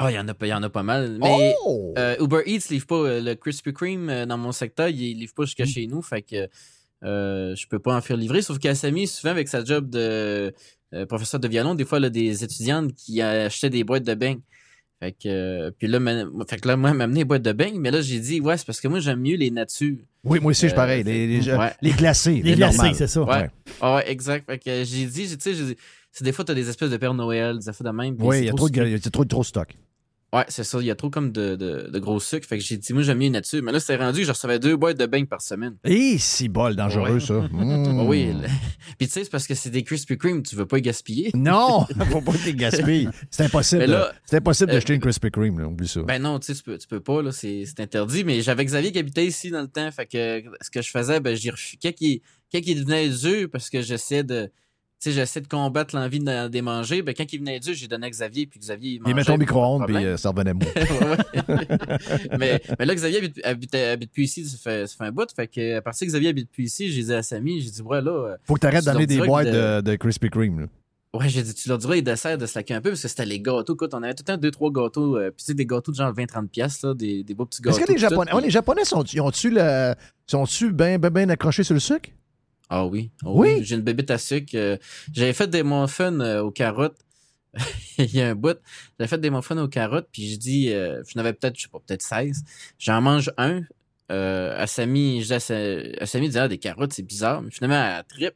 Ah, 0.00 0.10
il 0.10 0.16
y, 0.16 0.18
en 0.18 0.26
a 0.26 0.34
y 0.46 0.52
en 0.52 0.62
a 0.62 0.68
pas 0.70 0.82
mal. 0.82 1.18
Mais 1.20 1.54
Oh! 1.64 1.94
euh, 1.96 2.16
Uber 2.18 2.42
Eats 2.46 2.68
livre 2.70 2.86
pas 2.86 2.96
euh, 2.96 3.20
le 3.20 3.34
Krispy 3.36 3.72
Kreme 3.72 4.24
dans 4.26 4.36
mon 4.38 4.50
secteur, 4.50 4.88
il 4.88 5.18
livre 5.18 5.32
pas 5.34 5.44
Mm. 5.44 5.46
jusqu'à 5.46 5.64
chez 5.66 5.86
nous. 5.86 6.02
Fait 6.02 6.22
que 6.22 6.48
euh, 7.04 7.54
je 7.54 7.66
peux 7.66 7.78
pas 7.78 7.94
en 7.96 8.00
faire 8.00 8.16
livrer. 8.16 8.42
Sauf 8.42 8.58
qu'Assami, 8.58 9.06
souvent, 9.06 9.30
avec 9.32 9.48
sa 9.48 9.64
job 9.64 9.90
de 9.90 10.52
euh, 10.94 11.06
professeur 11.06 11.40
de 11.40 11.48
violon, 11.48 11.74
des 11.74 11.84
fois, 11.84 11.98
a 12.04 12.08
des 12.08 12.44
étudiantes 12.44 12.94
qui 12.94 13.20
achetaient 13.20 13.70
des 13.70 13.84
boîtes 13.84 14.04
de 14.04 14.14
beignes. 14.14 14.40
Fait 15.00 15.12
que, 15.12 15.26
euh, 15.26 15.70
puis 15.76 15.88
là, 15.88 15.98
ma- 15.98 16.24
fait 16.48 16.58
que 16.60 16.68
là, 16.68 16.76
moi, 16.76 16.90
elle 16.90 16.96
m'a 16.96 17.04
amené 17.04 17.20
des 17.20 17.24
boîtes 17.24 17.42
de 17.42 17.52
beignes, 17.52 17.78
mais 17.80 17.90
là, 17.90 18.00
j'ai 18.00 18.20
dit, 18.20 18.40
ouais, 18.40 18.56
c'est 18.56 18.64
parce 18.66 18.80
que 18.80 18.88
moi, 18.88 19.00
j'aime 19.00 19.20
mieux 19.20 19.36
les 19.36 19.50
natures. 19.50 19.98
Oui, 20.22 20.38
moi 20.40 20.50
aussi, 20.52 20.62
je 20.62 20.66
suis 20.68 20.76
pareil. 20.76 21.02
Les, 21.02 21.26
les, 21.26 21.52
ouais. 21.52 21.72
les 21.82 21.90
glacés. 21.90 22.40
Les 22.42 22.54
glacés, 22.54 22.94
c'est 22.94 23.08
ça. 23.08 23.22
Ouais. 23.22 23.50
Ah 23.80 23.96
ouais, 23.96 24.10
exact. 24.10 24.46
Fait 24.48 24.58
que 24.58 24.84
j'ai 24.84 25.04
dit, 25.06 25.26
j'ai- 25.26 25.36
tu 25.36 25.54
sais, 25.54 25.76
c'est 26.12 26.24
des 26.24 26.32
fois, 26.32 26.44
t'as 26.44 26.54
des 26.54 26.68
espèces 26.68 26.90
de 26.90 26.96
Père 26.96 27.12
Noël, 27.12 27.58
des 27.58 27.68
affaires 27.68 27.92
de 27.92 27.96
même. 27.96 28.16
Oui, 28.20 28.38
il 28.38 28.44
y 28.44 28.48
a 28.48 28.52
trop 28.52 28.68
de, 28.70 28.86
y 28.86 28.94
a 28.94 28.98
trop, 29.10 29.24
trop 29.24 29.40
de 29.42 29.46
stock. 29.46 29.76
Ouais, 30.34 30.44
c'est 30.48 30.64
ça. 30.64 30.78
Il 30.80 30.86
y 30.86 30.90
a 30.90 30.96
trop 30.96 31.10
comme 31.10 31.30
de, 31.30 31.54
de, 31.54 31.88
de 31.92 31.98
gros 32.00 32.18
sucre. 32.18 32.46
Fait 32.48 32.58
que 32.58 32.64
j'ai 32.64 32.76
dit, 32.76 32.92
moi, 32.92 33.02
j'aime 33.02 33.18
mieux 33.18 33.28
nature. 33.28 33.62
Mais 33.62 33.70
là, 33.70 33.78
c'était 33.78 33.96
rendu 33.96 34.20
que 34.20 34.26
je 34.26 34.32
recevais 34.32 34.58
deux 34.58 34.76
boîtes 34.76 34.98
de 34.98 35.06
beignes 35.06 35.26
par 35.26 35.40
semaine. 35.40 35.76
Et 35.84 36.18
si 36.18 36.48
bol, 36.48 36.74
dangereux, 36.74 37.14
Ouais. 37.14 37.20
ça. 37.20 37.34
Mmh. 37.54 38.06
Oui. 38.08 38.28
Puis 38.98 39.06
tu 39.06 39.12
sais, 39.14 39.24
c'est 39.24 39.30
parce 39.30 39.46
que 39.46 39.54
c'est 39.54 39.70
des 39.70 39.84
Krispy 39.84 40.18
Kreme, 40.18 40.42
tu 40.42 40.56
veux 40.56 40.66
pas 40.66 40.78
y 40.78 40.82
gaspiller. 40.82 41.30
Non, 41.36 41.86
faut 42.10 42.20
pas 42.20 42.32
que 42.32 42.38
tu 42.44 42.54
gaspilles. 42.54 43.08
C'est 43.30 43.44
impossible. 43.44 43.84
Là, 43.84 44.12
c'est 44.24 44.36
impossible 44.38 44.70
euh, 44.70 44.74
d'acheter 44.74 44.94
une 44.94 45.00
Krispy 45.00 45.30
Kreme, 45.30 45.58
là, 45.60 45.66
oublie 45.68 45.86
ça. 45.86 46.02
Ben 46.02 46.20
non, 46.20 46.38
tu 46.40 46.46
sais, 46.46 46.54
tu 46.54 46.62
peux, 46.64 46.78
tu 46.78 46.88
peux 46.88 47.00
pas, 47.00 47.22
là, 47.22 47.30
c'est 47.30 47.64
c'est 47.66 47.80
interdit. 47.80 48.24
Mais 48.24 48.40
j'avais 48.42 48.64
Xavier 48.64 48.90
qui 48.92 48.98
habitait 48.98 49.26
ici 49.26 49.50
dans 49.50 49.60
le 49.62 49.68
temps. 49.68 49.90
Fait 49.92 50.06
que 50.06 50.42
ce 50.60 50.70
que 50.70 50.82
je 50.82 50.90
faisais, 50.90 51.20
ben, 51.20 51.36
j'y 51.36 51.50
refus. 51.50 51.76
Quand 51.80 51.92
il, 52.00 52.20
quand 52.52 52.60
il 52.64 52.80
devenait 52.84 53.08
dur, 53.08 53.48
parce 53.52 53.70
que 53.70 53.82
j'essaie 53.82 54.24
de. 54.24 54.50
Sais, 55.04 55.12
j'essaie 55.12 55.42
de 55.42 55.48
combattre 55.48 55.94
l'envie 55.94 56.18
de 56.18 56.48
des 56.48 56.62
manger. 56.62 57.02
Ben, 57.02 57.14
quand 57.14 57.30
il 57.30 57.38
venait 57.38 57.60
dur, 57.60 57.74
j'ai 57.74 57.86
donné 57.88 58.06
à 58.06 58.10
Xavier, 58.10 58.46
puis 58.46 58.58
Xavier, 58.58 58.92
il 58.92 58.94
Il 58.94 59.00
mangeait. 59.02 59.14
met 59.14 59.22
ton 59.24 59.32
pas 59.32 59.36
de 59.36 59.40
micro-ondes, 59.40 59.84
puis 59.86 59.96
euh, 59.96 60.16
ça 60.16 60.30
revenait 60.30 60.52
ouais. 60.54 62.38
mais, 62.38 62.62
mais 62.78 62.86
là, 62.86 62.94
Xavier 62.94 63.18
habite, 63.18 63.40
habite, 63.44 63.74
habite 63.74 64.12
plus 64.12 64.22
ici, 64.24 64.46
ça 64.46 64.56
fait, 64.56 64.86
ça 64.86 64.96
fait 64.96 65.04
un 65.04 65.12
bout. 65.12 65.28
Fait 65.36 65.46
que, 65.46 65.76
à 65.76 65.82
partir 65.82 66.06
que 66.06 66.10
Xavier 66.10 66.30
habite 66.30 66.50
plus 66.50 66.64
ici, 66.64 66.90
j'ai 66.90 67.02
dit 67.02 67.12
à 67.12 67.22
Samy, 67.22 67.60
j'ai 67.60 67.70
dit, 67.70 67.82
ouais, 67.82 68.00
là. 68.00 68.10
euh, 68.12 68.36
Faut 68.44 68.54
que 68.54 68.60
tu 68.60 68.66
arrêtes 68.66 68.80
tu 68.80 68.86
leur 68.86 68.94
d'amener 68.94 69.06
des 69.06 69.18
boîtes 69.20 69.46
de, 69.48 69.82
de 69.82 69.96
Krispy 69.96 70.30
Kreme. 70.30 70.60
là. 70.60 70.66
Ouais, 71.12 71.28
j'ai 71.28 71.42
dit, 71.42 71.52
tu 71.54 71.68
leur 71.68 71.76
diras 71.76 71.94
les 71.96 72.02
desserts 72.02 72.38
de 72.38 72.46
slacker 72.46 72.72
un 72.74 72.80
peu, 72.80 72.88
parce 72.88 73.02
que 73.02 73.08
c'était 73.08 73.26
les 73.26 73.40
gâteaux. 73.40 73.74
Écoute, 73.74 73.92
on 73.92 74.02
avait 74.02 74.14
tout 74.14 74.24
le 74.26 74.32
temps 74.32 74.38
deux, 74.40 74.50
trois 74.50 74.70
gâteaux. 74.72 75.18
euh, 75.18 75.30
puis 75.30 75.40
tu 75.40 75.44
sais, 75.44 75.54
des 75.54 75.66
gâteaux 75.66 75.92
de 75.92 75.96
genre 75.96 76.12
20-30$, 76.14 76.48
piastres, 76.48 76.86
là, 76.86 76.94
des, 76.94 77.22
des 77.22 77.34
beaux 77.34 77.44
petits 77.44 77.60
gâteaux. 77.60 77.76
Est-ce 77.76 77.86
que 77.86 77.92
les 77.92 77.98
Japonais, 77.98 78.32
ouais, 78.32 78.40
les 78.42 78.50
Japonais 78.50 78.84
sont, 78.86 79.04
sont-tu 80.26 80.72
bien 80.72 80.98
ben, 80.98 81.10
ben 81.10 81.30
accrochés 81.30 81.62
sur 81.62 81.74
le 81.74 81.80
sucre? 81.80 82.08
Ah 82.70 82.86
oui. 82.86 83.10
ah 83.22 83.28
Oui? 83.30 83.62
J'ai 83.62 83.76
une 83.76 83.82
bébête 83.82 84.10
à 84.10 84.18
sucre. 84.18 84.52
euh, 84.54 84.76
J'avais 85.12 85.32
fait 85.32 85.48
des 85.48 85.62
muffins 85.62 86.18
euh, 86.20 86.42
aux 86.42 86.50
carottes. 86.50 86.98
Il 87.98 88.12
y 88.14 88.20
a 88.20 88.30
un 88.30 88.34
bout. 88.34 88.58
J'avais 88.98 89.08
fait 89.08 89.18
des 89.20 89.30
muffins 89.30 89.56
aux 89.58 89.68
carottes, 89.68 90.08
puis 90.12 90.30
je 90.32 90.36
dis, 90.38 90.70
euh, 90.72 91.02
je 91.06 91.16
n'avais 91.16 91.32
peut-être, 91.32 91.56
je 91.56 91.62
sais 91.62 91.68
pas, 91.68 91.78
peut-être 91.86 92.02
16. 92.02 92.42
J'en 92.78 93.00
mange 93.00 93.30
un. 93.36 93.62
Euh, 94.12 94.54
à 94.60 94.66
Samy, 94.66 95.22
je 95.22 95.26
dis 95.28 95.34
à 95.34 95.40
Sa- 95.40 96.02
à 96.02 96.06
Samy, 96.06 96.26
il 96.26 96.30
dit, 96.32 96.38
ah, 96.38 96.48
des 96.48 96.58
carottes, 96.58 96.92
c'est 96.92 97.02
bizarre. 97.06 97.42
Mais 97.42 97.50
finalement, 97.50 97.96
elle 97.98 98.04
trippe. 98.04 98.34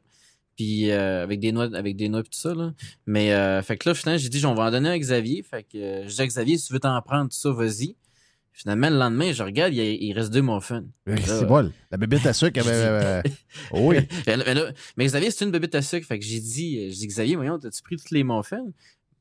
Puis 0.56 0.90
euh, 0.90 1.22
avec 1.22 1.40
des 1.40 1.52
noix, 1.52 1.68
avec 1.74 1.94
des 1.96 2.08
noix 2.08 2.20
et 2.20 2.24
tout 2.24 2.30
ça, 2.32 2.52
là. 2.54 2.72
Mais 3.06 3.32
euh, 3.32 3.62
fait 3.62 3.76
que 3.76 3.88
là, 3.88 3.94
finalement, 3.94 4.18
j'ai 4.18 4.28
dit, 4.28 4.44
on 4.46 4.54
va 4.54 4.64
en 4.64 4.70
donner 4.70 4.88
à 4.90 4.98
Xavier. 4.98 5.42
Fait 5.42 5.62
que 5.62 5.78
euh, 5.78 6.08
je 6.08 6.14
dis 6.14 6.20
à 6.22 6.26
Xavier, 6.26 6.58
si 6.58 6.66
tu 6.66 6.72
veux 6.72 6.80
t'en 6.80 7.00
prendre, 7.02 7.30
tout 7.30 7.36
ça, 7.36 7.50
vas-y. 7.50 7.96
Finalement, 8.58 8.90
le 8.90 8.98
lendemain, 8.98 9.30
je 9.32 9.44
regarde, 9.44 9.72
il, 9.72 10.12
reste 10.14 10.32
deux 10.32 10.42
muffins. 10.42 10.82
C'est 11.06 11.46
bol. 11.46 11.70
La 11.92 11.96
bébête 11.96 12.26
à 12.26 12.32
sucre 12.32 12.58
avait. 12.66 12.72
euh, 12.72 13.22
oui. 13.70 13.98
mais, 14.26 14.36
là- 14.36 14.72
Xavier, 14.98 15.30
c'est 15.30 15.44
une 15.44 15.52
bébête 15.52 15.76
à 15.76 15.82
sucre. 15.82 16.04
Fait 16.04 16.18
que 16.18 16.24
j'ai 16.24 16.40
dit, 16.40 16.76
euh, 16.76 16.88
j'ai 16.90 16.96
dit, 16.96 17.06
Xavier, 17.06 17.36
voyons, 17.36 17.56
t'as-tu 17.60 17.80
pris 17.82 17.96
toutes 17.96 18.10
les 18.10 18.24
muffins? 18.24 18.66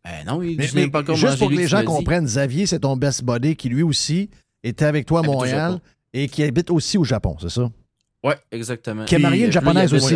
Ben 0.04 0.26
non, 0.26 0.42
il 0.42 0.60
je 0.60 0.74
mais 0.74 0.88
pas 0.90 1.04
juste 1.14 1.38
pour 1.38 1.52
que 1.52 1.56
les 1.56 1.68
gens 1.68 1.84
comprennent, 1.84 2.26
Xavier, 2.26 2.66
c'est 2.66 2.80
ton 2.80 2.98
best 2.98 3.24
buddy 3.24 3.56
qui 3.56 3.70
lui 3.70 3.84
aussi 3.84 4.32
était 4.64 4.86
avec 4.86 5.06
toi 5.06 5.20
à 5.20 5.24
Montréal 5.24 5.82
et 6.14 6.28
qui 6.28 6.42
habite 6.42 6.72
aussi 6.72 6.98
au 6.98 7.04
Japon, 7.04 7.36
c'est 7.40 7.50
ça? 7.50 7.70
Ouais, 8.24 8.38
exactement. 8.52 9.06
Qui 9.06 9.16
a 9.16 9.20
marié 9.20 9.44
une 9.44 9.50
euh, 9.50 9.52
japonaise 9.52 9.94
aussi. 9.94 10.16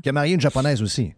Qui 0.00 0.08
a 0.08 0.12
marié 0.12 0.34
une 0.34 0.40
japonaise 0.40 0.80
aussi. 0.80 1.12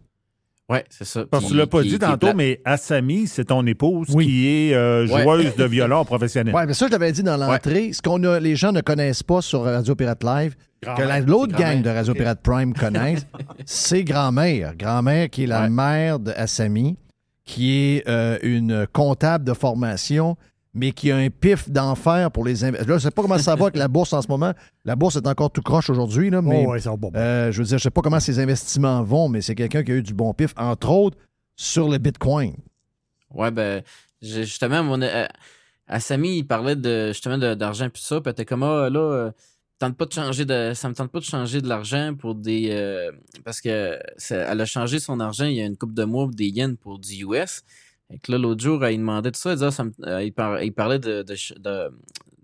Ouais, 0.69 0.85
c'est 0.89 1.03
ça. 1.05 1.25
Parce 1.29 1.43
que 1.43 1.49
tu 1.49 1.53
Puis 1.53 1.59
l'as 1.59 1.67
pas 1.67 1.81
qui- 1.83 1.89
dit 1.89 1.99
tantôt, 1.99 2.33
mais 2.33 2.61
Assami, 2.63 3.27
c'est 3.27 3.45
ton 3.45 3.65
épouse 3.67 4.07
Oui. 4.13 4.25
qui 4.25 4.47
est 4.47 4.73
euh, 4.73 5.05
Ouais. 5.07 5.23
joueuse 5.23 5.55
de 5.57 5.65
violon 5.65 6.05
professionnelle. 6.05 6.55
Oui, 6.55 6.61
mais 6.65 6.73
ça, 6.73 6.87
je 6.87 6.91
l'avais 6.91 7.11
dit 7.11 7.21
dans 7.21 7.35
l'entrée. 7.37 7.91
Ce 7.91 8.01
qu'on 8.01 8.23
a, 8.23 8.39
les 8.39 8.55
gens 8.55 8.71
ne 8.71 8.79
connaissent 8.81 9.23
pas 9.23 9.41
sur 9.41 9.63
Radio 9.63 9.93
Pirate 9.93 10.23
Live, 10.23 10.55
que 10.81 11.01
la- 11.01 11.19
l'autre 11.19 11.57
gang 11.57 11.81
de 11.81 11.89
Radio 11.89 12.13
Pirate 12.13 12.39
Prime 12.41 12.73
connaissent, 13.19 13.27
c'est 13.65 14.03
grand-mère. 14.05 14.73
Grand-mère 14.77 15.29
qui 15.29 15.43
est 15.43 15.47
la 15.47 15.63
Ouais. 15.63 15.69
mère 15.69 16.19
de 16.19 16.31
Assami, 16.31 16.95
qui 17.45 17.71
est 17.97 18.07
euh, 18.07 18.37
une 18.41 18.87
comptable 18.93 19.43
de 19.43 19.53
formation, 19.53 20.37
mais 20.73 20.91
qui 20.91 21.11
a 21.11 21.17
un 21.17 21.29
pif 21.29 21.69
d'enfer 21.69 22.31
pour 22.31 22.43
les 22.45 22.63
investisseurs. 22.63 22.87
Là, 22.87 22.97
je 22.97 23.05
ne 23.05 23.09
sais 23.09 23.11
pas 23.11 23.21
comment 23.21 23.37
ça 23.37 23.55
va 23.55 23.65
avec 23.65 23.77
la 23.77 23.87
bourse 23.87 24.11
en 24.13 24.21
ce 24.21 24.27
moment. 24.27 24.53
La 24.85 24.95
bourse 24.95 25.15
est 25.17 25.27
encore 25.27 25.51
tout 25.51 25.61
croche 25.61 25.89
aujourd'hui, 25.89 26.29
là, 26.29 26.41
mais 26.41 26.63
Oh, 26.65 26.71
ouais, 26.71 26.79
ça 26.79 26.89
va 26.91 26.97
bon. 26.97 27.11
euh, 27.15 27.51
je 27.51 27.59
veux 27.59 27.63
dire, 27.65 27.77
je 27.77 27.83
ne 27.83 27.83
sais 27.83 27.91
pas 27.91 28.01
comment 28.01 28.19
ses 28.19 28.39
investissements 28.39 29.03
vont, 29.03 29.29
mais 29.29 29.41
c'est 29.41 29.55
quelqu'un 29.55 29.83
qui 29.83 29.91
a 29.91 29.95
eu 29.95 30.03
du 30.03 30.13
bon 30.13 30.33
pif, 30.33 30.53
entre 30.57 30.89
autres, 30.89 31.17
sur 31.55 31.87
le 31.89 31.97
Bitcoin. 31.99 32.55
Ouais, 33.31 33.51
ben, 33.51 33.83
justement, 34.21 34.83
mon, 34.83 35.01
euh, 35.01 35.25
à 35.87 35.99
Samy, 35.99 36.37
il 36.39 36.43
parlait 36.47 36.75
de, 36.75 37.07
justement 37.09 37.37
de- 37.37 37.53
d'argent 37.53 37.89
puis 37.89 38.01
ça, 38.01 38.15
puis 38.21 38.23
elle 38.29 38.31
était 38.31 38.45
comme, 38.45 38.63
ah, 38.63 38.89
là, 38.89 38.99
euh, 38.99 39.31
tente 39.79 39.97
pas 39.97 40.05
de 40.05 40.13
changer 40.13 40.45
de, 40.45 40.71
ça 40.73 40.87
me 40.89 40.95
tente 40.95 41.11
pas 41.11 41.19
de 41.19 41.25
changer 41.25 41.61
de 41.61 41.67
l'argent 41.67 42.13
pour 42.17 42.35
des, 42.35 42.69
euh, 42.71 43.11
parce 43.43 43.59
que 43.61 43.99
elle 44.29 44.61
a 44.61 44.65
changé 44.65 44.99
son 44.99 45.19
argent 45.19 45.45
il 45.45 45.55
y 45.55 45.61
a 45.61 45.65
une 45.65 45.75
couple 45.77 45.93
de 45.93 46.03
mois 46.05 46.27
des 46.31 46.47
yens 46.47 46.77
pour 46.81 46.99
du 46.99 47.25
US. 47.25 47.61
Et 48.11 48.19
que 48.19 48.31
là, 48.31 48.37
l'autre 48.37 48.61
jour, 48.63 48.83
elle 48.85 48.97
demandait 48.97 49.31
tout 49.31 49.39
ça, 49.39 49.53
disait, 49.53 49.65
ah, 49.67 49.71
ça 49.71 49.83
me- 49.85 49.91
euh, 50.05 50.23
il, 50.23 50.31
par- 50.33 50.61
il 50.61 50.71
parlait 50.73 50.99
de, 50.99 51.23
de, 51.23 51.33
de, 51.59 51.89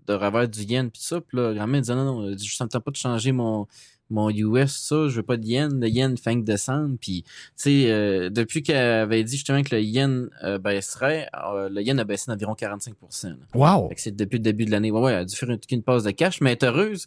de 0.06 0.12
revers 0.14 0.48
du 0.48 0.62
yen 0.62 0.90
puis 0.90 1.02
ça, 1.02 1.20
puis 1.20 1.36
là, 1.36 1.52
grand-mère 1.54 1.80
disait, 1.80 1.94
non, 1.94 2.04
non, 2.28 2.36
ça 2.38 2.64
me 2.64 2.68
tente 2.70 2.82
pas 2.84 2.90
de 2.90 2.96
changer 2.96 3.30
mon, 3.32 3.68
mon 4.08 4.28
US, 4.30 4.72
ça, 4.72 5.06
je 5.06 5.16
veux 5.16 5.22
pas 5.22 5.36
de 5.36 5.44
yen, 5.46 5.78
le 5.80 5.88
yen 5.88 6.16
fait 6.16 6.34
que 6.34 6.40
descendre, 6.40 6.96
puis 7.00 7.22
tu 7.22 7.30
sais, 7.54 7.84
euh, 7.92 8.28
depuis 8.30 8.64
qu'elle 8.64 8.76
avait 9.02 9.22
dit 9.22 9.36
justement 9.36 9.62
que 9.62 9.72
le 9.76 9.82
yen 9.82 10.28
euh, 10.42 10.58
baisserait, 10.58 11.28
euh, 11.34 11.68
le 11.68 11.80
yen 11.82 11.96
a 12.00 12.04
baissé 12.04 12.24
d'environ 12.28 12.54
45 12.56 12.94
là. 13.22 13.30
Wow! 13.54 13.88
Fait 13.90 13.94
que 13.94 14.00
c'est 14.00 14.16
depuis 14.16 14.38
le 14.38 14.42
début 14.42 14.64
de 14.64 14.72
l'année. 14.72 14.90
Ouais, 14.90 15.00
ouais, 15.00 15.12
elle 15.12 15.18
a 15.18 15.24
dû 15.24 15.36
faire 15.36 15.50
une, 15.50 15.60
une 15.70 15.82
passe 15.84 16.02
de 16.02 16.10
cash, 16.10 16.40
mais 16.40 16.50
elle 16.50 16.58
est 16.60 16.64
heureuse. 16.64 17.06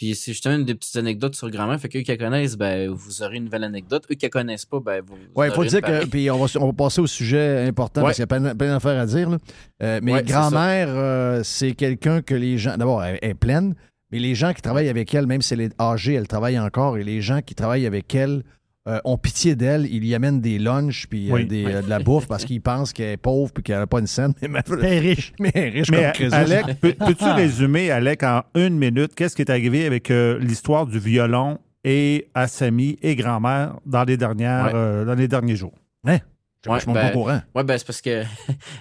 Puis 0.00 0.14
c'est 0.14 0.32
justement 0.32 0.54
une 0.54 0.64
des 0.64 0.74
petites 0.74 0.96
anecdotes 0.96 1.34
sur 1.34 1.50
grand-mère. 1.50 1.78
Fait 1.78 1.90
qu'eux 1.90 2.00
qui 2.00 2.10
la 2.10 2.16
connaissent, 2.16 2.56
ben, 2.56 2.88
vous 2.88 3.22
aurez 3.22 3.36
une 3.36 3.44
nouvelle 3.44 3.64
anecdote. 3.64 4.04
Eux 4.10 4.14
qui 4.14 4.24
la 4.24 4.30
connaissent 4.30 4.64
pas, 4.64 4.80
ben, 4.80 5.02
vous. 5.06 5.14
vous 5.14 5.20
Oui, 5.36 5.48
il 5.48 5.52
faut 5.52 5.62
dire 5.62 5.82
que. 5.82 6.06
Puis 6.06 6.30
on 6.30 6.38
va, 6.42 6.46
on 6.58 6.66
va 6.68 6.72
passer 6.72 7.02
au 7.02 7.06
sujet 7.06 7.66
important 7.68 8.00
Ouais. 8.00 8.06
parce 8.06 8.16
qu'il 8.16 8.22
y 8.22 8.24
a 8.24 8.26
plein, 8.26 8.54
plein 8.54 8.68
d'affaires 8.72 8.98
à 8.98 9.04
dire. 9.04 9.28
là. 9.28 9.36
Euh, 9.82 10.00
mais 10.02 10.14
Ouais, 10.14 10.22
grand-mère, 10.22 10.86
euh, 10.88 11.42
c'est 11.44 11.72
quelqu'un 11.72 12.22
que 12.22 12.34
les 12.34 12.56
gens. 12.56 12.78
D'abord, 12.78 13.04
elle, 13.04 13.18
elle 13.20 13.30
est 13.32 13.34
pleine, 13.34 13.74
mais 14.10 14.20
les 14.20 14.34
gens 14.34 14.54
qui 14.54 14.62
travaillent 14.62 14.88
avec 14.88 15.14
elle, 15.14 15.26
même 15.26 15.42
si 15.42 15.52
elle 15.52 15.60
est 15.60 15.78
âgée, 15.78 16.14
elle 16.14 16.26
travaille 16.26 16.58
encore, 16.58 16.96
et 16.96 17.04
les 17.04 17.20
gens 17.20 17.42
qui 17.42 17.54
travaillent 17.54 17.84
avec 17.86 18.14
elle 18.14 18.42
euh, 18.90 18.98
ont 19.04 19.16
pitié 19.16 19.56
d'elle. 19.56 19.86
Ils 19.86 20.04
y 20.04 20.14
amènent 20.14 20.40
des 20.40 20.58
lunchs 20.58 21.06
puis 21.08 21.32
euh, 21.32 21.44
des, 21.44 21.64
euh, 21.64 21.82
de 21.82 21.88
la 21.88 21.98
bouffe 22.00 22.26
parce 22.26 22.44
qu'ils 22.44 22.60
pensent 22.60 22.92
qu'elle 22.92 23.12
est 23.12 23.16
pauvre 23.16 23.52
puis 23.52 23.62
qu'elle 23.62 23.78
n'a 23.78 23.86
pas 23.86 24.00
une 24.00 24.06
scène. 24.06 24.34
Mais, 24.48 24.60
Elle 24.68 24.84
est 24.84 24.98
riche. 24.98 25.32
mais 25.40 25.50
elle 25.54 25.64
est 25.64 25.70
riche 25.70 25.90
Mais 25.90 26.12
comme. 26.18 26.32
Alec, 26.34 26.64
peux- 26.80 26.92
peux-tu 26.94 27.24
résumer, 27.24 27.90
Alec, 27.90 28.22
en 28.22 28.42
une 28.54 28.76
minute, 28.76 29.14
qu'est-ce 29.14 29.34
qui 29.36 29.42
est 29.42 29.50
arrivé 29.50 29.86
avec 29.86 30.10
euh, 30.10 30.38
l'histoire 30.38 30.86
du 30.86 30.98
violon 30.98 31.58
et 31.84 32.28
Assami 32.34 32.98
et 33.00 33.16
grand-mère 33.16 33.76
dans 33.86 34.04
les 34.04 34.16
dernières, 34.18 34.66
Ouais. 34.66 34.72
euh, 34.74 35.04
dans 35.06 35.14
les 35.14 35.28
derniers 35.28 35.56
jours? 35.56 35.74
Hein? 36.06 36.18
Je 36.62 36.70
Ouais, 36.70 36.78
suis 36.80 36.86
pas 36.92 37.04
ben, 37.04 37.08
au 37.08 37.12
courant. 37.12 37.40
Ouais, 37.54 37.64
ben, 37.64 37.78
c'est 37.78 37.86
parce 37.86 38.02
que 38.02 38.22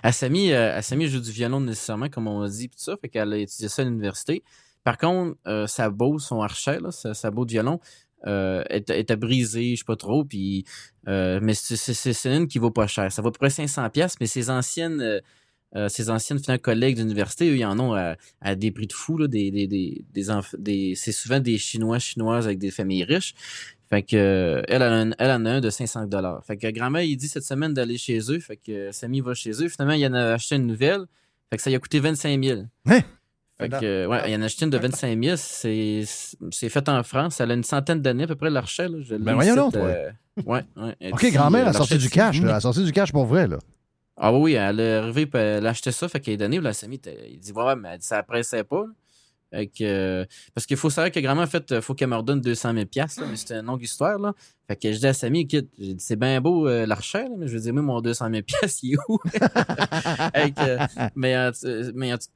Assami, 0.03 0.51
euh, 0.51 0.77
Assami 0.77 1.07
joue 1.07 1.21
du 1.21 1.31
violon 1.31 1.61
nécessairement, 1.61 2.09
comme 2.09 2.27
on 2.27 2.41
a 2.41 2.49
dit, 2.49 2.67
pis 2.67 2.75
tout 2.77 2.83
ça. 2.83 2.95
Fait 2.99 3.07
qu'elle 3.09 3.31
a 3.31 3.37
étudié 3.37 3.69
ça 3.69 3.81
à 3.83 3.85
l'université. 3.85 4.43
Par 4.83 4.97
contre, 4.97 5.37
euh, 5.47 5.67
sa 5.67 5.89
beau, 5.89 6.19
son 6.19 6.41
archet, 6.41 6.79
là, 6.79 6.91
sa, 6.91 7.13
sa 7.13 7.31
beau 7.31 7.45
de 7.45 7.51
violon, 7.51 7.79
euh, 8.27 8.63
était, 8.69 8.99
était 8.99 9.15
brisée, 9.15 9.71
je 9.75 9.79
sais 9.79 9.85
pas 9.85 9.95
trop. 9.95 10.23
Puis, 10.25 10.65
euh, 11.07 11.39
mais 11.41 11.53
c'est- 11.53 12.25
une 12.35 12.47
qui 12.47 12.59
vaut 12.59 12.71
pas 12.71 12.87
cher. 12.87 13.11
Ça 13.11 13.21
vaut 13.21 13.29
à 13.29 13.31
peu 13.31 13.37
près 13.39 13.49
500 13.49 13.89
pièces, 13.89 14.15
mais 14.19 14.27
ses 14.27 14.49
anciennes, 14.49 15.01
euh, 15.01 15.19
euh, 15.75 15.87
ses 15.89 16.09
anciennes 16.09 16.39
finalement, 16.39 16.61
collègues 16.61 16.95
d'université, 16.97 17.49
eux, 17.49 17.57
ils 17.57 17.65
en 17.65 17.79
ont 17.79 17.93
à, 17.93 18.15
à 18.41 18.55
des 18.55 18.71
prix 18.71 18.87
de 18.87 18.93
fou. 18.93 19.17
Là, 19.17 19.27
des, 19.27 19.51
des, 19.51 19.67
des, 19.67 20.03
des, 20.13 20.23
des- 20.57 20.95
c'est 20.95 21.11
souvent 21.11 21.39
des 21.39 21.57
Chinois, 21.57 21.99
Chinoises 21.99 22.45
avec 22.45 22.57
des 22.59 22.71
familles 22.71 23.03
riches. 23.03 23.33
Fait 23.89 24.03
que 24.03 24.15
euh, 24.15 24.61
elle, 24.67 24.81
elle, 24.81 24.91
en 24.91 24.95
a 24.95 24.95
un- 25.05 25.11
elle 25.17 25.31
en 25.31 25.45
a 25.45 25.51
un 25.53 25.61
de 25.61 25.69
500 25.69 26.05
dollars. 26.05 26.43
Fait 26.45 26.57
que 26.57 26.67
grand-mère, 26.71 27.01
il 27.03 27.17
dit 27.17 27.27
cette 27.27 27.43
semaine 27.43 27.73
d'aller 27.73 27.97
chez 27.97 28.19
eux. 28.31 28.39
Fait 28.39 28.57
que 28.57 28.71
euh, 28.71 28.91
Samy 28.91 29.21
va 29.21 29.33
chez 29.33 29.51
eux. 29.63 29.67
Finalement, 29.69 29.93
il 29.95 30.05
en 30.07 30.13
a 30.13 30.33
acheté 30.33 30.55
une 30.55 30.67
nouvelle. 30.67 31.05
Fait 31.49 31.57
que 31.57 31.63
ça 31.63 31.69
lui 31.71 31.75
a 31.77 31.79
coûté 31.79 31.99
25 31.99 32.43
000. 32.43 32.61
Hein? 32.87 32.99
Fait 33.59 33.69
que, 33.69 33.85
euh, 33.85 34.07
ouais, 34.07 34.31
il 34.31 34.35
en 34.37 34.41
a 34.41 34.45
acheté 34.45 34.63
une 34.65 34.71
de 34.71 34.77
25 34.77 35.21
000. 35.23 35.35
C'est, 35.37 36.03
c'est 36.51 36.69
fait 36.69 36.87
en 36.87 37.03
France. 37.03 37.39
Elle 37.41 37.51
a 37.51 37.53
une 37.55 37.63
centaine 37.63 38.01
d'années 38.01 38.23
à 38.23 38.27
peu 38.27 38.35
près, 38.35 38.49
l'archet. 38.49 38.87
Ben 39.19 39.33
voyons 39.33 39.55
donc, 39.55 39.73
toi. 39.73 39.81
euh, 39.81 40.09
ouais, 40.45 40.63
ouais. 40.77 40.95
Elle 41.01 41.13
OK, 41.13 41.25
grand-mère 41.31 41.65
euh, 41.67 41.69
a 41.69 41.73
sorti 41.73 41.93
l'archet 41.95 42.07
du 42.07 42.09
cash. 42.09 42.41
là. 42.41 42.49
Elle 42.49 42.55
a 42.55 42.61
sorti 42.61 42.83
du 42.83 42.91
cash 42.93 43.11
pour 43.11 43.25
vrai. 43.25 43.47
Là. 43.47 43.59
Ah 44.15 44.33
oui, 44.33 44.53
elle 44.53 44.79
est 44.79 44.95
arrivée, 44.95 45.25
puis 45.25 45.41
elle 45.41 45.65
a 45.65 45.69
acheté 45.71 45.91
ça, 45.91 46.07
fait 46.09 46.19
qu'elle 46.19 46.33
est 46.35 46.37
donnée, 46.37 46.59
là, 46.59 46.73
Samy, 46.73 46.99
il 47.29 47.39
dit, 47.39 47.51
ouais, 47.53 47.75
mais 47.75 47.89
elle 47.93 47.99
dit, 47.99 48.05
ça 48.05 48.21
pressait 48.23 48.63
pas. 48.65 48.83
Fait 49.51 49.65
que, 49.67 49.83
euh, 49.83 50.25
parce 50.53 50.67
qu'il 50.67 50.77
faut 50.77 50.89
savoir 50.89 51.09
que 51.11 51.19
grand-mère, 51.21 51.45
en 51.45 51.47
fait, 51.47 51.71
il 51.71 51.81
faut 51.81 51.95
qu'elle 51.95 52.09
me 52.09 52.15
redonne 52.17 52.39
200 52.41 52.73
000 52.73 52.85
piastres, 52.85 53.21
là, 53.21 53.27
mais 53.29 53.35
c'était 53.37 53.55
une 53.55 53.65
longue 53.65 53.81
histoire, 53.81 54.19
là. 54.19 54.33
Fait 54.67 54.75
que 54.75 54.91
je 54.93 54.99
dis 54.99 55.07
à 55.07 55.13
Samy, 55.13 55.47
c'est 55.97 56.17
bien 56.17 56.39
beau 56.41 56.67
euh, 56.67 56.85
l'archer, 56.85 57.23
là, 57.23 57.29
mais 57.37 57.47
je 57.47 57.53
veux 57.53 57.59
dire, 57.61 57.73
moi, 57.73 57.81
mon 57.81 58.01
200 58.01 58.29
000 58.29 58.43
piastres, 58.43 58.79
il 58.83 58.93
est 58.93 58.97
où? 59.07 59.17
Fait 60.35 60.51
que, 60.51 61.09
mais, 61.15 61.35
euh, 61.35 61.91
mais 61.95 62.13
en 62.13 62.17
tout- 62.17 62.27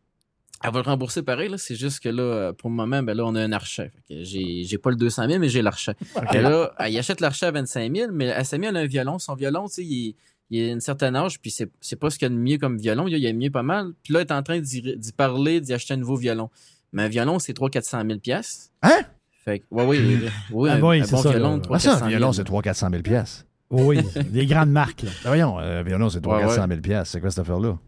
elle 0.63 0.71
va 0.71 0.79
le 0.81 0.85
rembourser 0.85 1.21
pareil, 1.23 1.49
là. 1.49 1.57
C'est 1.57 1.75
juste 1.75 1.99
que 1.99 2.09
là, 2.09 2.53
pour 2.53 2.69
le 2.69 2.75
moment, 2.75 3.03
ben 3.03 3.15
là, 3.15 3.25
on 3.25 3.35
a 3.35 3.41
un 3.41 3.51
archet. 3.51 3.91
J'ai, 4.09 4.63
j'ai 4.63 4.77
pas 4.77 4.89
le 4.89 4.95
200 4.95 5.27
000, 5.27 5.39
mais 5.39 5.49
j'ai 5.49 5.61
l'archet. 5.61 5.93
Et 6.33 6.41
là, 6.41 6.73
elle 6.79 6.97
achète 6.97 7.19
l'archet 7.21 7.47
à 7.47 7.51
25 7.51 7.95
000, 7.95 8.11
mais 8.13 8.31
à 8.31 8.43
Samy, 8.43 8.67
elle 8.67 8.77
a 8.77 8.81
un 8.81 8.85
violon. 8.87 9.19
Son 9.19 9.35
violon, 9.35 9.67
tu 9.67 9.75
sais, 9.75 9.83
il 9.85 10.09
est- 10.09 10.15
il 10.49 10.69
a 10.69 10.71
une 10.73 10.81
certaine 10.81 11.15
âge, 11.15 11.39
puis 11.39 11.49
c'est, 11.49 11.71
c'est 11.81 11.95
pas 11.95 12.09
ce 12.11 12.19
qu'il 12.19 12.27
y 12.27 12.27
a 12.27 12.29
de 12.29 12.35
mieux 12.39 12.57
comme 12.59 12.77
violon. 12.77 13.07
Il 13.07 13.11
y 13.11 13.15
a, 13.15 13.17
il 13.17 13.23
y 13.23 13.27
a 13.27 13.33
mieux 13.33 13.49
pas 13.49 13.63
mal. 13.63 13.91
Puis 14.03 14.13
là, 14.13 14.19
elle 14.21 14.27
est 14.27 14.31
en 14.31 14.43
train 14.43 14.59
d'y, 14.59 14.81
d'y 14.97 15.11
parler, 15.11 15.61
d'y 15.61 15.73
acheter 15.73 15.95
un 15.95 15.97
nouveau 15.97 16.15
violon. 16.15 16.49
Mais 16.91 17.03
un 17.03 17.07
violon, 17.07 17.39
c'est 17.39 17.53
300-400 17.57 18.05
000 18.07 18.19
piastres. 18.19 18.69
Hein? 18.83 18.99
Fait 19.43 19.59
que, 19.59 19.65
ouais, 19.71 19.83
oui, 19.85 19.99
oui, 19.99 20.29
oui, 20.51 20.69
Ah 20.71 20.75
un, 20.75 20.81
oui, 20.81 21.01
un 21.01 21.05
c'est 21.05 21.11
bon 21.15 21.21
ça, 21.23 21.29
violon 21.31 21.51
là. 21.51 21.55
de 21.57 21.61
Ah, 21.61 21.65
300 21.65 21.97
ça, 21.97 22.05
un 22.05 22.07
violon, 22.07 22.33
c'est 22.33 22.43
300-400 22.47 22.89
000 22.91 23.01
pièces. 23.01 23.45
Oui, 23.71 23.97
des 24.29 24.45
grandes 24.45 24.69
marques. 24.69 25.01
là. 25.01 25.09
Ben 25.23 25.29
voyons, 25.31 25.59
euh, 25.59 25.79
un 25.79 25.83
violon, 25.83 26.09
c'est 26.09 26.23
Ouais, 26.25 26.41
300 26.43 26.67
000 26.67 26.81
pièces. 26.81 27.09
C'est 27.09 27.19
quoi 27.19 27.31
cette 27.31 27.39
affaire-là? 27.39 27.79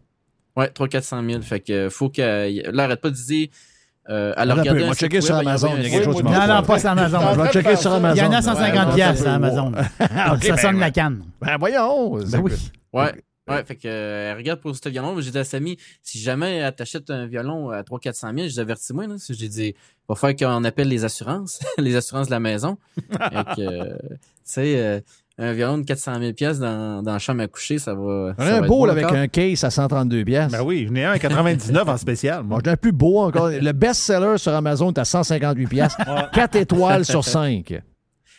Ouais, 0.56 0.68
300-400 0.68 1.30
000. 1.30 1.42
Fait 1.42 1.60
que, 1.60 1.88
faut 1.88 2.08
qu'elle, 2.08 2.70
là, 2.72 2.84
arrête 2.84 3.00
pas 3.00 3.10
de 3.10 3.14
dire, 3.14 3.48
euh, 4.08 4.32
elle 4.36 4.50
a 4.50 4.52
Attends 4.52 4.52
un 4.52 4.54
peu, 4.54 4.60
regardé 4.60 4.84
on 4.84 4.88
va 4.88 4.94
checker 4.94 5.20
sur 5.20 5.34
Amazon, 5.34 5.70
il 5.76 5.82
y 5.82 5.86
a 5.86 5.90
quelque 5.90 6.04
chose 6.04 6.22
Non, 6.22 6.46
non, 6.46 6.62
pas 6.62 6.78
sur 6.78 6.90
Amazon. 6.90 7.18
Je 7.34 7.40
vais 7.40 7.50
checker 7.50 7.76
sur 7.76 7.92
Amazon. 7.92 8.14
Il 8.16 8.24
y 8.24 8.26
en 8.26 8.32
a 8.32 8.36
Ouais, 8.36 8.42
150 8.42 8.88
ouais, 8.88 8.94
pièces 8.94 9.26
à 9.26 9.34
Amazon. 9.34 9.72
Ça 9.98 10.56
sonne 10.56 10.74
ben, 10.74 10.80
la 10.80 10.90
canne. 10.90 11.24
Ben 11.40 11.56
voyons. 11.58 12.18
Ben 12.18 12.40
oui. 12.40 12.52
Ouais. 12.92 13.12
Ouais, 13.48 13.64
fait 13.64 13.76
que, 13.76 13.86
euh, 13.86 14.32
elle 14.32 14.36
regarde 14.38 14.60
pour 14.60 14.74
ce 14.74 14.88
violon. 14.88 15.20
J'ai 15.20 15.30
dit 15.30 15.38
à 15.38 15.44
Samy, 15.44 15.76
si 16.02 16.18
jamais 16.18 16.56
elle 16.56 16.74
t'achète 16.74 17.10
un 17.10 17.26
violon 17.26 17.70
à 17.70 17.82
300-400 17.82 18.34
000, 18.36 18.48
j'ai 18.48 18.60
avertis-moi, 18.60 19.06
là. 19.06 19.14
J'ai 19.28 19.48
dit, 19.48 19.74
va 20.08 20.16
faire 20.16 20.34
qu'on 20.34 20.64
appelle 20.64 20.88
les 20.88 21.04
assurances, 21.04 21.60
les 21.78 21.94
assurances 21.94 22.26
de 22.26 22.32
la 22.32 22.40
maison. 22.40 22.76
fait 22.96 23.44
que, 23.56 23.60
euh, 23.60 23.96
tu 24.10 24.18
sais, 24.42 24.78
euh, 24.78 25.00
un 25.38 25.52
violon 25.52 25.78
de 25.78 25.84
400 25.84 26.18
000 26.20 26.32
pièces 26.32 26.58
dans, 26.58 27.02
dans 27.02 27.12
la 27.12 27.18
chambre 27.18 27.42
à 27.42 27.46
coucher, 27.48 27.78
ça 27.78 27.94
va. 27.94 28.34
On 28.38 28.42
a 28.42 28.54
un 28.62 28.66
beau 28.66 28.88
avec 28.88 29.04
encore. 29.04 29.16
un 29.18 29.28
case 29.28 29.64
à 29.64 29.70
132 29.70 30.24
pièces. 30.24 30.50
Ben 30.52 30.62
oui, 30.62 30.86
j'en 30.88 30.94
ai 30.94 31.04
un 31.04 31.12
à 31.12 31.18
99 31.18 31.88
en 31.88 31.96
spécial. 31.98 32.42
Moi, 32.42 32.60
j'en 32.64 32.70
ai 32.70 32.72
un 32.74 32.76
plus 32.76 32.92
beau 32.92 33.18
encore. 33.18 33.50
Le 33.50 33.72
best-seller 33.72 34.38
sur 34.38 34.52
Amazon 34.54 34.92
est 34.92 34.98
à 34.98 35.04
158 35.04 35.66
pièces. 35.66 35.96
4 36.32 36.56
étoiles 36.56 37.04
sur 37.04 37.22
5. 37.24 37.72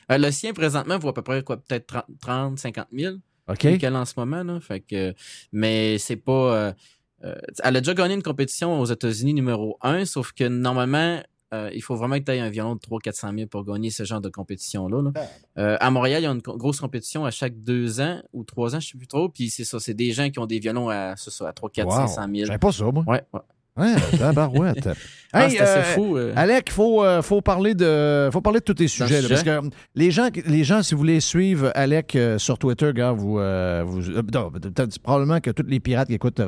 Euh, 0.09 0.17
le 0.17 0.31
sien, 0.31 0.53
présentement, 0.53 0.97
vaut 0.97 1.09
à 1.09 1.13
peu 1.13 1.21
près, 1.21 1.43
quoi, 1.43 1.57
peut-être 1.57 1.85
30, 1.87 2.05
30, 2.21 2.59
50 2.59 2.87
000. 2.93 3.15
OK. 3.49 3.65
Vu 3.65 3.77
qu'elle 3.77 3.95
en 3.95 4.05
ce 4.05 4.13
moment, 4.17 4.43
là. 4.43 4.59
Fait 4.59 4.79
que, 4.79 5.13
mais 5.51 5.97
c'est 5.97 6.15
pas. 6.15 6.31
euh, 6.31 6.71
euh, 7.23 7.35
elle 7.63 7.75
a 7.75 7.81
déjà 7.81 7.93
gagné 7.93 8.13
une 8.15 8.23
compétition 8.23 8.79
aux 8.79 8.85
États-Unis 8.85 9.33
numéro 9.33 9.77
1, 9.81 10.05
sauf 10.05 10.31
que 10.33 10.47
normalement, 10.47 11.19
euh, 11.53 11.69
il 11.73 11.81
faut 11.81 11.95
vraiment 11.95 12.17
que 12.19 12.23
tu 12.23 12.31
aies 12.31 12.39
un 12.39 12.49
violon 12.49 12.75
de 12.75 12.79
300-400 12.79 13.35
000 13.35 13.47
pour 13.47 13.63
gagner 13.63 13.89
ce 13.89 14.03
genre 14.03 14.19
de 14.21 14.29
compétition-là. 14.29 15.01
là. 15.01 15.11
Euh, 15.57 15.77
à 15.79 15.89
Montréal, 15.91 16.21
il 16.21 16.25
y 16.25 16.27
a 16.27 16.31
une 16.31 16.39
grosse 16.41 16.79
compétition 16.81 17.25
à 17.25 17.31
chaque 17.31 17.61
deux 17.61 18.01
ans 18.01 18.21
ou 18.33 18.43
trois 18.43 18.75
ans, 18.75 18.79
je 18.79 18.89
sais 18.89 18.97
plus 18.97 19.07
trop. 19.07 19.29
Puis 19.29 19.49
c'est 19.49 19.63
ça, 19.63 19.79
c'est 19.79 19.93
des 19.93 20.11
gens 20.11 20.29
qui 20.29 20.39
ont 20.39 20.45
des 20.45 20.59
violons 20.59 20.89
à, 20.89 21.15
c'est 21.15 21.31
ça, 21.31 21.47
à 21.47 21.53
3, 21.53 21.69
4, 21.69 21.87
Wow. 21.87 21.93
500 22.07 22.21
000. 22.33 22.45
J'avais 22.47 22.57
pas 22.59 22.71
ça, 22.71 22.91
moi. 22.91 23.03
Ouais, 23.07 23.23
ouais. 23.33 23.39
Ouais, 23.77 23.95
tabarouette. 24.17 24.89
Ah, 25.33 25.49
c'est 25.49 25.59
assez 25.59 25.79
euh, 25.79 25.83
fou, 25.83 26.17
euh. 26.17 26.33
Alec, 26.35 26.67
il 26.67 26.73
faut, 26.73 27.03
euh, 27.03 27.21
faut, 27.21 27.41
parler 27.41 27.75
de, 27.75 28.29
faut 28.31 28.39
parler 28.39 28.59
de 28.59 28.63
tous 28.63 28.75
tes 28.75 28.87
sujets. 28.87 29.21
là, 29.21 29.27
parce 29.27 29.43
que 29.43 29.59
les 29.93 30.09
gens, 30.09 30.29
les 30.45 30.63
gens, 30.63 30.81
si 30.83 30.95
vous 30.95 30.99
voulez 30.99 31.19
suivre 31.19 31.69
Alec 31.75 32.17
sur 32.37 32.57
Twitter, 32.57 32.91
gars, 32.93 33.11
vous, 33.11 33.33
vous 33.33 34.21
non, 34.33 34.51
peut-être 34.51 34.99
probablement 34.99 35.41
que 35.41 35.51
tous 35.51 35.65
les 35.67 35.81
pirates 35.81 36.07
qui 36.07 36.13
écoutent 36.13 36.41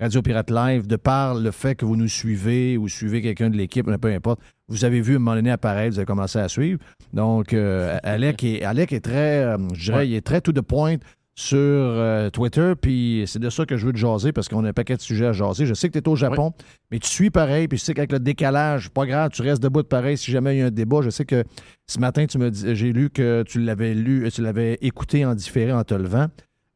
Radio 0.00 0.20
Pirate 0.20 0.50
Live, 0.50 0.86
de 0.88 0.96
par 0.96 1.36
le 1.36 1.50
fait 1.52 1.76
que 1.76 1.84
vous 1.84 1.96
nous 1.96 2.08
suivez 2.08 2.76
ou 2.76 2.88
suivez 2.88 3.22
quelqu'un 3.22 3.50
de 3.50 3.56
l'équipe, 3.56 3.86
peu 4.00 4.12
importe, 4.12 4.40
vous 4.68 4.84
avez 4.84 5.00
vu 5.00 5.12
à 5.12 5.16
un 5.16 5.18
moment 5.20 5.36
donné 5.36 5.52
apparaître, 5.52 5.92
vous 5.92 5.98
avez 6.00 6.06
commencé 6.06 6.38
à 6.40 6.48
suivre. 6.48 6.80
Donc, 7.12 7.54
Alec, 8.02 8.42
est, 8.42 8.64
Alec 8.64 8.92
est 8.92 9.04
très, 9.04 9.56
je 9.74 9.92
dirais, 9.92 10.08
il 10.08 10.14
est 10.14 10.26
très 10.26 10.40
to 10.40 10.52
the 10.52 10.60
point 10.60 10.96
sur 11.36 11.58
euh, 11.58 12.30
Twitter, 12.30 12.74
puis 12.80 13.24
c'est 13.26 13.40
de 13.40 13.50
ça 13.50 13.66
que 13.66 13.76
je 13.76 13.86
veux 13.86 13.92
te 13.92 13.98
jaser 13.98 14.32
parce 14.32 14.48
qu'on 14.48 14.64
a 14.64 14.68
un 14.68 14.72
paquet 14.72 14.96
de 14.96 15.00
sujets 15.00 15.26
à 15.26 15.32
jaser. 15.32 15.66
Je 15.66 15.74
sais 15.74 15.88
que 15.88 15.94
tu 15.94 15.98
es 15.98 16.08
au 16.08 16.14
Japon, 16.14 16.52
mais 16.90 17.00
tu 17.00 17.08
suis 17.08 17.30
pareil, 17.30 17.66
puis 17.66 17.76
je 17.76 17.84
sais 17.84 17.94
qu'avec 17.94 18.12
le 18.12 18.20
décalage, 18.20 18.88
pas 18.90 19.04
grave, 19.04 19.30
tu 19.32 19.42
restes 19.42 19.62
debout 19.62 19.82
de 19.82 19.88
pareil 19.88 20.16
si 20.16 20.30
jamais 20.30 20.56
il 20.56 20.58
y 20.60 20.62
a 20.62 20.66
un 20.66 20.70
débat. 20.70 21.00
Je 21.02 21.10
sais 21.10 21.24
que 21.24 21.42
ce 21.88 21.98
matin, 21.98 22.26
tu 22.26 22.38
me 22.38 22.52
j'ai 22.52 22.92
lu 22.92 23.10
que 23.10 23.42
tu 23.42 23.60
l'avais 23.60 23.94
lu, 23.94 24.30
tu 24.32 24.42
l'avais 24.42 24.78
écouté 24.80 25.24
en 25.24 25.34
différé 25.34 25.72
en 25.72 25.82
te 25.82 25.94
levant. 25.94 26.28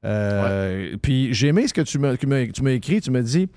Euh, 0.05 0.97
Puis 1.03 1.33
j'ai 1.33 1.49
aimé 1.49 1.67
ce 1.67 1.75
que 1.75 1.81
tu 1.83 1.99
m'as 1.99 2.13
écrit, 2.73 3.01
tu 3.01 3.11
m'as 3.11 3.23
dit. 3.23 3.49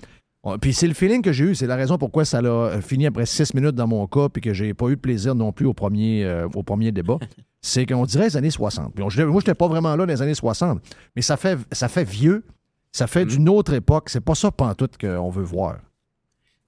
Puis 0.60 0.72
c'est 0.72 0.88
le 0.88 0.94
feeling 0.94 1.22
que 1.22 1.32
j'ai 1.32 1.44
eu, 1.44 1.54
c'est 1.54 1.68
la 1.68 1.76
raison 1.76 1.98
pourquoi 1.98 2.24
ça 2.24 2.42
l'a 2.42 2.50
euh, 2.50 2.80
fini 2.80 3.06
après 3.06 3.26
six 3.26 3.54
minutes 3.54 3.76
dans 3.76 3.86
mon 3.86 4.06
cas, 4.08 4.28
puis 4.28 4.42
que 4.42 4.52
j'ai 4.52 4.74
pas 4.74 4.88
eu 4.88 4.96
de 4.96 5.00
plaisir 5.00 5.36
non 5.36 5.52
plus 5.52 5.66
au 5.66 5.74
premier, 5.74 6.24
euh, 6.24 6.48
au 6.54 6.64
premier 6.64 6.90
débat. 6.90 7.18
c'est 7.62 7.86
qu'on 7.86 8.04
dirait 8.04 8.24
les 8.24 8.36
années 8.36 8.50
60. 8.50 8.92
Puis 8.94 9.02
on- 9.02 9.06
moi, 9.06 9.10
je 9.16 9.22
n'étais 9.22 9.54
pas 9.54 9.68
vraiment 9.68 9.90
là 9.96 10.04
dans 10.04 10.12
les 10.12 10.20
années 10.20 10.34
60, 10.34 10.82
mais 11.16 11.22
ça 11.22 11.36
fait, 11.36 11.58
ça 11.70 11.88
fait 11.88 12.04
vieux, 12.04 12.44
ça 12.90 13.06
fait 13.06 13.24
d'une 13.24 13.48
autre 13.48 13.72
époque. 13.72 14.10
C'est 14.10 14.20
pas 14.20 14.34
ça, 14.34 14.50
pantoute, 14.50 14.98
qu'on 14.98 15.30
veut 15.30 15.44
voir. 15.44 15.78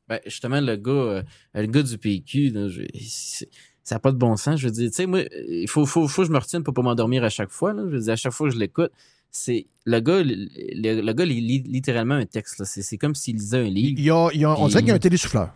Ben, 0.08 0.20
justement, 0.24 0.60
le 0.60 0.76
gars, 0.76 0.90
euh, 0.92 1.22
le 1.54 1.66
gars 1.66 1.82
du 1.82 1.98
PQ, 1.98 2.50
là, 2.50 2.68
je- 2.68 2.82
c'est- 3.06 3.48
ça 3.82 3.96
n'a 3.96 3.98
pas 3.98 4.12
de 4.12 4.16
bon 4.18 4.36
sens. 4.36 4.60
Je 4.60 4.66
veux 4.68 4.72
dire, 4.72 4.88
tu 4.90 4.96
sais, 4.96 5.06
moi, 5.06 5.20
il 5.48 5.68
faut, 5.68 5.84
faut, 5.86 6.06
faut 6.08 6.22
que 6.22 6.28
je 6.28 6.32
me 6.32 6.38
retienne 6.38 6.62
pour 6.62 6.72
pas 6.74 6.82
m'endormir 6.82 7.24
à 7.24 7.28
chaque 7.30 7.50
fois. 7.50 7.72
Là. 7.74 7.82
Je 7.86 7.94
veux 7.96 8.00
dire, 8.00 8.12
à 8.12 8.16
chaque 8.16 8.32
fois 8.32 8.48
que 8.48 8.54
je 8.54 8.58
l'écoute, 8.58 8.92
c'est 9.30 9.66
le 9.84 10.00
gars, 10.00 10.22
le, 10.22 10.34
le- 11.02 11.12
gars, 11.12 11.24
il 11.24 11.46
lit 11.46 11.62
littéralement 11.66 12.14
un 12.14 12.24
texte. 12.26 12.62
C'est 12.64 12.98
comme 12.98 13.14
s'il 13.14 13.36
lisait 13.36 13.58
un 13.58 13.62
livre. 13.64 13.96
Il 13.98 14.04
y 14.04 14.10
a, 14.10 14.28
il 14.32 14.40
y 14.40 14.44
a- 14.44 14.58
on 14.58 14.68
dirait 14.68 14.80
qu'il 14.80 14.88
y 14.88 14.92
a 14.92 14.94
un 14.94 14.98
télésouffleur. 14.98 15.52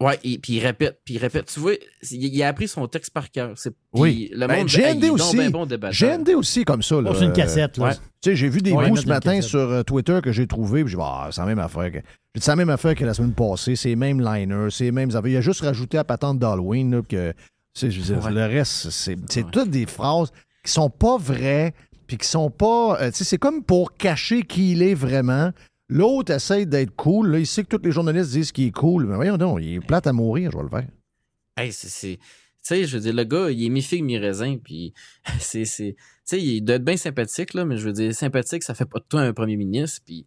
Ouais, 0.00 0.16
et 0.22 0.38
puis 0.38 0.54
il 0.54 0.60
répète, 0.60 1.00
puis 1.04 1.14
il 1.14 1.18
répète. 1.18 1.46
Tu 1.52 1.58
vois, 1.58 1.72
il, 2.12 2.24
il 2.32 2.42
a 2.44 2.48
appris 2.48 2.68
son 2.68 2.86
texte 2.86 3.10
par 3.12 3.30
cœur. 3.32 3.54
Oui. 3.92 4.30
Le 4.32 4.46
Ben, 4.46 4.58
monde, 4.58 4.68
GND 4.68 5.02
hey, 5.04 5.10
aussi. 5.10 5.36
ben 5.36 5.50
bon. 5.50 5.66
GND 5.66 6.28
aussi 6.36 6.64
comme 6.64 6.82
ça. 6.82 7.00
Là. 7.00 7.10
Oh, 7.12 7.16
c'est 7.18 7.24
une 7.24 7.32
cassette, 7.32 7.78
là. 7.78 7.84
Ouais. 7.86 7.94
Tu 8.20 8.30
sais, 8.30 8.36
j'ai 8.36 8.48
vu 8.48 8.60
des 8.60 8.70
Ouais, 8.72 8.88
bouts 8.88 8.96
ce 8.96 9.06
matin 9.08 9.40
sur 9.40 9.58
euh, 9.58 9.82
Twitter 9.82 10.20
que 10.22 10.30
j'ai 10.30 10.46
trouvé, 10.46 10.84
puis 10.84 10.92
j'ai 10.92 10.96
dit, 10.96 11.02
ah, 11.04 11.28
c'est 11.32 11.40
la 11.40 11.46
même 11.48 11.58
affaire. 11.58 11.90
Que... 11.90 11.98
J'ai 11.98 12.00
dit, 12.00 12.40
c'est 12.44 12.50
la 12.52 12.56
même 12.56 12.70
affaire 12.70 12.94
que 12.94 13.04
la 13.04 13.12
semaine 13.14 13.32
passée, 13.32 13.74
c'est 13.74 13.88
les 13.88 13.96
mêmes 13.96 14.20
liners, 14.20 14.68
c'est 14.70 14.84
les 14.84 14.92
mêmes 14.92 15.10
affaires. 15.10 15.26
Il 15.26 15.36
a 15.36 15.40
juste 15.40 15.62
rajouté 15.62 15.96
la 15.96 16.04
patente 16.04 16.38
d'Halloween, 16.38 16.92
là, 16.92 17.02
que, 17.02 17.32
tu 17.32 17.36
sais, 17.74 17.90
je 17.90 18.00
veux 18.00 18.14
dire, 18.14 18.24
Ouais. 18.24 18.30
le 18.32 18.44
reste, 18.46 18.90
c'est 18.90 19.16
c'est 19.28 19.50
toutes 19.50 19.70
des 19.70 19.86
phrases 19.86 20.30
qui 20.64 20.70
sont 20.70 20.90
pas 20.90 21.16
vraies, 21.18 21.74
puis 22.06 22.18
qui 22.18 22.26
sont 22.28 22.50
pas, 22.50 22.98
euh, 23.02 23.10
tu 23.10 23.16
sais, 23.18 23.24
c'est 23.24 23.38
comme 23.38 23.64
pour 23.64 23.94
cacher 23.96 24.42
qui 24.42 24.72
il 24.72 24.82
est 24.82 24.94
vraiment. 24.94 25.50
L'autre 25.88 26.32
essaie 26.32 26.66
d'être 26.66 26.94
cool. 26.96 27.30
Là, 27.30 27.38
il 27.38 27.46
sait 27.46 27.64
que 27.64 27.76
tous 27.76 27.82
les 27.82 27.92
journalistes 27.92 28.30
disent 28.30 28.52
qu'il 28.52 28.66
est 28.66 28.72
cool. 28.72 29.06
Mais 29.06 29.16
voyons 29.16 29.38
donc, 29.38 29.60
il 29.62 29.74
est 29.76 29.80
plate 29.80 30.06
à 30.06 30.12
mourir, 30.12 30.50
je 30.52 30.56
vais 30.58 30.62
le 30.64 30.68
faire. 30.68 30.88
Hey, 31.56 31.72
c'est. 31.72 32.18
Tu 32.18 32.74
sais, 32.74 32.84
je 32.84 32.96
veux 32.96 33.02
dire, 33.02 33.14
le 33.14 33.24
gars, 33.24 33.50
il 33.50 33.64
est 33.64 33.68
mi-figue, 33.70 34.04
mi-raisin, 34.04 34.58
puis 34.62 34.92
c'est. 35.40 35.62
Tu 35.64 35.94
sais, 36.24 36.42
il 36.42 36.60
doit 36.60 36.76
être 36.76 36.84
bien 36.84 36.96
sympathique, 36.96 37.54
là, 37.54 37.64
mais 37.64 37.78
je 37.78 37.86
veux 37.86 37.92
dire, 37.92 38.14
sympathique, 38.14 38.62
ça 38.62 38.74
fait 38.74 38.84
pas 38.84 38.98
de 38.98 39.04
toi 39.08 39.22
un 39.22 39.32
premier 39.32 39.56
ministre, 39.56 40.02
puis. 40.04 40.26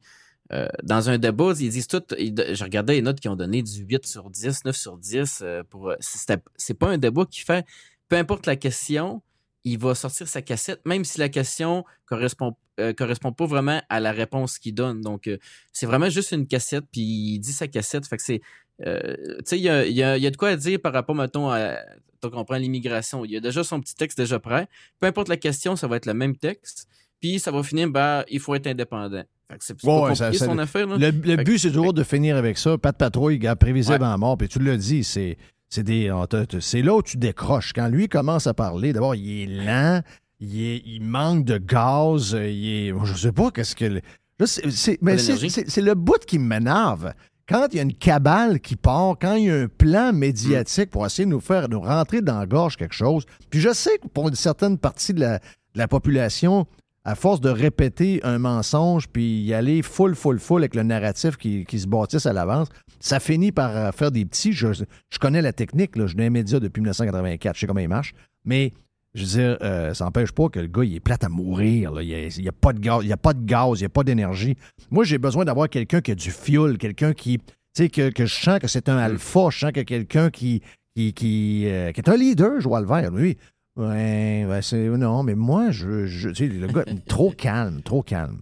euh, 0.51 0.67
dans 0.83 1.09
un 1.09 1.17
débat, 1.17 1.53
ils 1.59 1.69
disent 1.69 1.87
tout. 1.87 2.01
je 2.09 2.63
regardais 2.63 2.93
les 2.95 3.01
notes 3.01 3.19
qui 3.19 3.29
ont 3.29 3.35
donné 3.35 3.61
du 3.61 3.83
8 3.83 4.05
sur 4.05 4.29
10, 4.29 4.65
9 4.65 4.75
sur 4.75 4.97
10. 4.97 5.39
euh, 5.43 5.63
pour, 5.69 5.89
euh, 5.91 5.95
c'est 5.99 6.73
pas 6.73 6.89
un 6.89 6.97
débat 6.97 7.25
qui 7.29 7.41
fait. 7.41 7.65
Peu 8.09 8.17
importe 8.17 8.47
la 8.47 8.55
question, 8.57 9.21
il 9.63 9.77
va 9.77 9.93
sortir 9.95 10.27
sa 10.27 10.41
cassette, 10.41 10.81
même 10.85 11.05
si 11.05 11.19
la 11.19 11.29
question 11.29 11.85
correspond, 12.05 12.55
euh, 12.79 12.93
correspond 12.93 13.31
pas 13.33 13.45
vraiment 13.45 13.81
à 13.89 13.99
la 13.99 14.11
réponse 14.11 14.57
qu'il 14.59 14.73
donne. 14.73 15.01
Donc, 15.01 15.27
euh, 15.27 15.37
c'est 15.73 15.85
vraiment 15.85 16.09
juste 16.09 16.31
une 16.31 16.47
cassette, 16.47 16.85
puis 16.91 17.01
il 17.01 17.39
dit 17.39 17.51
sa 17.53 17.67
cassette. 17.67 18.07
Fait 18.07 18.17
que 18.17 18.23
c'est. 18.23 18.41
euh, 18.85 19.15
tu 19.39 19.43
sais, 19.45 19.57
il 19.59 19.63
y 19.63 19.69
a, 19.69 19.85
y, 19.85 20.01
a, 20.03 20.17
il 20.17 20.23
y 20.23 20.27
a 20.27 20.31
de 20.31 20.37
quoi 20.37 20.49
à 20.49 20.55
dire 20.55 20.79
par 20.79 20.93
rapport, 20.93 21.15
mettons, 21.15 21.49
à. 21.51 21.77
Donc, 22.21 22.33
on 22.35 22.45
prend 22.45 22.57
l'immigration. 22.57 23.25
Il 23.25 23.31
y 23.31 23.37
a 23.37 23.39
déjà 23.39 23.63
son 23.63 23.81
petit 23.81 23.95
texte 23.95 24.17
déjà 24.17 24.39
prêt. 24.39 24.67
Peu 24.99 25.07
importe 25.07 25.27
la 25.27 25.37
question, 25.37 25.75
ça 25.75 25.87
va 25.87 25.95
être 25.97 26.05
le 26.05 26.13
même 26.13 26.35
texte. 26.37 26.87
Puis, 27.19 27.39
ça 27.39 27.51
va 27.51 27.63
finir, 27.63 27.89
ben, 27.89 28.23
il 28.29 28.39
faut 28.39 28.53
être 28.55 28.67
indépendant. 28.67 29.23
Fait 29.51 29.57
que 29.57 29.63
c'est 29.65 29.83
Ouais, 29.83 30.15
ça- 30.15 30.31
ça- 30.31 30.45
son 30.45 30.57
affaire. 30.59 30.87
Là. 30.87 30.97
Le, 30.97 31.09
le 31.11 31.43
but, 31.43 31.57
c'est 31.57 31.71
toujours 31.71 31.93
de 31.93 32.03
finir 32.03 32.37
avec 32.37 32.57
ça. 32.57 32.77
Pas 32.77 32.91
de 32.91 32.97
patrouille, 32.97 33.37
gars, 33.39 33.55
prévisible 33.55 34.01
Ouais. 34.01 34.07
en 34.07 34.17
mort. 34.17 34.37
Puis 34.37 34.47
tu 34.49 34.59
l'as 34.59 34.77
dit, 34.77 35.03
c'est. 35.03 35.37
C'est 35.69 36.81
là 36.81 36.95
où 36.95 37.01
tu 37.01 37.17
décroches. 37.17 37.71
Quand 37.73 37.87
lui 37.87 38.07
commence 38.09 38.45
à 38.45 38.53
parler, 38.53 38.91
d'abord, 38.93 39.15
il 39.15 39.43
est 39.43 39.45
lent, 39.65 40.01
il, 40.41 40.61
est- 40.61 40.81
il 40.85 41.01
manque 41.03 41.45
de 41.45 41.57
gaz, 41.57 42.35
euh, 42.35 42.49
il 42.49 42.67
est, 42.89 42.93
je 43.05 43.13
sais 43.15 43.31
pas 43.31 43.51
qu'est-ce 43.51 43.75
que... 43.75 44.01
c'est- 44.45 44.97
mais 45.01 45.17
c'est, 45.17 45.81
le 45.81 45.93
bout 45.95 46.19
qui 46.25 46.39
m'énerve. 46.39 47.13
Quand 47.47 47.67
il 47.71 47.77
y 47.77 47.79
a 47.79 47.83
une 47.83 47.93
cabale 47.93 48.59
qui 48.59 48.75
part, 48.75 49.15
quand 49.21 49.35
il 49.35 49.45
y 49.45 49.49
a 49.51 49.55
un 49.55 49.67
plan 49.67 50.13
médiatique 50.13 50.89
pour 50.89 51.05
essayer 51.05 51.25
de 51.25 51.29
nous 51.31 51.41
faire 51.41 51.67
nous 51.69 51.81
rentrer 51.81 52.21
dans 52.21 52.39
la 52.39 52.45
gorge 52.45 52.77
quelque 52.77 52.95
chose, 52.95 53.25
puis 53.49 53.59
je 53.59 53.73
sais 53.73 53.97
que 53.97 54.07
pour 54.07 54.29
une 54.29 54.35
certaine 54.35 54.77
partie 54.77 55.13
de 55.13 55.19
la, 55.19 55.37
de 55.39 55.43
la 55.75 55.87
population, 55.87 56.65
à 57.03 57.15
force 57.15 57.41
de 57.41 57.49
répéter 57.49 58.19
un 58.23 58.37
mensonge 58.37 59.07
puis 59.09 59.41
y 59.41 59.53
aller 59.53 59.81
full, 59.81 60.15
full, 60.15 60.39
full 60.39 60.61
avec 60.61 60.75
le 60.75 60.83
narratif 60.83 61.35
qui, 61.35 61.65
qui 61.65 61.79
se 61.79 61.87
bâtisse 61.87 62.25
à 62.27 62.31
l'avance, 62.33 62.67
ça 62.99 63.19
finit 63.19 63.51
par 63.51 63.75
euh, 63.75 63.91
faire 63.91 64.11
des 64.11 64.23
petits. 64.23 64.53
Je, 64.53 64.67
je 64.73 65.19
connais 65.19 65.41
la 65.41 65.51
technique, 65.51 65.95
là, 65.95 66.03
je 66.03 66.09
suis 66.09 66.17
dans 66.17 66.23
les 66.23 66.29
médias 66.29 66.59
depuis 66.59 66.79
1984, 66.81 67.55
je 67.55 67.59
sais 67.61 67.67
comment 67.67 67.79
il 67.79 67.89
marche, 67.89 68.13
mais 68.45 68.71
je 69.13 69.21
veux 69.23 69.27
dire, 69.27 69.57
euh, 69.61 69.93
ça 69.93 70.05
n'empêche 70.05 70.31
pas 70.31 70.47
que 70.49 70.59
le 70.59 70.67
gars, 70.67 70.83
il 70.83 70.95
est 70.95 70.99
plate 70.99 71.23
à 71.23 71.29
mourir. 71.29 71.91
là. 71.91 72.01
Il 72.01 72.41
n'y 72.41 72.47
a, 72.47 72.51
pas 72.51 72.71
de 72.73 72.79
gaz, 72.79 73.01
il 73.03 73.09
y 73.09 73.13
a 73.13 73.17
pas 73.17 73.33
de 73.33 73.43
gaz, 73.43 73.79
il 73.79 73.83
n'y 73.83 73.85
a 73.85 73.89
pas 73.89 74.03
d'énergie. 74.03 74.55
Moi, 74.89 75.03
j'ai 75.03 75.17
besoin 75.17 75.43
d'avoir 75.43 75.69
quelqu'un 75.69 76.01
qui 76.01 76.11
a 76.11 76.15
du 76.15 76.31
fuel, 76.31 76.77
quelqu'un 76.77 77.13
qui, 77.13 77.39
tu 77.39 77.43
sais, 77.75 77.89
que, 77.89 78.09
que 78.09 78.25
je 78.25 78.33
sens 78.33 78.59
que 78.59 78.67
c'est 78.67 78.87
un 78.87 78.97
alpha, 78.97 79.49
je 79.49 79.59
sens 79.59 79.71
que 79.73 79.81
quelqu'un 79.81 80.29
qui, 80.29 80.61
qui, 80.95 81.13
qui, 81.13 81.63
euh, 81.65 81.91
qui 81.91 81.99
est 81.99 82.09
un 82.09 82.15
leader, 82.15 82.61
Joël 82.61 82.85
Vert, 82.85 83.11
lui. 83.11 83.37
Ouais, 83.77 84.45
ouais, 84.49 84.61
c'est. 84.61 84.89
Non, 84.89 85.23
mais 85.23 85.35
moi, 85.35 85.71
je. 85.71 86.05
je 86.05 86.29
tu 86.29 86.35
sais, 86.35 86.47
le 86.47 86.67
gars, 86.67 86.85
trop 87.07 87.31
calme, 87.31 87.81
trop 87.81 88.03
calme. 88.03 88.39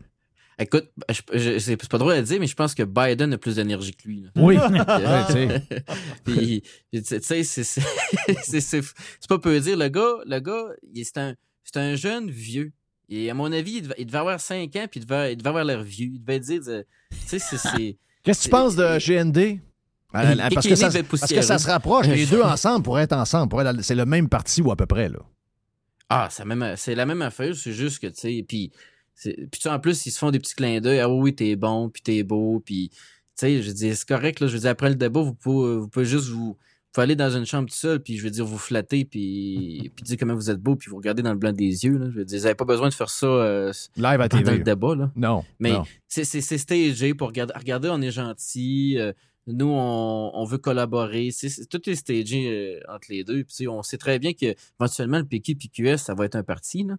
Écoute, 0.61 0.89
c'est 1.13 1.87
pas 1.89 1.97
drôle 1.97 2.13
à 2.13 2.21
dire, 2.21 2.39
mais 2.39 2.47
je 2.47 2.55
pense 2.55 2.75
que 2.75 2.83
Biden 2.83 3.33
a 3.33 3.37
plus 3.37 3.55
d'énergie 3.55 3.93
que 3.93 4.07
lui. 4.07 4.21
là. 4.21 4.29
Oui. 4.35 4.57
Tu 5.27 5.33
sais. 5.33 5.63
Puis, 6.25 6.63
tu 6.93 7.19
sais, 7.21 7.43
c'est- 8.61 8.93
pas 9.29 9.39
peu 9.39 9.57
dire. 9.59 9.77
Le 9.77 9.87
gars, 9.87 10.15
le 10.25 10.39
gars, 10.39 10.65
c'est 11.03 11.17
un, 11.17 11.35
un 11.75 11.95
jeune 11.95 12.29
vieux. 12.29 12.71
Et 13.07 13.29
à 13.29 13.33
mon 13.33 13.51
avis, 13.51 13.77
il 13.77 13.81
devait, 13.83 13.95
il 13.97 14.05
devait 14.05 14.17
avoir 14.17 14.39
5 14.39 14.75
ans, 14.75 14.85
puis 14.91 14.99
il 14.99 15.05
devait, 15.05 15.33
il 15.33 15.37
devait 15.37 15.49
avoir 15.49 15.63
l'air 15.63 15.81
vieux. 15.81 16.09
Il 16.13 16.19
devait 16.21 16.39
dire, 16.39 16.61
de- 16.61 16.85
tu 17.29 17.39
sais, 17.39 17.39
c'est-. 17.39 17.97
Qu'est-ce 18.23 18.39
que 18.39 18.43
tu 18.43 18.49
penses 18.49 18.75
de 18.75 18.97
GND? 18.99 19.59
Euh, 20.15 20.35
parce, 20.53 20.67
que 20.67 20.75
ça, 20.75 20.89
parce 21.09 21.31
que 21.31 21.41
ça 21.41 21.57
se 21.59 21.67
rapproche, 21.67 22.07
les 22.07 22.25
deux 22.25 22.41
ensemble 22.41 22.83
pour 22.83 22.99
être 22.99 23.13
ensemble. 23.13 23.55
C'est 23.81 23.95
le 23.95 24.05
même 24.05 24.27
parti 24.27 24.61
ou 24.61 24.71
à 24.71 24.75
peu 24.75 24.85
près, 24.87 25.07
là. 25.07 25.19
Ah, 26.09 26.27
c'est 26.31 26.43
la 26.43 26.55
même, 26.55 26.75
c'est 26.75 26.95
la 26.95 27.05
même 27.05 27.21
affaire, 27.21 27.55
c'est 27.55 27.71
juste 27.71 27.99
que, 27.99 28.07
tu 28.07 28.19
sais, 28.19 28.45
puis, 28.47 28.71
puis 29.23 29.35
tu 29.51 29.59
sais, 29.61 29.69
en 29.69 29.79
plus, 29.79 30.05
ils 30.05 30.11
se 30.11 30.19
font 30.19 30.31
des 30.31 30.39
petits 30.39 30.55
clins 30.55 30.79
d'œil. 30.81 30.99
Ah 30.99 31.09
oui, 31.09 31.33
t'es 31.35 31.55
bon, 31.55 31.89
puis 31.89 32.01
t'es 32.01 32.23
beau, 32.23 32.61
puis, 32.65 32.89
tu 32.89 32.97
sais, 33.35 33.61
je 33.61 33.71
dis, 33.71 33.95
c'est 33.95 34.07
correct, 34.07 34.39
là, 34.39 34.47
je 34.47 34.53
veux 34.53 34.59
dire, 34.59 34.69
après 34.71 34.89
le 34.89 34.95
débat, 34.95 35.21
vous 35.21 35.33
pouvez, 35.33 35.77
vous 35.77 35.87
pouvez 35.87 36.05
juste 36.05 36.27
vous, 36.27 36.49
vous 36.53 36.57
pouvez 36.93 37.03
aller 37.03 37.15
dans 37.15 37.29
une 37.29 37.45
chambre 37.45 37.69
tout 37.69 37.75
seul, 37.75 38.01
puis 38.01 38.17
je 38.17 38.23
veux 38.23 38.31
dire, 38.31 38.45
vous 38.45 38.57
flatter, 38.57 39.05
puis, 39.05 39.91
puis 39.95 40.03
dire 40.03 40.17
comment 40.17 40.33
vous 40.35 40.49
êtes 40.49 40.59
beau, 40.61 40.75
puis 40.75 40.89
vous 40.89 40.97
regardez 40.97 41.21
dans 41.21 41.33
le 41.33 41.37
blanc 41.37 41.51
des 41.53 41.85
yeux, 41.85 41.97
là. 41.97 42.05
Je 42.11 42.17
veux 42.19 42.25
dire, 42.25 42.37
vous 42.39 42.43
n'avez 42.45 42.55
pas 42.55 42.65
besoin 42.65 42.89
de 42.89 42.93
faire 42.93 43.09
ça 43.09 43.27
euh, 43.27 43.71
Live 43.95 44.21
à 44.21 44.29
TV. 44.29 44.57
le 44.57 44.63
débat, 44.63 44.95
là. 44.95 45.11
Non. 45.15 45.43
Mais 45.59 45.73
c'est 46.07 46.23
c'est- 46.23 46.41
c'est 46.41 46.57
stagé 46.57 47.13
pour 47.13 47.27
regarder, 47.27 47.53
regardez, 47.57 47.89
on 47.91 48.01
est 48.01 48.11
gentil. 48.11 48.95
euh, 48.97 49.13
nous, 49.47 49.67
on, 49.67 50.31
on 50.35 50.43
veut 50.45 50.57
collaborer. 50.59 51.31
C'est 51.31 51.49
c'est- 51.49 51.65
tout 51.65 51.89
est 51.89 51.95
stagé 51.95 52.47
euh, 52.51 52.79
entre 52.93 53.07
les 53.09 53.23
deux. 53.23 53.43
Puis, 53.43 53.45
tu 53.55 53.55
sais, 53.63 53.67
on 53.67 53.81
sait 53.81 53.97
très 53.97 54.19
bien 54.19 54.33
que 54.33 54.53
éventuellement 54.79 55.17
le 55.17 55.25
PQ 55.25 55.51
et 55.53 55.67
QS, 55.69 55.97
ça 55.97 56.13
va 56.13 56.25
être 56.25 56.35
un 56.35 56.43
parti. 56.43 56.83
Là. 56.83 56.97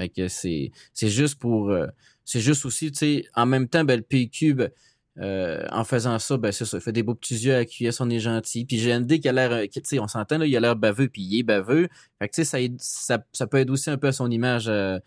Fait 0.00 0.08
que 0.08 0.28
c'est 0.28 0.70
c'est 0.94 1.08
juste 1.10 1.38
pour. 1.38 1.70
euh, 1.70 1.86
c'est 2.24 2.40
juste 2.40 2.64
aussi, 2.64 2.90
tu 2.92 2.98
sais, 2.98 3.24
en 3.34 3.44
même 3.44 3.68
temps, 3.68 3.84
ben, 3.84 3.96
le 3.96 4.02
PQ, 4.02 4.54
ben, 4.54 4.70
euh, 5.18 5.66
en 5.72 5.84
faisant 5.84 6.18
ça, 6.18 6.36
ben 6.38 6.52
c'est 6.52 6.64
ça, 6.64 6.78
il 6.78 6.80
fait 6.80 6.92
des 6.92 7.02
beaux 7.02 7.14
petits 7.16 7.34
yeux 7.34 7.54
à 7.56 7.64
QS, 7.66 8.00
on 8.00 8.08
est 8.08 8.20
gentil. 8.20 8.64
Puis 8.64 8.78
GND 8.78 9.18
qui 9.20 9.28
a 9.28 9.32
l'air, 9.32 9.50
euh, 9.52 9.66
tu 9.70 9.80
sais, 9.84 9.98
on 9.98 10.06
s'entend, 10.08 10.38
là, 10.38 10.46
il 10.46 10.56
a 10.56 10.60
l'air 10.60 10.76
baveux, 10.76 11.08
puis 11.08 11.22
il 11.22 11.38
est 11.40 11.42
baveux. 11.42 11.88
Fait 12.18 12.28
que, 12.28 12.34
tu 12.34 12.42
sais, 12.42 12.44
ça, 12.44 12.60
aide- 12.60 12.78
ça, 12.80 13.22
ça 13.32 13.46
peut 13.46 13.58
aider 13.58 13.70
aussi 13.72 13.90
un 13.90 13.98
peu 13.98 14.06
à 14.06 14.12
son 14.12 14.30
image 14.30 14.68
euh, 14.68 14.98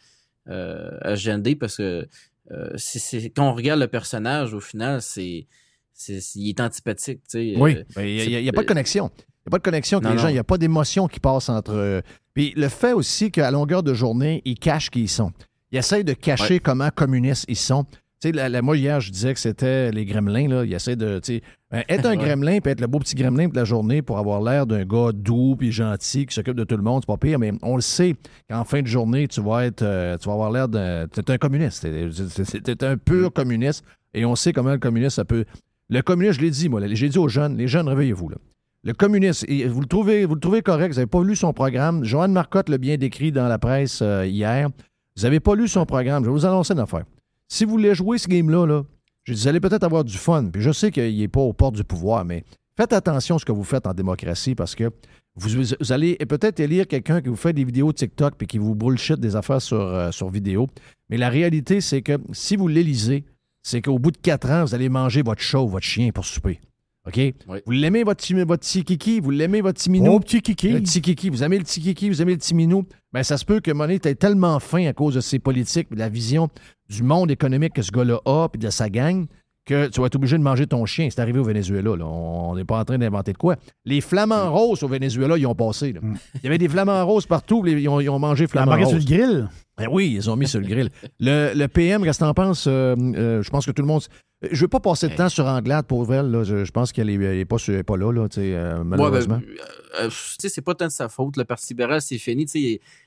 à 1.02 1.16
GND 1.16 1.56
parce 1.58 1.78
que 1.78 2.08
c'est- 2.76 3.00
c'est- 3.00 3.30
quand 3.30 3.50
on 3.50 3.56
regarde 3.56 3.80
le 3.80 3.88
personnage, 3.88 4.54
au 4.54 4.60
final, 4.60 5.02
c'est, 5.02 5.48
c'est, 5.94 6.20
il 6.36 6.50
est 6.50 6.60
antipathique, 6.60 7.22
tu 7.30 7.54
sais. 7.54 7.54
Oui, 7.58 7.78
mais 7.96 8.16
il 8.26 8.42
n'y 8.44 8.50
a, 8.50 8.54
pas 8.54 8.62
de 8.64 8.68
connexion. 8.68 9.10
Il 9.18 9.20
n'y 9.20 9.48
a 9.48 9.52
pas 9.52 9.58
de 9.60 9.64
connexion 9.64 9.98
avec 10.00 10.10
Non, 10.10 10.16
les 10.16 10.22
gens, 10.22 10.28
il 10.28 10.34
n'y 10.34 10.40
a 10.40 10.44
pas 10.44 10.58
d'émotion 10.58 11.08
qui 11.08 11.20
passe 11.20 11.50
entre. 11.50 12.04
Puis 12.34 12.54
le 12.56 12.70
fait 12.70 12.94
aussi 12.94 13.32
qu'à 13.32 13.52
longueur 13.52 13.84
de 13.84 13.94
journée, 13.94 14.42
ils 14.46 14.58
cachent 14.58 14.90
qui 14.90 15.02
ils 15.04 15.08
sont. 15.10 15.32
Ils 15.72 15.78
essayent 15.80 16.04
de 16.04 16.14
cacher 16.14 16.56
Ouais. 16.56 16.60
comment 16.60 16.90
communistes 16.94 17.46
ils 17.48 17.56
sont. 17.56 17.84
Tu 17.84 18.30
sais, 18.30 18.32
la, 18.32 18.48
la- 18.48 18.62
moi, 18.62 18.78
hier, 18.78 19.02
je 19.02 19.12
disais 19.12 19.34
que 19.34 19.40
c'était 19.40 19.92
les 19.92 20.06
gremlins, 20.06 20.48
là. 20.48 20.64
Ils 20.64 20.74
essaient 20.74 20.96
de, 20.96 21.20
tu 21.20 21.36
sais, 21.36 21.42
ben, 21.70 21.84
être 21.90 22.06
un 22.08 22.16
gremlin 22.16 22.60
puis 22.62 22.72
être 22.72 22.80
le 22.80 22.88
beau 22.88 23.00
petit 23.00 23.16
gremlin 23.16 23.50
de 23.50 23.56
la 23.56 23.66
journée 23.66 24.02
pour 24.02 24.18
avoir 24.18 24.42
l'air 24.42 24.66
d'un 24.66 24.86
gars 24.86 25.12
doux 25.14 25.56
puis 25.58 25.72
gentil 25.74 26.26
qui 26.26 26.34
s'occupe 26.34 26.56
de 26.56 26.64
tout 26.64 26.78
le 26.78 26.84
monde, 26.84 27.02
c'est 27.04 27.08
pas 27.08 27.18
pire, 27.18 27.38
mais 27.38 27.52
on 27.62 27.76
le 27.76 27.82
sait 27.82 28.16
qu'en 28.50 28.64
fin 28.64 28.82
de 28.82 28.88
journée, 28.88 29.28
tu 29.28 29.42
vas 29.42 29.66
être, 29.66 29.82
euh, 29.82 30.18
tu 30.18 30.28
vas 30.28 30.34
avoir 30.34 30.52
l'air 30.52 30.68
d'un, 30.70 31.06
t'es 31.08 31.30
un 31.32 31.38
communiste. 31.38 31.82
T'es, 31.84 32.84
un 32.86 32.98
pur 32.98 33.28
Mm. 33.28 33.32
communiste 33.32 33.84
et 34.14 34.24
on 34.26 34.36
sait 34.36 34.54
comment 34.54 34.72
le 34.72 34.80
communiste, 34.80 35.18
ça 35.18 35.26
peut... 35.26 35.44
Le 35.90 36.02
communiste, 36.02 36.40
je 36.40 36.46
l'ai 36.46 36.52
dit, 36.52 36.70
moi, 36.70 36.80
j'ai 36.94 37.10
dit 37.10 37.18
aux 37.18 37.28
jeunes, 37.28 37.58
les 37.58 37.68
jeunes, 37.68 37.88
réveillez-vous, 37.90 38.30
là. 38.30 38.38
Le 38.86 38.94
communiste, 38.94 39.46
et 39.48 39.66
vous 39.66 39.80
le 39.80 39.88
trouvez, 39.88 40.62
correct, 40.62 40.90
vous 40.90 40.96
n'avez 40.96 41.08
pas 41.08 41.24
lu 41.24 41.38
son 41.38 41.54
programme. 41.54 42.04
Joanne 42.04 42.34
Marcotte 42.34 42.68
l'a 42.68 42.78
bien 42.78 42.98
décrit 42.98 43.32
dans 43.32 43.48
la 43.48 43.58
presse 43.58 44.02
euh, 44.02 44.26
hier. 44.26 44.70
Vous 45.16 45.24
n'avez 45.24 45.40
pas 45.40 45.56
lu 45.56 45.70
son 45.70 45.86
programme. 45.86 46.24
Je 46.24 46.30
vais 46.30 46.34
vous 46.34 46.46
annoncer 46.46 46.74
une 46.74 46.80
affaire. 46.80 47.06
Si 47.48 47.64
vous 47.64 47.72
voulez 47.72 47.96
jouer 47.96 48.18
ce 48.18 48.28
game-là, 48.28 48.66
là, 48.66 48.84
vous 49.28 49.48
allez 49.48 49.62
peut-être 49.62 49.84
avoir 49.84 50.04
du 50.04 50.18
fun. 50.18 50.50
Puis 50.52 50.62
je 50.62 50.72
sais 50.72 50.92
qu'il 50.92 51.18
n'est 51.18 51.30
pas 51.30 51.40
aux 51.40 51.54
portes 51.54 51.76
du 51.76 51.86
pouvoir, 51.86 52.26
mais 52.26 52.44
faites 52.76 52.92
attention 52.92 53.38
à 53.38 53.40
ce 53.40 53.46
que 53.46 53.54
vous 53.54 53.64
faites 53.64 53.88
en 53.88 53.94
démocratie 53.94 54.54
parce 54.54 54.76
que 54.76 54.92
vous, 55.36 55.74
allez 55.92 56.18
peut-être 56.18 56.60
élire 56.60 56.86
quelqu'un 56.86 57.22
qui 57.22 57.30
vous 57.30 57.38
fait 57.38 57.54
des 57.54 57.64
vidéos 57.64 57.94
TikTok 57.94 58.36
puis 58.38 58.48
qui 58.48 58.58
vous 58.58 58.76
bullshit 58.76 59.18
des 59.18 59.38
affaires 59.38 59.62
sur, 59.62 59.80
euh, 59.80 60.12
sur 60.12 60.30
vidéo. 60.30 60.68
Mais 61.10 61.16
la 61.16 61.30
réalité, 61.30 61.80
c'est 61.80 62.02
que 62.02 62.18
si 62.34 62.58
vous 62.58 62.68
l'élisez, 62.68 63.24
c'est 63.62 63.82
qu'au 63.82 63.98
bout 63.98 64.12
de 64.12 64.18
quatre 64.18 64.50
ans, 64.50 64.66
vous 64.66 64.76
allez 64.76 64.90
manger 64.90 65.22
votre 65.22 65.42
chat 65.42 65.60
ou 65.60 65.70
votre 65.70 65.86
chien 65.86 66.12
pour 66.12 66.26
souper. 66.26 66.60
OK? 67.08 67.20
Vous 67.66 67.72
l'aimez, 67.72 68.04
votre, 68.04 68.22
petit- 68.22 68.34
votre 68.34 68.62
petit 68.62 68.84
kiki? 68.84 69.20
Vous 69.20 69.30
l'aimez, 69.32 69.62
votre 69.62 69.78
petit 69.80 69.90
minou? 69.90 70.14
Oh, 70.14 70.20
petit 70.20 70.42
kiki. 70.42 70.70
Le 70.70 70.80
petit 70.80 71.02
kiki. 71.02 71.30
Vous 71.30 71.44
aimez 71.44 71.58
le 71.58 71.64
petit 71.66 71.82
kiki? 71.82 72.10
Vous 72.10 72.22
aimez 72.22 72.32
le 72.34 72.38
petit 72.38 72.56
minou? 72.56 72.86
Ben, 73.12 73.24
ça 73.24 73.38
se 73.38 73.44
peut 73.44 73.60
que 73.60 73.72
Monet 73.72 74.00
ait 74.06 74.16
tellement 74.16 74.60
faim 74.60 74.86
à 74.88 74.94
cause 74.94 75.16
de 75.16 75.22
ses 75.22 75.40
politiques, 75.40 75.92
de 75.92 76.00
la 76.00 76.08
vision 76.10 76.50
du 76.90 77.04
monde 77.04 77.30
économique 77.30 77.74
que 77.74 77.82
ce 77.82 77.92
gars-là 77.92 78.20
a, 78.26 78.48
puis 78.50 78.60
de 78.60 78.70
sa 78.70 78.90
gang, 78.90 79.26
que 79.66 79.88
tu 79.88 80.00
vas 80.02 80.08
être 80.08 80.16
obligé 80.16 80.38
de 80.38 80.44
manger 80.44 80.66
ton 80.68 80.86
chien. 80.86 81.10
C'est 81.10 81.20
arrivé 81.22 81.40
au 81.40 81.44
Venezuela. 81.44 81.96
là. 81.96 82.06
On 82.06 82.56
n'est 82.56 82.64
pas 82.66 82.80
en 82.80 82.86
train 82.86 82.98
d'inventer 82.98 83.34
de 83.34 83.38
quoi. 83.38 83.58
Les 83.86 84.00
flamants 84.02 84.52
roses 84.54 84.84
au 84.84 84.88
Venezuela, 84.88 85.38
ils 85.38 85.46
ont 85.48 85.56
passé. 85.56 85.92
là. 85.94 86.00
Il 86.36 86.44
y 86.44 86.48
avait 86.48 86.58
des 86.58 86.70
flamants 86.70 87.06
roses 87.06 87.26
partout. 87.26 87.66
Ils 87.68 87.88
ont, 87.90 88.00
ils 88.00 88.10
ont 88.10 88.20
mangé 88.20 88.48
flamants 88.48 88.76
roses. 88.78 88.88
sur 88.90 88.98
le 88.98 89.04
grill? 89.04 89.50
Ben 89.78 89.88
oui, 89.92 90.14
ils 90.16 90.30
ont 90.30 90.36
mis 90.38 90.48
sur 90.48 90.60
le 90.62 90.68
grill. 90.68 90.90
Le, 91.20 91.54
le 91.54 91.68
PM, 91.68 92.04
qu'est-ce 92.04 92.20
que 92.20 92.26
t'en 92.26 92.34
penses? 92.34 92.66
Euh, 92.68 92.96
euh, 93.16 93.42
je 93.44 93.50
pense 93.50 93.66
que 93.66 93.72
tout 93.72 93.82
le 93.82 93.88
monde... 93.88 94.04
Je 94.52 94.62
veux 94.62 94.68
pas 94.68 94.80
passer 94.80 95.08
de 95.08 95.16
temps 95.16 95.30
sur 95.30 95.46
Anglade, 95.46 95.86
pour 95.86 96.14
elle. 96.14 96.30
là. 96.32 96.44
Je, 96.44 96.66
je 96.66 96.72
pense 96.72 96.92
qu'elle 96.92 97.10
est, 97.10 97.46
pas, 97.46 97.58
est 97.58 97.84
pas 97.84 97.98
là, 97.98 98.12
là 98.12 98.28
tu 98.28 98.36
sais, 98.42 98.54
euh, 98.56 98.74
Ouais, 98.74 98.78
ben, 98.80 98.84
malheureusement. 98.98 99.40
euh, 100.00 100.04
euh, 100.06 100.10
tu 100.10 100.16
sais, 100.40 100.50
c'est 100.50 100.62
pas 100.62 100.76
tant 100.76 100.88
de 100.88 100.92
sa 100.92 101.08
faute. 101.10 101.38
Le 101.38 101.46
Parti 101.46 101.68
libéral, 101.74 102.02
c'est 102.02 102.18
fini. 102.18 102.46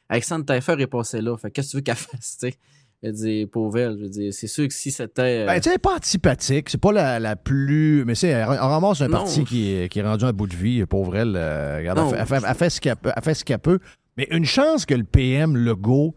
Alexandre 0.09 0.45
Taillefer 0.47 0.77
est 0.79 0.87
passé 0.87 1.21
là. 1.21 1.37
Fait 1.37 1.51
qu'est-ce 1.51 1.69
que 1.69 1.71
tu 1.73 1.77
veux 1.79 1.83
qu'elle 1.83 1.95
fasse, 1.97 2.39
tu 2.41 2.49
sais? 2.49 2.55
Je 3.03 3.09
veux 3.09 3.15
dire, 3.15 3.49
pauvre 3.53 3.77
elle, 3.79 3.97
je 3.99 4.03
veux 4.05 4.09
dire, 4.09 4.33
c'est 4.33 4.47
sûr 4.47 4.67
que 4.67 4.73
si 4.73 4.91
c'était. 4.91 5.43
euh, 5.43 5.47
Ben, 5.47 5.61
tu 5.61 5.71
sais, 5.71 5.77
pas 5.79 5.97
antipathique. 5.97 6.71
C'est 6.71 6.81
pas 6.81 6.93
la, 6.93 7.21
la 7.21 7.37
plus. 7.37 8.05
Mais 8.07 8.15
c'est, 8.15 8.29
elle 8.29 8.45
ramasse 8.47 9.03
un 9.03 9.09
Non. 9.09 9.19
parti 9.19 9.45
qui 9.45 9.71
est, 9.73 9.89
qui 9.91 9.99
est 9.99 10.03
rendu 10.03 10.25
à 10.25 10.33
bout 10.33 10.47
de 10.47 10.57
vie, 10.57 10.85
pauvre 10.87 11.15
elle. 11.17 11.37
regarde, 11.37 11.99
Non. 11.99 12.13
elle, 12.15 12.27
fait, 12.27 12.37
elle 12.37 12.41
fait- 12.41 12.47
elle 12.47 13.23
fait 13.23 13.35
ce 13.35 13.45
qu'elle 13.45 13.59
peut, 13.59 13.79
peut. 13.79 13.85
Mais 14.17 14.27
une 14.31 14.47
chance 14.47 14.87
que 14.87 14.95
le 14.95 15.05
PM 15.05 15.57
Legault 15.59 16.15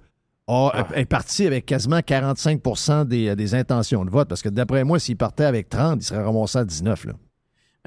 a, 0.50 0.72
Ah. 0.74 0.88
est 1.00 1.06
parti 1.06 1.46
avec 1.46 1.66
quasiment 1.66 2.02
45 2.02 2.62
des, 3.08 3.36
des 3.36 3.56
intentions 3.56 4.04
de 4.04 4.10
vote. 4.10 4.28
Parce 4.28 4.42
que 4.42 4.50
d'après 4.50 4.84
moi, 4.84 5.00
s'il 5.00 5.16
partait 5.18 5.46
avec 5.46 5.70
30, 5.70 6.02
il 6.02 6.06
serait 6.06 6.24
ramassé 6.24 6.58
à 6.58 6.66
19. 6.66 7.06
Là. 7.06 7.14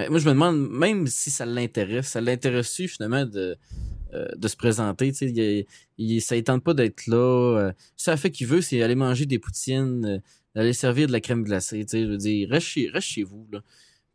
Moi, 0.08 0.18
je 0.18 0.24
me 0.26 0.32
demande, 0.32 0.70
même 0.70 1.06
si 1.06 1.30
ça 1.30 1.44
l'intéresse, 1.44 2.08
ça 2.08 2.20
l'intéresse-tu 2.20 2.88
finalement 2.88 3.26
de, 3.26 3.56
euh, 4.14 4.26
de 4.36 4.48
se 4.48 4.56
présenter? 4.56 5.12
Il, 5.20 5.66
il, 5.98 6.20
ça 6.22 6.34
ne 6.36 6.40
tente 6.40 6.64
pas 6.64 6.74
d'être 6.74 7.06
là. 7.06 7.16
euh, 7.58 7.72
ça 7.96 8.16
fait 8.16 8.30
qu'il 8.30 8.46
veut, 8.46 8.62
c'est 8.62 8.82
aller 8.82 8.94
manger 8.94 9.26
des 9.26 9.38
poutines, 9.38 10.04
euh, 10.06 10.18
aller 10.60 10.72
servir 10.72 11.08
de 11.08 11.12
la 11.12 11.20
crème 11.20 11.42
glacée. 11.44 11.84
Je 11.90 11.98
veux 12.06 12.16
dire, 12.16 12.48
reste 12.48 12.66
chez, 12.68 12.88
reste 12.88 13.06
chez 13.08 13.22
vous. 13.22 13.46
Là. 13.52 13.60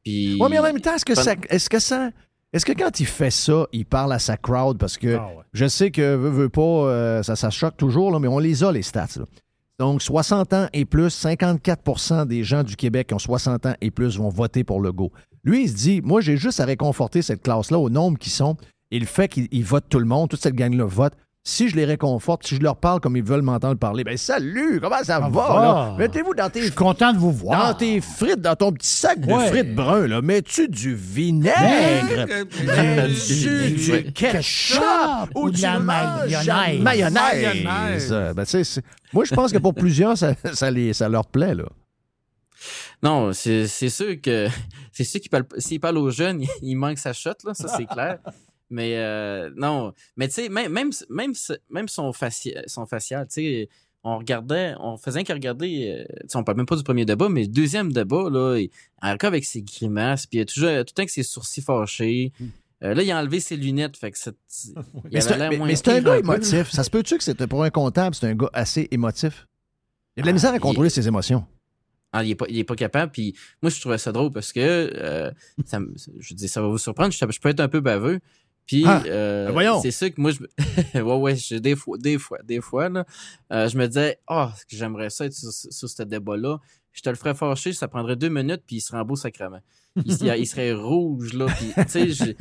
Puis, 0.03 0.37
Oui, 0.39 0.47
mais 0.49 0.59
en 0.59 0.63
même 0.63 0.81
temps, 0.81 0.95
est-ce 0.95 1.05
que 1.05 1.15
ça. 1.15 1.35
Est-ce 1.49 1.69
que 1.69 1.79
ça. 1.79 2.11
Est-ce 2.53 2.65
que 2.65 2.71
quand 2.71 2.99
il 2.99 3.05
fait 3.05 3.29
ça, 3.31 3.67
il 3.73 3.85
parle 3.85 4.13
à 4.13 4.19
sa 4.19 4.37
crowd? 4.37 4.77
Parce 4.77 4.97
que 4.97 5.15
Ah 5.15 5.27
ouais. 5.27 5.43
je 5.53 5.67
sais 5.67 5.91
que 5.91 6.15
veut, 6.15 6.29
veut 6.29 6.49
pas, 6.49 6.61
euh, 6.61 7.23
ça, 7.23 7.35
ça 7.35 7.49
choque 7.49 7.75
toujours, 7.77 8.11
là, 8.11 8.19
mais 8.19 8.27
on 8.27 8.39
les 8.39 8.63
a, 8.63 8.71
les 8.71 8.81
stats. 8.83 9.07
là. 9.17 9.25
Donc, 9.79 10.01
60 10.01 10.53
ans 10.53 10.67
et 10.73 10.85
plus, 10.85 11.09
54% 11.23 12.25
des 12.25 12.43
gens 12.43 12.63
du 12.63 12.75
Québec 12.75 13.07
qui 13.07 13.13
ont 13.13 13.19
60 13.19 13.65
ans 13.67 13.75
et 13.81 13.91
plus 13.91 14.17
vont 14.17 14.29
voter 14.29 14.63
pour 14.63 14.81
Legault. 14.81 15.11
Lui, 15.43 15.63
il 15.63 15.69
se 15.69 15.75
dit, 15.75 16.01
moi, 16.01 16.19
j'ai 16.21 16.35
juste 16.37 16.59
à 16.59 16.65
réconforter 16.65 17.21
cette 17.21 17.43
classe-là 17.43 17.77
au 17.77 17.89
nombre 17.89 18.17
qui 18.17 18.29
sont, 18.29 18.57
et 18.91 18.99
le 18.99 19.05
fait 19.05 19.27
qu'il 19.27 19.47
il 19.51 19.63
vote 19.63 19.85
tout 19.89 19.99
le 19.99 20.05
monde, 20.05 20.29
toute 20.29 20.41
cette 20.41 20.55
gang-là 20.55 20.85
vote, 20.85 21.13
si 21.49 21.69
je 21.69 21.77
les 21.77 21.85
réconforte, 21.85 22.45
si 22.45 22.57
je 22.57 22.61
leur 22.61 22.75
parle 22.75 22.99
comme 22.99 23.15
ils 23.15 23.23
veulent 23.23 23.41
m'entendre 23.41 23.77
parler, 23.79 24.03
ben 24.03 24.17
salut, 24.17 24.81
comment 24.81 25.01
ça 25.01 25.19
va? 25.29 25.95
Mettez-vous 25.97 26.33
dans 26.33 26.49
tes 26.49 26.59
Je 26.59 26.65
suis 26.65 26.75
content 26.75 27.13
de 27.13 27.17
vous 27.19 27.31
voir. 27.31 27.67
dans 27.69 27.73
tes 27.73 28.01
frites, 28.01 28.41
dans 28.41 28.55
ton 28.57 28.73
petit 28.73 28.89
sac 28.89 29.21
de 29.21 29.31
Ouais. 29.31 29.47
frites 29.47 29.73
bruns, 29.73 30.07
là, 30.07 30.21
mets-tu 30.21 30.67
du 30.67 30.93
vinaigre? 30.93 32.25
Mets-tu 32.65 33.71
du 33.71 34.11
ketchup? 34.11 34.81
ou 35.35 35.49
de 35.49 35.61
la 35.61 35.79
mayonnaise. 35.79 36.81
mayonnaise? 36.81 37.63
Mayonnaise. 37.63 38.09
Euh, 38.11 38.33
ben, 38.33 38.43
tu 38.43 38.49
sais, 38.51 38.63
c'est- 38.65 38.83
moi, 39.13 39.23
je 39.23 39.33
pense 39.33 39.53
que 39.53 39.57
pour 39.57 39.73
plusieurs, 39.73 40.17
ça, 40.17 40.33
ça, 40.53 40.69
les, 40.69 40.91
ça 40.91 41.07
leur 41.07 41.25
plaît. 41.27 41.55
Là. 41.55 41.63
Non, 43.01 43.31
c'est 43.31 43.67
c'est 43.67 43.89
sûr 43.89 44.19
que 44.21 44.47
c'est 44.91 45.05
sûr 45.05 45.21
qu'il 45.21 45.29
parle 45.29 45.45
s'il 45.59 45.79
parle 45.79 45.97
aux 45.97 46.09
jeunes, 46.09 46.43
il 46.61 46.75
manque 46.75 46.97
sa 46.97 47.13
shot, 47.13 47.31
là, 47.45 47.53
ça 47.53 47.69
c'est 47.69 47.85
clair. 47.85 48.17
Mais 48.69 48.97
euh, 48.97 49.49
non, 49.55 49.93
mais 50.17 50.27
tu 50.27 50.35
sais, 50.35 50.49
même, 50.49 50.71
même, 50.71 50.91
même, 51.09 51.33
même 51.69 51.87
son, 51.87 52.13
facial, 52.13 52.63
son 52.67 52.85
facial, 52.85 53.25
tu 53.27 53.33
sais, 53.33 53.69
on 54.03 54.17
regardait, 54.17 54.73
on 54.79 54.97
faisait 54.97 55.23
qu'à 55.23 55.33
regarder, 55.33 56.05
euh, 56.09 56.15
tu 56.21 56.29
sais, 56.29 56.37
on 56.37 56.43
parle 56.43 56.57
même 56.57 56.65
pas 56.65 56.75
du 56.75 56.83
premier 56.83 57.05
débat, 57.05 57.29
mais 57.29 57.41
le 57.41 57.47
deuxième 57.47 57.91
débat, 57.91 58.29
là, 58.29 58.57
il, 58.57 58.69
encore 59.01 59.29
avec 59.29 59.45
ses 59.45 59.61
grimaces, 59.61 60.25
puis 60.25 60.39
il 60.39 60.41
a 60.41 60.45
toujours, 60.45 60.69
tout 60.69 60.75
le 60.75 60.83
temps 60.85 61.01
avec 61.01 61.09
ses 61.09 61.23
sourcils 61.23 61.61
fâchés. 61.61 62.31
Euh, 62.83 62.93
là, 62.93 63.01
il 63.01 63.11
a 63.11 63.19
enlevé 63.19 63.39
ses 63.39 63.55
lunettes, 63.55 63.97
fait 63.97 64.11
que 64.11 64.17
c'est. 64.17 64.35
Mais 65.11 65.21
c'est 65.21 65.33
un, 65.33 66.01
gars 66.01 66.17
émotif. 66.17 66.69
Ça 66.69 66.83
se 66.83 66.89
peut-tu 66.89 67.17
que 67.17 67.23
c'était 67.23 67.47
pour 67.47 67.63
un 67.63 67.69
comptable, 67.69 68.15
c'est 68.15 68.27
un 68.27 68.35
gars 68.35 68.49
assez 68.53 68.87
émotif? 68.91 69.47
Il 70.15 70.21
a 70.21 70.23
de 70.23 70.27
la 70.27 70.33
misère 70.33 70.53
à 70.53 70.59
contrôler 70.59 70.89
ses 70.89 71.07
émotions. 71.07 71.45
Ah, 72.13 72.23
il, 72.23 72.31
est 72.31 72.35
pas, 72.35 72.45
il 72.49 72.57
est 72.57 72.63
pas 72.63 72.75
capable. 72.75 73.11
Puis 73.11 73.35
moi, 73.61 73.69
je 73.69 73.79
trouvais 73.79 73.97
ça 73.97 74.11
drôle 74.11 74.31
parce 74.31 74.53
que, 74.53 74.59
euh, 74.59 75.31
ça, 75.65 75.79
je 76.19 76.33
dis, 76.33 76.47
ça 76.47 76.61
va 76.61 76.67
vous 76.67 76.77
surprendre, 76.77 77.11
je, 77.11 77.17
je 77.29 77.39
peux 77.39 77.49
être 77.49 77.59
un 77.59 77.67
peu 77.67 77.81
baveux. 77.81 78.19
Puis, 78.67 78.83
Ah, 78.85 79.01
euh, 79.05 79.51
ben 79.53 79.79
c'est 79.81 79.91
sûr 79.91 80.13
que 80.13 80.19
moi, 80.21 80.31
je, 80.31 80.39
ouais, 81.01 81.15
ouais, 81.15 81.35
je- 81.35 81.55
des 81.55 81.75
fois, 81.75 81.97
des 81.97 82.17
fois, 82.17 82.39
des 82.43 82.61
fois, 82.61 82.89
là, 82.89 83.05
euh, 83.53 83.67
je 83.69 83.77
me 83.77 83.87
disais, 83.87 84.19
ah, 84.27 84.53
que 84.69 84.75
j'aimerais 84.75 85.09
ça 85.09 85.25
être 85.25 85.33
sur, 85.33 85.51
sur 85.51 85.89
ce 85.89 86.03
débat-là. 86.03 86.59
Je 86.91 87.01
te 87.01 87.09
le 87.09 87.15
ferais 87.15 87.33
fâcher, 87.35 87.73
ça 87.73 87.87
prendrait 87.87 88.15
deux 88.15 88.29
minutes, 88.29 88.63
puis 88.67 88.77
il 88.77 88.81
serait 88.81 88.97
en 88.97 89.05
beau 89.05 89.15
sacrement. 89.15 89.61
Il, 90.03 90.13
serait 90.47 90.73
rouge, 90.73 91.33
là. 91.33 91.45
Puis, 91.45 91.71
tu 91.85 91.89
sais, 91.89 92.09
j'ai- 92.09 92.35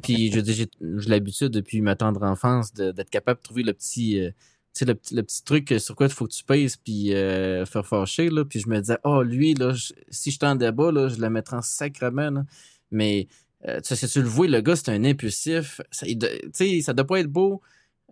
puis 0.00 0.30
je 0.32 0.40
j'ai 0.44 1.08
l'habitude 1.08 1.48
depuis 1.48 1.80
ma 1.80 1.96
tendre 1.96 2.22
enfance 2.24 2.72
de- 2.74 2.90
d'être 2.92 3.10
capable 3.10 3.38
de 3.40 3.42
trouver 3.44 3.62
le 3.62 3.72
petit. 3.72 4.20
euh, 4.20 4.30
tu 4.72 4.80
sais, 4.80 4.84
le, 4.84 4.94
petit- 4.94 5.14
le 5.16 5.22
petit 5.24 5.42
truc 5.44 5.74
sur 5.78 5.96
quoi 5.96 6.06
il 6.06 6.12
faut 6.12 6.26
que 6.26 6.32
tu 6.32 6.44
pèses 6.44 6.76
puis 6.76 7.12
euh, 7.14 7.64
faire 7.66 7.86
fâcher, 7.86 8.28
là. 8.30 8.44
Puis 8.44 8.60
je 8.60 8.68
me 8.68 8.78
disais, 8.80 8.98
oh, 9.04 9.22
lui, 9.22 9.54
là, 9.54 9.72
je- 9.72 9.92
si 10.10 10.30
j'étais 10.30 10.46
en 10.46 10.54
débat, 10.56 10.92
là, 10.92 11.08
je 11.08 11.16
le 11.20 11.30
mettrais 11.30 11.56
en 11.56 11.62
sacrement, 11.62 12.30
là. 12.30 12.44
Mais, 12.92 13.28
euh, 13.68 13.80
tu 13.80 13.94
sais, 13.94 14.06
si 14.06 14.12
tu 14.12 14.22
le 14.22 14.28
vois, 14.28 14.46
le 14.46 14.60
gars, 14.60 14.76
c'est 14.76 14.90
un 14.90 15.04
impulsif. 15.04 15.80
Ça, 15.90 16.06
il 16.06 16.16
de- 16.16 16.26
tu 16.26 16.50
sais, 16.54 16.80
ça 16.80 16.92
doit 16.92 17.06
pas 17.06 17.20
être 17.20 17.26
beau 17.28 17.60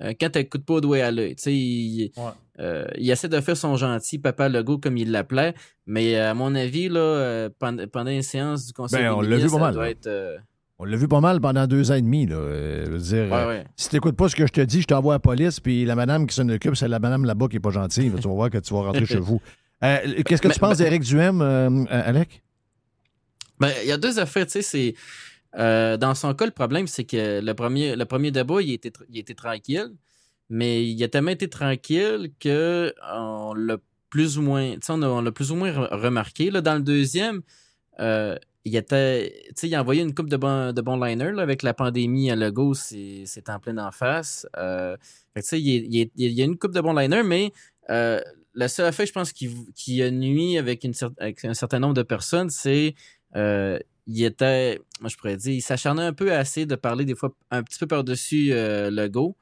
euh, 0.03 0.13
quand 0.21 0.31
t'écoutes 0.31 0.65
pas 0.65 0.77
à 1.05 1.11
l'œil. 1.11 1.35
Tu 1.37 1.43
sais, 1.43 1.55
il, 1.55 2.13
euh, 2.61 2.87
il 2.97 3.11
essaie 3.11 3.29
de 3.29 3.41
faire 3.41 3.57
son 3.57 3.77
gentil 3.77 4.19
papa 4.19 4.49
Legault 4.49 4.79
comme 4.79 4.97
il 4.97 5.11
l'appelait, 5.11 5.55
mais 5.87 6.17
euh, 6.17 6.31
à 6.31 6.35
mon 6.35 6.55
avis, 6.55 6.89
là, 6.89 7.49
pendant, 7.59 7.87
pendant 7.89 8.11
une 8.11 8.23
séance 8.23 8.67
du 8.67 8.73
conseil 8.73 9.01
Ben, 9.03 9.09
des 9.11 9.15
on 9.17 9.21
l'a 9.23 9.37
vu 9.37 9.43
pas 9.45 9.49
ça 9.49 9.59
mal, 9.59 9.75
doit 9.75 9.91
être, 9.91 10.37
On 10.79 10.85
l'a 10.85 10.97
vu 10.97 11.09
pas 11.09 11.21
mal 11.21 11.41
pendant 11.41 11.67
deux 11.67 11.91
ans 11.91 11.95
et 11.95 12.03
demi. 12.03 12.27
Là. 12.27 12.37
Je 12.85 12.91
veux 12.91 12.99
dire, 12.99 13.33
Ouais, 13.33 13.47
ouais. 13.47 13.65
si 13.75 13.89
t'écoutes 13.89 14.17
pas 14.17 14.29
ce 14.29 14.37
que 14.37 14.47
je 14.47 14.53
te 14.53 14.61
dis, 14.61 14.83
je 14.83 14.87
t'envoie 14.87 15.15
à 15.15 15.17
la 15.17 15.21
police, 15.21 15.59
puis 15.61 15.85
la 15.85 15.95
madame 15.97 16.27
qui 16.27 16.35
s'en 16.37 16.49
occupe, 16.49 16.77
c'est 16.77 16.87
la 16.89 16.99
madame 17.01 17.25
là-bas 17.25 17.49
qui 17.49 17.57
est 17.57 17.61
pas 17.61 17.71
gentille. 17.71 18.13
Tu 18.21 18.29
vas 18.29 18.35
voir 18.35 18.51
que 18.51 18.59
tu 18.59 18.73
vas 18.75 18.83
rentrer 18.83 19.07
chez 19.07 19.19
vous. 19.19 19.41
Qu'est-ce 19.81 20.43
que 20.43 20.49
Mais- 20.49 20.55
tu 20.55 20.61
penses 20.61 20.79
mais- 20.79 20.85
d'Éric 20.85 21.03
Duhem, 21.03 21.41
Alec? 21.91 22.43
Ben, 23.61 23.71
il 23.83 23.89
y 23.89 23.93
a 23.93 23.97
deux 23.97 24.19
affaires, 24.21 24.47
tu 24.47 24.53
sais, 24.53 24.63
c'est... 24.63 24.95
euh, 25.57 25.97
dans 25.97 26.15
son 26.15 26.35
cas, 26.35 26.45
le 26.47 26.53
problème, 26.53 26.87
c'est 26.87 27.05
que 27.05 27.41
le 27.41 27.55
premier, 27.55 27.97
le 27.97 28.05
premier 28.05 28.31
débat, 28.31 28.61
il 28.63 28.73
était, 28.73 28.93
il 29.11 29.19
était 29.19 29.35
tranquille, 29.35 29.91
mais 30.51 30.85
il 30.89 31.03
a 31.03 31.09
tellement 31.09 31.31
été 31.31 31.49
tranquille 31.49 32.31
que 32.41 32.93
on 33.13 33.55
l'a 33.55 33.79
plus 34.11 34.39
ou 34.39 34.43
moins, 34.43 34.75
on 34.89 35.03
a- 35.03 35.09
on 35.09 35.21
l'a 35.23 35.33
plus 35.33 35.51
ou 35.53 35.57
moins 35.57 35.71
re- 35.73 35.95
remarqué. 35.95 36.51
Là, 36.51 36.61
dans 36.61 36.75
le 36.77 36.83
deuxième, 36.83 37.43
euh, 38.01 38.37
il 38.65 38.77
était, 38.77 39.33
il 39.63 39.75
a 39.75 39.81
envoyé 39.81 40.03
une 40.03 40.15
coupe 40.15 40.29
de 40.31 40.37
bons 40.37 40.73
de 40.73 40.81
bons 40.83 40.97
liners 41.03 41.33
là, 41.33 41.43
avec 41.43 41.63
la 41.63 41.75
pandémie 41.75 42.31
à 42.31 42.37
Lego, 42.37 42.75
c'est 42.75 43.25
c'est 43.27 43.49
en 43.51 43.59
pleine 43.61 43.81
en 43.81 43.91
face. 43.93 44.47
Euh, 44.59 44.97
fait 45.35 45.59
il, 45.59 45.95
il 45.95 46.11
il 46.17 46.33
y 46.33 46.43
a 46.43 46.45
une 46.45 46.59
coupe 46.59 46.73
de 46.75 46.81
bons 46.81 46.93
liners, 46.95 47.23
mais 47.25 47.53
euh, 47.91 48.21
la 48.55 48.69
seule 48.69 48.87
affaire, 48.87 49.07
je 49.07 49.13
pense, 49.13 49.33
qui, 49.33 49.49
qui 49.75 50.03
a 50.03 50.11
nuit 50.11 50.59
avec, 50.59 50.85
une 50.85 50.93
avec 51.19 51.45
un 51.45 51.55
certain 51.55 51.79
nombre 51.79 51.95
de 51.95 52.03
personnes, 52.03 52.51
c'est 52.51 52.95
euh, 53.37 53.79
il 54.09 54.25
était, 54.25 54.81
moi 55.01 55.09
je 55.11 55.17
pourrais 55.17 55.37
dire, 55.37 55.53
il 55.53 55.61
s'acharnait 55.61 56.03
un 56.03 56.13
peu 56.15 56.33
essayer 56.33 56.67
de 56.67 56.75
parler 56.75 57.05
des 57.05 57.15
fois 57.15 57.33
un 57.51 57.63
petit 57.63 57.79
peu 57.79 57.87
par-dessus 57.87 58.49
euh, 58.53 58.91
le 58.91 59.07
go. 59.09 59.37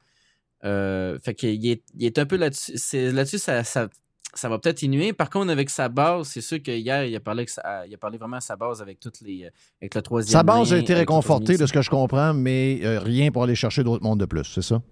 Euh, 0.64 1.18
fait 1.22 1.34
qu'il 1.34 1.64
est, 1.66 1.82
il 1.96 2.04
est 2.04 2.18
un 2.18 2.26
peu 2.26 2.36
là-dessus. 2.36 2.72
Là-dessus, 3.12 3.38
ça, 3.38 3.62
ça, 3.62 3.88
ça 4.34 4.48
va 4.48 4.58
peut-être 4.58 4.82
innuer. 4.82 5.12
Par 5.12 5.30
contre, 5.30 5.50
avec 5.52 5.70
sa 5.70 5.88
base, 5.88 6.28
c'est 6.28 6.40
sûr 6.40 6.60
que 6.62 6.72
hier, 6.72 7.04
il 7.04 7.14
a 7.14 7.20
parlé, 7.20 7.44
que 7.44 7.50
ça- 7.52 7.86
il 7.86 7.94
a 7.94 7.98
parlé 7.98 8.18
vraiment 8.18 8.38
à 8.38 8.40
sa 8.40 8.56
base 8.56 8.82
avec 8.82 8.98
toutes 8.98 9.20
les. 9.20 9.48
avec 9.80 9.94
le 9.94 10.02
troisième. 10.02 10.32
Sa 10.32 10.42
base 10.42 10.72
a 10.72 10.78
été 10.78 10.94
réconfortée 10.94 11.56
de 11.56 11.66
ce 11.66 11.72
que 11.72 11.82
je 11.82 11.90
comprends, 11.90 12.34
mais 12.34 12.80
euh, 12.82 12.98
rien 12.98 13.30
pour 13.30 13.44
aller 13.44 13.54
chercher 13.54 13.84
d'autres 13.84 14.02
mondes 14.02 14.20
de 14.20 14.26
plus, 14.26 14.44
c'est 14.44 14.62
ça? 14.62 14.82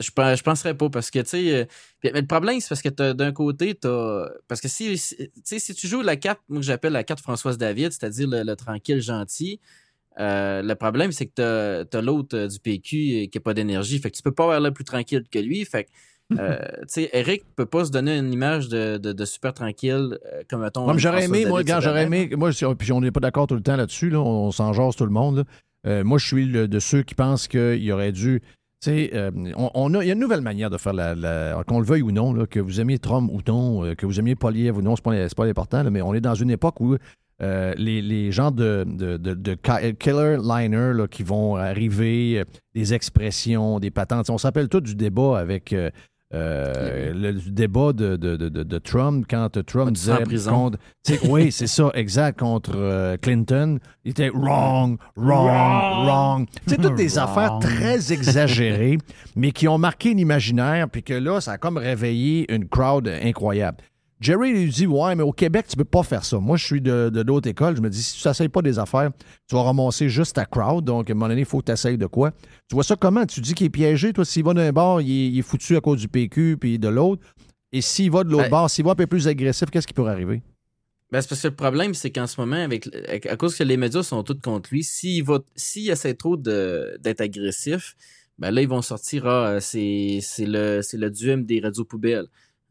Je, 0.00 0.06
je 0.10 0.42
penserais 0.42 0.74
pas 0.74 0.90
parce 0.90 1.10
que, 1.10 1.20
tu 1.20 1.28
sais, 1.28 1.54
euh, 1.54 1.64
le 2.02 2.22
problème, 2.26 2.58
c'est 2.60 2.68
parce 2.68 2.82
que 2.82 2.88
t'as- 2.88 3.14
d'un 3.14 3.32
côté, 3.32 3.74
t'as. 3.74 4.26
Parce 4.48 4.60
que 4.60 4.66
si, 4.68 4.98
si- 4.98 5.16
si 5.44 5.74
tu 5.74 5.86
joues 5.86 6.02
la 6.02 6.16
carte, 6.16 6.40
moi 6.48 6.60
que 6.60 6.66
j'appelle 6.66 6.92
la 6.94 7.04
carte 7.04 7.20
Françoise 7.20 7.58
David, 7.58 7.92
c'est-à-dire 7.92 8.28
le, 8.28 8.42
le 8.42 8.56
tranquille 8.56 9.00
gentil, 9.00 9.60
euh, 10.18 10.62
le 10.62 10.74
problème, 10.74 11.12
c'est 11.12 11.26
que 11.26 11.84
t'as 11.84 11.98
as, 11.98 12.02
l'autre 12.02 12.36
euh, 12.36 12.48
du 12.48 12.58
PQ 12.60 12.96
euh, 12.96 13.26
qui 13.26 13.30
n'a 13.36 13.40
pas 13.40 13.54
d'énergie. 13.54 13.98
Fait 13.98 14.10
que 14.10 14.16
tu 14.16 14.22
peux 14.22 14.32
pas 14.32 14.44
avoir 14.44 14.60
l'air 14.60 14.72
plus 14.72 14.84
tranquille 14.84 15.24
que 15.30 15.38
lui. 15.38 15.64
Fait 15.64 15.84
que, 15.84 15.90
euh, 16.40 16.58
tu 16.82 16.86
sais, 16.88 17.10
Eric 17.12 17.44
peut 17.56 17.66
pas 17.66 17.84
se 17.84 17.90
donner 17.90 18.16
une 18.18 18.32
image 18.32 18.68
de, 18.68 18.96
de, 18.98 19.12
de 19.12 19.24
super 19.24 19.52
tranquille 19.54 20.18
euh, 20.32 20.42
comme 20.48 20.62
mettons. 20.62 20.86
Une 20.94 20.98
j'aurais 20.98 21.24
aimé, 21.24 21.44
moi, 21.50 21.60
quand 21.64 21.80
j'aurais 21.84 22.02
aimé, 22.04 22.36
moi, 22.36 22.52
si 22.52 22.64
on- 22.64 22.74
puis 22.74 22.90
on 22.92 23.00
n'est 23.00 23.12
pas 23.12 23.20
d'accord 23.20 23.46
tout 23.46 23.54
le 23.56 23.62
temps 23.62 23.76
là-dessus, 23.76 24.10
là, 24.10 24.20
on, 24.20 24.50
s'en 24.50 24.72
jase 24.72 24.96
tout 24.96 25.04
le 25.04 25.12
monde. 25.12 25.36
là. 25.38 25.44
Euh, 25.86 26.02
moi, 26.04 26.18
je 26.18 26.26
suis 26.26 26.46
le- 26.46 26.66
de 26.66 26.78
ceux 26.80 27.02
qui 27.02 27.14
pensent 27.14 27.46
qu'il 27.48 27.92
aurait 27.92 28.12
dû. 28.12 28.40
Euh, 28.88 29.30
on, 29.56 29.94
a, 29.94 30.02
il 30.04 30.06
y 30.06 30.10
a 30.10 30.14
une 30.14 30.20
nouvelle 30.20 30.40
manière 30.40 30.70
de 30.70 30.78
faire 30.78 30.92
la. 30.92 31.62
qu'on 31.66 31.78
le 31.80 31.86
veuille 31.86 32.02
ou 32.02 32.12
non, 32.12 32.46
que 32.46 32.60
vous 32.60 32.80
aimiez 32.80 32.98
Trump 32.98 33.30
ou 33.32 33.40
non, 33.46 33.84
euh, 33.84 33.94
que 33.94 34.06
vous 34.06 34.18
aimiez 34.18 34.34
Poliev 34.34 34.76
ou 34.76 34.82
non, 34.82 34.96
c'est 34.96 35.04
pas, 35.04 35.12
pas 35.36 35.46
important, 35.46 35.84
mais 35.90 36.02
on 36.02 36.14
est 36.14 36.20
dans 36.20 36.34
une 36.34 36.50
époque 36.50 36.80
où 36.80 36.96
euh, 37.42 37.74
les, 37.76 38.30
gens 38.32 38.50
de, 38.50 38.84
de, 38.86 39.16
de- 39.16 39.34
de 39.34 39.54
ki- 39.54 39.94
killer 39.98 40.36
liner 40.42 40.92
qui 41.10 41.22
vont 41.24 41.56
arriver, 41.56 42.44
des 42.74 42.94
expressions, 42.94 43.80
des 43.80 43.90
patentes. 43.90 44.30
On 44.30 44.38
s'appelle 44.38 44.68
tout 44.68 44.80
du 44.80 44.94
débat 44.94 45.38
avec. 45.38 45.74
Euh, 46.34 47.12
le 47.14 47.32
débat 47.50 47.92
de, 47.92 48.16
de- 48.16 48.36
de- 48.36 48.48
de- 48.48 48.78
Trump 48.78 49.24
quand 49.30 49.48
Trump 49.64 49.92
disait 49.92 50.24
contre- 50.48 50.78
oui, 51.28 51.52
c'est 51.52 51.66
ça, 51.66 51.90
exact, 51.94 52.38
contre 52.40 52.72
euh, 52.74 53.16
Clinton. 53.16 53.78
Il 54.04 54.10
était 54.10 54.30
wrong, 54.30 54.98
wrong, 55.16 55.46
Wrong. 55.48 56.06
wrong. 56.06 56.46
C'est 56.66 56.80
toutes 56.80 56.96
des 56.96 57.08
Wrong. 57.16 57.28
affaires 57.28 57.58
très 57.60 58.12
exagérées, 58.12 58.98
mais 59.36 59.52
qui 59.52 59.68
ont 59.68 59.78
marqué 59.78 60.12
l'imaginaire, 60.14 60.88
puis 60.90 61.02
que 61.02 61.14
là, 61.14 61.40
ça 61.40 61.52
a 61.52 61.58
comme 61.58 61.76
réveillé 61.78 62.52
une 62.52 62.68
crowd 62.68 63.08
incroyable. 63.08 63.78
Jerry 64.24 64.52
lui 64.52 64.70
dit 64.70 64.86
Ouais, 64.86 65.14
mais 65.14 65.22
au 65.22 65.32
Québec, 65.32 65.66
tu 65.68 65.76
peux 65.76 65.84
pas 65.84 66.02
faire 66.02 66.24
ça. 66.24 66.38
Moi, 66.38 66.56
je 66.56 66.64
suis 66.64 66.80
de, 66.80 67.10
de 67.10 67.20
l'autre 67.20 67.46
école. 67.48 67.76
Je 67.76 67.82
me 67.82 67.90
dis 67.90 68.02
Si 68.02 68.20
tu 68.20 68.26
n'essayes 68.26 68.48
pas 68.48 68.62
des 68.62 68.78
affaires, 68.78 69.10
tu 69.46 69.54
vas 69.54 69.62
ramasser 69.62 70.08
juste 70.08 70.36
ta 70.36 70.46
crowd. 70.46 70.82
Donc, 70.84 71.10
à 71.10 71.12
un 71.12 71.14
moment 71.14 71.28
donné, 71.28 71.42
il 71.42 71.46
faut 71.46 71.60
que 71.60 71.66
tu 71.66 71.72
essayes 71.72 71.98
de 71.98 72.06
quoi. 72.06 72.30
Tu 72.68 72.74
vois 72.74 72.84
ça 72.84 72.96
comment? 72.96 73.26
Tu 73.26 73.42
dis 73.42 73.52
qu'il 73.52 73.66
est 73.66 73.70
piégé. 73.70 74.14
Toi, 74.14 74.24
s'il 74.24 74.42
va 74.42 74.54
d'un 74.54 74.72
bord, 74.72 75.02
il 75.02 75.10
est, 75.10 75.28
il 75.28 75.38
est 75.38 75.42
foutu 75.42 75.76
à 75.76 75.80
cause 75.82 76.00
du 76.00 76.08
PQ, 76.08 76.56
puis 76.58 76.78
de 76.78 76.88
l'autre. 76.88 77.22
Et 77.70 77.82
s'il 77.82 78.10
va 78.10 78.24
de 78.24 78.30
l'autre 78.30 78.44
Ben- 78.44 78.50
bord, 78.50 78.70
s'il 78.70 78.84
va 78.84 78.92
un 78.92 78.94
peu 78.94 79.06
plus 79.06 79.28
agressif, 79.28 79.68
qu'est-ce 79.70 79.86
qui 79.86 79.92
pourrait 79.92 80.12
arriver? 80.12 80.42
Ben, 81.12 81.20
c'est 81.20 81.28
parce 81.28 81.42
que 81.42 81.48
le 81.48 81.54
problème, 81.54 81.92
c'est 81.92 82.10
qu'en 82.10 82.26
ce 82.26 82.40
moment, 82.40 82.56
avec, 82.56 82.88
à 83.26 83.36
cause 83.36 83.54
que 83.54 83.62
les 83.62 83.76
médias 83.76 84.02
sont 84.02 84.22
tous 84.22 84.40
contre 84.42 84.70
lui, 84.72 84.82
s'il 84.82 85.22
va, 85.22 85.40
s'il 85.54 85.90
essaie 85.90 86.14
trop 86.14 86.36
de, 86.36 86.96
d'être 87.00 87.20
agressif, 87.20 87.94
ben 88.38 88.50
là, 88.50 88.62
ils 88.62 88.68
vont 88.68 88.82
sortir, 88.82 89.26
ah, 89.26 89.60
c'est, 89.60 90.18
c'est 90.22 90.46
le, 90.46 90.80
c'est 90.82 90.96
le 90.96 91.10
duem 91.10 91.44
des 91.44 91.60
radios 91.60 91.84
poubelles. 91.84 92.26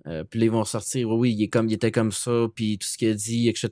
Euh, 0.08 0.24
puis 0.24 0.40
là, 0.40 0.46
ils 0.48 0.52
vont 0.52 0.66
sortir, 0.66 1.10
oui, 1.10 1.34
il 1.34 1.44
est 1.44 1.48
comme, 1.48 1.68
il 1.68 1.74
était 1.74 1.92
comme 1.92 2.12
ça, 2.12 2.48
puis 2.54 2.78
tout 2.78 2.88
ce 2.88 2.98
qu'il 2.98 3.10
a 3.10 3.14
dit, 3.14 3.48
etc. 3.48 3.70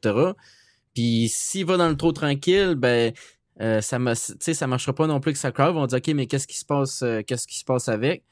Puis 0.93 1.29
s'il 1.29 1.65
va 1.65 1.77
dans 1.77 1.89
le 1.89 1.97
trop 1.97 2.11
tranquille, 2.11 2.75
ben, 2.75 3.13
euh, 3.61 3.81
ça, 3.81 3.99
ça 4.15 4.67
marchera 4.67 4.93
pas 4.93 5.07
non 5.07 5.19
plus 5.19 5.33
que 5.33 5.39
sa 5.39 5.51
crowd. 5.51 5.73
Ils 5.73 5.79
vont 5.79 5.87
dire, 5.87 5.97
OK, 5.97 6.07
mais 6.15 6.27
qu'est-ce 6.27 6.47
qui 6.47 6.57
se 6.57 6.65
passe, 6.65 7.01
euh, 7.03 7.21
qu'est-ce 7.21 7.47
qui 7.47 7.59
se 7.59 7.65
passe 7.65 7.89
avec? 7.89 8.23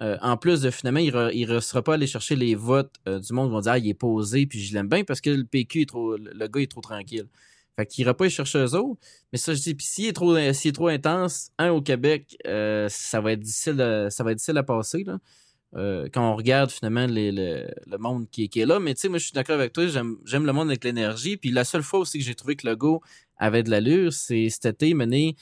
Euh, 0.00 0.16
en 0.22 0.36
plus 0.36 0.60
de 0.60 0.70
finalement, 0.70 1.00
il 1.00 1.48
ne 1.48 1.60
sera 1.60 1.82
pas 1.82 1.94
aller 1.94 2.06
chercher 2.06 2.36
les 2.36 2.54
votes 2.54 2.94
du 3.06 3.32
monde. 3.32 3.50
Ils 3.50 3.52
vont 3.52 3.60
dire, 3.60 3.72
ah, 3.72 3.78
il 3.78 3.88
est 3.88 3.94
posé, 3.94 4.46
puis 4.46 4.60
je 4.60 4.72
l'aime 4.74 4.88
bien 4.88 5.04
parce 5.04 5.20
que 5.20 5.30
le 5.30 5.44
PQ 5.44 5.82
est 5.82 5.86
trop, 5.86 6.16
le 6.16 6.46
gars 6.46 6.60
est 6.60 6.70
trop 6.70 6.80
tranquille. 6.80 7.26
Fait 7.76 7.86
qu'il 7.86 8.02
ira 8.02 8.14
pas 8.14 8.26
y 8.26 8.30
chercher 8.30 8.58
eux 8.58 8.74
autres. 8.74 9.00
Mais 9.32 9.38
ça, 9.38 9.54
je 9.54 9.60
dis, 9.60 9.74
puis 9.74 9.86
s'il 9.86 10.06
est 10.06 10.12
trop, 10.12 10.36
s'il 10.52 10.68
est 10.70 10.72
trop 10.72 10.88
intense, 10.88 11.50
un 11.58 11.70
au 11.70 11.82
Québec, 11.82 12.36
ça 12.44 13.20
va 13.20 13.32
être 13.32 13.40
difficile, 13.40 14.08
ça 14.10 14.24
va 14.24 14.32
être 14.32 14.38
difficile 14.38 14.58
à 14.58 14.62
passer, 14.62 15.02
là. 15.04 15.18
Euh, 15.76 16.08
quand 16.12 16.32
on 16.32 16.34
regarde 16.36 16.70
finalement 16.70 17.04
les- 17.06 17.30
le, 17.32 17.68
le 17.86 17.98
monde 17.98 18.26
qui, 18.30 18.48
qui 18.48 18.60
est 18.60 18.66
là. 18.66 18.80
Mais 18.80 18.94
tu 18.94 19.02
sais, 19.02 19.08
moi, 19.08 19.18
je 19.18 19.24
suis 19.24 19.34
d'accord 19.34 19.56
avec 19.56 19.72
toi, 19.74 19.86
j'aime 19.86 20.16
j'aime 20.24 20.46
le 20.46 20.52
monde 20.52 20.68
avec 20.68 20.82
l'énergie. 20.84 21.36
Puis 21.36 21.50
la 21.50 21.64
seule 21.64 21.82
fois 21.82 22.00
aussi 22.00 22.18
que 22.18 22.24
j'ai 22.24 22.34
trouvé 22.34 22.56
que 22.56 22.66
le 22.66 22.74
go 22.74 23.02
avait 23.36 23.62
de 23.62 23.70
l'allure, 23.70 24.12
c'est 24.12 24.48
cet 24.48 24.64
été 24.66 24.94
mené. 24.94 25.36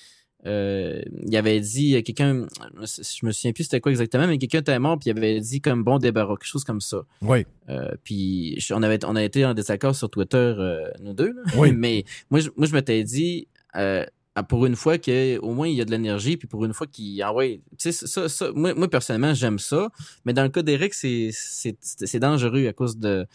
euh, 0.45 1.01
il 1.27 1.37
avait 1.37 1.61
dit, 1.61 2.03
quelqu'un, 2.05 2.47
je 2.83 3.27
me 3.27 3.33
souviens 3.33 3.53
plus 3.53 3.65
c'était 3.65 3.81
quoi 3.81 3.91
exactement, 3.91 4.27
mais 4.29 4.39
quelqu'un 4.39 4.61
était 4.61 4.79
mort, 4.79 4.99
puis 4.99 5.11
il 5.11 5.17
avait 5.19 5.41
dit 5.41 5.61
comme 5.61 5.83
bon 5.83 5.99
débarras, 5.99 6.35
quelque 6.37 6.47
chose 6.47 6.63
comme 6.65 6.81
ça. 6.81 6.99
Oui. 7.23 7.47
Euh, 7.69 7.91
puis 8.05 8.59
on 8.73 8.83
avait 8.83 9.05
on 9.05 9.17
a 9.17 9.25
été 9.25 9.45
en 9.45 9.55
désaccord 9.55 9.97
sur 9.97 10.09
Twitter, 10.11 10.37
euh, 10.37 10.89
nous 11.01 11.15
deux. 11.15 11.33
là. 11.33 11.43
Oui. 11.57 11.73
mais 11.77 12.05
moi, 12.31 12.41
je, 12.41 12.51
moi, 12.57 12.67
je 12.67 12.73
m'étais 12.75 13.03
dit, 13.03 13.49
euh, 13.77 14.05
pour 14.43 14.67
une 14.67 14.77
fois 14.77 14.99
qu'au 14.99 15.53
moins 15.55 15.69
il 15.69 15.75
y 15.77 15.81
a 15.81 15.85
de 15.85 15.91
l'énergie, 15.91 16.37
puis 16.37 16.47
pour 16.49 16.65
une 16.65 16.73
fois 16.75 16.87
qu'il 16.87 17.21
ah 17.23 17.33
ouais, 17.33 17.61
tu 17.79 17.93
sais, 17.93 18.07
ça, 18.07 18.29
ça, 18.29 18.51
moi, 18.55 18.75
moi, 18.75 18.89
personnellement, 18.89 19.33
j'aime 19.35 19.59
ça. 19.59 19.91
Mais 20.25 20.33
dans 20.33 20.43
le 20.43 20.49
cas 20.51 20.63
d'Eric, 20.63 20.93
c'est, 20.95 21.31
c'est, 21.33 21.77
c'est 21.81 22.21
dangereux 22.21 22.67
à 22.67 22.73
cause 22.73 22.99
de 22.99 23.27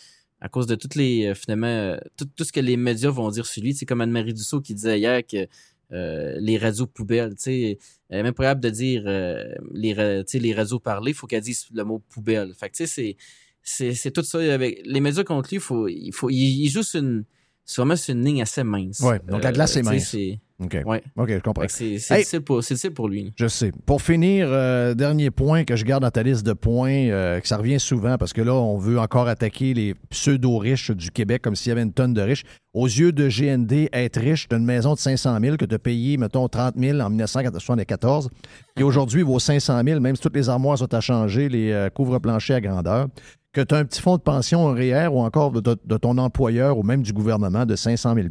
à 0.43 0.49
cause 0.49 0.65
de 0.65 0.73
toutes 0.75 0.95
les 0.95 1.27
euh, 1.27 1.35
finalement 1.35 1.67
euh, 1.67 1.97
tout, 2.17 2.25
tout 2.35 2.43
ce 2.43 2.51
que 2.51 2.59
les 2.59 2.75
médias 2.77 3.11
vont 3.11 3.29
dire 3.29 3.45
sur 3.45 3.61
lui. 3.63 3.73
C'est 3.75 3.85
comme 3.85 4.01
Anne-Marie 4.01 4.33
Dussault 4.33 4.61
qui 4.61 4.73
disait 4.73 4.97
hier 4.99 5.21
que 5.25 5.47
euh, 5.91 6.35
les 6.39 6.57
radios 6.57 6.87
poubelles, 6.87 7.35
tu 7.35 7.43
sais, 7.43 7.77
elle 8.09 8.19
est 8.19 8.23
même 8.23 8.33
pas 8.33 8.43
capable 8.43 8.61
de 8.61 8.69
dire 8.69 9.03
euh, 9.05 9.43
les, 9.73 9.93
ra- 9.93 10.23
tu 10.23 10.31
sais, 10.31 10.39
les 10.39 10.53
radios 10.53 10.79
parlées, 10.79 11.13
faut 11.13 11.27
qu'elle 11.27 11.41
dise 11.43 11.67
le 11.73 11.83
mot 11.83 11.99
poubelle. 12.09 12.53
Fait 12.55 12.69
que 12.69 12.75
tu 12.75 12.85
sais, 12.85 12.87
c'est 12.87 13.17
c'est, 13.63 13.93
c'est 13.93 14.09
tout 14.09 14.23
ça 14.23 14.39
avec 14.53 14.81
les 14.85 14.99
médias 14.99 15.23
contre 15.23 15.49
lui, 15.51 15.59
faut, 15.59 15.87
il 15.87 16.11
faut, 16.11 16.29
il, 16.31 16.63
il 16.65 16.69
joue 16.69 16.81
sur 16.81 16.99
une, 17.01 17.23
c'est 17.63 17.79
vraiment 17.81 17.95
sur 17.95 18.15
une 18.15 18.25
ligne 18.25 18.41
assez 18.41 18.63
mince. 18.63 18.99
Ouais, 19.01 19.19
donc 19.19 19.43
la 19.43 19.51
glace 19.51 19.75
est 19.77 19.81
tu 19.81 19.87
sais, 19.87 19.93
mince. 19.93 20.07
c'est- 20.09 20.39
OK. 20.63 20.77
Ouais. 20.85 21.01
OK, 21.17 21.29
je 21.29 21.39
comprends. 21.39 21.65
C'est, 21.67 21.85
Hey. 21.85 21.97
difficile 21.97 22.41
pour, 22.41 22.63
c'est 22.63 22.75
difficile 22.75 22.93
pour 22.93 23.07
lui. 23.09 23.33
Je 23.35 23.47
sais. 23.47 23.71
Pour 23.85 24.01
finir, 24.01 24.47
euh, 24.49 24.93
dernier 24.93 25.31
point 25.31 25.63
que 25.63 25.75
je 25.75 25.83
garde 25.83 26.03
dans 26.03 26.11
ta 26.11 26.23
liste 26.23 26.45
de 26.45 26.53
points, 26.53 27.07
euh, 27.09 27.39
que 27.39 27.47
ça 27.47 27.57
revient 27.57 27.79
souvent 27.79 28.17
parce 28.17 28.31
que 28.33 28.41
là, 28.41 28.53
on 28.53 28.77
veut 28.77 28.99
encore 28.99 29.27
attaquer 29.27 29.73
les 29.73 29.95
pseudo-riches 30.09 30.91
du 30.91 31.09
Québec 31.11 31.41
comme 31.41 31.55
s'il 31.55 31.69
y 31.69 31.71
avait 31.71 31.81
une 31.83 31.93
tonne 31.93 32.13
de 32.13 32.21
riches. 32.21 32.43
Aux 32.73 32.85
yeux 32.85 33.11
de 33.11 33.27
GND, 33.27 33.89
être 33.91 34.19
riche, 34.19 34.47
tu 34.47 34.55
une 34.55 34.63
maison 34.63 34.93
de 34.93 34.99
500 34.99 35.37
000 35.41 35.57
que 35.57 35.65
tu 35.65 35.75
as 35.75 35.79
payé, 35.79 36.15
mettons, 36.17 36.47
30 36.47 36.75
000 36.77 36.99
en 37.01 37.09
1974, 37.09 38.29
qui 38.77 38.83
aujourd'hui 38.83 39.23
vaut 39.23 39.39
500 39.39 39.81
000, 39.85 39.99
même 39.99 40.15
si 40.15 40.21
toutes 40.21 40.35
les 40.35 40.47
armoires 40.47 40.77
sont 40.77 40.93
à 40.93 41.01
changer, 41.01 41.49
les 41.49 41.71
euh, 41.71 41.89
couvre-planchers 41.89 42.55
à 42.57 42.61
grandeur, 42.61 43.07
que 43.53 43.61
tu 43.61 43.75
as 43.75 43.77
un 43.79 43.85
petit 43.85 44.01
fonds 44.01 44.17
de 44.17 44.21
pension 44.21 44.69
un 44.69 44.73
REER 44.73 45.07
ou 45.07 45.19
encore 45.19 45.51
de, 45.51 45.97
ton 45.97 46.17
employeur 46.17 46.77
ou 46.77 46.83
même 46.83 47.01
du 47.01 47.13
gouvernement 47.13 47.65
de 47.65 47.75
500 47.75 48.15
000 48.15 48.27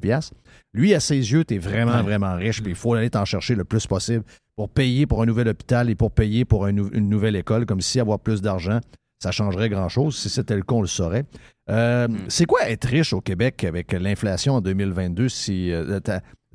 lui, 0.73 0.95
à 0.95 1.01
ses 1.01 1.17
yeux, 1.17 1.45
tu 1.45 1.55
es 1.55 1.59
vraiment, 1.59 2.03
vraiment 2.03 2.35
riche, 2.37 2.63
puis 2.63 2.73
il 2.73 2.77
faut 2.77 2.95
aller 2.95 3.11
t'en 3.11 3.25
chercher 3.25 3.55
le 3.55 3.65
plus 3.65 3.87
possible 3.87 4.25
pour 4.57 4.69
payer 4.69 5.07
pour 5.07 5.23
un 5.23 5.27
nouvel 5.27 5.49
hôpital 5.49 5.91
et 5.91 5.95
pour 5.95 6.11
payer 6.11 6.45
pour 6.45 6.65
un 6.65 6.71
une 6.71 7.09
nouvelle 7.09 7.37
école, 7.37 7.67
comme 7.67 7.81
si 7.81 7.99
avoir 8.01 8.19
plus 8.21 8.41
d'argent, 8.41 8.81
ça 9.23 9.31
changerait 9.33 9.69
grand-chose. 9.69 10.17
Si 10.17 10.31
c'était 10.31 10.57
le 10.57 10.63
cas, 10.63 10.75
on 10.77 10.81
le 10.81 10.87
saurait. 10.87 11.25
Euh, 11.69 12.09
C'est 12.29 12.47
quoi 12.47 12.69
être 12.69 12.87
riche 12.87 13.13
au 13.13 13.21
Québec 13.21 13.65
avec 13.65 13.93
l'inflation 13.93 14.55
en 14.55 14.61
2022? 14.61 15.29
Si, 15.29 15.73
euh, 15.73 16.01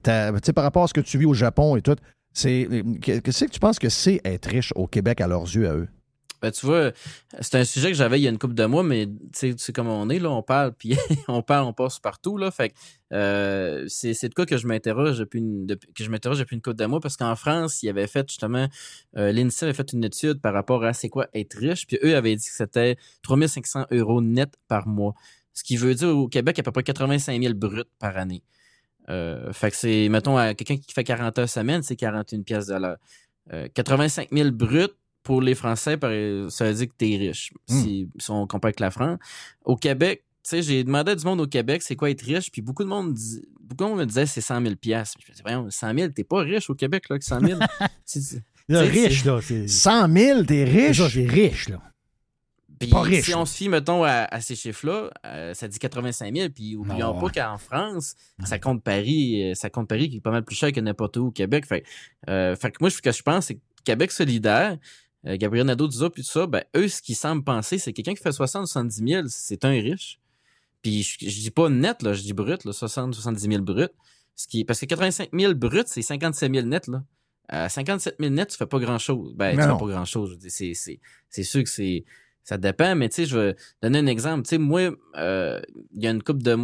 sais, 0.04 0.54
par 0.54 0.64
rapport 0.64 0.84
à 0.84 0.88
ce 0.88 0.94
que 0.94 1.02
tu 1.02 1.18
vis 1.18 1.26
au 1.26 1.34
Japon 1.34 1.76
et 1.76 1.82
tout, 1.82 1.96
c'est 2.34 2.68
que- 3.02 3.20
qu'est-ce 3.20 3.46
que 3.46 3.52
tu 3.52 3.60
penses 3.60 3.80
que 3.80 3.90
c'est 3.90 4.20
être 4.26 4.48
riche 4.50 4.74
au 4.76 4.88
Québec 4.88 5.22
à 5.22 5.28
leurs 5.28 5.44
yeux, 5.44 5.70
à 5.70 5.74
eux? 5.76 5.88
Ben, 6.42 6.52
tu 6.52 6.66
vois, 6.66 6.92
c'est 7.42 7.56
un 7.56 7.64
sujet 7.64 7.90
que 7.90 7.98
j'avais 7.98 8.20
il 8.20 8.24
y 8.24 8.28
a 8.28 8.30
une 8.30 8.38
couple 8.38 8.54
de 8.54 8.66
mois, 8.66 8.84
mais 8.84 9.08
tu 9.38 9.56
sais 9.58 9.74
comment 9.74 10.02
on 10.02 10.10
est, 10.10 10.20
là, 10.20 10.30
on 10.32 10.42
parle, 10.44 10.74
puis 10.74 10.96
on 11.28 11.42
parle, 11.42 11.66
on 11.66 11.74
passe 11.74 12.00
partout, 12.00 12.38
là. 12.38 12.52
Fait 12.52 12.74
euh, 13.14 13.86
c'est 13.88 14.30
de 14.30 14.34
quoi 14.34 14.46
que 14.46 14.58
je 14.58 14.68
m'interroge 14.68 15.20
depuis 15.20 15.40
une 15.40 15.66
depuis- 15.66 15.92
que 15.94 16.04
je 16.04 16.10
m'interroge 16.10 16.40
depuis 16.40 16.56
une 16.56 16.62
couple 16.62 16.78
de 16.78 16.86
mois, 16.86 17.00
parce 17.00 17.18
qu'en 17.18 17.36
France, 17.36 17.82
il 17.84 17.90
avait 17.90 18.08
fait 18.08 18.28
justement 18.30 18.68
euh, 19.18 19.32
l'INSEE 19.32 19.64
avait 19.66 19.74
fait 19.74 19.94
une 19.94 20.04
étude 20.04 20.42
par 20.42 20.54
rapport 20.54 20.84
à 20.84 20.94
c'est 20.94 21.10
quoi 21.10 21.28
être 21.34 21.58
riche, 21.58 21.88
puis 21.88 21.98
eux 22.04 22.16
avaient 22.16 22.36
dit 22.36 22.46
que 22.46 22.52
c'était 22.54 22.98
3500 23.24 23.86
euros 23.92 24.22
net 24.22 24.54
par 24.68 24.88
mois. 24.88 25.14
Ce 25.54 25.64
qui 25.64 25.78
veut 25.78 25.96
dire 25.96 26.10
au 26.10 26.28
Québec 26.28 26.60
à 26.60 26.64
peu 26.64 26.72
près 26.72 26.84
85 26.84 27.42
000 27.42 27.54
bruts 27.54 27.84
par 28.00 28.18
année. 28.18 28.44
Euh, 29.10 29.54
fait 29.54 29.72
que 29.72 29.78
c'est, 29.78 30.10
mettons, 30.10 30.36
à 30.38 30.54
quelqu'un 30.54 30.78
qui 30.78 30.92
fait 30.94 31.04
40 31.04 31.38
heures 31.40 31.50
semaine, 31.50 31.84
c'est 31.84 31.96
41 31.96 32.42
pièces 32.42 32.68
de 32.68 32.76
l'heure. 32.76 32.98
Euh, 33.54 33.68
85 33.74 34.30
000 34.32 34.52
bruts 34.52 34.88
pour 35.26 35.42
les 35.42 35.56
Français, 35.56 35.98
ça 36.00 36.08
veut 36.08 36.74
dire 36.74 36.88
que 36.88 36.94
t'es 36.98 37.18
riche, 37.18 37.52
si, 37.68 38.08
si 38.18 38.32
on 38.32 38.48
compare 38.48 38.70
avec 38.70 38.80
la 38.80 38.92
France. 38.92 39.20
Au 39.66 39.76
Québec, 39.76 40.24
tu 40.44 40.50
sais, 40.52 40.62
j'ai 40.62 40.84
demandé 40.84 41.12
à 41.12 41.16
du 41.16 41.26
monde 41.26 41.42
au 41.42 41.48
Québec, 41.48 41.82
c'est 41.82 41.96
quoi 41.96 42.10
être 42.12 42.22
riche, 42.22 42.52
puis 42.52 42.62
beaucoup 42.62 42.84
de 42.84 42.88
monde, 42.90 43.14
dis- 43.14 43.42
beaucoup 43.60 43.84
de 43.84 43.90
monde 43.90 44.00
me 44.00 44.06
disait 44.06 44.28
c'est 44.28 44.40
100 44.42 44.62
000 44.62 44.76
pièces. 44.76 45.14
Je 45.20 45.26
me 45.26 45.32
disais, 45.32 45.44
voyons, 45.44 45.68
100 45.70 45.98
000, 45.98 46.10
t'es 46.12 46.24
pas 46.24 46.42
riche 46.42 46.70
au 46.70 46.76
Québec, 46.76 47.10
là, 47.10 47.18
que 47.20 47.26
100 47.26 47.40
000. 47.42 47.60
Tu- 48.08 48.20
tu- 48.22 48.44
Là, 48.68 48.82
riche, 48.82 49.24
c'est- 49.24 49.28
là. 49.30 49.40
c'est- 49.42 49.68
100 49.68 50.14
000, 50.14 50.44
t'es 50.44 50.64
riche? 50.64 51.02
c'est 51.12 51.26
riche, 51.26 51.70
là. 51.70 51.82
Puis 52.80 52.90
Pas 52.90 53.02
riche, 53.02 53.26
si 53.26 53.32
là. 53.32 53.40
on 53.40 53.46
se 53.46 53.56
fie, 53.56 53.70
mettons, 53.70 54.04
à, 54.04 54.28
à 54.30 54.42
ces 54.42 54.56
chiffres-là, 54.56 55.10
euh, 55.26 55.54
ça 55.54 55.68
dit 55.68 55.80
85 55.80 56.36
000. 56.36 56.50
Puis 56.50 56.76
oublions 56.76 57.14
Non, 57.14 57.22
pas 57.22 57.30
qu'en 57.30 57.58
France, 57.58 58.16
ça 58.44 58.60
compte 58.60 58.84
Paris, 58.84 59.52
euh, 59.52 59.56
ça 59.56 59.70
compte 59.70 59.88
Paris 59.88 60.10
qui 60.10 60.18
est 60.18 60.22
pas 60.22 60.30
mal 60.32 60.44
plus 60.44 60.56
cher 60.58 60.72
que 60.74 60.80
n'importe 60.82 61.16
où 61.18 61.28
au 61.28 61.32
Québec. 61.32 61.66
Fait, 61.66 61.84
euh, 62.30 62.56
fait 62.58 62.72
que 62.72 62.78
moi, 62.82 62.90
ce 62.90 63.02
que 63.02 63.12
je 63.14 63.22
pense, 63.24 63.46
c'est 63.46 63.56
que 63.56 63.62
Québec 63.86 64.12
solidaire, 64.12 64.78
Gabriel 65.26 65.66
Nadeau-Duza, 65.66 66.10
puis 66.10 66.24
tout 66.24 66.30
ça, 66.30 66.48
ben, 66.48 66.64
eux, 66.76 66.88
ce 66.88 67.02
qu'ils 67.02 67.16
semblent 67.16 67.44
penser, 67.44 67.78
c'est 67.78 67.92
que 67.92 67.98
quelqu'un 67.98 68.14
qui 68.14 68.24
fait 68.24 68.32
60 68.32 68.68
70 68.68 69.04
000, 69.08 69.24
c'est 69.30 69.66
un 69.66 69.72
riche. 69.72 70.20
Puis 70.82 71.04
je, 71.04 71.18
je 71.22 71.40
dis 71.40 71.52
pas 71.52 71.68
net, 71.70 72.04
là, 72.04 72.14
je 72.14 72.22
dis 72.22 72.34
brut, 72.34 72.64
là, 72.64 72.72
60 72.72 73.14
70 73.14 73.42
000 73.50 73.64
brut. 73.64 73.92
Ce 74.36 74.48
qui, 74.48 74.66
parce 74.66 74.80
que 74.80 74.86
85 74.86 75.30
000 75.34 75.54
brut, 75.56 75.88
c'est 75.88 76.02
57 76.02 76.54
000 76.54 76.68
net, 76.68 76.88
là. 76.88 77.04
À 77.48 77.70
57 77.70 78.18
000 78.20 78.34
net, 78.34 78.50
tu 78.50 78.58
fais 78.58 78.66
pas 78.66 78.80
grand-chose. 78.80 79.34
Ben, 79.36 79.56
tu 79.56 79.62
fais 79.62 79.68
pas 79.68 79.76
grand-chose. 79.78 80.38
C'est, 80.48 80.74
sûr 81.44 81.64
que 81.64 81.70
c'est, 81.70 82.06
ça 82.44 82.58
dépend, 82.58 82.96
mais 82.96 83.08
tu 83.10 83.16
sais, 83.16 83.26
je 83.26 83.38
vais 83.38 83.56
donner 83.82 84.00
un 84.00 84.08
exemple. 84.08 84.44
Tu 84.44 84.50
sais, 84.50 84.58
moi, 84.58 84.92
euh, 85.16 85.62
il 85.96 86.04
y 86.04 86.08
a 86.08 86.12
une 86.12 86.24
couple 86.24 86.42
de, 86.42 86.56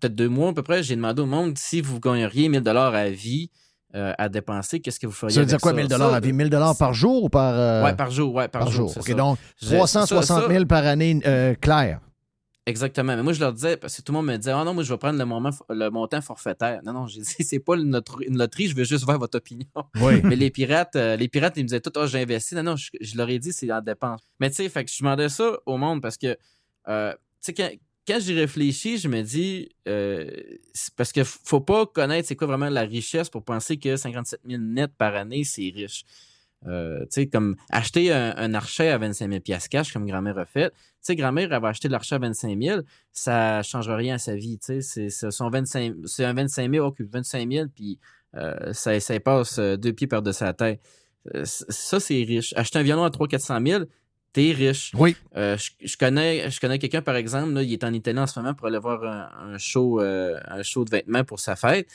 peut-être 0.00 0.14
deux 0.14 0.28
mois 0.28 0.50
à 0.50 0.52
peu 0.52 0.62
près, 0.62 0.82
j'ai 0.82 0.96
demandé 0.96 1.22
au 1.22 1.26
monde 1.26 1.56
si 1.56 1.80
vous 1.80 2.00
gagneriez 2.00 2.48
1000 2.48 2.62
dollars 2.62 2.94
à 2.94 3.10
vie 3.10 3.50
euh, 3.94 4.12
à 4.18 4.28
dépenser, 4.28 4.80
qu'est-ce 4.80 5.00
que 5.00 5.06
vous 5.06 5.12
feriez 5.12 5.34
Ça 5.34 5.40
veut 5.40 5.46
dire 5.46 5.58
quoi, 5.60 5.72
ça? 5.72 5.76
1000 5.76 5.88
dollars 5.88 6.14
à 6.14 6.20
vie? 6.20 6.32
1000 6.32 6.48
dollars 6.50 6.76
par 6.76 6.94
jour 6.94 7.24
ou 7.24 7.28
par... 7.28 7.54
euh, 7.58 7.82
Ouais, 7.84 7.94
par 7.94 8.10
jour, 8.10 8.34
ouais, 8.34 8.48
par, 8.48 8.62
par 8.62 8.70
jour. 8.70 8.92
OK, 8.96 9.14
donc 9.14 9.38
Je- 9.60 9.74
360 9.74 10.22
ça, 10.24 10.40
ça- 10.42 10.48
000 10.48 10.66
par 10.66 10.86
année 10.86 11.20
euh, 11.26 11.54
clair. 11.54 12.00
Exactement. 12.66 13.16
Mais 13.16 13.22
moi, 13.22 13.32
je 13.32 13.40
leur 13.40 13.52
disais, 13.52 13.76
parce 13.76 13.96
que 13.96 14.02
tout 14.02 14.12
le 14.12 14.18
monde 14.18 14.26
me 14.26 14.36
disait, 14.36 14.52
ah 14.52 14.62
non, 14.64 14.74
moi, 14.74 14.84
je 14.84 14.92
vais 14.92 14.98
prendre 14.98 15.18
le, 15.18 15.24
moment, 15.24 15.50
le 15.70 15.88
montant 15.88 16.20
forfaitaire. 16.20 16.80
Non, 16.84 16.92
non, 16.92 17.06
j'ai 17.06 17.20
dit, 17.22 17.34
c'est 17.44 17.58
pas 17.58 17.74
une, 17.74 17.90
loterie, 18.28 18.68
je 18.68 18.76
veux 18.76 18.84
juste 18.84 19.04
voir 19.04 19.18
votre 19.18 19.38
opinion. 19.38 19.66
Oui. 20.00 20.20
Mais 20.24 20.36
les 20.36 20.50
pirates, 20.50 20.94
euh, 20.94 21.16
les 21.16 21.26
pirates, 21.28 21.54
ils 21.56 21.62
me 21.62 21.68
disaient 21.68 21.80
tout, 21.80 21.90
ah, 21.96 22.06
j'ai 22.06 22.20
investi. 22.22 22.54
Non, 22.54 22.62
non, 22.62 22.76
je, 22.76 22.90
je 23.00 23.16
leur 23.16 23.28
ai 23.28 23.38
dit, 23.38 23.52
c'est 23.52 23.72
en 23.72 23.80
dépense. 23.80 24.20
Mais 24.38 24.50
tu 24.50 24.56
sais, 24.56 24.68
fait 24.68 24.84
que 24.84 24.90
je 24.90 24.98
demandais 24.98 25.28
ça 25.28 25.52
au 25.66 25.76
monde 25.78 26.00
parce 26.00 26.16
que, 26.16 26.36
euh, 26.88 27.12
tu 27.44 27.52
sais, 27.56 27.80
quand, 28.10 28.20
j'y 28.20 28.34
réfléchis, 28.34 28.98
je 28.98 29.08
me 29.08 29.22
dis, 29.22 29.68
euh, 29.88 30.28
parce 30.96 31.12
que 31.12 31.24
faut 31.24 31.60
pas 31.60 31.86
connaître 31.86 32.28
c'est 32.28 32.36
quoi 32.36 32.46
vraiment 32.46 32.68
la 32.68 32.82
richesse 32.82 33.28
pour 33.28 33.44
penser 33.44 33.78
que 33.78 33.96
57 33.96 34.40
000 34.48 34.62
net 34.62 34.92
par 34.96 35.14
année, 35.14 35.44
c'est 35.44 35.70
riche. 35.74 36.04
Euh, 36.66 37.00
tu 37.04 37.06
sais, 37.10 37.26
comme 37.26 37.56
acheter 37.70 38.12
un, 38.12 38.34
un 38.36 38.52
archet 38.52 38.88
à 38.88 38.98
25 38.98 39.28
000 39.28 39.40
piastres 39.40 39.70
cash, 39.70 39.92
comme 39.92 40.06
grand-mère 40.06 40.38
a 40.38 40.44
fait. 40.44 40.70
Tu 40.70 40.76
sais, 41.00 41.16
grand-mère, 41.16 41.48
va 41.60 41.68
acheter 41.68 41.88
l'archet 41.88 42.16
à 42.16 42.18
25 42.18 42.60
000, 42.60 42.80
ça 43.12 43.62
change 43.62 43.88
rien 43.88 44.16
à 44.16 44.18
sa 44.18 44.36
vie, 44.36 44.58
tu 44.58 44.66
sais. 44.66 44.80
C'est, 44.82 45.08
c'est, 45.08 45.30
son 45.30 45.48
25, 45.48 45.94
c'est 46.04 46.24
un 46.24 46.34
25 46.34 46.70
000, 46.70 46.86
ok, 46.86 46.96
25 47.00 47.50
000, 47.50 47.66
puis 47.74 47.98
euh, 48.36 48.72
ça, 48.72 48.92
passe 49.20 49.58
euh, 49.58 49.76
deux 49.76 49.92
pieds 49.92 50.06
par 50.06 50.22
de 50.22 50.32
sa 50.32 50.52
tête. 50.52 50.80
Ça, 51.44 52.00
c'est 52.00 52.14
riche. 52.14 52.54
Acheter 52.56 52.78
un 52.78 52.82
violon 52.82 53.04
à 53.04 53.10
300-400 53.10 53.66
000, 53.66 53.84
t'es 54.32 54.52
riche. 54.52 54.92
Oui. 54.96 55.16
Euh, 55.36 55.56
je, 55.56 55.70
je 55.84 55.96
connais, 55.96 56.50
je 56.50 56.60
connais 56.60 56.78
quelqu'un, 56.78 57.02
par 57.02 57.16
exemple, 57.16 57.52
là, 57.52 57.62
il 57.62 57.72
est 57.72 57.84
en 57.84 57.92
Italie 57.92 58.18
en 58.18 58.26
ce 58.26 58.38
moment 58.38 58.54
pour 58.54 58.66
aller 58.66 58.78
voir 58.78 59.02
un, 59.04 59.52
un 59.54 59.58
show, 59.58 60.00
euh, 60.00 60.38
un 60.46 60.62
show 60.62 60.84
de 60.84 60.90
vêtements 60.90 61.24
pour 61.24 61.40
sa 61.40 61.56
fête. 61.56 61.88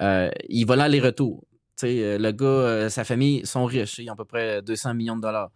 Euh, 0.00 0.30
il 0.48 0.64
va 0.66 0.76
là 0.76 0.84
aller-retour. 0.84 1.44
Le 1.82 2.30
gars, 2.30 2.90
sa 2.90 3.04
famille 3.04 3.46
sont 3.46 3.64
riches. 3.64 3.98
Ils 3.98 4.10
ont 4.10 4.12
à 4.12 4.16
peu 4.16 4.26
près 4.26 4.60
200 4.60 4.94
millions 4.94 5.16
de 5.16 5.22
dollars 5.22 5.50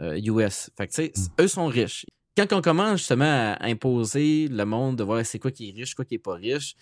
US. 0.00 0.70
Fait 0.76 0.86
que, 0.86 0.94
sais, 0.94 1.12
eux 1.38 1.48
sont 1.48 1.66
riches. 1.66 2.06
Quand 2.36 2.52
on 2.52 2.60
commence 2.60 2.98
justement 2.98 3.54
à 3.58 3.66
imposer 3.66 4.48
le 4.48 4.64
monde 4.64 4.96
de 4.96 5.04
voir 5.04 5.24
c'est 5.24 5.38
quoi 5.38 5.50
qui 5.50 5.70
est 5.70 5.72
riche, 5.72 5.94
quoi 5.94 6.04
qui 6.04 6.14
est 6.14 6.18
pas 6.18 6.34
riche, 6.34 6.76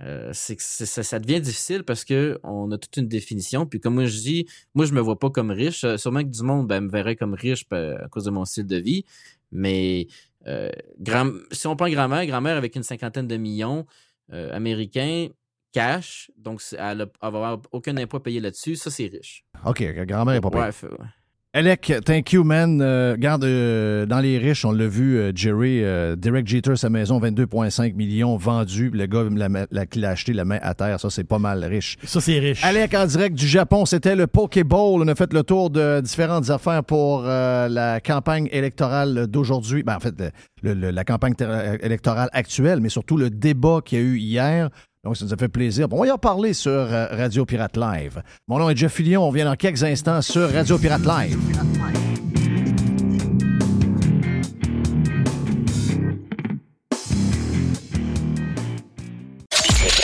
euh, 0.00 0.30
c'est 0.32 0.54
que 0.56 0.62
ça, 0.62 1.02
ça 1.02 1.18
devient 1.18 1.40
difficile 1.40 1.82
parce 1.82 2.04
que 2.04 2.38
on 2.44 2.70
a 2.70 2.78
toute 2.78 2.96
une 2.96 3.08
définition. 3.08 3.66
Puis 3.66 3.80
comme 3.80 3.94
moi 3.94 4.06
je 4.06 4.16
dis, 4.18 4.46
moi 4.74 4.86
je 4.86 4.92
me 4.92 5.00
vois 5.00 5.18
pas 5.18 5.30
comme 5.30 5.50
riche. 5.50 5.82
Euh, 5.84 5.96
sûrement 5.96 6.20
que 6.22 6.28
du 6.28 6.42
monde 6.42 6.68
ben, 6.68 6.82
me 6.82 6.90
verrait 6.90 7.16
comme 7.16 7.34
riche 7.34 7.64
euh, 7.72 7.96
à 8.04 8.08
cause 8.08 8.24
de 8.24 8.30
mon 8.30 8.44
style 8.44 8.66
de 8.66 8.76
vie. 8.76 9.04
Mais 9.50 10.06
euh, 10.46 10.70
grand, 11.00 11.30
si 11.50 11.66
on 11.66 11.74
prend 11.76 11.88
grand-mère, 11.88 12.24
grand-mère 12.26 12.56
avec 12.56 12.76
une 12.76 12.82
cinquantaine 12.84 13.26
de 13.26 13.36
millions 13.36 13.86
euh, 14.32 14.52
américains, 14.54 15.28
cash, 15.72 16.30
donc 16.36 16.62
elle, 16.72 16.78
a- 16.78 16.92
elle 17.04 17.08
va 17.20 17.26
avoir 17.26 17.60
aucun 17.72 17.96
impôt 17.96 18.18
à 18.18 18.22
payer 18.22 18.40
là-dessus, 18.40 18.76
ça 18.76 18.90
c'est 18.90 19.06
riche. 19.06 19.44
OK, 19.66 19.82
grand-mère 20.06 20.34
est 20.36 20.40
pas 20.40 20.48
ouais. 20.48 21.06
Alec, 21.54 21.90
thank 22.04 22.32
you, 22.34 22.44
man. 22.44 22.82
Euh, 22.82 23.12
regarde, 23.12 23.42
euh, 23.42 24.04
dans 24.04 24.18
les 24.20 24.36
riches, 24.36 24.66
on 24.66 24.70
l'a 24.70 24.86
vu, 24.86 25.16
euh, 25.16 25.32
Jerry, 25.34 25.82
euh, 25.82 26.14
Derek 26.14 26.46
Jeter, 26.46 26.76
sa 26.76 26.90
maison, 26.90 27.18
22,5 27.18 27.94
millions 27.94 28.36
vendus. 28.36 28.90
Le 28.92 29.06
gars 29.06 29.24
la, 29.34 29.48
la- 29.70 30.10
acheté 30.10 30.34
la 30.34 30.44
main 30.44 30.58
à 30.60 30.74
terre. 30.74 31.00
Ça, 31.00 31.08
c'est 31.08 31.24
pas 31.24 31.38
mal 31.38 31.64
riche. 31.64 31.96
Ça, 32.04 32.20
c'est 32.20 32.38
riche. 32.38 32.62
Alec, 32.62 32.92
en 32.92 33.06
direct 33.06 33.34
du 33.34 33.46
Japon, 33.48 33.86
c'était 33.86 34.14
le 34.14 34.26
Pokéball. 34.26 35.00
On 35.02 35.08
a 35.08 35.14
fait 35.14 35.32
le 35.32 35.42
tour 35.42 35.70
de 35.70 36.02
différentes 36.02 36.50
affaires 36.50 36.84
pour 36.84 37.22
euh, 37.24 37.66
la 37.68 38.00
campagne 38.00 38.50
électorale 38.52 39.26
d'aujourd'hui. 39.26 39.82
Ben, 39.82 39.96
en 39.96 40.00
fait, 40.00 40.14
le- 40.20 40.30
le- 40.62 40.74
le- 40.74 40.90
la 40.90 41.04
campagne 41.04 41.34
électorale 41.80 42.28
actuelle, 42.34 42.80
mais 42.82 42.90
surtout 42.90 43.16
le 43.16 43.30
débat 43.30 43.80
qu'il 43.82 43.98
y 43.98 44.02
a 44.02 44.04
eu 44.04 44.18
hier. 44.18 44.68
Donc, 45.08 45.16
ça 45.16 45.24
nous 45.24 45.32
a 45.32 45.38
fait 45.38 45.48
plaisir. 45.48 45.88
Bon, 45.88 45.96
on 45.96 46.00
va 46.00 46.06
y 46.08 46.10
en 46.10 46.18
parler 46.18 46.52
sur 46.52 46.70
euh, 46.70 47.06
Radio 47.06 47.46
Pirate 47.46 47.78
Live. 47.78 48.22
Mon 48.46 48.58
nom 48.58 48.68
est 48.68 48.76
Jeff 48.76 48.92
Fillion. 48.92 49.26
On 49.26 49.30
vient 49.30 49.46
dans 49.46 49.56
quelques 49.56 49.82
instants 49.82 50.20
sur 50.20 50.52
Radio 50.52 50.76
Pirate 50.76 51.00
Live. 51.06 51.38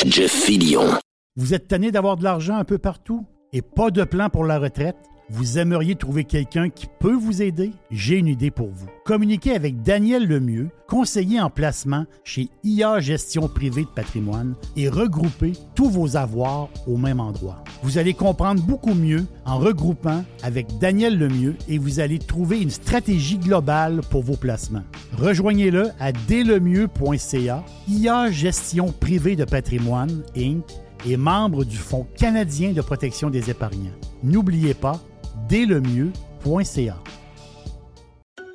Jeff 0.06 0.32
Fillion. 0.32 0.98
Vous 1.36 1.52
êtes 1.52 1.68
tanné 1.68 1.90
d'avoir 1.90 2.16
de 2.16 2.24
l'argent 2.24 2.56
un 2.56 2.64
peu 2.64 2.78
partout 2.78 3.26
et 3.52 3.60
pas 3.60 3.90
de 3.90 4.04
plan 4.04 4.30
pour 4.30 4.46
la 4.46 4.58
retraite? 4.58 4.96
Vous 5.30 5.58
aimeriez 5.58 5.94
trouver 5.94 6.24
quelqu'un 6.24 6.68
qui 6.68 6.86
peut 7.00 7.14
vous 7.14 7.40
aider? 7.40 7.72
J'ai 7.90 8.18
une 8.18 8.26
idée 8.26 8.50
pour 8.50 8.68
vous. 8.68 8.86
Communiquez 9.06 9.52
avec 9.52 9.82
Daniel 9.82 10.26
Lemieux, 10.28 10.68
conseiller 10.86 11.40
en 11.40 11.48
placement 11.48 12.04
chez 12.24 12.50
IA 12.62 13.00
Gestion 13.00 13.48
Privée 13.48 13.84
de 13.84 13.88
Patrimoine 13.88 14.54
et 14.76 14.90
regroupez 14.90 15.54
tous 15.74 15.88
vos 15.88 16.18
avoirs 16.18 16.68
au 16.86 16.98
même 16.98 17.20
endroit. 17.20 17.64
Vous 17.82 17.96
allez 17.96 18.12
comprendre 18.12 18.62
beaucoup 18.62 18.92
mieux 18.92 19.24
en 19.46 19.58
regroupant 19.58 20.24
avec 20.42 20.78
Daniel 20.78 21.18
Lemieux 21.18 21.56
et 21.68 21.78
vous 21.78 22.00
allez 22.00 22.18
trouver 22.18 22.60
une 22.60 22.70
stratégie 22.70 23.38
globale 23.38 24.02
pour 24.10 24.22
vos 24.22 24.36
placements. 24.36 24.84
Rejoignez-le 25.16 25.88
à 26.00 26.12
dlemieux.ca, 26.12 27.64
IA 27.88 28.30
Gestion 28.30 28.92
Privée 28.92 29.36
de 29.36 29.46
Patrimoine, 29.46 30.22
Inc 30.36 30.64
et 31.06 31.16
membre 31.16 31.64
du 31.64 31.76
Fonds 31.76 32.06
canadien 32.16 32.72
de 32.72 32.82
protection 32.82 33.30
des 33.30 33.48
épargnants. 33.50 33.92
N'oubliez 34.22 34.74
pas, 34.74 35.00
dès-le-mieux.ca. 35.48 36.96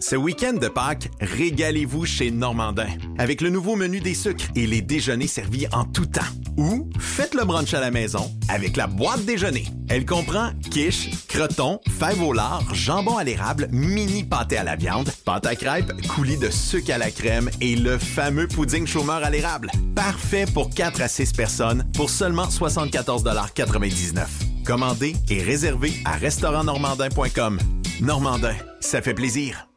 Ce 0.01 0.15
week-end 0.15 0.53
de 0.53 0.69
Pâques, 0.69 1.09
régalez-vous 1.19 2.05
chez 2.05 2.31
Normandin 2.31 2.87
avec 3.17 3.41
le 3.41 3.49
nouveau 3.49 3.75
menu 3.75 3.99
des 3.99 4.13
sucres 4.13 4.45
et 4.55 4.65
les 4.65 4.81
déjeuners 4.81 5.27
servis 5.27 5.67
en 5.73 5.83
tout 5.83 6.05
temps. 6.05 6.21
Ou 6.57 6.89
faites 6.97 7.35
le 7.35 7.43
brunch 7.43 7.73
à 7.73 7.81
la 7.81 7.91
maison 7.91 8.31
avec 8.47 8.77
la 8.77 8.87
boîte 8.87 9.25
déjeuner. 9.25 9.65
Elle 9.89 10.05
comprend 10.05 10.51
quiche, 10.71 11.09
croton, 11.27 11.81
fèves 11.99 12.23
au 12.23 12.31
lard, 12.31 12.63
jambon 12.73 13.17
à 13.17 13.25
l'érable, 13.25 13.67
mini 13.71 14.23
pâté 14.23 14.55
à 14.55 14.63
la 14.63 14.77
viande, 14.77 15.09
pâte 15.25 15.45
à 15.45 15.55
crêpes, 15.55 15.91
coulis 16.07 16.37
de 16.37 16.49
sucre 16.49 16.93
à 16.93 16.97
la 16.97 17.11
crème 17.11 17.49
et 17.59 17.75
le 17.75 17.97
fameux 17.97 18.47
pudding 18.47 18.87
chômeur 18.87 19.23
à 19.23 19.29
l'érable. 19.29 19.69
Parfait 19.95 20.45
pour 20.53 20.69
4 20.69 21.01
à 21.01 21.07
6 21.09 21.33
personnes 21.33 21.83
pour 21.93 22.09
seulement 22.09 22.47
74,99 22.47 24.48
Commandez 24.69 25.15
et 25.31 25.41
réservez 25.41 25.93
à 26.05 26.11
restaurantnormandin.com. 26.11 27.57
Normandin, 28.01 28.53
ça 28.79 29.01
fait 29.01 29.15
plaisir. 29.15 29.67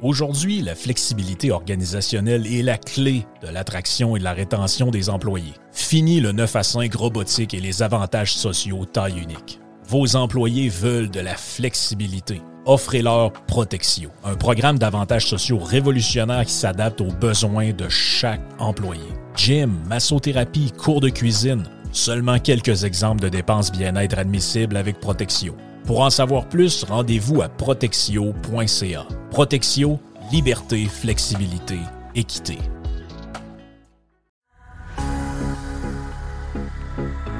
Aujourd'hui, 0.00 0.60
la 0.60 0.76
flexibilité 0.76 1.50
organisationnelle 1.50 2.46
est 2.46 2.62
la 2.62 2.78
clé 2.78 3.26
de 3.42 3.48
l'attraction 3.48 4.14
et 4.14 4.20
de 4.20 4.24
la 4.24 4.32
rétention 4.32 4.92
des 4.92 5.10
employés. 5.10 5.54
Fini 5.72 6.20
le 6.20 6.30
9 6.30 6.54
à 6.54 6.62
5 6.62 6.94
robotique 6.94 7.52
et 7.52 7.58
les 7.58 7.82
avantages 7.82 8.32
sociaux 8.32 8.84
taille 8.84 9.18
unique. 9.18 9.58
Vos 9.88 10.14
employés 10.14 10.68
veulent 10.68 11.10
de 11.10 11.18
la 11.18 11.34
flexibilité. 11.34 12.42
Offrez-leur 12.64 13.32
Protexio, 13.32 14.10
un 14.22 14.36
programme 14.36 14.78
d'avantages 14.78 15.26
sociaux 15.26 15.58
révolutionnaire 15.58 16.44
qui 16.46 16.52
s'adapte 16.52 17.00
aux 17.00 17.12
besoins 17.12 17.72
de 17.72 17.88
chaque 17.88 18.40
employé. 18.60 19.02
Gym, 19.34 19.80
massothérapie, 19.88 20.70
cours 20.78 21.00
de 21.00 21.08
cuisine, 21.08 21.64
seulement 21.94 22.38
quelques 22.38 22.84
exemples 22.84 23.22
de 23.22 23.28
dépenses 23.28 23.72
bien-être 23.72 24.18
admissibles 24.18 24.76
avec 24.76 25.00
Protexio. 25.00 25.56
Pour 25.86 26.00
en 26.00 26.10
savoir 26.10 26.48
plus, 26.48 26.84
rendez-vous 26.84 27.42
à 27.42 27.48
protexio.ca. 27.48 29.06
Protexio, 29.30 30.00
liberté, 30.32 30.86
flexibilité, 30.86 31.78
équité. 32.14 32.58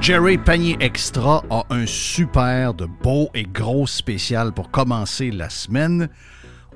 Jerry 0.00 0.36
Panier 0.36 0.76
Extra 0.80 1.42
a 1.48 1.64
un 1.70 1.86
super 1.86 2.74
de 2.74 2.84
beau 2.84 3.30
et 3.34 3.44
gros 3.44 3.86
spécial 3.86 4.52
pour 4.52 4.70
commencer 4.70 5.30
la 5.30 5.48
semaine. 5.48 6.10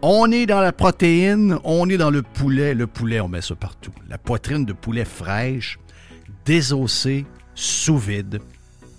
On 0.00 0.32
est 0.32 0.46
dans 0.46 0.62
la 0.62 0.72
protéine, 0.72 1.58
on 1.62 1.90
est 1.90 1.98
dans 1.98 2.10
le 2.10 2.22
poulet. 2.22 2.72
Le 2.72 2.86
poulet, 2.86 3.20
on 3.20 3.28
met 3.28 3.42
ça 3.42 3.54
partout. 3.54 3.92
La 4.08 4.16
poitrine 4.16 4.64
de 4.64 4.72
poulet 4.72 5.04
fraîche, 5.04 5.78
désossée, 6.46 7.26
sous 7.60 7.98
vide. 7.98 8.38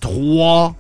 3 0.01 0.75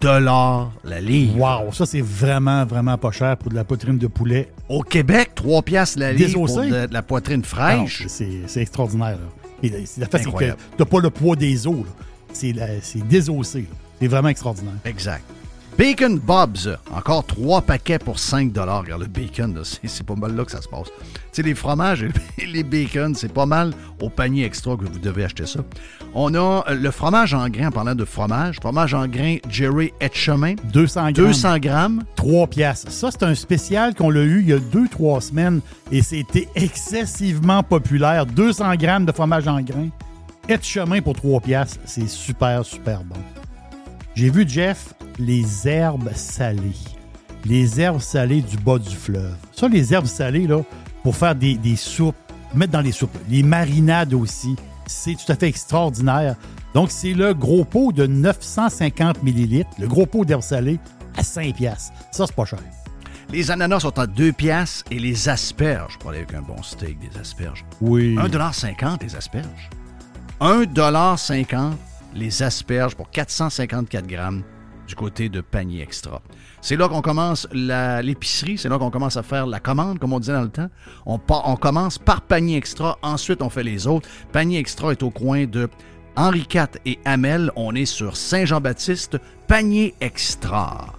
dollars 0.00 0.72
la 0.84 1.00
livre. 1.00 1.36
Wow, 1.38 1.72
ça 1.72 1.84
c'est 1.86 2.00
vraiment, 2.00 2.64
vraiment 2.64 2.96
pas 2.98 3.10
cher 3.10 3.36
pour 3.36 3.50
de 3.50 3.56
la 3.56 3.64
poitrine 3.64 3.98
de 3.98 4.06
poulet. 4.06 4.52
Au 4.68 4.82
Québec, 4.82 5.30
3 5.34 5.62
piastres 5.62 5.98
la 5.98 6.12
livre 6.12 6.46
pour 6.46 6.60
de, 6.62 6.86
de 6.86 6.92
la 6.92 7.02
poitrine 7.02 7.42
Ah 7.44 7.46
fraîche. 7.46 8.04
c'est 8.06 8.60
extraordinaire. 8.60 9.16
là. 9.18 9.46
Et 9.62 9.68
la- 9.70 9.84
c'est 9.86 10.00
que 10.32 10.52
t'as 10.76 10.84
pas 10.84 11.00
le 11.00 11.10
poids 11.10 11.36
des 11.36 11.66
os. 11.66 11.84
C'est 12.32 12.52
désossé. 13.08 13.66
C'est 14.00 14.08
vraiment 14.08 14.28
extraordinaire. 14.28 14.74
Exact. 14.84 15.24
Bacon 15.76 16.20
Bob's, 16.20 16.68
encore 16.92 17.26
trois 17.26 17.60
paquets 17.60 17.98
pour 17.98 18.20
5 18.20 18.52
Regarde, 18.56 19.02
le 19.02 19.08
bacon, 19.08 19.60
c'est 19.64 20.06
pas 20.06 20.14
mal 20.14 20.36
là 20.36 20.44
que 20.44 20.52
ça 20.52 20.62
se 20.62 20.68
passe. 20.68 20.86
Tu 20.86 21.12
sais, 21.32 21.42
les 21.42 21.56
fromages 21.56 22.04
et 22.38 22.46
les 22.46 22.62
bacon, 22.62 23.16
c'est 23.16 23.32
pas 23.32 23.44
mal 23.44 23.72
au 24.00 24.08
panier 24.08 24.44
extra 24.44 24.76
que 24.76 24.84
vous 24.84 25.00
devez 25.00 25.24
acheter 25.24 25.46
ça. 25.46 25.60
On 26.14 26.32
a 26.34 26.64
euh, 26.68 26.74
le 26.76 26.90
fromage 26.92 27.34
en 27.34 27.48
grains, 27.48 27.68
en 27.68 27.70
parlant 27.72 27.96
de 27.96 28.04
fromage, 28.04 28.60
fromage 28.60 28.94
en 28.94 29.08
grains 29.08 29.38
Jerry 29.48 29.92
Etchemin. 30.00 30.54
200 30.72 31.00
grammes. 31.00 31.12
200 31.12 31.58
grammes. 31.58 32.04
3 32.14 32.46
piastres. 32.46 32.92
Ça, 32.92 33.10
c'est 33.10 33.24
un 33.24 33.34
spécial 33.34 33.96
qu'on 33.96 34.10
l'a 34.10 34.22
eu 34.22 34.42
il 34.42 34.48
y 34.48 34.52
a 34.52 34.58
2-3 34.58 35.22
semaines 35.22 35.60
et 35.90 36.02
c'était 36.02 36.48
excessivement 36.54 37.64
populaire. 37.64 38.26
200 38.26 38.76
grammes 38.76 39.06
de 39.06 39.12
fromage 39.12 39.48
en 39.48 39.60
grains. 39.60 39.88
Et 40.48 40.56
de 40.56 40.62
chemin 40.62 41.02
pour 41.02 41.14
3 41.14 41.40
piastres. 41.40 41.80
C'est 41.84 42.08
super, 42.08 42.64
super 42.64 43.02
bon. 43.02 43.16
J'ai 44.14 44.30
vu, 44.30 44.48
Jeff, 44.48 44.94
les 45.18 45.66
herbes 45.66 46.10
salées. 46.14 46.72
Les 47.44 47.80
herbes 47.80 48.00
salées 48.00 48.42
du 48.42 48.56
bas 48.56 48.78
du 48.78 48.94
fleuve. 48.94 49.34
Ça, 49.52 49.68
les 49.68 49.92
herbes 49.92 50.06
salées, 50.06 50.46
là, 50.46 50.62
pour 51.02 51.16
faire 51.16 51.34
des, 51.34 51.56
des 51.56 51.74
soupes, 51.74 52.14
mettre 52.54 52.72
dans 52.72 52.80
les 52.80 52.92
soupes. 52.92 53.16
Les 53.28 53.42
marinades 53.42 54.14
aussi. 54.14 54.54
C'est 54.86 55.14
tout 55.14 55.32
à 55.32 55.34
fait 55.34 55.48
extraordinaire. 55.48 56.36
Donc, 56.74 56.90
c'est 56.90 57.12
le 57.12 57.34
gros 57.34 57.64
pot 57.64 57.90
de 57.90 58.06
950 58.06 59.22
millilitres, 59.22 59.70
le 59.78 59.88
gros 59.88 60.06
pot 60.06 60.24
d'herbes 60.24 60.42
salées, 60.42 60.78
à 61.16 61.24
5 61.24 61.56
piastres. 61.56 61.92
Ça, 62.12 62.26
c'est 62.26 62.36
pas 62.36 62.44
cher. 62.44 62.60
Les 63.32 63.50
ananas 63.50 63.80
sont 63.80 63.98
à 63.98 64.06
2 64.06 64.32
piastres 64.32 64.84
et 64.92 65.00
les 65.00 65.28
asperges, 65.28 65.98
pour 65.98 66.10
aller 66.10 66.20
avec 66.20 66.34
un 66.34 66.42
bon 66.42 66.62
steak, 66.62 66.98
des 67.00 67.18
asperges. 67.18 67.64
Oui. 67.80 68.14
1,50 68.14 69.02
les 69.02 69.16
asperges. 69.16 69.70
1,50 70.40 71.72
les 72.14 72.42
asperges 72.42 72.94
pour 72.94 73.10
454 73.10 74.06
grammes 74.06 74.42
du 74.86 74.94
côté 74.94 75.28
de 75.30 75.40
panier 75.40 75.80
extra. 75.82 76.20
C'est 76.60 76.76
là 76.76 76.88
qu'on 76.88 77.00
commence 77.00 77.48
la- 77.52 78.02
l'épicerie, 78.02 78.58
c'est 78.58 78.68
là 78.68 78.78
qu'on 78.78 78.90
commence 78.90 79.16
à 79.16 79.22
faire 79.22 79.46
la 79.46 79.58
commande, 79.60 79.98
comme 79.98 80.12
on 80.12 80.20
disait 80.20 80.32
dans 80.34 80.42
le 80.42 80.50
temps. 80.50 80.68
On, 81.06 81.18
part- 81.18 81.48
on 81.48 81.56
commence 81.56 81.98
par 81.98 82.20
panier 82.20 82.56
extra, 82.58 82.98
ensuite 83.02 83.40
on 83.42 83.48
fait 83.48 83.62
les 83.62 83.86
autres. 83.86 84.08
Panier 84.32 84.58
extra 84.58 84.92
est 84.92 85.02
au 85.02 85.10
coin 85.10 85.46
de 85.46 85.68
Henri 86.16 86.46
IV 86.52 86.66
et 86.84 86.98
Hamel. 87.06 87.50
On 87.56 87.74
est 87.74 87.86
sur 87.86 88.16
Saint-Jean-Baptiste, 88.16 89.16
panier 89.48 89.94
extra. 90.02 90.92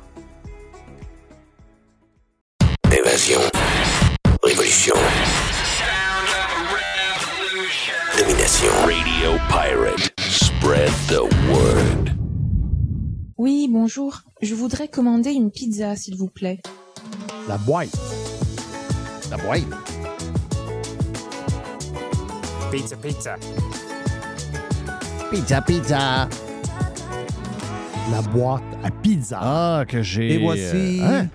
Évasion. 2.92 3.40
Révolution. 4.44 4.96
Domination. 8.18 8.72
Radio 8.86 9.38
Pirate. 9.50 10.15
Spread 10.66 10.90
the 11.10 11.22
word. 11.52 12.10
Oui, 13.38 13.68
bonjour. 13.70 14.22
Je 14.42 14.56
voudrais 14.56 14.88
commander 14.88 15.30
une 15.30 15.52
pizza, 15.52 15.96
s'il 15.96 16.16
vous 16.16 16.28
plaît. 16.28 16.60
La 17.48 17.60
boîte. 17.60 17.96
La 19.30 19.38
boîte. 19.38 19.62
Pizza, 22.72 22.96
pizza. 22.96 23.36
Pizza, 25.30 25.62
pizza. 25.62 26.28
La 28.12 28.22
boîte 28.34 28.64
à 28.84 28.90
pizza. 28.90 29.38
Ah, 29.40 29.84
que 29.88 30.02
j'ai. 30.02 30.34
Et 30.34 30.38
voici 30.40 31.00
euh, 31.00 31.22
hein? 31.22 31.28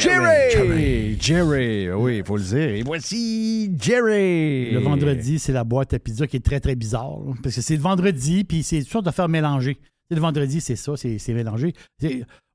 Jerry. 0.00 0.50
Jerry! 0.52 1.16
Jerry! 1.20 1.90
Oui, 1.92 2.18
il 2.18 2.24
faut 2.24 2.36
le 2.36 2.42
dire. 2.42 2.58
Et 2.58 2.82
voici 2.82 3.70
Jerry! 3.80 4.70
Le 4.72 4.78
vendredi, 4.80 5.38
c'est 5.38 5.52
la 5.52 5.64
boîte 5.64 5.94
à 5.94 5.98
pizza 5.98 6.26
qui 6.26 6.36
est 6.36 6.44
très, 6.44 6.60
très 6.60 6.74
bizarre. 6.76 7.18
là, 7.26 7.34
parce 7.42 7.54
que 7.54 7.60
c'est 7.60 7.76
le 7.76 7.82
vendredi, 7.82 8.44
puis 8.44 8.62
c'est 8.62 8.82
sûr 8.82 9.02
de 9.02 9.10
faire 9.10 9.28
mélanger. 9.28 9.78
Le 10.10 10.20
vendredi, 10.20 10.60
c'est 10.60 10.76
ça, 10.76 10.96
c'est 10.96 11.18
c'est 11.18 11.34
mélangé. 11.34 11.74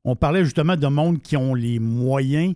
On 0.05 0.15
parlait 0.15 0.43
justement 0.43 0.75
de 0.75 0.87
monde 0.87 1.21
qui 1.21 1.37
ont 1.37 1.53
les 1.53 1.79
moyens. 1.79 2.55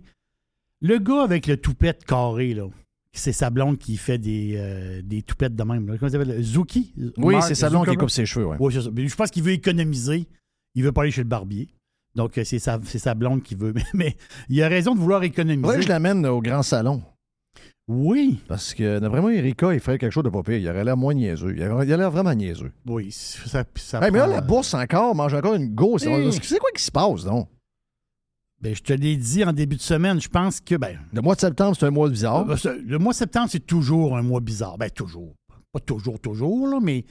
Le 0.82 0.98
gars 0.98 1.24
avec 1.24 1.48
le 1.48 1.58
toupette 1.58 2.04
carré, 2.06 2.54
là, 2.54 2.68
c'est 3.14 3.32
sa 3.32 3.50
blonde 3.50 3.78
qui 3.78 3.98
fait 3.98 4.18
des, 4.18 4.56
euh, 4.58 5.02
des 5.04 5.22
toupettes 5.22 5.56
de 5.56 5.64
même. 5.64 5.88
là. 5.88 5.98
Comment 5.98 6.12
ça 6.12 6.20
s'appelle? 6.20 6.42
Zuki? 6.42 6.94
Oui, 7.18 7.36
c'est 7.42 7.56
sa 7.56 7.70
blonde 7.70 7.88
qui 7.88 7.96
coupe 7.96 8.10
ses 8.10 8.26
cheveux, 8.26 8.46
ouais. 8.48 8.72
Ça. 8.72 8.90
Mais 8.94 9.08
je 9.08 9.16
pense 9.16 9.32
qu'il 9.32 9.44
veut 9.44 9.54
économiser. 9.54 10.28
Il 10.76 10.84
veut 10.84 10.92
pas 10.92 11.02
aller 11.04 11.12
chez 11.12 11.22
le 11.22 11.28
barbier. 11.28 11.68
Donc, 12.18 12.38
euh, 12.38 12.43
c'est 12.43 12.59
sa, 12.59 12.80
c'est 12.84 12.99
sa 12.99 13.13
blonde 13.13 13.43
qui 13.43 13.55
veut. 13.55 13.74
Mais, 13.93 14.18
il 14.49 14.61
a 14.61 14.68
raison 14.68 14.93
de 14.95 14.99
vouloir 14.99 15.24
économiser. 15.24 15.65
Ouais, 15.70 15.82
je 15.82 15.88
l'amène 15.88 16.26
au 16.26 16.41
grand 16.41 16.63
salon. 16.63 17.01
Oui. 17.88 18.39
Parce 18.49 18.74
que, 18.74 18.99
d'après 18.99 19.22
moi, 19.22 19.34
Erika, 19.34 19.74
il 19.74 19.80
ferait 19.80 19.97
quelque 19.97 20.11
chose 20.11 20.24
de 20.26 20.30
pas 20.30 20.43
pire. 20.43 20.57
Il 20.57 20.68
aurait 20.68 20.84
l'air 20.84 20.97
moins 20.97 21.13
niaiseux. 21.13 21.53
Il 21.55 21.63
aurait- 21.63 21.86
l'air 21.86 22.11
vraiment 22.11 22.34
niaiseux. 22.34 22.74
Oui, 22.86 23.11
ça, 23.11 23.63
ça 23.76 23.99
Hey, 24.03 24.11
mais 24.11 24.18
là, 24.20 24.28
la 24.28 24.41
bourse 24.41 24.74
encore, 24.74 25.15
mange 25.15 25.34
encore 25.34 25.53
une 25.53 25.74
go. 25.74 25.97
C'est 25.97 26.13
Oui. 26.13 26.38
c'est 26.43 26.59
quoi 26.59 26.70
qui 26.76 26.84
se 26.84 26.91
passe, 26.91 27.24
donc? 27.24 27.47
Ben, 28.59 28.76
je 28.76 28.82
te 28.82 28.91
l'ai 28.91 29.15
dit 29.15 29.43
en 29.45 29.53
début 29.53 29.76
de 29.78 29.82
semaine, 29.82 30.20
je 30.20 30.28
pense 30.28 30.59
que 30.59 30.76
ben, 30.76 30.97
Le 31.13 31.22
mois 31.22 31.36
de 31.36 31.39
septembre, 31.39 31.78
c'est 31.80 31.86
un 31.86 31.91
mois 31.91 32.09
bizarre. 32.09 32.49
euh, 32.49 32.57
ce- 32.57 32.82
le 32.82 32.97
mois 32.97 33.13
de 33.13 33.18
septembre, 33.18 33.47
c'est 33.51 33.65
toujours 33.65 34.18
un 34.18 34.24
mois 34.24 34.39
bizarre. 34.41 34.78
Ben, 34.80 34.89
toujours. 34.89 35.36
Pas 35.72 35.80
toujours, 35.80 36.20
toujours, 36.20 36.68
là, 36.68 36.80
mais 36.82 37.05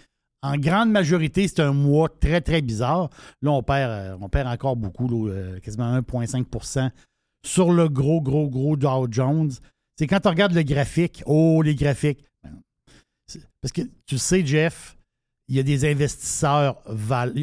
en 0.52 0.56
grande 0.56 0.90
majorité, 0.90 1.48
c'est 1.48 1.60
un 1.60 1.72
mois 1.72 2.08
très, 2.08 2.40
très 2.40 2.62
bizarre. 2.62 3.10
Là, 3.42 3.50
on 3.52 3.62
perd, 3.62 3.90
euh, 3.90 4.16
on 4.20 4.28
perd 4.28 4.48
encore 4.48 4.76
beaucoup, 4.76 5.28
euh, 5.28 5.58
quasiment 5.60 5.92
1,5% 6.00 6.90
sur 7.44 7.72
le 7.72 7.88
gros, 7.88 8.20
gros, 8.20 8.48
gros 8.48 8.76
Dow 8.76 9.06
Jones. 9.10 9.50
C'est 9.98 10.06
quand 10.06 10.20
tu 10.20 10.28
regardes 10.28 10.52
le 10.54 10.62
graphique, 10.62 11.22
oh, 11.26 11.62
les 11.62 11.74
graphiques. 11.74 12.24
Ben, 12.42 12.52
Parce 13.60 13.72
que 13.72 13.82
tu 14.06 14.18
sais, 14.18 14.44
Jeff, 14.44 14.96
il 15.48 15.56
y 15.56 15.58
a 15.60 15.62
des 15.62 15.84
investisseurs. 15.90 16.76
val- 16.86 17.34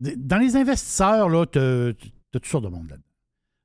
Dans 0.00 0.38
les 0.38 0.56
investisseurs, 0.56 1.28
là, 1.28 1.46
tu 1.46 1.58
as 1.58 1.92
toutes 2.32 2.46
sortes 2.46 2.64
de 2.64 2.68
monde 2.68 2.88
là-dedans. 2.90 3.02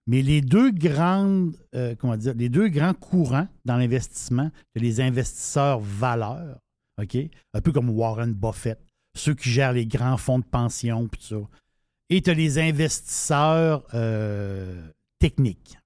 Mais 0.07 0.21
les 0.23 0.41
deux 0.41 0.71
grandes, 0.71 1.55
euh, 1.75 1.93
comment 1.95 2.17
dire, 2.17 2.33
les 2.35 2.49
deux 2.49 2.69
grands 2.69 2.93
courants 2.95 3.47
dans 3.65 3.77
l'investissement, 3.77 4.49
les 4.75 4.99
investisseurs 4.99 5.79
valeurs, 5.79 6.57
OK? 7.01 7.17
Un 7.53 7.61
peu 7.61 7.71
comme 7.71 7.89
Warren 7.89 8.33
Buffett, 8.33 8.79
ceux 9.15 9.33
qui 9.33 9.49
gèrent 9.49 9.73
les 9.73 9.85
grands 9.85 10.17
fonds 10.17 10.39
de 10.39 10.45
pension, 10.45 11.07
puis 11.07 11.21
ça. 11.23 11.37
Et 12.09 12.21
tu 12.21 12.29
as 12.29 12.33
les 12.33 12.59
investisseurs 12.59 13.85
euh, 13.93 14.89
techniques. 15.19 15.77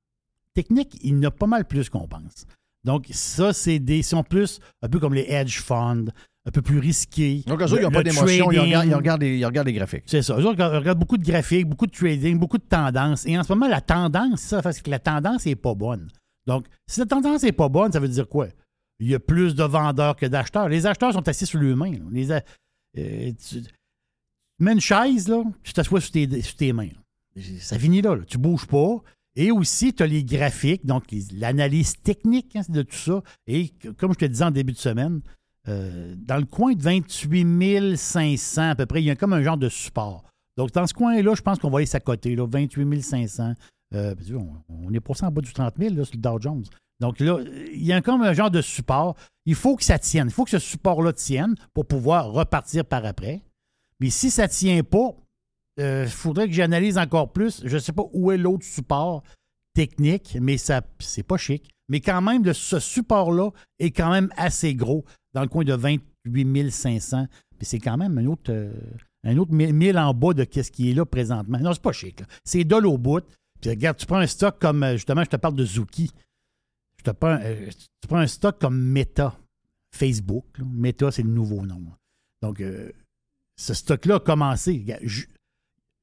Techniques, 0.54 0.98
il 1.04 1.16
y 1.16 1.20
en 1.20 1.24
a 1.24 1.32
pas 1.32 1.48
mal 1.48 1.66
plus 1.66 1.90
qu'on 1.90 2.08
pense. 2.08 2.48
Donc, 2.84 3.08
ça, 3.12 3.54
c'est 3.54 3.80
des. 3.80 4.04
sont 4.04 4.24
plus 4.24 4.60
un 4.82 4.90
peu 4.90 5.00
comme 5.00 5.14
les 5.14 5.26
hedge 5.30 5.60
funds, 5.60 6.06
un 6.46 6.52
peu 6.52 6.62
plus 6.62 6.80
risqués. 6.80 7.44
Donc, 7.48 7.62
eux 7.62 7.66
ils 7.78 7.82
n'ont 7.82 7.92
pas 7.92 8.04
d'émotion. 8.04 8.52
Ils 8.52 8.60
regardent, 8.60 8.86
ils 8.88 8.96
regardent 8.96 9.22
les, 9.22 9.38
ils 9.38 9.46
regardent 9.46 9.68
les 9.68 9.74
graphiques. 9.74 10.04
C'est 10.06 10.22
ça. 10.22 10.36
Eux 10.36 10.46
autres 10.46 10.52
regardent 10.52 10.76
regardent 10.76 11.00
beaucoup 11.00 11.18
de 11.18 11.26
graphiques, 11.26 11.68
beaucoup 11.68 11.88
de 11.88 11.92
trading, 11.92 12.38
beaucoup 12.38 12.60
de 12.60 12.64
tendances. 12.64 13.26
Et 13.26 13.38
en 13.38 13.44
ce 13.44 13.52
moment, 13.52 13.68
la 13.68 13.82
tendance, 13.82 14.42
c'est 14.42 14.50
ça, 14.50 14.62
parce 14.62 14.82
que 14.82 14.90
la 14.90 15.00
tendance 15.00 15.46
n'est 15.46 15.56
pas 15.56 15.74
bonne. 15.74 16.08
Donc, 16.46 16.68
si 16.88 17.00
la 17.00 17.08
tendance 17.08 17.44
n'est 17.44 17.52
pas 17.52 17.70
bonne, 17.70 17.92
ça 17.92 18.00
veut 18.00 18.08
dire 18.08 18.30
quoi? 18.30 18.48
Il 19.00 19.10
y 19.10 19.16
a 19.16 19.20
plus 19.20 19.56
de 19.56 19.64
vendeurs 19.64 20.16
que 20.16 20.26
d'acheteurs. 20.26 20.70
Les 20.70 20.86
acheteurs 20.86 21.14
sont 21.14 21.28
assis 21.28 21.46
sur 21.46 21.60
leurs 21.60 21.76
mains. 21.76 21.94
Les, 22.12 22.32
euh, 22.32 22.40
tu, 23.48 23.62
mets 24.60 24.74
une 24.74 24.82
chaise, 24.82 25.28
là, 25.28 25.44
tu 25.64 25.74
t'assois 25.74 26.02
sur 26.02 26.12
tes, 26.12 26.74
mains. 26.74 26.90
Ça 27.60 27.78
finit 27.78 28.02
là, 28.02 28.16
là. 28.16 28.24
Tu 28.26 28.38
bouges 28.38 28.68
pas. 28.68 29.02
Et 29.36 29.52
aussi, 29.52 29.94
tu 29.94 30.02
as 30.02 30.08
les 30.08 30.24
graphiques, 30.24 30.86
donc 30.86 31.04
l'analyse 31.34 31.98
technique 32.02 32.56
hein, 32.56 32.62
de 32.70 32.84
tout 32.84 32.96
ça. 32.96 33.22
Et 33.48 33.74
comme 33.98 34.14
je 34.14 34.20
te 34.20 34.26
disais 34.26 34.46
en 34.46 34.52
début 34.52 34.72
de 34.72 34.78
semaine, 34.78 35.20
euh, 35.68 36.16
dans 36.18 36.38
le 36.38 36.46
coin 36.46 36.74
de 36.74 36.82
28 36.82 37.98
500 37.98 38.70
à 38.70 38.76
peu 38.76 38.86
près, 38.86 39.02
il 39.02 39.06
y 39.06 39.12
a 39.12 39.16
comme 39.16 39.34
un 39.34 39.44
genre 39.44 39.58
de 39.58 39.68
support. 39.68 40.24
Donc, 40.56 40.72
dans 40.72 40.88
ce 40.88 40.94
coin-là, 40.94 41.34
je 41.36 41.42
pense 41.42 41.60
qu'on 41.60 41.70
va 41.70 41.80
aller 41.80 41.86
s'accoter, 41.86 42.34
là, 42.36 42.48
28 42.48 43.02
500. 43.02 43.54
Euh, 43.94 44.16
on, 44.34 44.48
on 44.70 44.94
est 44.94 45.14
ça 45.16 45.28
en 45.28 45.32
bas 45.32 45.42
du 45.42 45.52
30 45.52 45.74
000 45.78 45.96
là, 45.96 46.06
sur 46.06 46.16
le 46.16 46.22
Dow 46.22 46.40
Jones. 46.40 46.64
Donc 47.00 47.20
là, 47.20 47.40
il 47.74 47.84
y 47.84 47.94
a 47.94 48.02
comme 48.02 48.22
un 48.22 48.34
genre 48.34 48.52
de 48.52 48.62
support. 48.62 49.16
Il 49.46 49.56
faut 49.56 49.76
que 49.76 49.84
ça 49.84 50.00
tienne. 50.00 50.28
Il 50.28 50.34
faut 50.34 50.46
que 50.46 50.52
ce 50.52 50.60
support-là 50.60 51.14
tienne 51.14 51.56
pour 51.74 51.86
pouvoir 51.86 52.32
repartir 52.32 52.86
par 52.86 53.06
après. 53.06 53.44
Mais 54.00 54.10
si 54.10 54.32
ça 54.32 54.44
ne 54.44 54.48
tient 54.48 54.84
pas, 54.84 55.12
il 55.78 56.08
faudrait 56.08 56.48
que 56.48 56.54
j'analyse 56.54 56.98
encore 56.98 57.32
plus. 57.32 57.62
Je 57.66 57.76
ne 57.76 57.80
sais 57.80 57.92
pas 57.92 58.06
où 58.14 58.32
est 58.32 58.38
l'autre 58.38 58.66
support 58.66 59.24
technique, 59.74 60.38
mais 60.42 60.58
ça 60.58 60.82
c'est 61.00 61.24
pas 61.24 61.38
chic. 61.38 61.70
Mais 61.90 62.00
quand 62.00 62.22
même, 62.22 62.52
ce 62.54 62.80
support-là 62.80 63.52
est 63.80 63.92
quand 63.92 64.10
même 64.10 64.30
assez 64.38 64.74
gros, 64.74 65.06
dans 65.34 65.42
le 65.42 65.48
coin 65.48 65.64
de 65.64 65.74
28 65.74 66.72
500. 66.72 67.28
Puis 67.58 67.68
c'est 67.68 67.80
quand 67.80 67.98
même 67.98 68.18
un 68.18 68.26
autre, 68.26 68.52
euh, 68.52 68.74
un 69.24 69.38
autre 69.38 69.54
1000 69.54 69.98
en 69.98 70.14
bas 70.14 70.34
de 70.34 70.46
ce 70.52 70.72
qui 70.72 70.90
est 70.90 70.94
là 70.94 71.06
présentement. 71.06 71.60
Non, 71.60 71.74
c'est 71.74 71.82
pas 71.82 71.92
chic. 71.92 72.22
C'est 72.44 72.64
dol 72.64 72.86
au 72.88 72.98
bout. 72.98 73.24
Puis 73.62 73.70
regarde, 73.70 73.98
tu 73.98 74.06
prends 74.06 74.18
un 74.18 74.28
stock 74.28 74.58
comme, 74.60 74.84
euh, 74.84 74.94
justement, 74.94 75.24
je 75.24 75.30
te 75.30 75.36
parle 75.36 75.56
de 75.56 75.66
Zuki. 75.66 76.12
Euh, 77.44 77.70
tu 78.02 78.08
prends 78.08 78.18
un 78.18 78.28
stock 78.28 78.60
comme 78.60 78.78
Meta, 78.80 79.38
Facebook. 79.94 80.46
Meta, 80.64 81.12
c'est 81.12 81.24
le 81.24 81.30
nouveau 81.30 81.66
nom. 81.66 81.82
Donc, 82.42 82.62
euh, 82.62 82.92
ce 83.58 83.74
stock-là 83.74 84.16
a 84.16 84.20
commencé. 84.20 84.86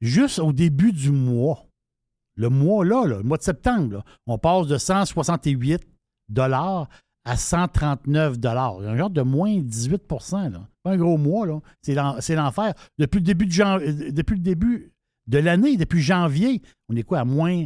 Juste 0.00 0.38
au 0.38 0.52
début 0.52 0.92
du 0.92 1.10
mois, 1.12 1.66
le 2.34 2.48
mois 2.48 2.84
là, 2.84 3.06
là, 3.06 3.18
le 3.18 3.22
mois 3.22 3.36
de 3.38 3.42
septembre, 3.42 4.04
on 4.26 4.38
passe 4.38 4.66
de 4.66 4.78
168 4.78 5.82
dollars 6.28 6.88
à 7.24 7.36
139 7.36 8.38
dollars. 8.38 8.80
Un 8.80 8.96
genre 8.96 9.10
de 9.10 9.22
moins 9.22 9.58
18 9.60 10.02
là. 10.32 10.68
Pas 10.82 10.92
un 10.92 10.96
gros 10.96 11.18
mois, 11.18 11.46
là. 11.46 11.60
C'est 11.82 11.94
l'en- 11.94 12.20
c'est 12.20 12.34
l'enfer. 12.34 12.74
Depuis 12.98 13.18
le 13.18 13.24
début 13.24 13.46
de 13.46 13.52
euh, 13.62 14.10
depuis 14.10 14.34
le 14.36 14.42
début 14.42 14.92
de 15.28 15.38
l'année, 15.38 15.76
depuis 15.76 16.00
janvier, 16.02 16.62
on 16.88 16.96
est 16.96 17.04
quoi 17.04 17.20
à 17.20 17.24
moins 17.24 17.64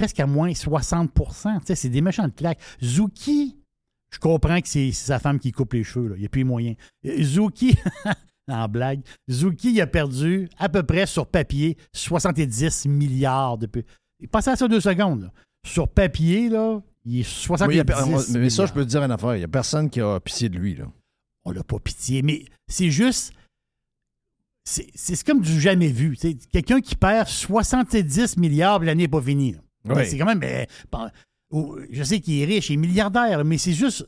presque 0.00 0.18
à 0.20 0.26
moins 0.26 0.54
60 0.54 1.12
Tu 1.14 1.22
sais, 1.66 1.74
c'est 1.74 1.90
des 1.90 2.00
méchants 2.00 2.26
de 2.26 2.32
claques. 2.32 2.58
Zuki, 2.82 3.58
je 4.10 4.18
comprends 4.18 4.58
que 4.62 4.66
c'est 4.68 4.92
sa 4.92 5.18
femme 5.18 5.38
qui 5.38 5.52
coupe 5.52 5.74
les 5.74 5.84
cheveux. 5.84 6.08
là. 6.08 6.14
Il 6.16 6.20
n'y 6.20 6.26
a 6.26 6.30
plus 6.30 6.42
moyen. 6.44 6.74
Euh, 7.04 7.22
Zuki, 7.22 7.76
en 8.48 8.66
blague, 8.66 9.02
Zuki 9.30 9.72
il 9.72 9.80
a 9.82 9.86
perdu 9.86 10.48
à 10.56 10.70
peu 10.70 10.82
près 10.82 11.04
sur 11.04 11.26
papier 11.26 11.76
70 11.92 12.86
milliards 12.86 13.58
depuis. 13.58 13.84
Passez 14.32 14.50
à 14.50 14.56
ça 14.56 14.68
deux 14.68 14.80
secondes. 14.80 15.22
là. 15.24 15.32
Sur 15.66 15.86
papier, 15.88 16.48
là, 16.48 16.80
il 17.04 17.20
est 17.20 17.22
70 17.22 17.68
Oui, 17.68 17.74
il 17.74 17.76
y 17.76 17.80
a 17.80 17.84
per- 17.84 17.94
on- 18.06 18.38
mais 18.38 18.48
ça, 18.48 18.64
je 18.64 18.72
peux 18.72 18.84
te 18.84 18.88
dire 18.88 19.02
une 19.02 19.10
affaire. 19.10 19.34
Il 19.34 19.38
n'y 19.40 19.44
a 19.44 19.48
personne 19.48 19.90
qui 19.90 20.00
a 20.00 20.18
pitié 20.18 20.48
de 20.48 20.58
lui. 20.58 20.76
Là. 20.76 20.86
on 21.44 21.52
n'a 21.52 21.62
pas 21.62 21.78
pitié, 21.78 22.22
mais 22.22 22.46
c'est 22.68 22.90
juste. 22.90 23.34
C'est 24.64 25.24
comme 25.24 25.40
du 25.42 25.60
jamais 25.60 25.88
vu. 25.88 26.16
Quelqu'un 26.52 26.80
qui 26.80 26.94
perd 26.96 27.28
70 27.28 28.36
milliards, 28.38 28.78
l'année 28.80 29.04
n'est 29.04 29.08
pas 29.08 29.20
finie. 29.22 29.52
là. 29.52 29.58
Oui. 29.84 29.94
Ben, 29.94 30.04
C'est 30.04 30.18
quand 30.18 30.26
même. 30.26 30.42
euh, 30.42 30.64
pas- 30.90 31.10
oh, 31.50 31.78
je 31.90 32.02
sais 32.02 32.20
qu'il 32.20 32.40
est 32.40 32.44
riche, 32.44 32.70
il 32.70 32.74
est 32.74 32.76
milliardaire, 32.76 33.44
mais 33.44 33.58
c'est 33.58 33.72
juste. 33.72 34.06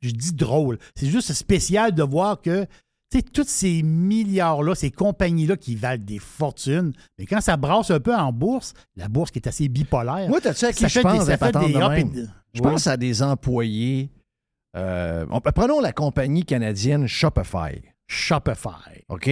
Je 0.00 0.10
dis 0.10 0.34
drôle. 0.34 0.78
C'est 0.94 1.06
juste 1.08 1.32
spécial 1.32 1.92
de 1.94 2.02
voir 2.02 2.40
que. 2.42 2.66
Tu 3.10 3.18
sais, 3.18 3.22
tous 3.22 3.46
ces 3.46 3.82
milliards-là, 3.82 4.74
ces 4.74 4.90
compagnies-là 4.90 5.56
qui 5.56 5.76
valent 5.76 6.02
des 6.02 6.18
fortunes, 6.18 6.92
mais 7.18 7.26
quand 7.26 7.40
ça 7.40 7.56
brasse 7.56 7.90
un 7.90 8.00
peu 8.00 8.14
en 8.14 8.32
bourse, 8.32 8.74
la 8.96 9.08
bourse 9.08 9.30
qui 9.30 9.38
est 9.38 9.46
assez 9.46 9.68
bipolaire. 9.68 10.28
Moi, 10.28 10.40
t'as-tu 10.40 10.64
à 10.64 10.72
qui 10.72 10.80
ça 10.80 10.88
je 10.88 10.94
fait 10.94 11.02
des- 11.04 11.08
pense, 11.18 11.24
ça 11.26 11.36
des 11.36 11.44
fait 11.46 11.52
de 11.52 11.58
and- 11.58 12.26
Je 12.54 12.60
pense 12.60 12.86
à 12.88 12.96
des 12.96 13.22
employés. 13.22 14.10
euh, 14.76 15.24
on- 15.30 15.40
prenons 15.40 15.80
la 15.80 15.92
compagnie 15.92 16.44
canadienne 16.44 17.06
Shopify. 17.06 17.80
Shopify. 18.08 19.04
OK? 19.08 19.30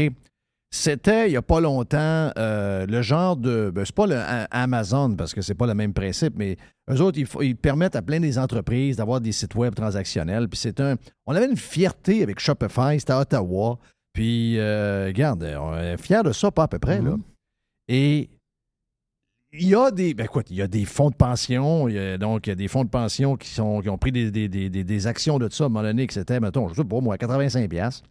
C'était, 0.75 1.29
il 1.29 1.33
n'y 1.33 1.37
a 1.37 1.43
pas 1.43 1.61
longtemps, 1.61 2.31
euh, 2.39 2.87
le 2.87 3.03
genre 3.03 3.37
de. 3.37 3.71
Ben, 3.75 3.85
c'est 3.85 3.95
pas 3.95 4.07
le 4.07 4.19
Amazon, 4.51 5.15
parce 5.17 5.35
que 5.35 5.43
c'est 5.43 5.55
pas 5.55 5.67
le 5.67 5.75
même 5.75 5.93
principe, 5.93 6.33
mais 6.37 6.57
eux 6.91 7.01
autres, 7.03 7.19
ils, 7.43 7.57
permettent 7.57 7.95
à 7.95 8.01
plein 8.01 8.21
des 8.21 8.39
entreprises 8.39 8.97
d'avoir 8.97 9.21
des 9.21 9.33
sites 9.33 9.55
web 9.55 9.75
transactionnels. 9.75 10.49
Puis 10.49 10.59
c'est 10.59 10.81
un. 10.81 10.97
On 11.27 11.35
avait 11.37 11.45
une 11.51 11.59
fierté 11.59 12.23
avec 12.23 12.41
Shopify, 12.41 12.99
c'était 12.99 13.13
à 13.13 13.21
Ottawa. 13.21 13.79
Puis, 14.15 14.59
euh, 14.59 15.07
regarde, 15.09 15.45
on 15.61 15.77
est 15.77 15.99
fiers 15.99 16.23
de 16.25 16.33
ça, 16.33 16.51
pas 16.51 16.63
à 16.63 16.69
peu 16.69 16.79
près, 16.79 17.03
là. 17.03 17.17
Et 17.89 18.31
il 19.53 19.69
y 19.69 19.75
a 19.75 19.91
des. 19.91 20.15
Ben 20.15 20.25
écoute, 20.25 20.47
il 20.51 20.57
y 20.57 20.63
a 20.63 20.69
des 20.69 20.87
fonds 20.87 21.11
de 21.11 21.15
pension. 21.15 21.87
il 21.87 21.95
y 21.97 21.99
a- 21.99 22.17
donc, 22.17 22.47
il 22.47 22.51
y 22.51 22.53
a 22.53 22.57
des 22.57 22.69
fonds 22.69 22.85
de 22.85 22.89
pension 22.91 23.37
qui, 23.37 23.51
sont, 23.51 23.81
qui 23.83 23.91
ont 23.91 23.99
pris 23.99 24.11
des, 24.13 24.31
des- 24.31 24.49
des- 24.49 24.71
des- 24.71 24.85
des 24.85 25.07
actions 25.07 25.39
de 25.39 25.51
ça 25.51 25.65
à 25.65 25.67
un 25.67 25.69
moment 25.71 25.83
donné 25.83 26.07
que 26.07 26.15
c'était, 26.15 26.41
mettons, 26.41 26.69
je 26.69 26.75
sais 26.75 26.85
pas 26.85 27.01
moi, 27.01 27.17
85$. 27.19 28.03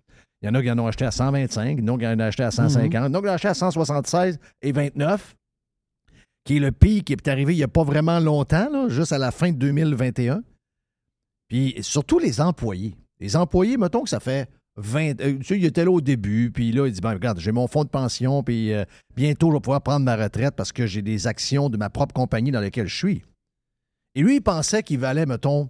Il 0.41 0.47
y 0.47 0.49
en 0.49 0.55
a 0.55 0.61
qui 0.61 0.71
en 0.71 0.79
ont 0.79 0.87
acheté 0.87 1.05
à 1.05 1.11
125, 1.11 1.77
il 1.77 1.85
y 1.85 1.89
en 1.89 1.95
a 1.95 1.99
qui 1.99 2.07
en 2.07 2.15
ont 2.17 2.19
acheté 2.19 2.43
à 2.43 2.51
150, 2.51 2.85
il 2.85 2.93
y 2.93 2.97
en 2.97 3.03
a 3.03 3.09
qui 3.09 3.15
en 3.15 3.29
ont 3.29 3.33
acheté 3.33 3.47
à 3.47 3.53
176 3.53 4.39
et 4.61 4.71
29, 4.71 5.35
qui 6.43 6.57
est 6.57 6.59
le 6.59 6.71
pic 6.71 7.05
qui 7.05 7.13
est 7.13 7.27
arrivé 7.27 7.53
il 7.53 7.57
n'y 7.57 7.63
a 7.63 7.67
pas 7.67 7.83
vraiment 7.83 8.19
longtemps, 8.19 8.69
là, 8.71 8.89
juste 8.89 9.11
à 9.11 9.17
la 9.17 9.31
fin 9.31 9.51
de 9.51 9.57
2021. 9.57 10.41
Puis 11.47 11.75
surtout 11.81 12.17
les 12.17 12.41
employés. 12.41 12.95
Les 13.19 13.35
employés, 13.35 13.77
mettons 13.77 14.03
que 14.03 14.09
ça 14.09 14.19
fait 14.19 14.49
20. 14.77 15.21
euh, 15.21 15.37
tu 15.39 15.43
sais, 15.43 15.57
il 15.57 15.65
était 15.65 15.85
là 15.85 15.91
au 15.91 16.01
début, 16.01 16.49
puis 16.51 16.71
là, 16.71 16.87
il 16.87 16.93
dit 16.93 17.01
ben, 17.01 17.11
regarde, 17.11 17.39
j'ai 17.39 17.51
mon 17.51 17.67
fonds 17.67 17.83
de 17.83 17.89
pension, 17.89 18.41
puis 18.41 18.73
euh, 18.73 18.85
bientôt, 19.15 19.49
je 19.49 19.55
vais 19.55 19.59
pouvoir 19.59 19.81
prendre 19.81 20.05
ma 20.05 20.15
retraite 20.15 20.55
parce 20.55 20.71
que 20.71 20.87
j'ai 20.87 21.01
des 21.01 21.27
actions 21.27 21.69
de 21.69 21.77
ma 21.77 21.89
propre 21.89 22.13
compagnie 22.13 22.51
dans 22.51 22.61
laquelle 22.61 22.87
je 22.87 22.95
suis. 22.95 23.21
Et 24.16 24.21
lui, 24.24 24.37
il 24.37 24.41
pensait 24.41 24.82
qu'il 24.82 24.99
valait, 24.99 25.25
mettons, 25.25 25.70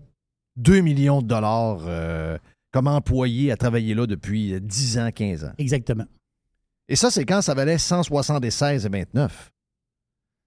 2 0.58 0.82
millions 0.82 1.22
de 1.22 1.28
dollars 1.28 1.82
euh, 1.88 2.38
comme 2.72 2.88
employé 2.88 3.52
à 3.52 3.58
travailler 3.58 3.94
là 3.94 4.08
depuis 4.08 4.54
euh, 4.54 4.60
10 4.60 4.98
ans, 5.00 5.10
15 5.14 5.44
ans. 5.46 5.52
Exactement. 5.58 6.06
Et 6.88 6.96
ça, 6.96 7.12
c'est 7.12 7.26
quand 7.26 7.42
ça 7.42 7.54
valait 7.54 7.78
176 7.78 8.86
et 8.86 8.90
29. 8.90 9.52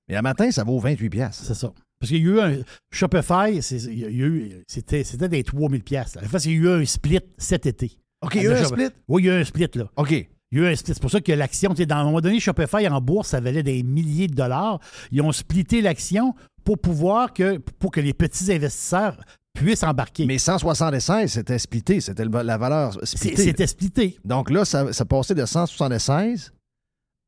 Mais 0.08 0.16
à 0.16 0.22
matin, 0.22 0.50
ça 0.50 0.64
vaut 0.64 0.78
28 0.78 1.10
piastres. 1.10 1.44
C'est 1.44 1.54
ça. 1.54 1.72
Parce 1.98 2.10
qu'il 2.10 2.22
y 2.22 2.28
a 2.28 2.32
eu 2.32 2.40
un 2.40 2.62
Shopify, 2.90 3.62
c'était 3.62 5.28
des 5.28 5.42
3000 5.42 5.82
pièces. 5.82 6.18
En 6.22 6.28
fait, 6.28 6.44
il 6.44 6.52
y 6.52 6.54
a 6.54 6.58
eu 6.58 6.68
un 6.82 6.84
split 6.84 7.20
cet 7.38 7.66
été. 7.66 7.92
OK, 8.20 8.34
il 8.34 8.42
y 8.42 8.48
a 8.48 8.50
eu 8.50 8.54
un 8.54 8.64
split? 8.64 8.88
Oui, 9.08 9.22
il 9.22 9.26
y 9.26 9.30
a 9.30 9.38
eu 9.38 9.40
un 9.40 9.44
split, 9.44 9.70
là. 9.74 9.84
OK. 9.96 10.10
Il 10.10 10.58
y 10.58 10.60
a 10.60 10.64
eu 10.64 10.72
un 10.72 10.76
split. 10.76 10.92
C'est 10.94 11.00
pour 11.00 11.10
ça 11.10 11.20
que 11.20 11.32
l'action, 11.32 11.70
tu 11.70 11.76
sais, 11.76 11.86
dans 11.86 11.96
un 11.96 12.04
moment 12.04 12.20
donné, 12.20 12.40
Shopify 12.40 12.86
en 12.88 13.00
bourse, 13.00 13.28
ça 13.28 13.40
valait 13.40 13.62
des 13.62 13.82
milliers 13.82 14.28
de 14.28 14.34
dollars. 14.34 14.80
Ils 15.12 15.22
ont 15.22 15.32
splitté 15.32 15.80
l'action 15.80 16.34
pour 16.64 16.78
pouvoir 16.78 17.32
que, 17.32 17.58
pour 17.78 17.90
que 17.90 18.00
les 18.00 18.12
petits 18.12 18.52
investisseurs 18.52 19.16
puisse 19.54 19.82
embarquer. 19.82 20.26
Mais 20.26 20.38
176, 20.38 21.32
c'était 21.32 21.58
splitté. 21.58 22.00
C'était 22.00 22.24
la 22.24 22.58
valeur 22.58 22.98
C'est- 23.04 23.16
splittée. 23.16 23.42
C'était 23.44 23.66
splitté. 23.66 24.18
Donc 24.24 24.50
là, 24.50 24.64
ça, 24.64 24.92
ça 24.92 25.04
passait 25.04 25.34
de 25.34 25.46
176 25.46 26.52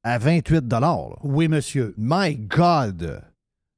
à 0.02 0.18
28 0.18 0.66
dollars. 0.66 1.18
Oui, 1.24 1.48
monsieur. 1.48 1.94
My 1.96 2.36
God! 2.36 3.22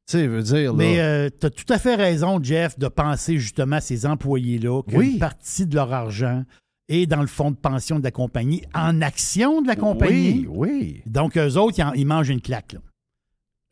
Tu 0.09 0.13
sais, 0.17 0.27
veut 0.27 0.43
dire, 0.43 0.73
là... 0.73 0.79
Mais 0.79 1.31
tu 1.31 1.47
as 1.47 1.51
tout 1.51 1.71
à 1.73 1.79
fait 1.79 1.95
raison, 1.95 2.43
Jeff, 2.43 2.79
de 2.79 2.89
penser 2.89 3.39
justement 3.39 3.77
à 3.77 3.81
ces 3.83 4.07
employés-là 4.07 4.83
qu'une 4.83 4.99
Oui. 4.99 5.19
partie 5.19 5.67
de 5.67 5.75
leur 5.75 5.93
argent 5.93 6.45
est 6.89 7.05
dans 7.07 7.21
le 7.21 7.27
fonds 7.27 7.51
de 7.51 7.57
pension 7.57 7.99
de 7.99 8.05
la 8.05 8.11
compagnie, 8.11 8.63
en 8.75 9.03
action 9.03 9.61
de 9.61 9.67
la 9.67 9.77
compagnie. 9.77 10.47
Oui, 10.49 10.71
oui. 10.71 11.03
Donc, 11.05 11.37
eux 11.37 11.57
autres, 11.59 11.79
ils, 11.79 11.83
en- 11.83 11.93
ils 11.93 12.07
mangent 12.07 12.31
une 12.31 12.41
claque. 12.41 12.73
Là. 12.73 12.81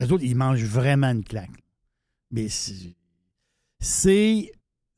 Eux 0.03 0.13
autres, 0.13 0.25
ils 0.25 0.37
mangent 0.37 0.65
vraiment 0.65 1.11
une 1.11 1.25
claque. 1.25 1.49
Mais 2.31 2.51
c'est. 2.51 2.95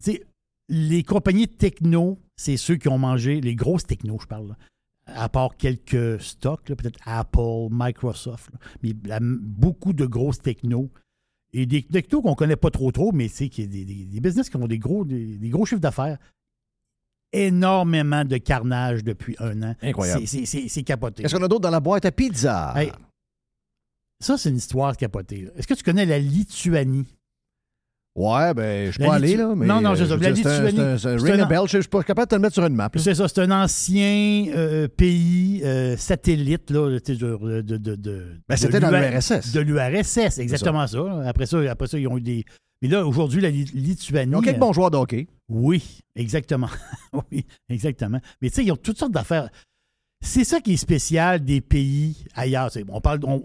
C'est. 0.02 0.12
tu 0.12 0.18
sais, 0.18 0.26
Les 0.68 1.02
compagnies 1.02 1.46
de 1.46 1.52
techno, 1.52 2.18
c'est 2.36 2.56
ceux 2.56 2.76
qui 2.76 2.88
ont 2.88 2.98
mangé, 2.98 3.40
les 3.40 3.54
grosses 3.54 3.84
techno, 3.86 4.18
je 4.20 4.26
parle, 4.26 4.48
là, 4.48 4.56
à 5.06 5.28
part 5.30 5.56
quelques 5.56 6.20
stocks, 6.20 6.68
là, 6.68 6.76
peut-être 6.76 7.00
Apple, 7.06 7.68
Microsoft, 7.70 8.50
là, 8.52 8.58
mais 8.82 8.92
beaucoup 9.20 9.92
de 9.94 10.04
grosses 10.06 10.40
techno. 10.40 10.90
Et 11.54 11.64
des 11.64 11.82
technos 11.82 12.20
qu'on 12.20 12.30
ne 12.32 12.34
connaît 12.34 12.56
pas 12.56 12.70
trop 12.70 12.92
trop, 12.92 13.10
mais 13.12 13.28
c'est 13.28 13.48
des, 13.48 13.66
des, 13.66 14.04
des 14.04 14.20
business 14.20 14.50
qui 14.50 14.56
ont 14.58 14.66
des 14.68 14.78
gros, 14.78 15.06
des, 15.06 15.38
des 15.38 15.48
gros 15.48 15.64
chiffres 15.64 15.80
d'affaires. 15.80 16.18
Énormément 17.32 18.24
de 18.24 18.36
carnage 18.38 19.04
depuis 19.04 19.36
un 19.38 19.62
an. 19.62 19.74
Incroyable. 19.82 20.26
C'est- 20.26 20.44
c'est- 20.44 20.46
C'est 20.62 20.68
c'est 20.68 20.82
capoté. 20.82 21.22
Qu'est-ce 21.22 21.34
qu'on 21.36 21.42
a 21.42 21.48
d'autre 21.48 21.60
dans 21.62 21.70
la 21.70 21.80
boîte 21.80 22.04
à 22.06 22.12
pizza? 22.12 22.72
Hey, 22.76 22.90
ça, 24.20 24.36
c'est 24.38 24.48
une 24.50 24.56
histoire 24.56 24.96
capotée. 24.96 25.48
Est-ce 25.56 25.66
que 25.66 25.74
tu 25.74 25.82
connais 25.82 26.06
la 26.06 26.18
Lituanie? 26.18 27.06
Ouais, 28.18 28.52
ben, 28.52 28.86
je 28.86 28.90
suis 28.90 29.04
pas 29.04 29.14
allé, 29.14 29.36
là, 29.36 29.54
mais... 29.54 29.64
Non, 29.64 29.80
non, 29.80 29.92
euh, 29.92 29.94
je 29.94 30.04
c'est 30.04 30.12
un 30.76 30.98
c'est 30.98 31.14
ring 31.14 31.40
a 31.40 31.44
bell. 31.44 31.60
Je 31.68 31.78
suis 31.78 31.88
pas 31.88 32.02
capable 32.02 32.26
de 32.26 32.30
te 32.30 32.34
le 32.34 32.40
mettre 32.40 32.54
sur 32.54 32.66
une 32.66 32.74
map. 32.74 32.90
C'est 32.96 33.14
ça, 33.14 33.28
c'est 33.28 33.40
un 33.42 33.50
ancien 33.52 34.46
euh, 34.56 34.88
pays 34.88 35.62
euh, 35.64 35.96
satellite 35.96 36.72
là, 36.72 36.98
sais, 36.98 37.14
de, 37.14 37.62
de, 37.62 37.76
de, 37.76 37.94
de- 37.94 38.24
Ben, 38.48 38.56
c'était 38.56 38.80
dans 38.80 38.90
l'URSS. 38.90 39.52
De 39.52 39.60
l'URSS, 39.60 40.38
exactement 40.38 40.84
ça. 40.88 40.98
Après 41.26 41.46
ça, 41.46 41.58
après 41.70 41.86
ça, 41.86 41.96
ils 41.96 42.08
ont 42.08 42.18
eu 42.18 42.20
des. 42.20 42.44
Mais 42.82 42.88
là, 42.88 43.06
aujourd'hui, 43.06 43.40
la 43.40 43.50
Li- 43.50 43.70
Lituanie. 43.72 44.32
Ils 44.32 44.36
ont 44.36 44.40
quelques 44.40 44.56
euh, 44.56 44.60
bons 44.60 44.72
joueurs 44.72 44.90
de 44.90 44.96
hockey. 44.96 45.28
Oui, 45.48 46.00
exactement. 46.16 46.68
oui, 47.30 47.46
exactement. 47.68 48.18
Mais 48.42 48.50
tu 48.50 48.56
sais, 48.56 48.64
ils 48.64 48.72
ont 48.72 48.76
toutes 48.76 48.98
sortes 48.98 49.12
d'affaires. 49.12 49.48
C'est 50.20 50.42
ça 50.44 50.60
qui 50.60 50.72
est 50.72 50.76
spécial 50.76 51.44
des 51.44 51.60
pays 51.60 52.24
ailleurs. 52.34 52.72
Sais, 52.72 52.84
On 52.88 53.00
parle, 53.00 53.20
on, 53.22 53.40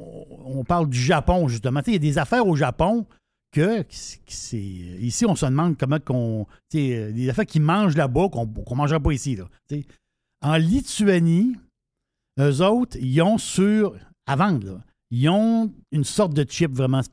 on 0.46 0.64
parle 0.64 0.90
du 0.90 1.00
Japon, 1.00 1.48
justement. 1.48 1.82
Tu 1.82 1.86
sais, 1.86 1.92
Il 1.92 2.04
y 2.04 2.08
a 2.08 2.12
des 2.12 2.18
affaires 2.18 2.48
au 2.48 2.56
Japon 2.56 3.06
que 3.54 3.86
c'est. 3.90 4.58
Ici, 4.58 5.26
on 5.26 5.36
se 5.36 5.46
demande 5.46 5.78
comment 5.78 6.00
qu'on. 6.00 6.48
euh, 6.76 7.12
Des 7.12 7.30
affaires 7.30 7.46
qui 7.46 7.60
mangent 7.60 7.96
là-bas 7.96 8.30
qu'on 8.30 8.46
ne 8.46 8.76
mangerait 8.76 9.00
pas 9.00 9.12
ici. 9.12 9.36
Là. 9.36 9.48
En 10.42 10.58
Lituanie, 10.58 11.56
eux 12.40 12.62
autres, 12.62 12.98
ils 13.00 13.22
ont 13.22 13.38
sur. 13.38 13.96
À 14.26 14.36
vendre, 14.36 14.82
ils 15.12 15.28
ont 15.30 15.72
une 15.92 16.04
sorte 16.06 16.34
de 16.34 16.50
chip 16.50 16.72
vraiment 16.72 17.04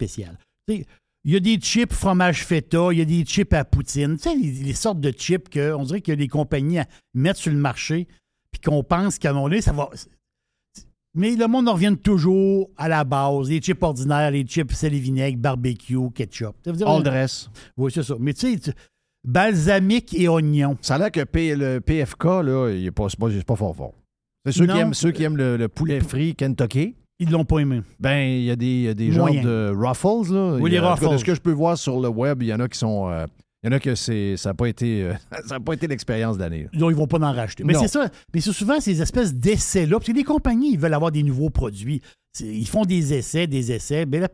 sais, 0.68 0.86
il 1.24 1.32
y 1.32 1.36
a 1.36 1.40
des 1.40 1.56
chips 1.56 1.92
fromage 1.92 2.44
feta, 2.44 2.88
il 2.92 2.98
y 2.98 3.02
a 3.02 3.04
des 3.04 3.24
chips 3.24 3.52
à 3.52 3.64
poutine. 3.64 4.16
Tu 4.16 4.22
sais, 4.22 4.34
les, 4.36 4.72
sortes 4.74 5.00
de 5.00 5.10
chips 5.10 5.48
qu'on 5.52 5.82
dirait 5.84 6.00
que 6.00 6.12
les 6.12 6.28
compagnies 6.28 6.78
à- 6.78 6.88
mettent 7.14 7.36
sur 7.36 7.52
le 7.52 7.58
marché, 7.58 8.08
puis 8.50 8.60
qu'on 8.60 8.82
pense 8.82 9.18
qu'à 9.18 9.30
un 9.30 9.32
moment 9.34 9.48
donné, 9.48 9.60
ça 9.60 9.72
va. 9.72 9.90
Mais 11.14 11.34
le 11.34 11.46
monde 11.48 11.68
en 11.68 11.72
revient 11.74 11.96
toujours 12.02 12.70
à 12.76 12.88
la 12.88 13.02
base. 13.04 13.48
Les 13.50 13.58
chips 13.60 13.82
ordinaires, 13.82 14.30
les 14.30 14.44
chips 14.44 14.72
sel 14.72 14.94
et 14.94 14.98
vinaigre, 15.00 15.38
barbecue, 15.38 15.98
ketchup. 16.14 16.54
Ça 16.64 16.70
veut 16.70 16.76
dire- 16.76 16.88
All 16.88 17.02
dress. 17.02 17.50
Oui, 17.76 17.90
c'est 17.92 18.02
ça. 18.04 18.14
Mais 18.20 18.32
tu 18.32 18.52
sais, 18.52 18.58
tu- 18.58 18.70
balsamique 19.24 20.14
et 20.18 20.28
oignon. 20.28 20.76
Ça 20.80 20.94
a 20.94 20.98
l'air 20.98 21.10
que 21.12 21.24
P- 21.24 21.54
le 21.56 21.80
PFK, 21.80 22.24
là, 22.44 22.70
il 22.70 22.86
est 22.86 22.90
pas, 22.90 23.08
c'est 23.08 23.18
pas, 23.18 23.28
c'est 23.30 23.44
pas 23.44 23.56
fort 23.56 23.74
fort. 23.76 23.92
C'est 24.46 24.52
ceux, 24.52 24.66
Non. 24.66 24.74
qui 24.74 24.80
aiment, 24.80 24.94
ceux 24.94 25.10
qui 25.10 25.22
aiment 25.24 25.36
le, 25.36 25.56
le 25.56 25.68
poulet 25.68 26.00
frit 26.00 26.34
Kentucky. 26.34 26.94
Ils 27.18 27.30
l'ont 27.30 27.44
pas 27.44 27.58
aimé. 27.58 27.82
Ben, 27.98 28.20
il 28.26 28.44
y 28.44 28.50
a 28.50 28.56
des, 28.56 28.66
il 28.66 28.82
y 28.82 28.88
a 28.88 28.94
des 28.94 29.12
genres 29.12 29.26
Moyen. 29.26 29.42
de 29.42 29.72
Ruffles, 29.76 30.32
là. 30.32 30.54
Oui, 30.58 30.70
Il 30.70 30.74
y 30.74 30.78
a- 30.78 30.80
les 30.80 30.86
en 30.86 30.94
tout 30.94 31.00
cas, 31.00 31.00
De 31.00 31.06
Ruffles. 31.10 31.18
ce 31.20 31.24
que 31.26 31.34
je 31.34 31.40
peux 31.40 31.52
voir 31.52 31.76
sur 31.76 32.00
le 32.00 32.08
web, 32.08 32.42
il 32.42 32.48
y 32.48 32.54
en 32.54 32.60
a 32.60 32.68
qui 32.68 32.78
sont. 32.78 33.10
euh, 33.10 33.26
il 33.62 33.66
y 33.66 33.68
en 33.68 33.76
a 33.76 33.80
que 33.80 33.94
c'est, 33.94 34.36
ça 34.36 34.50
n'a 34.50 34.54
pas 34.54 34.68
été, 34.68 35.02
euh, 35.04 35.14
ça 35.46 35.56
a 35.56 35.60
pas 35.60 35.74
été 35.74 35.86
l'expérience 35.86 36.38
d'année. 36.38 36.64
là. 36.64 36.78
Donc, 36.78 36.90
ils 36.90 36.96
vont 36.96 37.06
pas 37.06 37.18
en 37.18 37.32
racheter. 37.32 37.64
Mais 37.64 37.74
c'est 37.74 37.88
ça. 37.88 38.08
Mais 38.34 38.40
c'est 38.40 38.52
souvent 38.52 38.80
ces 38.80 39.00
espèces 39.02 39.34
d'essais-là. 39.34 39.98
Parce 39.98 40.06
que 40.06 40.12
les 40.12 40.24
compagnies, 40.24 40.72
ils 40.72 40.78
veulent 40.78 40.94
avoir 40.94 41.12
des 41.12 41.22
nouveaux 41.22 41.50
produits. 41.50 42.00
Ils 42.40 42.68
font 42.68 42.84
des 42.84 43.12
essais, 43.14 43.46
des 43.46 43.72
essais. 43.72 44.06
Mais 44.06 44.18
la 44.20 44.28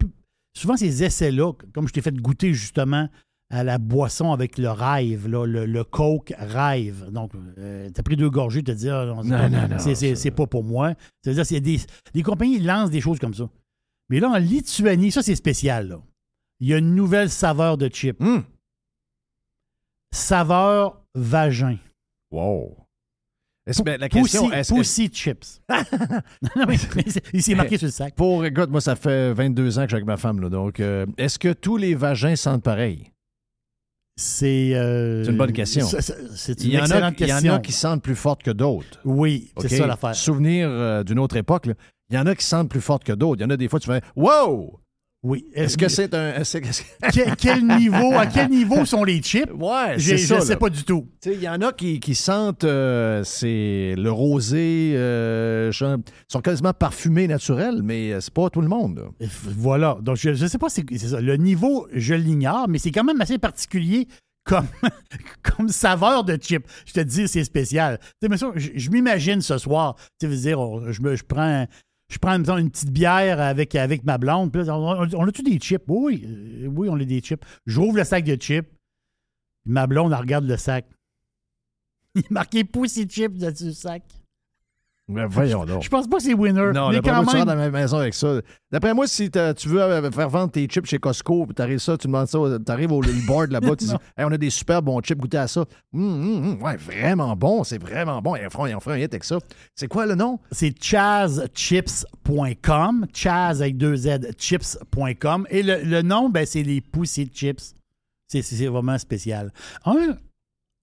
souvent, 0.56 0.76
ces 0.76 1.02
essais-là, 1.02 1.52
comme 1.74 1.88
je 1.88 1.92
t'ai 1.92 2.02
fait 2.02 2.14
goûter 2.14 2.52
justement 2.54 3.08
à 3.50 3.62
la 3.62 3.78
boisson 3.78 4.32
avec 4.32 4.58
le 4.58 4.68
Rive, 4.70 5.28
là, 5.28 5.46
le, 5.46 5.66
le 5.66 5.84
Coke 5.84 6.32
Rive. 6.38 7.06
Donc, 7.12 7.32
tu 7.56 7.60
as 7.96 8.02
pris 8.02 8.16
deux 8.16 8.28
gorgées, 8.30 8.60
tu 8.62 8.72
te 8.72 8.76
dis, 8.76 8.88
ah, 8.90 9.06
non, 9.06 9.22
c'est 9.22 9.28
Non, 9.28 9.36
pas- 9.38 9.68
non, 9.68 9.78
c'est- 9.78 10.30
pas 10.32 10.46
pour 10.46 10.64
moi. 10.64 10.94
C'est-à-dire, 11.22 11.46
c'est 11.46 11.60
des, 11.60 11.78
des 12.12 12.22
compagnies 12.22 12.56
ils 12.56 12.66
lancent 12.66 12.90
des 12.90 13.00
choses 13.00 13.18
comme 13.20 13.34
ça. 13.34 13.48
Mais 14.08 14.18
là, 14.20 14.30
en 14.30 14.38
Lituanie, 14.38 15.10
ça, 15.12 15.22
c'est 15.22 15.34
spécial. 15.36 15.88
Là. 15.88 16.00
Il 16.60 16.68
y 16.68 16.74
a 16.74 16.78
une 16.78 16.94
nouvelle 16.94 17.30
saveur 17.30 17.76
de 17.78 17.88
chip. 17.92 18.20
Hmm. 18.20 18.40
Saveur 20.16 21.02
vagin. 21.14 21.76
Wow. 22.30 22.74
Est-ce- 23.66 23.82
la 23.98 24.08
question, 24.08 24.50
est-ce- 24.50 24.72
Pussy 24.74 25.08
Chips. 25.12 25.60
Non, 26.56 26.64
mais 26.66 26.76
il 27.34 27.42
s'est 27.42 27.54
marqué 27.54 27.76
sur 27.76 27.86
le 27.86 27.92
sac. 27.92 28.14
Pour, 28.14 28.44
écoute, 28.46 28.70
moi, 28.70 28.80
ça 28.80 28.96
fait 28.96 29.32
22 29.34 29.78
ans 29.78 29.82
que 29.82 29.88
je 29.88 29.88
suis 29.90 29.94
avec 29.96 30.06
ma 30.06 30.16
femme, 30.16 30.40
là, 30.40 30.48
donc 30.48 30.80
euh, 30.80 31.04
est-ce 31.18 31.38
que 31.38 31.52
tous 31.52 31.76
les 31.76 31.94
vagins 31.94 32.34
sentent 32.36 32.62
pareil? 32.62 33.12
C'est 34.18 34.74
euh, 34.74 35.22
C'est 35.24 35.30
une 35.32 35.36
bonne 35.36 35.52
question. 35.52 35.86
Il 36.60 36.66
une 36.66 36.72
y, 36.72 36.78
en 36.78 36.80
a, 36.80 36.84
excellente 36.84 37.14
il 37.20 37.26
y 37.28 37.32
en 37.32 37.36
question. 37.36 37.54
a 37.54 37.58
qui 37.58 37.72
sentent 37.72 38.02
plus 38.02 38.16
fortes 38.16 38.42
que 38.42 38.50
d'autres. 38.52 38.98
Oui, 39.04 39.52
c'est 39.60 39.68
ça 39.68 39.86
l'affaire. 39.86 40.14
Souvenir 40.14 40.68
euh, 40.70 41.02
d'une 41.04 41.18
autre 41.18 41.36
époque, 41.36 41.66
là, 41.66 41.74
il 42.08 42.16
y 42.16 42.18
en 42.18 42.24
a 42.26 42.34
qui 42.34 42.44
sentent 42.46 42.70
plus 42.70 42.80
fortes 42.80 43.04
que 43.04 43.12
d'autres. 43.12 43.40
Il 43.40 43.44
y 43.44 43.46
en 43.46 43.50
a 43.50 43.56
des 43.58 43.68
fois, 43.68 43.80
tu 43.80 43.88
fais 43.90 44.00
Wow! 44.16 44.80
Oui. 45.28 45.44
Est-ce 45.54 45.76
que 45.76 45.88
c'est 45.88 46.14
un. 46.14 46.32
que- 46.42 47.34
Quel, 47.36 47.66
niveau, 47.66 48.12
à 48.16 48.26
quel 48.26 48.48
niveau 48.48 48.84
sont 48.84 49.02
les 49.02 49.20
chips? 49.20 49.50
Ouais, 49.58 49.96
c'est 49.98 50.16
Je 50.18 50.26
ça. 50.26 50.36
ne 50.36 50.40
sais 50.44 50.56
pas 50.56 50.70
du 50.70 50.84
tout. 50.84 51.08
Il 51.24 51.40
y 51.42 51.48
en 51.48 51.60
a 51.62 51.72
qui, 51.72 51.98
qui 51.98 52.14
sentent 52.14 52.62
euh, 52.64 53.24
c'est 53.24 53.94
le 53.96 54.10
rosé, 54.10 54.92
euh, 54.94 55.72
je- 55.72 55.96
sont 56.28 56.40
quasiment 56.40 56.72
parfumés 56.72 57.26
naturels, 57.26 57.80
mais 57.82 58.12
euh, 58.12 58.20
c'est 58.20 58.32
pas 58.32 58.48
tout 58.50 58.60
le 58.60 58.68
monde. 58.68 58.98
là. 59.20 59.26
Voilà. 59.58 59.98
Donc, 60.00 60.16
je 60.16 60.30
ne 60.30 60.34
sais 60.48 60.58
pas, 60.58 60.68
c'est 60.68 60.84
c'est 60.92 61.08
ça. 61.08 61.20
Le 61.20 61.36
niveau, 61.36 61.88
je 61.92 62.14
l'ignore, 62.14 62.68
mais 62.68 62.78
c'est 62.78 62.92
quand 62.92 63.04
même 63.04 63.20
assez 63.20 63.38
particulier 63.38 64.06
comme, 64.44 64.66
comme 65.42 65.68
saveur 65.70 66.22
de 66.22 66.38
chip. 66.40 66.66
Je 66.86 66.92
te 66.92 67.00
dis, 67.00 67.26
c'est 67.26 67.42
spécial. 67.42 67.98
Mais 68.28 68.36
ça, 68.36 68.52
je, 68.54 68.70
je 68.76 68.90
m'imagine 68.90 69.40
ce 69.40 69.58
soir, 69.58 69.96
tu 69.98 70.04
sais, 70.20 70.26
veux 70.28 70.36
dire, 70.36 70.60
on- 70.60 70.92
je, 70.92 71.02
me, 71.02 71.16
je 71.16 71.24
prends, 71.24 71.66
je 72.08 72.18
prends 72.18 72.38
mettons, 72.38 72.56
une 72.56 72.70
petite 72.70 72.92
bière 72.92 73.40
avec, 73.40 73.74
avec 73.74 74.04
ma 74.04 74.18
blonde. 74.18 74.56
on, 74.56 75.26
a-tu 75.26 75.42
des 75.42 75.58
chips? 75.58 75.82
Oui, 75.88 76.24
euh, 76.24 76.66
oui, 76.66 76.88
on 76.88 76.94
a 76.94 77.04
des 77.04 77.20
chips. 77.20 77.44
J'ouvre 77.66 77.96
le 77.96 78.04
sac 78.04 78.24
de 78.24 78.40
chips. 78.40 78.68
Ma 79.64 79.86
blonde, 79.86 80.12
regarde 80.12 80.44
le 80.44 80.56
sac. 80.56 80.86
Il 82.14 82.20
est 82.20 82.30
marqué 82.30 82.64
Pussy 82.64 83.08
Chips 83.08 83.36
dessus 83.36 83.66
le 83.66 83.72
sac. 83.72 84.02
Mais 85.08 85.24
voyons 85.26 85.64
donc. 85.64 85.84
Je 85.84 85.88
pense 85.88 86.08
pas 86.08 86.16
que 86.16 86.24
c'est 86.24 86.34
winner. 86.34 86.72
Non, 86.74 86.90
mais 86.90 87.00
quand 87.00 87.22
moi, 87.22 87.26
tu 87.26 87.36
même. 87.36 87.36
rentres 87.36 87.46
dans 87.46 87.54
ma 87.56 87.70
maison 87.70 87.98
avec 87.98 88.12
ça. 88.12 88.40
D'après 88.72 88.92
moi, 88.92 89.06
si 89.06 89.30
tu 89.30 89.68
veux 89.68 89.80
euh, 89.80 90.10
faire 90.10 90.28
vendre 90.28 90.50
tes 90.50 90.66
chips 90.66 90.86
chez 90.86 90.98
Costco, 90.98 91.46
puis 91.46 91.54
t'arrives 91.54 91.78
ça, 91.78 91.96
tu 91.96 92.08
demandes 92.08 92.26
ça, 92.26 92.40
t'arrives 92.64 92.90
au 92.90 93.00
board 93.26 93.52
là-bas, 93.52 93.76
tu 93.76 93.84
dis. 93.84 93.92
Hey, 94.16 94.24
on 94.24 94.32
a 94.32 94.38
des 94.38 94.50
super 94.50 94.82
bons 94.82 95.00
chips, 95.00 95.16
goûtez 95.18 95.38
à 95.38 95.46
ça. 95.46 95.60
Hum, 95.94 96.02
hum, 96.02 96.44
hum, 96.44 96.60
ouais, 96.62 96.76
vraiment 96.76 97.36
bon, 97.36 97.62
c'est 97.62 97.78
vraiment 97.78 98.20
bon. 98.20 98.34
Ils 98.34 98.46
en 98.46 98.50
feront, 98.50 98.66
ils 98.66 98.74
en 98.74 98.80
feront 98.80 98.94
un 98.94 98.98
hit 98.98 99.14
avec 99.14 99.22
ça. 99.22 99.38
C'est 99.76 99.86
quoi 99.86 100.06
le 100.06 100.16
nom? 100.16 100.40
C'est 100.50 100.76
chazchips.com. 100.76 103.06
Chaz 103.14 103.62
avec 103.62 103.76
deux 103.76 103.94
Z, 103.96 104.32
chips.com. 104.36 105.46
Et 105.50 105.62
le, 105.62 105.82
le 105.84 106.02
nom, 106.02 106.30
ben, 106.30 106.44
c'est 106.46 106.64
les 106.64 106.80
Pussy 106.80 107.30
Chips. 107.32 107.76
C'est 108.28 108.66
vraiment 108.66 108.98
spécial. 108.98 109.52
Un, 109.84 110.16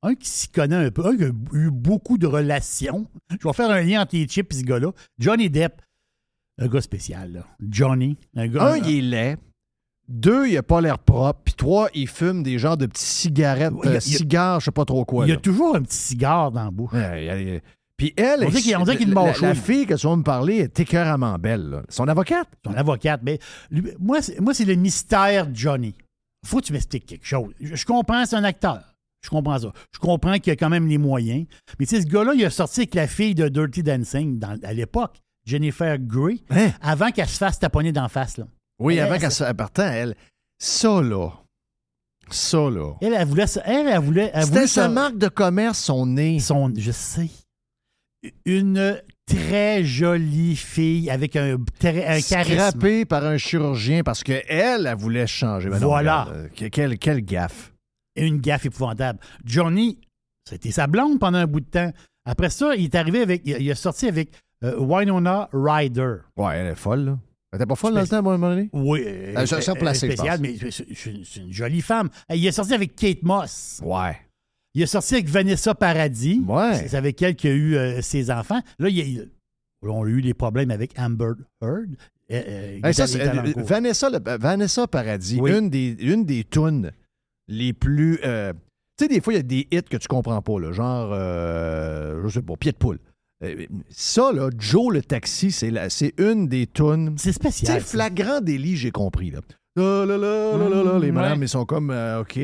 un 0.04 0.16
qui 0.16 0.28
s'y 0.28 0.50
connaît 0.50 0.76
un 0.76 0.92
peu, 0.92 1.06
un 1.06 1.16
qui 1.18 1.24
a 1.24 1.32
eu 1.54 1.72
beaucoup 1.72 2.18
de 2.18 2.28
relations. 2.28 3.08
Je 3.32 3.48
vais 3.48 3.54
faire 3.54 3.72
un 3.72 3.82
lien 3.82 4.02
entre 4.02 4.16
les 4.16 4.26
chips 4.28 4.54
et 4.54 4.60
ce 4.60 4.64
gars-là. 4.64 4.92
Johnny 5.18 5.50
Depp, 5.50 5.82
un 6.62 6.68
gars 6.68 6.82
spécial, 6.82 7.32
là. 7.34 7.48
Johnny. 7.68 8.18
Un, 8.36 8.48
gars, 8.48 8.74
Un, 8.74 8.78
il 8.78 8.98
est 8.98 9.02
laid. 9.02 9.38
Deux, 10.10 10.48
il 10.50 10.58
a 10.58 10.64
pas 10.64 10.82
l'air 10.82 11.00
propre. 11.00 11.40
Puis 11.46 11.54
trois, 11.54 11.88
il 11.94 12.08
fume 12.08 12.44
des 12.44 12.60
genres 12.60 12.76
de 12.78 12.86
petites 12.86 13.08
cigarettes, 13.08 13.74
Il 13.84 13.90
y 13.90 13.94
a- 13.94 13.96
euh, 13.96 14.00
cigares, 14.02 14.60
je 14.60 14.66
sais 14.66 14.72
pas 14.72 14.84
trop 14.86 15.06
quoi. 15.06 15.26
il 15.26 15.30
y 15.30 15.32
a 15.34 15.38
toujours 15.38 15.76
un 15.76 15.82
petit 15.82 15.98
cigare 15.98 16.52
dans 16.52 16.66
la 16.66 16.72
bouche. 16.72 16.92
Ouais, 16.92 17.26
il 17.26 17.56
a- 17.56 17.60
Puis 17.96 18.14
elle, 18.18 18.44
On 18.44 18.50
dirait 18.50 18.62
qu'il- 18.98 19.06
qu'il 19.06 19.14
la, 19.14 19.32
la- 19.32 19.48
la 19.50 19.56
fille 19.56 19.86
que 19.86 19.94
tu 19.94 20.06
vas 20.08 20.16
me 20.18 20.24
parler 20.24 20.58
est 20.58 20.80
écœuramment 20.80 21.38
belle. 21.40 21.70
là. 21.70 21.84
Son 21.88 22.08
avocate? 22.10 22.50
Son 22.66 22.74
avocate. 22.74 23.22
Mais 23.24 23.40
lui- 23.72 23.94
moi, 24.00 24.22
c'est, 24.22 24.40
moi, 24.42 24.54
c'est 24.54 24.66
le 24.66 24.76
mystère 24.76 25.48
Johnny. 25.54 25.96
Faut 26.46 26.60
que 26.60 26.66
tu 26.66 26.74
m'expliques 26.74 27.06
quelque 27.06 27.26
chose. 27.26 27.54
Je, 27.62 27.76
je 27.76 27.86
comprends, 27.86 28.26
c'est 28.26 28.36
un 28.36 28.44
acteur. 28.44 28.93
Je 29.24 29.30
comprends 29.30 29.58
ça. 29.60 29.72
Je 29.94 30.00
comprends 30.00 30.38
qu'il 30.38 30.52
a 30.52 30.56
quand 30.56 30.70
même 30.70 30.88
les 30.88 30.98
moyens. 30.98 31.46
Mais 31.80 31.86
tu 31.86 31.96
sais, 31.96 32.02
ce 32.02 32.08
gars-là, 32.08 32.34
il 32.36 32.44
a 32.46 32.50
sorti 32.50 32.82
avec 32.82 32.94
la 32.96 33.08
fille 33.08 33.36
de 33.36 33.48
Dirty 33.48 33.82
Dancing 33.84 34.38
dans- 34.38 34.60
à 34.64 34.74
l'époque, 34.74 35.18
Jennifer 35.46 35.98
Grey, 36.00 36.40
avant 36.82 37.12
qu'elle 37.12 37.28
se 37.30 37.38
fasse 37.38 37.58
taponner 37.60 37.92
d'en 37.92 38.10
face. 38.10 38.38
Là. 38.38 38.46
Oui, 38.80 38.96
Elle- 38.96 39.02
avant 39.06 39.16
elle- 39.16 39.22
qu'elle 39.22 39.32
se 39.32 39.52
partant, 39.54 39.84
elle. 39.90 40.16
Ça, 40.60 41.02
là. 41.02 41.30
Ça, 42.30 42.70
là. 42.70 42.94
Elle, 43.02 43.14
elle 43.14 43.28
voulait. 43.28 43.48
ça- 43.48 43.62
Elle, 43.66 43.88
elle 43.88 44.00
voulait. 44.00 44.32
elle 44.34 44.46
C'était 44.46 44.68
sa 44.68 44.88
marque 44.88 45.18
de 45.18 45.28
commerce, 45.28 45.80
son 45.80 46.06
nez. 46.06 46.40
Son, 46.40 46.72
je 46.78 46.92
sais. 46.92 47.30
Une 48.46 49.02
très 49.26 49.84
jolie 49.84 50.56
fille 50.56 51.10
avec 51.10 51.36
un, 51.36 51.56
un 51.56 52.22
charisme. 52.22 53.06
Par 53.06 53.26
un 53.26 53.38
chirurgien 53.38 54.04
parce 54.04 54.24
qu'elle, 54.24 54.44
elle, 54.48 54.96
voulait 54.98 55.28
changer. 55.28 55.70
Ben 55.70 55.80
non, 55.80 55.88
Voilà. 55.88 56.24
regarde, 56.24 56.38
euh, 56.38 56.48
que- 56.56 56.66
quelle, 56.68 56.98
quelle 56.98 57.22
gaffe. 57.22 57.73
Une 58.16 58.38
gaffe 58.40 58.66
épouvantable. 58.66 59.20
Johnny, 59.44 59.98
c'était 60.48 60.72
sa 60.72 60.88
blonde 60.88 61.20
pendant 61.20 61.40
un 61.40 61.48
bout 61.48 61.62
de 61.62 61.66
temps. 61.66 61.92
Après 62.26 62.50
ça, 62.50 62.76
il 62.76 62.86
est 62.86 62.96
arrivé 62.96 63.22
avec. 63.22 63.42
Il 63.46 63.70
a 63.72 63.76
sorti 63.76 64.08
avec 64.08 64.32
euh, 64.64 64.78
Winona 64.80 65.50
Ryder. 65.52 66.16
Ouais, 66.38 66.56
elle 66.58 66.68
est 66.68 66.76
folle, 66.76 67.06
là. 67.06 67.20
Elle 67.52 67.58
était 67.58 67.66
pas 67.68 67.76
folle 67.76 67.94
dans 67.94 68.02
le 68.02 68.08
temps, 68.08 68.16
à 68.16 68.20
un 68.20 68.22
moment 68.24 68.50
donné? 68.50 68.70
Oui. 68.74 69.02
Elle 69.04 69.48
s'est- 69.48 69.62
s'est 69.62 69.72
euh, 69.72 69.90
je 69.94 69.94
spéciale, 69.94 70.40
mais 70.42 70.56
c'est- 70.72 71.38
une 71.38 71.52
jolie 71.54 71.82
femme. 71.82 72.10
Il 72.34 72.44
est 72.46 72.52
sorti 72.52 72.74
avec 72.74 72.96
Kate 72.96 73.22
Moss. 73.24 73.80
Ouais. 73.84 74.18
Il 74.74 74.82
est 74.82 74.88
sorti 74.88 75.14
avec 75.16 75.28
Vanessa 75.30 75.76
Paradis. 75.76 76.42
Ouais. 76.48 76.88
C'est 76.88 76.96
avec 76.98 77.22
elle 77.22 77.36
qu'il 77.36 77.52
a 77.52 77.54
eu 77.54 77.76
euh, 77.76 78.02
ses 78.02 78.32
enfants. 78.32 78.60
Là, 78.80 78.90
il 78.90 79.30
on 79.84 80.04
a 80.06 80.08
eu 80.08 80.22
des 80.22 80.34
problèmes 80.34 80.72
avec 80.72 80.98
Amber 80.98 81.34
Heard. 81.62 81.96
Euh, 82.32 82.80
Hey, 82.84 82.94
ça. 82.94 83.06
Vanessa, 83.58 84.10
le- 84.10 84.38
Vanessa 84.38 84.88
Paradis, 84.88 85.40
Oui. 85.42 85.52
une 85.52 85.70
des, 85.70 85.96
une 86.00 86.26
des 86.26 86.44
tunes 86.46 86.92
les 87.48 87.74
plus. 87.74 88.20
euh, 88.24 88.54
tu 88.98 89.06
sais, 89.06 89.08
des 89.10 89.22
fois, 89.22 89.34
il 89.34 89.38
y 89.38 89.40
a 89.40 89.44
des 89.44 89.68
hits 89.72 89.82
que 89.90 89.98
tu 89.98 90.08
comprends 90.08 90.42
pas, 90.42 90.60
là, 90.60 90.72
genre, 90.72 91.12
euh, 91.14 92.22
je 92.24 92.30
sais 92.30 92.42
pas, 92.42 92.56
pied 92.56 92.72
de 92.72 92.78
poule. 92.78 93.00
Euh, 93.44 93.66
Ça, 93.90 94.32
là, 94.32 94.50
Joe 94.58 94.94
le 94.94 95.02
taxi, 95.02 95.52
c'est 95.52 95.72
la- 95.72 95.90
c'est 95.90 96.14
une 96.20 96.48
des 96.48 96.68
tunes. 96.68 97.16
C'est 97.18 97.32
spécial. 97.34 97.82
sais, 97.82 97.86
flagrant 97.86 98.40
délit, 98.40 98.78
j'ai 98.78 98.92
compris. 98.92 99.32
Là. 99.32 99.40
Les 99.76 101.12
Mm, 101.12 101.14
madames, 101.16 101.40
ouais. 101.40 101.46
ils 101.46 101.50
sont 101.50 101.66
comme, 101.66 101.90
euh, 101.92 102.22
OK. 102.22 102.40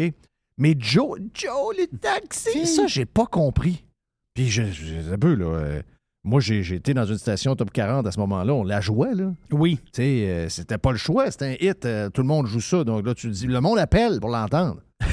Mais 0.57 0.75
Joe, 0.77 1.19
Joe 1.33 1.75
le 1.77 1.85
taxi, 1.97 2.65
ça, 2.65 2.87
j'ai 2.87 3.05
pas 3.05 3.25
compris. 3.27 3.85
Puis, 4.33 4.49
je, 4.49 4.63
je, 4.63 5.13
un 5.13 5.17
peu, 5.17 5.35
là. 5.35 5.81
Moi, 6.29 6.39
j'ai 6.39 6.59
été 6.75 6.93
dans 6.93 7.05
une 7.05 7.17
station 7.17 7.55
top 7.55 7.71
40 7.71 8.05
à 8.07 8.11
ce 8.11 8.19
moment-là. 8.19 8.53
On 8.53 8.63
la 8.63 8.79
jouait, 8.81 9.13
là. 9.15 9.33
Oui. 9.51 9.77
Tu 9.85 9.89
sais, 9.93 10.03
euh, 10.29 10.49
c'était 10.49 10.77
pas 10.77 10.91
le 10.91 10.97
choix, 10.97 11.29
c'était 11.31 11.45
un 11.45 11.55
hit. 11.59 11.85
euh, 11.85 12.09
tout 12.09 12.21
le 12.21 12.27
monde 12.27 12.45
joue 12.47 12.61
ça. 12.61 12.83
Donc 12.83 13.05
là, 13.05 13.13
tu 13.13 13.29
dis, 13.29 13.47
le 13.47 13.59
monde 13.61 13.79
appelle 13.79 14.19
pour 14.19 14.29
l'entendre. 14.29 14.81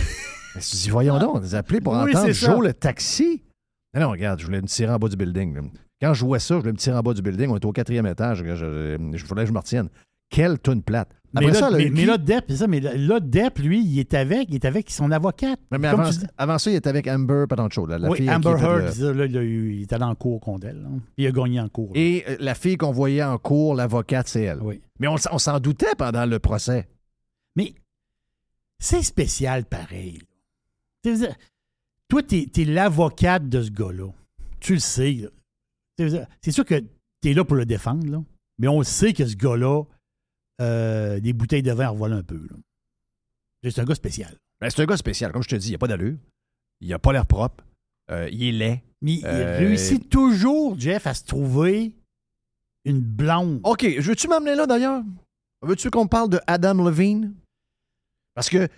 Tu 0.54 0.74
dis, 0.76 0.88
voyons 0.88 1.18
donc, 1.18 1.42
les 1.42 1.54
appeler 1.54 1.82
pour 1.82 1.92
Oui, 1.92 2.10
entendre. 2.16 2.32
Joe 2.32 2.64
le 2.64 2.72
taxi. 2.72 3.42
Mais 3.92 4.00
non, 4.00 4.10
regarde, 4.10 4.40
je 4.40 4.46
voulais 4.46 4.62
me 4.62 4.66
tirer 4.66 4.90
en 4.90 4.96
bas 4.98 5.08
du 5.08 5.16
building. 5.16 5.54
là. 5.54 5.60
Quand 6.00 6.14
je 6.14 6.20
jouais 6.20 6.38
ça, 6.38 6.54
je 6.54 6.60
voulais 6.60 6.72
me 6.72 6.78
tirer 6.78 6.96
en 6.96 7.02
bas 7.02 7.12
du 7.12 7.20
building. 7.20 7.50
On 7.50 7.56
était 7.58 7.66
au 7.66 7.72
quatrième 7.72 8.06
étage. 8.06 8.38
Je, 8.38 8.54
je, 8.54 8.96
je 9.14 9.24
voulais 9.26 9.42
que 9.42 9.48
je 9.48 9.52
me 9.52 9.58
retienne. 9.58 9.88
Quelle 10.30 10.58
tune 10.58 10.82
plate. 10.82 11.10
Mais 11.34 11.40
Après 11.46 11.52
là, 11.52 11.58
ça, 11.58 11.70
mais, 11.76 11.90
mais 11.90 12.04
là, 12.06 12.18
Depp, 12.18 12.44
c'est 12.48 12.56
ça, 12.56 12.66
mais 12.66 12.80
là, 12.80 13.20
Depp, 13.20 13.58
lui, 13.58 13.84
il 13.84 13.98
est 13.98 14.14
avec, 14.14 14.48
il 14.48 14.54
est 14.54 14.64
avec 14.64 14.90
son 14.90 15.10
avocate. 15.10 15.58
Mais, 15.70 15.86
avant, 15.86 16.08
tu 16.10 16.64
ça, 16.64 16.70
il 16.70 16.74
était 16.76 16.88
avec 16.88 17.06
Amber, 17.08 17.44
pas 17.48 17.56
tant 17.56 17.66
de 17.66 17.72
choses. 17.72 17.88
là, 17.88 17.98
la 17.98 18.08
oui, 18.08 18.18
fille 18.18 18.30
Amber 18.30 18.50
Heard, 18.58 18.96
le- 18.98 19.12
là, 19.12 19.24
il, 19.26 19.36
a 19.36 19.42
eu- 19.42 19.72
il 19.74 19.82
est 19.82 19.92
allé 19.92 20.04
en 20.04 20.14
cours 20.14 20.40
contre 20.40 20.66
elle. 20.68 20.82
là. 20.82 20.88
Il 21.18 21.26
a 21.26 21.32
gagné 21.32 21.60
en 21.60 21.68
cours. 21.68 21.90
Et 21.94 22.24
euh, 22.28 22.36
la 22.40 22.54
fille 22.54 22.76
qu'on 22.76 22.92
voyait 22.92 23.22
en 23.24 23.36
cours, 23.38 23.74
l'avocate, 23.74 24.28
c'est 24.28 24.42
elle. 24.42 24.60
Oui. 24.62 24.80
Mais 24.98 25.08
on, 25.08 25.16
s'en 25.18 25.60
doutait 25.60 25.94
pendant 25.98 26.24
le 26.26 26.38
procès. 26.38 26.88
Mais 27.56 27.74
c'est 28.78 29.02
spécial 29.02 29.64
pareil. 29.64 30.20
Tu 31.02 31.16
sais, 31.16 31.30
Toi, 32.08 32.22
t'es 32.22 32.48
es, 32.56 32.64
l'avocate 32.64 33.48
de 33.48 33.62
ce 33.62 33.70
gars-là. 33.70 34.08
Tu 34.60 34.74
le 34.74 34.78
sais. 34.80 35.28
Tu 35.98 36.08
C'est 36.40 36.50
sûr 36.52 36.64
que 36.64 36.82
t'es 37.20 37.32
là 37.34 37.44
pour 37.44 37.56
le 37.56 37.66
défendre, 37.66 38.06
là. 38.10 38.22
mais 38.58 38.68
on 38.68 38.78
le 38.78 38.84
sait 38.84 39.12
que 39.12 39.26
ce 39.26 39.36
gars-là, 39.36 39.82
euh, 40.60 41.20
des 41.20 41.32
bouteilles 41.32 41.62
de 41.62 41.72
vin 41.72 41.88
en 41.88 41.92
revolent 41.92 42.14
un 42.18 42.22
peu. 42.22 42.40
C'est 43.62 43.78
un 43.80 43.84
gars 43.84 43.94
spécial. 43.94 44.34
Ben, 44.60 44.70
c'est 44.70 44.80
un 44.82 44.86
gars 44.86 44.96
spécial. 44.96 45.32
Comme 45.32 45.42
je 45.42 45.48
te 45.48 45.56
dis, 45.56 45.68
il 45.68 45.72
n'a 45.72 45.78
pas 45.78 45.88
d'allure. 45.88 46.16
Il 46.80 46.88
n'a 46.88 46.98
pas 46.98 47.12
l'air 47.12 47.26
propre. 47.26 47.64
Euh, 48.10 48.28
il 48.30 48.42
est 48.44 48.52
laid. 48.52 48.82
Mais 49.02 49.14
il 49.14 49.26
Euh, 49.26 49.58
réussit 49.58 50.08
toujours, 50.08 50.78
Jeff, 50.78 51.06
à 51.06 51.14
se 51.14 51.24
trouver 51.24 51.92
une 52.84 53.00
blonde. 53.00 53.60
OK, 53.64 53.84
veux-tu 53.84 54.28
m'amener 54.28 54.54
là 54.54 54.66
d'ailleurs? 54.66 55.02
Veux-tu 55.62 55.90
qu'on 55.90 56.06
parle 56.06 56.30
de 56.30 56.40
Adam 56.46 56.84
Levine? 56.84 57.34
Parce 58.34 58.48
que 58.48 58.68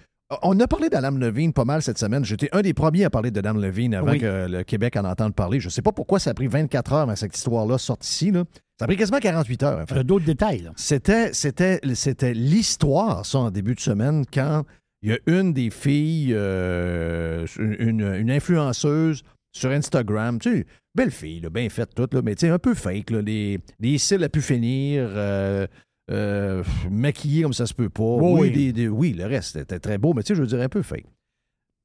on 0.43 0.59
a 0.61 0.67
parlé 0.67 0.89
d'Adam 0.91 1.13
Levine 1.13 1.53
pas 1.53 1.65
mal 1.65 1.83
cette 1.83 1.99
semaine. 1.99 2.25
J'étais 2.25 2.49
un 2.53 2.61
des 2.63 2.75
premiers 2.75 3.05
à 3.05 3.11
parler 3.11 3.31
d'Adam 3.31 3.55
Levine 3.55 3.95
avant 3.95 4.13
Oui. 4.13 4.19
que 4.21 4.47
le 4.49 4.63
Québec 4.63 4.97
en 4.97 5.05
entende 5.05 5.35
parler. 5.35 5.59
Je 5.61 5.67
ne 5.67 5.71
sais 5.71 5.83
pas 5.83 5.93
pourquoi 5.93 6.19
ça 6.19 6.31
a 6.31 6.35
pris 6.35 6.47
24 6.47 6.93
heures 6.93 7.11
à 7.11 7.17
cette 7.17 7.37
histoire-là 7.37 7.79
sorte 7.79 8.05
ici. 8.07 8.31
Là. 8.31 8.45
Ça 8.79 8.85
a 8.85 8.87
pris 8.87 8.97
quasiment 8.97 9.19
48 9.19 9.63
heures. 9.65 9.79
en 9.81 9.87
fait. 9.87 9.95
Il 9.95 9.97
y 9.97 10.01
a 10.01 10.05
d'autres 10.05 10.25
détails. 10.25 10.71
C'était, 10.77 11.33
c'était, 11.33 11.81
c'était 11.95 12.33
l'histoire, 12.35 13.27
ça, 13.27 13.39
en 13.41 13.51
début 13.51 13.75
de 13.75 13.81
semaine, 13.81 14.25
quand 14.33 14.65
il 15.03 15.11
y 15.11 15.13
a 15.13 15.19
une 15.27 15.53
des 15.53 15.71
filles, 15.71 16.33
euh, 16.35 17.47
une, 17.59 18.01
une 18.03 18.31
influenceuse 18.31 19.23
sur 19.53 19.71
Instagram, 19.71 20.39
tu 20.39 20.59
sais, 20.59 20.67
belle 20.95 21.11
fille, 21.11 21.41
là, 21.41 21.51
bien 21.51 21.69
faite 21.69 21.95
toute, 21.95 22.15
là, 22.15 22.23
mais 22.23 22.35
tu 22.35 22.47
sais, 22.47 22.53
un 22.53 22.59
peu 22.59 22.75
fake, 22.75 23.11
là, 23.11 23.21
les, 23.23 23.59
les 23.81 23.99
cils 23.99 24.23
à 24.23 24.29
pu 24.29 24.41
finir, 24.43 25.09
euh, 25.09 25.67
euh, 26.11 26.63
maquillée 26.91 27.43
comme 27.43 27.53
ça 27.53 27.67
se 27.67 27.75
peut 27.75 27.89
pas. 27.89 28.03
Oui, 28.03 28.33
oui, 28.33 28.41
oui. 28.41 28.51
des- 28.51 28.73
des- 28.73 28.89
oui, 28.89 29.13
le 29.13 29.27
reste 29.27 29.57
était 29.57 29.79
très 29.81 29.99
beau, 29.99 30.15
mais 30.15 30.23
tu 30.23 30.29
sais, 30.29 30.35
je 30.37 30.41
veux 30.41 30.47
dire, 30.47 30.61
un 30.61 30.69
peu 30.69 30.83
fake. 30.83 31.07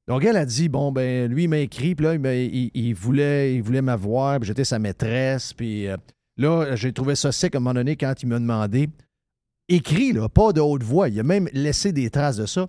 Donc, 0.07 0.25
elle 0.25 0.35
a 0.37 0.45
dit, 0.45 0.67
bon, 0.69 0.91
ben, 0.91 1.31
lui, 1.31 1.43
il 1.43 1.49
m'a 1.49 1.59
écrit, 1.59 1.95
puis 1.95 2.05
là, 2.05 2.13
il, 2.13 2.19
m'a- 2.19 2.35
il- 2.35 2.71
il 2.73 2.93
voulait, 2.93 3.55
il 3.55 3.63
voulait 3.63 3.81
m'avoir, 3.81 4.39
puis 4.39 4.47
j'étais 4.47 4.65
sa 4.65 4.77
maîtresse, 4.79 5.53
puis 5.53 5.87
euh, 5.87 5.97
là, 6.37 6.75
j'ai 6.75 6.93
trouvé 6.93 7.15
ça 7.15 7.31
sec 7.31 7.55
à 7.55 7.57
un 7.57 7.61
moment 7.61 7.73
donné 7.73 7.95
quand 7.95 8.13
il 8.21 8.27
m'a 8.27 8.39
demandé, 8.39 8.89
écrit, 9.69 10.13
là, 10.13 10.29
pas 10.29 10.53
de 10.53 10.61
haute 10.61 10.83
voix, 10.83 11.09
il 11.09 11.19
a 11.19 11.23
même 11.23 11.49
laissé 11.53 11.91
des 11.91 12.09
traces 12.09 12.37
de 12.37 12.45
ça. 12.45 12.67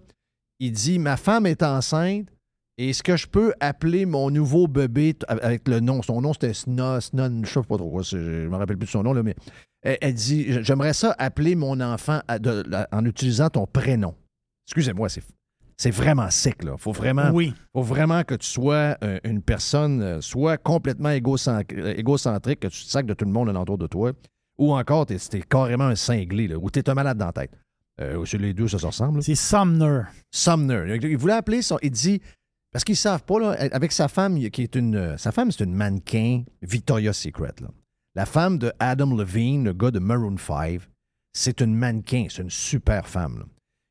Il 0.60 0.72
dit, 0.72 0.98
ma 0.98 1.16
femme 1.16 1.46
est 1.46 1.62
enceinte, 1.62 2.28
est-ce 2.76 3.02
que 3.02 3.16
je 3.16 3.26
peux 3.26 3.52
appeler 3.60 4.04
mon 4.04 4.30
nouveau 4.30 4.66
bébé 4.66 5.14
avec 5.28 5.68
le 5.68 5.80
nom? 5.80 6.02
Son 6.02 6.20
nom, 6.20 6.32
c'était 6.32 6.54
Sna, 6.54 7.00
Snon, 7.00 7.42
je 7.44 7.48
sais 7.48 7.62
pas 7.62 7.76
trop 7.76 8.02
je 8.02 8.48
me 8.48 8.56
rappelle 8.56 8.76
plus 8.76 8.86
de 8.86 8.90
son 8.90 9.02
nom, 9.02 9.12
là, 9.12 9.22
mais 9.22 9.36
elle, 9.82 10.14
dit, 10.14 10.46
j'aimerais 10.62 10.94
ça 10.94 11.14
appeler 11.18 11.54
mon 11.54 11.80
enfant 11.80 12.20
en 12.28 13.04
utilisant 13.04 13.50
ton 13.50 13.66
prénom. 13.66 14.14
Excusez-moi, 14.66 15.08
c'est 15.08 15.22
c'est 15.76 15.90
vraiment 15.90 16.30
sec, 16.30 16.62
là. 16.62 16.76
Faut 16.76 16.92
vraiment, 16.92 17.30
Oui. 17.32 17.52
faut 17.72 17.82
vraiment 17.82 18.22
que 18.24 18.34
tu 18.34 18.46
sois 18.46 18.96
euh, 19.02 19.18
une 19.24 19.42
personne, 19.42 20.02
euh, 20.02 20.20
soit 20.20 20.56
complètement 20.56 21.08
euh, 21.10 21.94
égocentrique, 21.96 22.60
que 22.60 22.68
tu 22.68 22.84
te 22.84 22.88
sacs 22.90 23.06
de 23.06 23.14
tout 23.14 23.24
le 23.24 23.30
monde 23.32 23.48
alentour 23.48 23.78
de 23.78 23.86
toi, 23.86 24.12
ou 24.58 24.72
encore 24.74 25.06
t'es 25.06 25.16
es 25.16 25.40
carrément 25.48 25.84
un 25.86 25.96
cinglé, 25.96 26.48
là, 26.48 26.56
ou 26.56 26.70
t'es 26.70 26.88
un 26.88 26.94
malade 26.94 27.18
dans 27.18 27.26
la 27.26 27.32
tête. 27.32 27.50
Euh, 28.00 28.24
les 28.34 28.54
deux, 28.54 28.66
ça 28.68 28.78
se 28.78 28.86
ressemble. 28.86 29.22
C'est 29.22 29.34
Sumner. 29.36 30.02
Sumner. 30.32 30.98
Il 31.02 31.16
voulait 31.16 31.34
appeler 31.34 31.62
son. 31.62 31.78
Il 31.82 31.90
dit. 31.92 32.20
Parce 32.72 32.82
qu'ils 32.82 32.96
savent 32.96 33.22
pas, 33.22 33.38
là, 33.38 33.50
avec 33.70 33.92
sa 33.92 34.08
femme, 34.08 34.36
qui 34.50 34.62
est 34.62 34.74
une. 34.74 35.16
Sa 35.16 35.30
femme, 35.30 35.52
c'est 35.52 35.62
une 35.62 35.74
mannequin 35.74 36.42
Victoria's 36.60 37.16
Secret. 37.16 37.52
Là. 37.60 37.68
La 38.16 38.26
femme 38.26 38.58
de 38.58 38.72
Adam 38.80 39.14
Levine, 39.14 39.64
le 39.64 39.72
gars 39.72 39.92
de 39.92 40.00
Maroon 40.00 40.36
5, 40.36 40.80
c'est 41.32 41.60
une 41.60 41.74
mannequin, 41.76 42.26
c'est 42.30 42.42
une 42.42 42.50
super 42.50 43.06
femme. 43.06 43.38
là. 43.38 43.44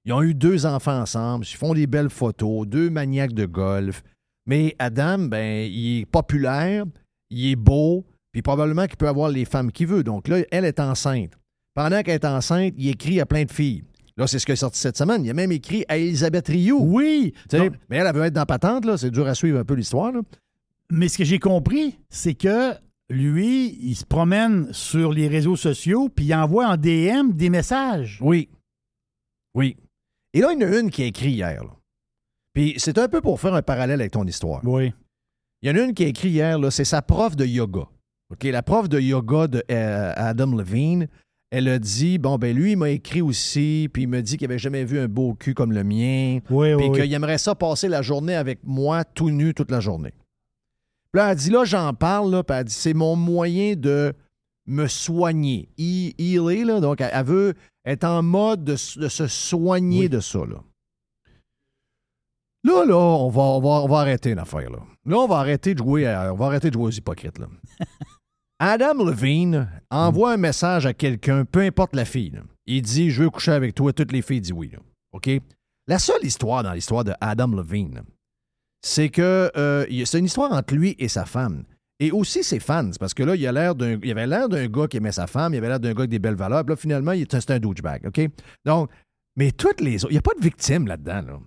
Ils 0.06 0.14
ont 0.14 0.22
eu 0.22 0.34
deux 0.34 0.66
enfants 0.66 1.00
ensemble, 1.00 1.46
ils 1.46 1.56
font 1.56 1.74
des 1.74 1.88
belles 1.88 2.10
photos, 2.10 2.68
deux 2.68 2.90
maniaques 2.90 3.34
de 3.34 3.46
golf. 3.46 4.04
Mais 4.46 4.76
Adam, 4.80 5.20
ben, 5.20 5.70
il 5.72 6.02
est 6.02 6.06
populaire, 6.06 6.84
il 7.30 7.52
est 7.52 7.56
beau, 7.56 8.06
puis 8.32 8.42
probablement 8.42 8.86
qu'il 8.88 8.98
peut 8.98 9.08
avoir 9.08 9.30
les 9.30 9.46
femmes 9.46 9.72
qu'il 9.72 9.88
veut. 9.88 10.04
Donc 10.04 10.28
là, 10.28 10.40
elle 10.52 10.66
est 10.66 10.80
enceinte. 10.80 11.32
Pendant 11.74 12.02
qu'elle 12.02 12.16
est 12.16 12.26
enceinte, 12.26 12.74
il 12.78 12.90
écrit 12.90 13.22
à 13.22 13.26
plein 13.26 13.46
de 13.46 13.52
filles. 13.52 13.84
Là, 14.18 14.28
c'est 14.28 14.38
ce 14.38 14.46
qui 14.46 14.52
est 14.52 14.58
sorti 14.58 14.80
cette 14.80 14.98
semaine. 14.98 15.26
Il 15.26 15.30
a 15.32 15.34
même 15.34 15.52
écrit 15.52 15.86
à 15.88 15.98
Elisabeth 15.98 16.48
Rioux. 16.48 16.80
Oui. 16.82 17.34
Mais 17.52 17.98
elle, 17.98 18.08
elle 18.08 18.16
veut 18.16 18.24
être 18.26 18.34
dans 18.34 18.46
patente, 18.46 18.86
là. 18.86 18.98
C'est 18.98 19.10
dur 19.10 19.26
à 19.26 19.34
suivre 19.34 19.60
un 19.60 19.64
peu 19.64 19.74
l'histoire, 19.74 20.12
là. 20.12 20.22
Mais 20.92 21.08
ce 21.08 21.18
que 21.18 21.24
j'ai 21.24 21.40
compris, 21.40 21.98
c'est 22.10 22.36
que 22.36 22.74
lui, 23.10 23.80
il 23.82 23.96
se 23.96 24.06
promène 24.06 24.72
sur 24.72 25.12
les 25.12 25.28
réseaux 25.28 25.56
sociaux 25.56 26.10
puis 26.10 26.26
il 26.26 26.36
envoie 26.36 26.68
en 26.68 26.78
DM 26.78 27.32
des 27.32 27.50
messages. 27.50 28.20
Oui. 28.22 28.50
Oui. 29.56 29.78
Et 30.34 30.42
là, 30.42 30.52
il 30.52 30.62
y 30.62 30.66
en 30.66 30.72
a 30.72 30.80
une 30.80 30.90
qui 30.90 31.04
a 31.04 31.06
écrit 31.06 31.32
hier, 31.32 31.64
là. 31.64 31.70
Puis 32.54 32.76
c'est 32.78 32.98
un 32.98 33.08
peu 33.08 33.22
pour 33.22 33.40
faire 33.40 33.54
un 33.54 33.62
parallèle 33.62 34.00
avec 34.00 34.12
ton 34.12 34.26
histoire. 34.26 34.62
Oui. 34.64 34.94
Il 35.62 35.70
y 35.70 35.72
en 35.72 35.76
a 35.76 35.86
une 35.86 35.94
qui 35.94 36.04
a 36.04 36.08
écrit 36.08 36.30
hier, 36.30 36.60
là, 36.60 36.70
c'est 36.72 36.86
sa 36.86 37.02
prof 37.02 37.36
de 37.36 37.46
yoga. 37.46 37.88
OK, 38.32 38.44
la 38.44 38.62
prof 38.64 38.90
de 38.90 39.00
yoga 39.00 39.48
de 39.48 39.64
euh, 39.72 40.14
Adam 40.16 40.56
Levine, 40.56 41.08
elle 41.52 41.68
a 41.68 41.78
dit 41.78 42.18
bon 42.18 42.38
ben 42.38 42.56
lui 42.56 42.72
il 42.72 42.78
m'a 42.78 42.90
écrit 42.90 43.22
aussi 43.22 43.88
puis 43.94 44.04
il 44.04 44.08
me 44.08 44.22
dit 44.22 44.38
qu'il 44.38 44.46
avait 44.50 44.58
jamais 44.58 44.86
vu 44.86 45.00
un 45.00 45.08
beau 45.08 45.36
cul 45.36 45.54
comme 45.54 45.72
le 45.72 45.84
mien 45.84 46.40
Oui, 46.50 46.76
puis 46.76 46.88
oui, 46.88 46.92
qu'il 46.94 47.02
oui. 47.02 47.14
aimerait 47.14 47.38
ça 47.38 47.54
passer 47.54 47.88
la 47.88 48.02
journée 48.02 48.34
avec 48.34 48.60
moi 48.64 49.04
tout 49.04 49.30
nu 49.30 49.54
toute 49.54 49.70
la 49.70 49.80
journée. 49.80 50.14
Puis 51.12 51.20
là 51.22 51.30
elle 51.32 51.38
dit 51.38 51.52
là 51.52 51.64
j'en 51.64 51.94
parle 51.94 52.32
là, 52.32 52.44
puis 52.44 52.58
elle 52.58 52.64
dit 52.64 52.74
c'est 52.74 52.96
mon 52.96 53.16
moyen 53.16 53.76
de 53.76 54.14
me 54.66 54.88
soigner. 54.88 55.70
He- 55.78 56.16
healer 56.18 56.64
là, 56.64 56.80
donc 56.80 57.02
elle, 57.02 57.12
elle 57.14 57.26
veut 57.26 57.54
être 57.86 58.04
en 58.04 58.22
mode 58.24 58.64
de, 58.64 58.76
se 58.76 59.28
soigner 59.28 60.10
de 60.10 60.20
ça 60.20 60.40
là. 60.40 60.64
Là, 62.66 62.86
là, 62.86 62.96
on 62.96 63.30
va, 63.30 63.42
on 63.42 63.60
va, 63.62 63.70
on 63.70 63.88
va 63.88 64.00
arrêter 64.00 64.30
une 64.32 64.40
affaire, 64.40 64.70
là. 64.70 64.80
Là, 65.06 65.18
on 65.18 65.28
va 65.28 65.40
arrêter 65.40 65.74
de 65.74 65.80
jouer, 65.80 66.08
à- 66.08 66.34
on 66.34 66.38
va 66.38 66.46
arrêter 66.46 66.70
de 66.70 66.74
jouer 66.76 66.86
aux 66.86 66.92
hypocrites, 66.92 67.38
là. 67.38 67.48
Adam 68.60 69.04
Levine 69.04 69.70
envoie 69.92 70.32
un 70.34 70.38
message 70.38 70.86
à 70.86 70.94
quelqu'un, 70.94 71.44
peu 71.44 71.60
importe 71.60 71.94
la 71.94 72.06
fille. 72.06 72.30
là. 72.30 72.40
Il 72.66 72.82
dit 72.82 73.10
Je 73.12 73.24
veux 73.24 73.30
coucher 73.30 73.52
avec 73.52 73.76
toi. 73.76 73.92
Toutes 73.92 74.14
les 74.14 74.22
filles 74.22 74.40
disent 74.40 74.54
oui. 74.54 74.70
là. 74.72 74.80
OK? 75.12 75.30
La 75.88 76.00
seule 76.00 76.24
histoire 76.24 76.64
dans 76.64 76.72
l'histoire 76.72 77.04
de 77.04 77.14
Adam 77.20 77.48
Levine, 77.48 78.04
c'est 78.82 79.10
que 79.10 79.52
euh, 79.58 79.86
c'est 80.06 80.20
une 80.20 80.26
histoire 80.26 80.54
entre 80.54 80.74
lui 80.74 80.96
et 80.98 81.10
sa 81.10 81.26
femme. 81.26 81.66
Et 82.00 82.12
aussi 82.12 82.44
ses 82.44 82.60
fans, 82.60 82.90
parce 83.00 83.14
que 83.14 83.24
là, 83.24 83.36
il, 83.36 83.46
a 83.48 83.52
l'air 83.52 83.76
d'un, 83.76 84.00
il 84.04 84.12
avait 84.12 84.28
l'air 84.28 84.50
d'un 84.50 84.68
gars 84.68 84.88
qui 84.88 84.98
aimait 84.98 85.12
sa 85.12 85.28
femme, 85.28 85.54
il 85.54 85.58
avait 85.58 85.68
l'air 85.70 85.80
d'un 85.80 85.94
gars 85.94 86.00
avec 86.00 86.10
des 86.10 86.20
belles 86.20 86.36
valeurs, 86.36 86.66
puis 86.66 86.72
là, 86.74 86.76
finalement, 86.76 87.12
il 87.14 87.22
était- 87.22 87.40
c'est 87.40 87.52
un 87.52 87.60
douchebag, 87.60 88.08
OK? 88.08 88.30
Donc, 88.66 88.90
mais 89.38 89.52
toutes 89.52 89.80
les 89.80 90.04
autres, 90.04 90.12
il 90.12 90.16
n'y 90.16 90.20
a 90.20 90.22
pas 90.22 90.34
de 90.38 90.44
victime 90.44 90.88
là-dedans, 90.88 91.22
là. 91.22 91.40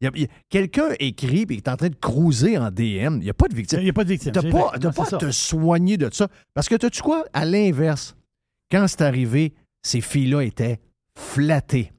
Il 0.00 0.04
y 0.04 0.08
a- 0.08 0.12
il 0.16 0.28
quelqu'un 0.50 0.88
écrit 0.98 1.46
et 1.48 1.54
est 1.54 1.68
en 1.68 1.76
train 1.76 1.88
de 1.88 1.94
cruiser 1.94 2.58
en 2.58 2.70
DM. 2.70 3.14
Il 3.18 3.24
n'y 3.24 3.30
a 3.30 3.34
pas 3.34 3.48
de 3.48 3.54
victime. 3.54 3.78
Il 3.78 3.84
n'y 3.84 3.90
a 3.90 3.92
pas 3.94 4.04
de 4.04 4.08
victime. 4.10 4.32
Tu 4.32 4.40
c'est 4.40 4.50
pas, 4.50 4.58
vrai. 4.68 4.78
t'as 4.80 4.88
Non, 4.88 4.92
pas 4.92 5.14
à 5.14 5.18
te 5.18 5.30
soigner 5.30 5.96
de 5.96 6.10
ça. 6.12 6.28
Parce 6.52 6.68
que, 6.68 6.74
tu 6.74 7.00
quoi? 7.00 7.24
À 7.32 7.44
l'inverse, 7.46 8.14
quand 8.70 8.86
c'est 8.88 9.00
arrivé, 9.02 9.54
ces 9.82 10.00
filles-là 10.02 10.42
étaient 10.42 10.80
flattées. 11.18 11.92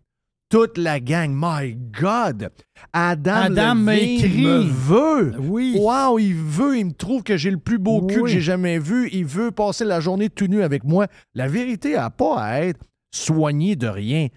Toute 0.49 0.77
la 0.77 0.99
gang, 0.99 1.33
my 1.35 1.75
God! 1.75 2.49
Adam, 2.93 3.31
Adam 3.31 3.75
me 3.75 4.63
veut. 4.63 5.33
Oui. 5.39 5.75
Wow, 5.79 6.19
il 6.19 6.35
veut, 6.35 6.77
il 6.77 6.85
me 6.85 6.91
trouve 6.93 7.23
que 7.23 7.35
j'ai 7.35 7.49
le 7.49 7.57
plus 7.57 7.79
beau 7.79 8.05
cul 8.05 8.21
que 8.21 8.27
j'ai 8.27 8.41
jamais 8.41 8.77
vu. 8.77 9.09
Il 9.11 9.25
veut 9.25 9.51
passer 9.51 9.85
la 9.85 9.99
journée 9.99 10.29
tout 10.29 10.47
nu 10.47 10.61
avec 10.61 10.83
moi. 10.83 11.07
La 11.33 11.47
vérité 11.47 11.95
n'a 11.95 12.09
pas 12.11 12.39
à 12.39 12.61
être 12.61 12.85
soigné 13.13 13.75
de 13.75 13.87
rien. 13.87 14.27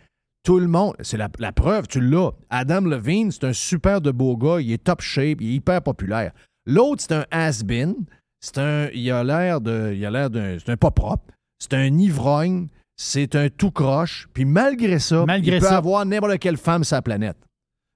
Tout 0.45 0.59
le 0.59 0.67
monde, 0.67 0.95
c'est 1.01 1.19
la, 1.19 1.29
la 1.39 1.53
preuve, 1.53 1.89
tu 1.89 2.01
l'as. 2.01 2.31
Adam 2.49 2.81
Levine, 2.83 3.31
c'est 3.31 3.45
un 3.45 3.53
super 3.53 4.01
de 4.01 4.11
beau 4.11 4.37
gars, 4.37 4.61
il 4.61 4.73
est 4.73 4.83
top 4.83 5.03
shape, 5.03 5.41
il 5.41 5.51
est 5.51 5.55
hyper 5.57 5.83
populaire. 5.83 6.33
L'autre, 6.65 7.03
c'est 7.07 7.15
un 7.15 7.27
has-been. 7.31 7.95
C'est 8.41 8.59
un, 8.59 8.89
il 8.95 9.11
a 9.11 9.25
l'air 9.25 9.61
de, 9.61 9.93
il 9.95 10.07
a 10.07 10.11
l'air 10.11 10.31
d'un, 10.31 10.59
c'est 10.59 10.71
un 10.71 10.77
pas 10.77 10.91
propre. 10.91 11.25
C'est 11.59 11.75
un 11.75 11.99
ivrogne. 11.99 12.69
C'est 13.01 13.35
un 13.37 13.49
tout 13.49 13.71
croche. 13.71 14.29
Puis 14.35 14.45
malgré 14.45 14.99
ça, 14.99 15.25
Malgré 15.25 15.57
il 15.57 15.61
peut 15.61 15.67
ça. 15.67 15.77
avoir 15.79 16.05
n'importe 16.05 16.39
quelle 16.39 16.57
femme 16.57 16.83
sur 16.85 16.97
la 16.97 17.03
planète. 17.03 17.37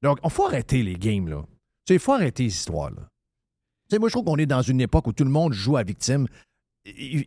Donc, 0.03 0.19
il 0.25 0.31
faut 0.31 0.47
arrêter 0.47 0.83
les 0.83 0.95
games, 0.95 1.29
là. 1.29 1.43
Tu 1.85 1.89
sais, 1.89 1.95
il 1.95 1.99
faut 2.01 2.13
arrêter 2.13 2.45
les 2.45 2.49
histoires, 2.51 2.91
là. 2.91 3.03
Tu 3.91 3.97
sais, 3.97 3.99
moi, 3.99 4.09
je 4.09 4.13
trouve 4.15 4.25
qu'on 4.25 4.37
est 4.39 4.47
dans 4.47 4.63
une 4.63 4.81
époque 4.81 5.07
où 5.09 5.13
tout 5.13 5.25
le 5.25 5.31
monde 5.31 5.53
joue 5.53 5.77
à 5.77 5.83
victime. 5.83 6.27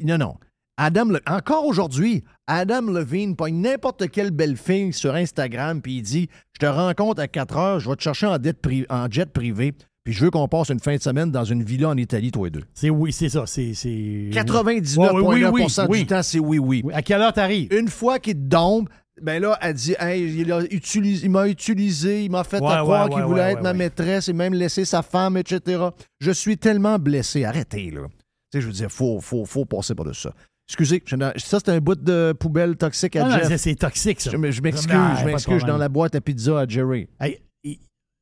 Non, 0.01 0.17
non. 0.17 0.35
Adam, 0.77 1.05
Le- 1.05 1.21
encore 1.27 1.65
aujourd'hui, 1.65 2.23
Adam 2.47 2.81
Levine 2.81 3.35
pogne 3.35 3.61
n'importe 3.61 4.09
quelle 4.09 4.31
belle 4.31 4.57
fille 4.57 4.91
sur 4.91 5.13
Instagram, 5.15 5.81
puis 5.81 5.97
il 5.97 6.01
dit 6.01 6.29
Je 6.53 6.59
te 6.59 6.65
rencontre 6.65 7.21
à 7.21 7.27
4 7.29 7.57
heures, 7.57 7.79
je 7.79 7.89
vais 7.89 7.95
te 7.95 8.01
chercher 8.01 8.27
en, 8.27 8.37
dette 8.37 8.61
pri- 8.61 8.85
en 8.89 9.09
jet 9.09 9.31
privé, 9.31 9.73
puis 10.05 10.13
je 10.13 10.23
veux 10.23 10.29
qu'on 10.29 10.47
passe 10.47 10.69
une 10.69 10.79
fin 10.79 10.95
de 10.95 11.01
semaine 11.01 11.31
dans 11.31 11.43
une 11.43 11.63
villa 11.63 11.89
en 11.89 11.97
Italie, 11.97 12.31
toi 12.31 12.47
et 12.47 12.51
deux. 12.51 12.63
C'est 12.75 12.91
oui, 12.91 13.11
c'est 13.11 13.27
ça. 13.27 13.47
C'est, 13.47 13.73
c'est... 13.73 13.89
99,9% 13.89 14.97
Ouais, 14.99 15.09
oui, 15.11 15.45
oui, 15.51 15.67
oui, 15.89 15.99
du 16.01 16.05
temps, 16.05 16.21
c'est 16.21 16.37
oui, 16.37 16.59
oui. 16.59 16.83
À 16.93 17.01
quelle 17.01 17.21
heure 17.21 17.33
t'arrives? 17.33 17.73
Une 17.73 17.87
fois 17.87 18.19
qu'il 18.19 18.35
te 18.35 18.49
tombe, 18.49 18.87
ben 19.19 19.41
là, 19.41 19.57
elle 19.63 19.73
dit 19.73 19.95
Hey, 19.99 20.41
il, 20.41 20.51
a 20.51 20.61
utilisé, 20.69 21.25
il 21.25 21.31
m'a 21.31 21.47
utilisé, 21.47 22.23
il 22.23 22.29
m'a 22.29 22.43
fait 22.43 22.61
Ouais, 22.61 22.71
à 22.71 22.81
croire 22.81 23.05
ouais, 23.05 23.13
qu'il 23.13 23.21
ouais, 23.21 23.27
voulait 23.27 23.51
être 23.53 23.63
ma 23.63 23.73
maîtresse 23.73 24.29
et 24.29 24.33
même 24.33 24.53
laisser 24.53 24.85
sa 24.85 25.01
femme, 25.01 25.37
etc. 25.37 25.85
Je 26.19 26.31
suis 26.31 26.59
tellement 26.59 26.99
blessé. 26.99 27.43
Arrêtez, 27.43 27.89
là. 27.89 28.01
Tu 28.51 28.59
sais, 28.59 28.61
je 28.61 28.67
veux 28.67 28.73
dire, 28.73 28.91
faut, 28.91 29.19
faut, 29.21 29.43
faut 29.45 29.65
passer 29.65 29.95
par-dessus 29.95 30.21
ça. 30.21 30.33
Excusez, 30.67 31.03
ça, 31.37 31.59
c'est 31.59 31.69
un 31.69 31.79
bout 31.79 31.95
de 31.95 32.33
poubelle 32.39 32.75
toxique 32.75 33.15
à 33.15 33.25
Ah 33.25 33.29
non, 33.29 33.37
Jeff. 33.37 33.47
c'est, 33.47 33.57
c'est 33.57 33.75
toxique, 33.75 34.21
ça. 34.21 34.31
Je, 34.31 34.37
m'excuse, 34.37 34.61
je 34.61 35.21
de 35.21 35.25
m'excuse 35.25 35.63
dans 35.63 35.77
la 35.77 35.89
boîte 35.89 36.15
à 36.15 36.21
pizza 36.21 36.59
à 36.59 36.67
Jerry. 36.67 37.07
Hey, 37.19 37.39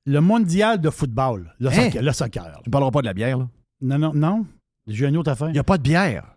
le 0.06 0.20
mondial 0.20 0.80
de 0.82 0.90
football, 0.90 1.54
le, 1.60 1.70
Hein? 1.70 1.74
soccer, 1.86 2.02
le 2.02 2.12
soccer. 2.12 2.60
Tu 2.64 2.70
ne 2.70 2.72
parleras 2.72 2.92
pas 2.92 3.02
de 3.02 3.06
la 3.08 3.14
bière, 3.14 3.38
là? 3.38 3.48
Non, 3.82 3.98
non, 3.98 4.14
non. 4.14 4.46
J'ai 4.88 5.08
une 5.08 5.18
autre 5.18 5.32
affaire. 5.32 5.50
Il 5.50 5.54
n'y 5.54 5.60
a 5.60 5.64
pas 5.64 5.78
de 5.78 5.84
bière. 5.84 6.36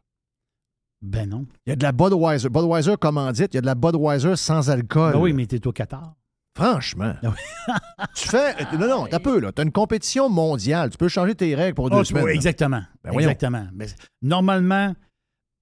Ben 1.03 1.29
non. 1.29 1.47
Il 1.67 1.71
y 1.71 1.73
a 1.73 1.77
de 1.77 1.83
la 1.83 1.93
Budweiser. 1.93 2.49
Budweiser 2.49 2.97
commandite, 2.97 3.53
il 3.53 3.57
y 3.57 3.59
a 3.59 3.61
de 3.61 3.67
la 3.67 3.75
Budweiser 3.75 4.37
sans 4.37 4.71
alcool. 4.71 5.13
Ben 5.13 5.21
oui, 5.21 5.33
mais 5.33 5.47
t'es 5.47 5.65
au 5.67 5.73
Qatar. 5.73 6.15
Franchement. 6.57 7.15
tu 8.15 8.29
fais. 8.29 8.55
Non, 8.79 8.89
non, 8.89 9.07
t'as 9.11 9.19
peu, 9.21 9.39
là. 9.41 9.53
T'as 9.53 9.63
une 9.65 9.73
compétition 9.73 10.29
mondiale. 10.31 10.91
Tu 10.91 10.97
peux 10.97 11.09
changer 11.09 11.35
tes 11.35 11.55
règles 11.55 11.75
pour 11.75 11.91
deux 11.91 11.99
Ah, 11.99 12.05
semaines. 12.05 12.27
là. 12.27 12.33
exactement. 12.33 12.83
Ben 13.05 13.13
voyons. 13.13 13.29
exactement. 13.29 13.67
Mais 13.75 13.87
normalement, 14.23 14.95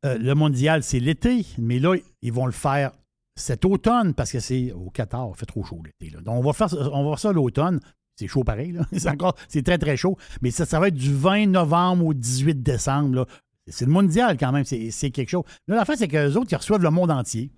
euh, 0.06 0.16
le 0.18 0.34
mondial, 0.34 0.82
c'est 0.84 1.00
l'été, 1.00 1.44
mais 1.58 1.78
là, 1.80 1.96
ils 2.22 2.32
vont 2.32 2.46
le 2.46 2.52
faire 2.52 2.92
cet 3.36 3.64
automne 3.64 4.14
parce 4.14 4.30
que 4.32 4.40
c'est 4.40 4.72
au 4.72 4.90
Qatar, 4.90 5.28
il 5.34 5.38
fait 5.38 5.46
trop 5.46 5.64
chaud 5.64 5.80
l'été. 5.84 6.14
Donc, 6.16 6.36
on 6.36 6.42
va 6.42 6.52
faire, 6.52 6.70
ça- 6.70 6.76
on 6.92 7.04
va 7.04 7.10
faire 7.10 7.18
ça 7.18 7.32
l'automne. 7.32 7.80
C'est 8.16 8.28
chaud 8.28 8.44
pareil, 8.44 8.70
là. 8.72 8.86
C'est 8.96 9.08
encore, 9.08 9.34
c'est 9.48 9.62
très, 9.64 9.76
très 9.76 9.96
chaud. 9.96 10.16
Mais 10.40 10.52
ça, 10.52 10.64
ça 10.64 10.78
va 10.78 10.86
être 10.88 10.94
du 10.94 11.12
20 11.12 11.46
novembre 11.48 12.06
au 12.06 12.14
18 12.14 12.62
décembre. 12.62 13.14
là. 13.16 13.26
C'est 13.66 13.86
le 13.86 13.90
mondial 13.90 14.36
quand 14.38 14.52
même, 14.52 14.64
c'est 14.64 15.10
quelque 15.10 15.30
chose. 15.30 15.42
Là, 15.66 15.76
la 15.76 15.84
fin, 15.84 15.96
c'est 15.96 16.06
qu'eux 16.06 16.34
autres, 16.34 16.52
ils 16.52 16.56
reçoivent 16.56 16.82
le 16.82 16.90
monde 16.90 17.10
entier. 17.10 17.50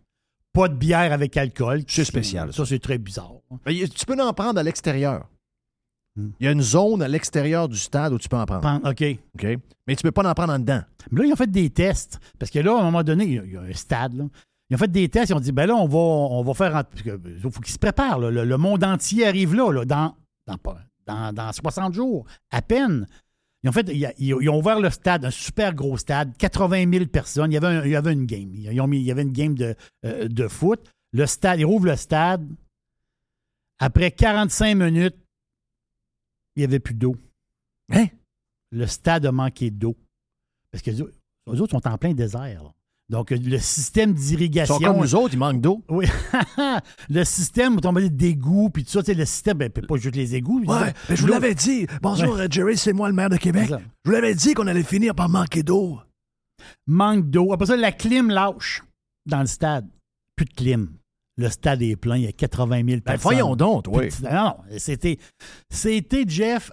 Pas 0.54 0.68
de 0.68 0.74
bière 0.74 1.12
avec 1.12 1.36
alcool. 1.36 1.82
C'est 1.88 2.04
spécial, 2.04 2.54
Ça, 2.54 2.64
c'est 2.64 2.78
très 2.78 2.96
bizarre. 2.96 3.34
Ben, 3.66 3.72
y- 3.72 3.86
tu 3.90 4.06
peux 4.06 4.18
en 4.18 4.32
prendre 4.32 4.58
à 4.58 4.62
l'extérieur. 4.62 5.28
Hmm. 6.16 6.30
Il 6.40 6.46
y 6.46 6.48
a 6.48 6.52
une 6.52 6.62
zone 6.62 7.02
à 7.02 7.08
l'extérieur 7.08 7.68
du 7.68 7.76
stade 7.76 8.14
où 8.14 8.18
tu 8.18 8.28
peux 8.30 8.38
en 8.38 8.46
prendre. 8.46 8.88
OK. 8.88 9.04
OK? 9.34 9.58
Mais 9.86 9.94
tu 9.96 10.02
peux 10.02 10.12
pas 10.12 10.26
en 10.26 10.32
prendre 10.32 10.54
en 10.54 10.58
dedans. 10.58 10.80
Mais 11.10 11.20
là, 11.20 11.26
ils 11.26 11.32
ont 11.34 11.36
fait 11.36 11.50
des 11.50 11.68
tests. 11.68 12.18
Parce 12.38 12.50
que 12.50 12.60
là, 12.60 12.74
à 12.76 12.80
un 12.80 12.84
moment 12.84 13.02
donné, 13.02 13.24
il 13.26 13.32
y 13.34 13.38
a, 13.38 13.44
il 13.44 13.52
y 13.52 13.56
a 13.58 13.60
un 13.60 13.72
stade. 13.74 14.14
Là. 14.14 14.24
Ils 14.70 14.74
ont 14.74 14.78
fait 14.78 14.90
des 14.90 15.08
tests. 15.08 15.30
Ils 15.30 15.34
ont 15.34 15.40
dit, 15.40 15.52
ben 15.52 15.66
là, 15.66 15.74
on 15.76 15.86
va, 15.86 15.98
on 15.98 16.42
va 16.42 16.54
faire. 16.54 16.84
Il 17.04 17.40
faut 17.50 17.60
qu'ils 17.60 17.72
se 17.74 17.78
préparent. 17.78 18.18
là. 18.18 18.30
Le, 18.30 18.44
le 18.44 18.56
monde 18.58 18.82
entier 18.84 19.26
arrive 19.26 19.54
là, 19.54 19.70
là, 19.72 19.84
dans, 19.84 20.16
dans, 20.46 20.56
dans, 21.06 21.32
dans 21.32 21.52
60 21.52 21.94
jours, 21.94 22.26
à 22.50 22.62
peine. 22.62 23.06
Ils 23.62 23.68
ont, 23.70 23.72
fait, 23.72 23.88
ils, 24.18 24.48
ont 24.48 24.58
ouvert 24.58 24.78
le 24.80 24.90
stade, 24.90 25.24
un 25.24 25.30
super 25.30 25.74
gros 25.74 25.96
stade, 25.96 26.36
80 26.36 26.90
000 26.92 27.06
personnes. 27.06 27.50
Il 27.50 27.54
y 27.54 27.56
avait, 27.56 27.66
un- 27.68 27.84
il 27.84 27.90
y 27.90 27.96
avait 27.96 28.12
une 28.12 28.26
game. 28.26 28.52
Ils 28.54 28.80
ont 28.80 28.86
mis- 28.86 28.98
il 28.98 29.04
y 29.04 29.10
avait 29.10 29.22
une 29.22 29.32
game 29.32 29.54
de, 29.54 29.74
euh, 30.04 30.28
de 30.28 30.46
foot. 30.48 30.80
Le 31.12 31.26
stade, 31.26 31.58
ils 31.60 31.64
rouvrent 31.64 31.86
le 31.86 31.96
stade. 31.96 32.46
Après 33.78 34.10
45 34.10 34.74
minutes, 34.76 35.16
il 36.54 36.60
n'y 36.60 36.64
avait 36.64 36.78
plus 36.80 36.94
d'eau. 36.94 37.16
Hein? 37.92 38.06
Le 38.72 38.86
stade 38.86 39.26
a 39.26 39.32
manqué 39.32 39.70
d'eau. 39.70 39.96
Parce 40.70 40.82
que 40.82 40.90
les 40.90 41.02
autres- 41.02 41.14
les 41.52 41.60
autres 41.60 41.72
sont 41.72 41.88
en 41.88 41.98
plein 41.98 42.14
désert. 42.14 42.62
là. 42.64 42.72
Donc, 43.08 43.30
euh, 43.30 43.36
le 43.36 43.58
système 43.58 44.10
Ils 44.10 44.14
d'irrigation. 44.16 44.78
sont 44.78 44.80
comme 44.84 44.98
nous 44.98 45.14
autres, 45.14 45.34
ils 45.34 45.38
manquent 45.38 45.60
d'eau. 45.60 45.82
Oui. 45.88 46.06
le 47.08 47.24
système, 47.24 47.78
on 47.84 47.92
va 47.92 48.00
dire 48.00 48.10
d'égouts, 48.10 48.68
puis 48.70 48.84
tout 48.84 48.90
ça, 48.90 49.00
tu 49.02 49.06
sais, 49.06 49.14
le 49.14 49.24
système, 49.24 49.58
ben, 49.58 49.70
pas 49.70 49.96
juste 49.96 50.16
les 50.16 50.34
égouts. 50.34 50.64
Ouais, 50.64 50.92
mais 51.08 51.14
je 51.16 51.22
vous 51.22 51.28
l'avais 51.28 51.54
dit. 51.54 51.86
Bonjour, 52.02 52.34
Ouais. 52.34 52.42
euh, 52.42 52.48
Jerry, 52.50 52.76
c'est 52.76 52.92
moi 52.92 53.08
le 53.08 53.14
maire 53.14 53.30
de 53.30 53.36
Québec. 53.36 53.68
Je 53.70 53.76
vous 54.04 54.10
l'avais 54.10 54.34
dit 54.34 54.54
qu'on 54.54 54.66
allait 54.66 54.82
finir 54.82 55.14
par 55.14 55.28
manquer 55.28 55.62
d'eau. 55.62 56.00
Manque 56.86 57.30
d'eau. 57.30 57.52
Après 57.52 57.66
ça, 57.66 57.76
la 57.76 57.92
clim 57.92 58.28
lâche 58.28 58.82
dans 59.24 59.40
le 59.40 59.46
stade. 59.46 59.86
Plus 60.34 60.46
de 60.46 60.52
clim. 60.54 60.88
Le 61.38 61.48
stade 61.50 61.82
est 61.82 61.96
plein, 61.96 62.16
il 62.16 62.24
y 62.24 62.26
a 62.28 62.32
80 62.32 62.76
000 62.76 62.86
Ben, 62.86 63.00
personnes. 63.02 63.22
voyons 63.22 63.54
donc, 63.56 63.84
de- 63.84 64.24
Non, 64.24 64.32
non, 64.32 64.56
c'était, 64.78 65.18
c'était, 65.70 66.24
Jeff, 66.26 66.72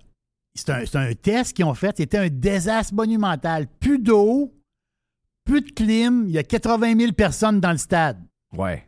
c'est 0.55 0.69
un, 0.69 0.85
c'est 0.85 0.95
un 0.95 1.13
test 1.13 1.53
qu'ils 1.53 1.65
ont 1.65 1.73
fait, 1.73 1.97
c'était 1.97 2.17
un 2.17 2.29
désastre 2.29 2.93
monumental. 2.93 3.67
Plus 3.79 3.99
d'eau, 3.99 4.53
plus 5.45 5.61
de 5.61 5.71
clim, 5.71 6.25
il 6.27 6.31
y 6.31 6.37
a 6.37 6.43
80 6.43 6.97
000 6.99 7.11
personnes 7.13 7.59
dans 7.59 7.71
le 7.71 7.77
stade. 7.77 8.21
Ouais. 8.57 8.85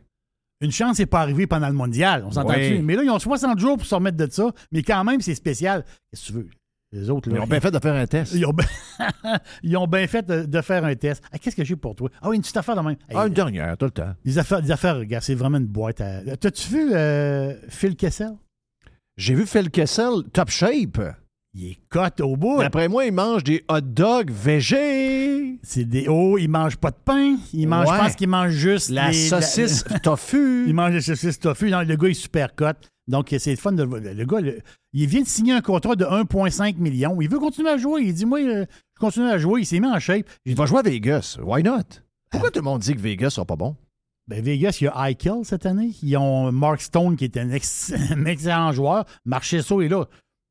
Une 0.62 0.72
chance, 0.72 0.96
c'est 0.96 1.06
pas 1.06 1.20
arrivé 1.20 1.46
pendant 1.46 1.68
le 1.68 1.74
mondial, 1.74 2.24
on 2.26 2.30
s'entend 2.30 2.54
dessus. 2.54 2.78
Mais 2.82 2.96
là, 2.96 3.02
ils 3.02 3.10
ont 3.10 3.18
60 3.18 3.58
jours 3.58 3.76
pour 3.76 3.86
se 3.86 3.94
remettre 3.94 4.16
de 4.16 4.30
ça, 4.30 4.50
mais 4.72 4.82
quand 4.82 5.04
même, 5.04 5.20
c'est 5.20 5.34
spécial. 5.34 5.84
Qu'est-ce 6.10 6.22
que 6.22 6.26
tu 6.28 6.32
veux? 6.32 6.48
Les 6.92 7.10
autres, 7.10 7.28
là, 7.28 7.36
Ils 7.36 7.40
ont 7.42 7.46
bien 7.46 7.60
fait 7.60 7.70
de 7.72 7.78
faire 7.80 7.94
un 7.94 8.06
test. 8.06 8.32
ils 8.32 8.46
ont 8.46 8.52
bien, 8.52 8.66
ils 9.64 9.76
ont 9.76 9.86
bien 9.88 10.06
fait 10.06 10.24
de, 10.24 10.44
de 10.46 10.60
faire 10.62 10.84
un 10.84 10.94
test. 10.94 11.22
Ah, 11.32 11.38
Qu'est-ce 11.38 11.56
que 11.56 11.64
j'ai 11.64 11.76
pour 11.76 11.94
toi? 11.96 12.08
Ah 12.22 12.28
oui, 12.30 12.36
une 12.36 12.42
petite 12.42 12.56
affaire 12.56 12.76
de 12.76 12.80
même. 12.80 12.96
Hey, 13.08 13.16
Ah, 13.16 13.26
une 13.26 13.34
dernière, 13.34 13.76
tout 13.76 13.86
le 13.86 13.90
temps. 13.90 14.14
les 14.24 14.38
affaires, 14.38 14.60
les 14.62 14.70
affaires, 14.70 14.96
regarde, 14.96 15.24
c'est 15.24 15.34
vraiment 15.34 15.58
une 15.58 15.66
boîte 15.66 16.00
à. 16.00 16.36
T'as-tu 16.36 16.68
vu 16.70 16.94
euh, 16.94 17.54
Phil 17.68 17.96
Kessel? 17.96 18.30
J'ai 19.18 19.34
vu 19.34 19.46
Phil 19.46 19.68
Kessel, 19.70 20.22
top 20.32 20.48
shape. 20.48 20.98
Il 21.58 21.70
est 21.70 21.78
cote 21.88 22.20
au 22.20 22.36
bout. 22.36 22.58
D'après 22.58 22.86
moi, 22.86 23.06
il 23.06 23.12
mange 23.12 23.42
des 23.42 23.64
hot 23.70 23.80
dogs 23.80 24.30
végés. 24.30 25.58
C'est 25.62 25.84
des. 25.84 26.06
Oh, 26.08 26.36
il 26.38 26.48
mange 26.48 26.76
pas 26.76 26.90
de 26.90 26.96
pain. 27.02 27.36
Il 27.54 27.66
mange, 27.68 27.88
Ouais. 27.88 27.96
je 27.96 28.00
pense 28.02 28.14
qu'il 28.16 28.28
mange 28.28 28.50
juste. 28.52 28.90
La 28.90 29.08
les- 29.08 29.14
saucisse 29.28 29.84
tofu. 30.02 30.64
il 30.68 30.74
mange 30.74 30.92
des 30.92 31.00
saucisses 31.00 31.38
tofu. 31.40 31.70
Non, 31.70 31.80
le 31.80 31.96
gars 31.96 32.08
est 32.08 32.14
super 32.14 32.54
cote. 32.54 32.76
Donc, 33.08 33.34
c'est 33.38 33.50
le 33.50 33.56
fun 33.56 33.72
de 33.72 33.82
le 33.82 33.88
voir. 33.88 34.00
Le 34.02 34.24
gars, 34.26 34.40
le- 34.40 34.60
il 34.92 35.06
vient 35.06 35.22
de 35.22 35.26
signer 35.28 35.52
un 35.54 35.60
contrat 35.62 35.96
de 35.96 36.04
1,5 36.04 36.76
million. 36.78 37.18
Il 37.20 37.28
veut 37.30 37.38
continuer 37.38 37.70
à 37.70 37.78
jouer. 37.78 38.02
Il 38.02 38.12
dit 38.12 38.26
Moi, 38.26 38.40
euh, 38.40 38.66
je 38.94 39.00
continue 39.00 39.26
à 39.30 39.38
jouer. 39.38 39.62
Il 39.62 39.64
s'est 39.66 39.80
mis 39.80 39.86
en 39.86 39.98
shape. 39.98 40.26
Il 40.44 40.56
va 40.56 40.66
jouer 40.66 40.80
à 40.80 40.82
Vegas. 40.82 41.38
Why 41.42 41.62
not? 41.62 41.80
Pourquoi 42.30 42.50
tout 42.50 42.58
le 42.58 42.64
monde 42.64 42.80
dit 42.82 42.94
que 42.94 43.00
Vegas 43.00 43.30
sera 43.30 43.46
pas 43.46 43.56
bon? 43.56 43.76
Ben, 44.28 44.42
Vegas, 44.42 44.78
il 44.80 44.84
y 44.84 44.88
a 44.88 45.08
Eichel 45.10 45.44
cette 45.44 45.64
année. 45.66 45.92
Ils 46.02 46.16
ont 46.16 46.50
Mark 46.50 46.80
Stone 46.82 47.16
qui 47.16 47.24
est 47.24 47.36
un, 47.36 47.50
ex- 47.50 47.92
un 48.10 48.24
excellent 48.26 48.72
joueur. 48.72 49.04
Marchesso 49.24 49.80
est 49.80 49.88
là. 49.88 50.04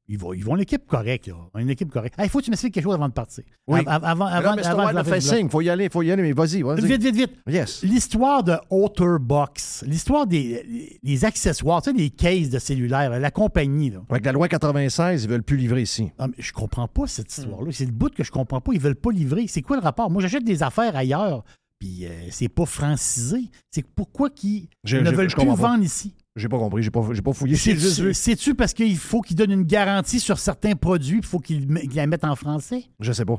Ils 0.07 0.19
vont, 0.19 0.33
ils 0.33 0.45
vont 0.45 0.53
l'équipe 0.53 0.85
correcte, 0.85 1.27
là. 1.29 1.35
Une 1.59 1.69
équipe 1.71 1.89
correcte. 1.91 2.15
Il 2.21 2.29
faut 2.29 2.37
que 2.39 2.43
tu 2.45 2.51
m'expliques 2.51 2.75
quelque 2.75 2.83
chose 2.83 2.93
avant 2.93 3.07
de 3.09 3.13
partir. 3.13 3.43
Oui. 3.67 3.79
Av- 3.87 4.03
Avant, 4.05 4.25
avant, 4.27 4.49
non, 4.51 4.55
mais 4.55 4.65
avant, 4.65 4.85
Mr. 4.93 4.99
de 4.99 5.03
fait 5.03 5.19
signe. 5.21 5.49
Faut 5.49 5.61
y 5.61 5.69
aller, 5.69 5.89
faut 5.89 6.03
y 6.03 6.11
aller, 6.11 6.21
mais 6.21 6.31
vas-y, 6.33 6.61
vas-y. 6.61 6.85
Vite, 6.85 7.01
vite, 7.01 7.15
vite. 7.15 7.31
Yes. 7.47 7.81
L'histoire 7.83 8.43
de 8.43 8.55
Otterbox, 8.69 9.83
l'histoire 9.87 10.27
des 10.27 11.25
accessoires, 11.25 11.81
tu 11.81 11.91
sais, 11.91 11.97
les 11.97 12.09
cases 12.09 12.49
de 12.49 12.59
cellulaire, 12.59 13.19
la 13.19 13.31
compagnie. 13.31 13.89
Là. 13.89 14.01
Avec 14.09 14.25
la 14.25 14.31
loi 14.31 14.47
96, 14.47 15.23
ils 15.23 15.29
veulent 15.29 15.43
plus 15.43 15.57
livrer 15.57 15.81
ici. 15.81 16.11
Ah, 16.19 16.27
mais 16.27 16.35
je 16.37 16.51
comprends 16.53 16.87
pas 16.87 17.07
cette 17.07 17.35
histoire-là. 17.35 17.71
C'est 17.71 17.85
le 17.85 17.91
bout 17.91 18.13
que 18.13 18.23
je 18.23 18.31
comprends 18.31 18.61
pas. 18.61 18.73
Ils 18.73 18.79
veulent 18.79 18.95
pas 18.95 19.11
livrer. 19.11 19.45
C'est 19.47 19.61
quoi 19.61 19.75
le 19.77 19.81
rapport? 19.81 20.09
Moi, 20.09 20.21
j'achète 20.21 20.43
des 20.43 20.63
affaires 20.63 20.95
ailleurs, 20.95 21.43
puis 21.79 22.05
euh, 22.05 22.09
c'est 22.31 22.49
pas 22.49 22.65
francisé. 22.65 23.49
C'est 23.71 23.85
pourquoi 23.85 24.29
qu'ils 24.29 24.67
ne 24.87 25.09
veulent 25.11 25.27
plus 25.27 25.45
pas. 25.45 25.55
vendre 25.55 25.83
ici? 25.83 26.13
J'ai 26.35 26.49
pas 26.49 26.57
compris, 26.57 26.83
j'ai 26.83 26.91
pas, 26.91 27.01
j'ai 27.13 27.21
pas 27.21 27.31
fouillé. 27.33 27.55
C'est-tu 27.55 28.55
parce 28.55 28.73
qu'il 28.73 28.97
faut 28.97 29.21
qu'il 29.21 29.37
donne 29.37 29.51
une 29.51 29.63
garantie 29.63 30.19
sur 30.19 30.37
certains 30.37 30.75
produits, 30.75 31.17
il 31.19 31.25
faut 31.25 31.39
qu'il 31.39 31.65
la 31.93 32.07
mette 32.07 32.25
en 32.25 32.35
français? 32.35 32.83
Je 32.99 33.13
sais 33.13 33.23
pas. 33.25 33.37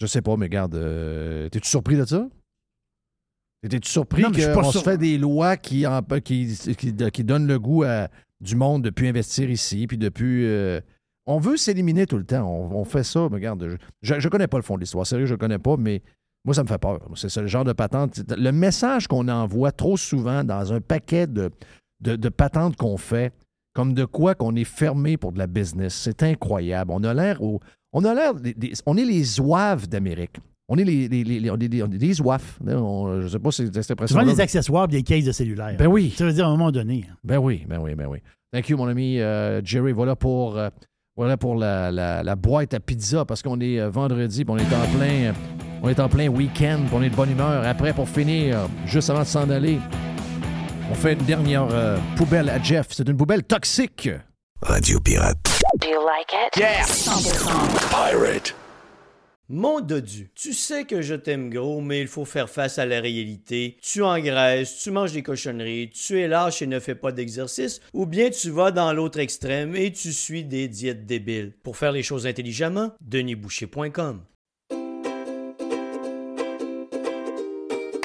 Je 0.00 0.06
sais 0.06 0.22
pas, 0.22 0.36
mais 0.36 0.46
regarde, 0.46 0.74
euh, 0.76 1.48
t'es-tu 1.48 1.68
surpris 1.68 1.96
de 1.96 2.04
ça? 2.04 2.28
T'es-tu 3.68 3.90
surpris 3.90 4.22
qu'on 4.22 4.70
se 4.70 4.78
fait 4.78 4.98
des 4.98 5.16
lois 5.18 5.56
qui, 5.56 5.86
en- 5.86 6.02
qui, 6.22 6.56
qui, 6.76 6.94
qui 6.94 7.24
donnent 7.24 7.46
le 7.46 7.58
goût 7.58 7.82
à 7.82 8.08
du 8.40 8.56
monde 8.56 8.82
de 8.84 8.90
plus 8.90 9.08
investir 9.08 9.48
ici, 9.50 9.86
puis 9.86 9.96
de 9.96 10.10
plus... 10.10 10.44
euh, 10.46 10.80
on 11.26 11.38
veut 11.38 11.56
s'éliminer 11.56 12.06
tout 12.06 12.18
le 12.18 12.24
temps. 12.24 12.46
On, 12.46 12.76
on 12.80 12.84
fait 12.84 13.04
ça, 13.04 13.26
mais 13.30 13.36
regarde, 13.36 13.66
je, 13.68 13.76
je, 14.02 14.20
je 14.20 14.28
connais 14.28 14.48
pas 14.48 14.58
le 14.58 14.62
fond 14.62 14.74
de 14.74 14.80
l'histoire. 14.80 15.06
Sérieux, 15.06 15.24
je 15.26 15.34
connais 15.34 15.58
pas, 15.58 15.76
mais 15.78 16.02
moi, 16.44 16.54
ça 16.54 16.62
me 16.62 16.68
fait 16.68 16.78
peur. 16.78 17.00
C'est 17.14 17.28
ce 17.28 17.46
genre 17.46 17.64
de 17.64 17.72
patente. 17.72 18.20
Le 18.36 18.50
message 18.52 19.06
qu'on 19.08 19.28
envoie 19.28 19.72
trop 19.72 19.96
souvent 19.96 20.44
dans 20.44 20.72
un 20.72 20.80
paquet 20.80 21.26
de, 21.26 21.50
de, 22.00 22.16
de 22.16 22.28
patentes 22.28 22.76
qu'on 22.76 22.96
fait, 22.96 23.32
comme 23.74 23.94
de 23.94 24.04
quoi 24.04 24.34
qu'on 24.34 24.54
est 24.56 24.64
fermé 24.64 25.16
pour 25.16 25.32
de 25.32 25.38
la 25.38 25.46
business, 25.46 25.94
c'est 25.94 26.22
incroyable. 26.22 26.92
On 26.94 27.02
a 27.04 27.14
l'air 27.14 27.42
au- 27.42 27.60
on 27.92 28.04
a 28.04 28.14
l'air 28.14 28.34
des- 28.34 28.54
des- 28.54 28.72
on 28.86 28.96
est 28.96 29.04
les 29.04 29.22
zouaves 29.24 29.88
d'Amérique. 29.88 30.36
On 30.68 30.76
est 30.76 30.84
les, 30.84 31.08
les- 31.08 31.24
les- 31.24 31.50
on 31.50 31.56
est 31.56 31.68
des, 31.68 31.82
on 31.82 31.86
est 31.90 31.98
des 31.98 32.12
zouaves. 32.14 32.58
On- 32.66 33.20
je 33.20 33.28
sais 33.28 33.38
pas 33.38 33.50
si 33.50 33.66
c'est 33.66 33.82
cette 33.82 33.90
expression. 33.90 34.18
vends 34.18 34.26
des 34.26 34.40
accessoires 34.40 34.84
et 34.84 34.88
des 34.88 35.02
cases 35.02 35.24
de 35.24 35.32
cellulaire. 35.32 35.76
Ben 35.78 35.86
oui. 35.86 36.14
Ça 36.16 36.24
veut 36.24 36.32
dire 36.32 36.46
à 36.46 36.48
un 36.48 36.52
moment 36.52 36.70
donné. 36.72 37.04
Ben 37.22 37.38
oui, 37.38 37.64
ben 37.68 37.78
oui, 37.80 37.94
ben 37.94 38.06
oui. 38.06 38.18
Thank 38.52 38.68
you, 38.68 38.76
mon 38.76 38.86
ami 38.86 39.18
euh, 39.20 39.60
Jerry. 39.64 39.92
Voilà 39.92 40.14
pour, 40.16 40.56
euh, 40.56 40.70
voilà 41.16 41.36
pour 41.36 41.56
la, 41.56 41.90
la- 41.90 42.22
la 42.22 42.36
boîte 42.36 42.72
à 42.74 42.80
pizza 42.80 43.24
parce 43.24 43.42
qu'on 43.42 43.60
est 43.60 43.78
euh, 43.80 43.90
vendredi, 43.90 44.44
on 44.48 44.56
est 44.56 44.62
en 44.62 44.96
plein, 44.98 45.32
on 45.84 45.90
est 45.90 46.00
en 46.00 46.08
plein 46.08 46.28
week-end, 46.28 46.80
on 46.94 47.02
est 47.02 47.10
de 47.10 47.14
bonne 47.14 47.30
humeur. 47.30 47.62
Après, 47.66 47.92
pour 47.92 48.08
finir, 48.08 48.68
juste 48.86 49.10
avant 49.10 49.20
de 49.20 49.26
s'en 49.26 49.50
aller, 49.50 49.78
on 50.90 50.94
fait 50.94 51.12
une 51.12 51.24
dernière 51.26 51.68
euh, 51.72 51.98
poubelle 52.16 52.48
à 52.48 52.60
Jeff. 52.60 52.86
C'est 52.90 53.06
une 53.06 53.18
poubelle 53.18 53.42
toxique. 53.42 54.08
Radio 54.62 54.98
Pirate. 54.98 55.36
Do 55.78 55.88
you 55.88 56.00
like 56.02 56.32
it? 56.32 56.58
Yeah. 56.58 56.84
100%. 56.84 57.90
Pirate. 57.90 58.54
Mon 59.50 59.82
dodu, 59.82 60.30
tu 60.34 60.54
sais 60.54 60.84
que 60.84 61.02
je 61.02 61.14
t'aime 61.14 61.50
gros, 61.50 61.82
mais 61.82 62.00
il 62.00 62.08
faut 62.08 62.24
faire 62.24 62.48
face 62.48 62.78
à 62.78 62.86
la 62.86 63.00
réalité. 63.00 63.76
Tu 63.82 64.02
engraisses, 64.02 64.78
tu 64.78 64.90
manges 64.90 65.12
des 65.12 65.22
cochonneries, 65.22 65.90
tu 65.90 66.18
es 66.18 66.28
lâche 66.28 66.62
et 66.62 66.66
ne 66.66 66.80
fais 66.80 66.94
pas 66.94 67.12
d'exercice, 67.12 67.82
ou 67.92 68.06
bien 68.06 68.30
tu 68.30 68.48
vas 68.48 68.70
dans 68.70 68.94
l'autre 68.94 69.18
extrême 69.18 69.76
et 69.76 69.92
tu 69.92 70.14
suis 70.14 70.44
des 70.44 70.66
diètes 70.66 71.04
débiles. 71.04 71.52
Pour 71.62 71.76
faire 71.76 71.92
les 71.92 72.02
choses 72.02 72.26
intelligemment, 72.26 72.92
denisboucher.com. 73.02 74.22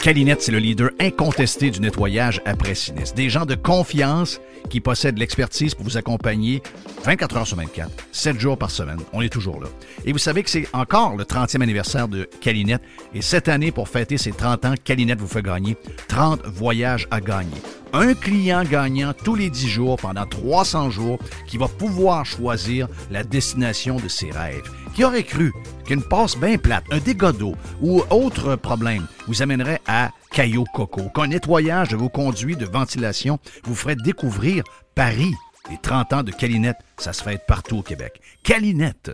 Calinette, 0.01 0.41
c'est 0.41 0.53
le 0.53 0.59
leader 0.59 0.91
incontesté 1.01 1.71
du 1.71 1.81
nettoyage 1.81 2.41
après 2.45 2.73
sinistre. 2.73 3.15
Des 3.15 3.29
gens 3.29 3.45
de 3.45 3.55
confiance 3.55 4.39
qui 4.69 4.79
possèdent 4.79 5.17
l'expertise 5.17 5.75
pour 5.75 5.83
vous 5.83 5.97
accompagner 5.97 6.63
24 7.03 7.37
heures 7.37 7.47
sur 7.47 7.57
24, 7.57 7.89
7 8.13 8.39
jours 8.39 8.57
par 8.57 8.71
semaine. 8.71 8.99
On 9.11 9.21
est 9.21 9.29
toujours 9.29 9.59
là. 9.61 9.67
Et 10.05 10.13
vous 10.13 10.17
savez 10.17 10.41
que 10.41 10.49
c'est 10.49 10.67
encore 10.71 11.17
le 11.17 11.25
30e 11.25 11.61
anniversaire 11.61 12.07
de 12.07 12.29
Calinette. 12.39 12.81
Et 13.13 13.21
cette 13.21 13.49
année, 13.49 13.71
pour 13.71 13.89
fêter 13.89 14.17
ses 14.17 14.31
30 14.31 14.65
ans, 14.65 14.73
Calinette 14.81 15.19
vous 15.19 15.27
fait 15.27 15.43
gagner 15.43 15.75
30 16.07 16.45
voyages 16.45 17.05
à 17.11 17.19
gagner. 17.19 17.57
Un 17.91 18.13
client 18.13 18.63
gagnant 18.63 19.13
tous 19.13 19.35
les 19.35 19.49
10 19.49 19.67
jours 19.67 19.97
pendant 19.97 20.25
300 20.25 20.91
jours 20.91 21.19
qui 21.45 21.57
va 21.57 21.67
pouvoir 21.67 22.25
choisir 22.25 22.87
la 23.11 23.23
destination 23.23 23.97
de 23.97 24.07
ses 24.07 24.31
rêves. 24.31 24.63
Qui 24.93 25.03
aurait 25.03 25.23
cru 25.23 25.53
qu'une 25.85 26.03
passe 26.03 26.37
bien 26.37 26.57
plate, 26.57 26.83
un 26.91 26.99
dégât 26.99 27.31
d'eau 27.31 27.55
ou 27.81 28.01
autre 28.09 28.55
problème 28.55 29.05
vous 29.27 29.41
amènerait 29.41 29.81
à 29.87 30.11
Caillou 30.31 30.65
Coco, 30.73 31.09
qu'un 31.13 31.27
nettoyage 31.27 31.89
de 31.89 31.95
vos 31.95 32.09
conduits 32.09 32.55
de 32.55 32.65
ventilation 32.65 33.39
vous 33.63 33.75
ferait 33.75 33.95
découvrir 33.95 34.63
Paris. 34.95 35.33
Les 35.69 35.77
30 35.77 36.13
ans 36.13 36.23
de 36.23 36.31
Calinette, 36.31 36.77
ça 36.97 37.13
se 37.13 37.23
fête 37.23 37.45
partout 37.47 37.77
au 37.77 37.81
Québec. 37.83 38.19
Calinette. 38.43 39.11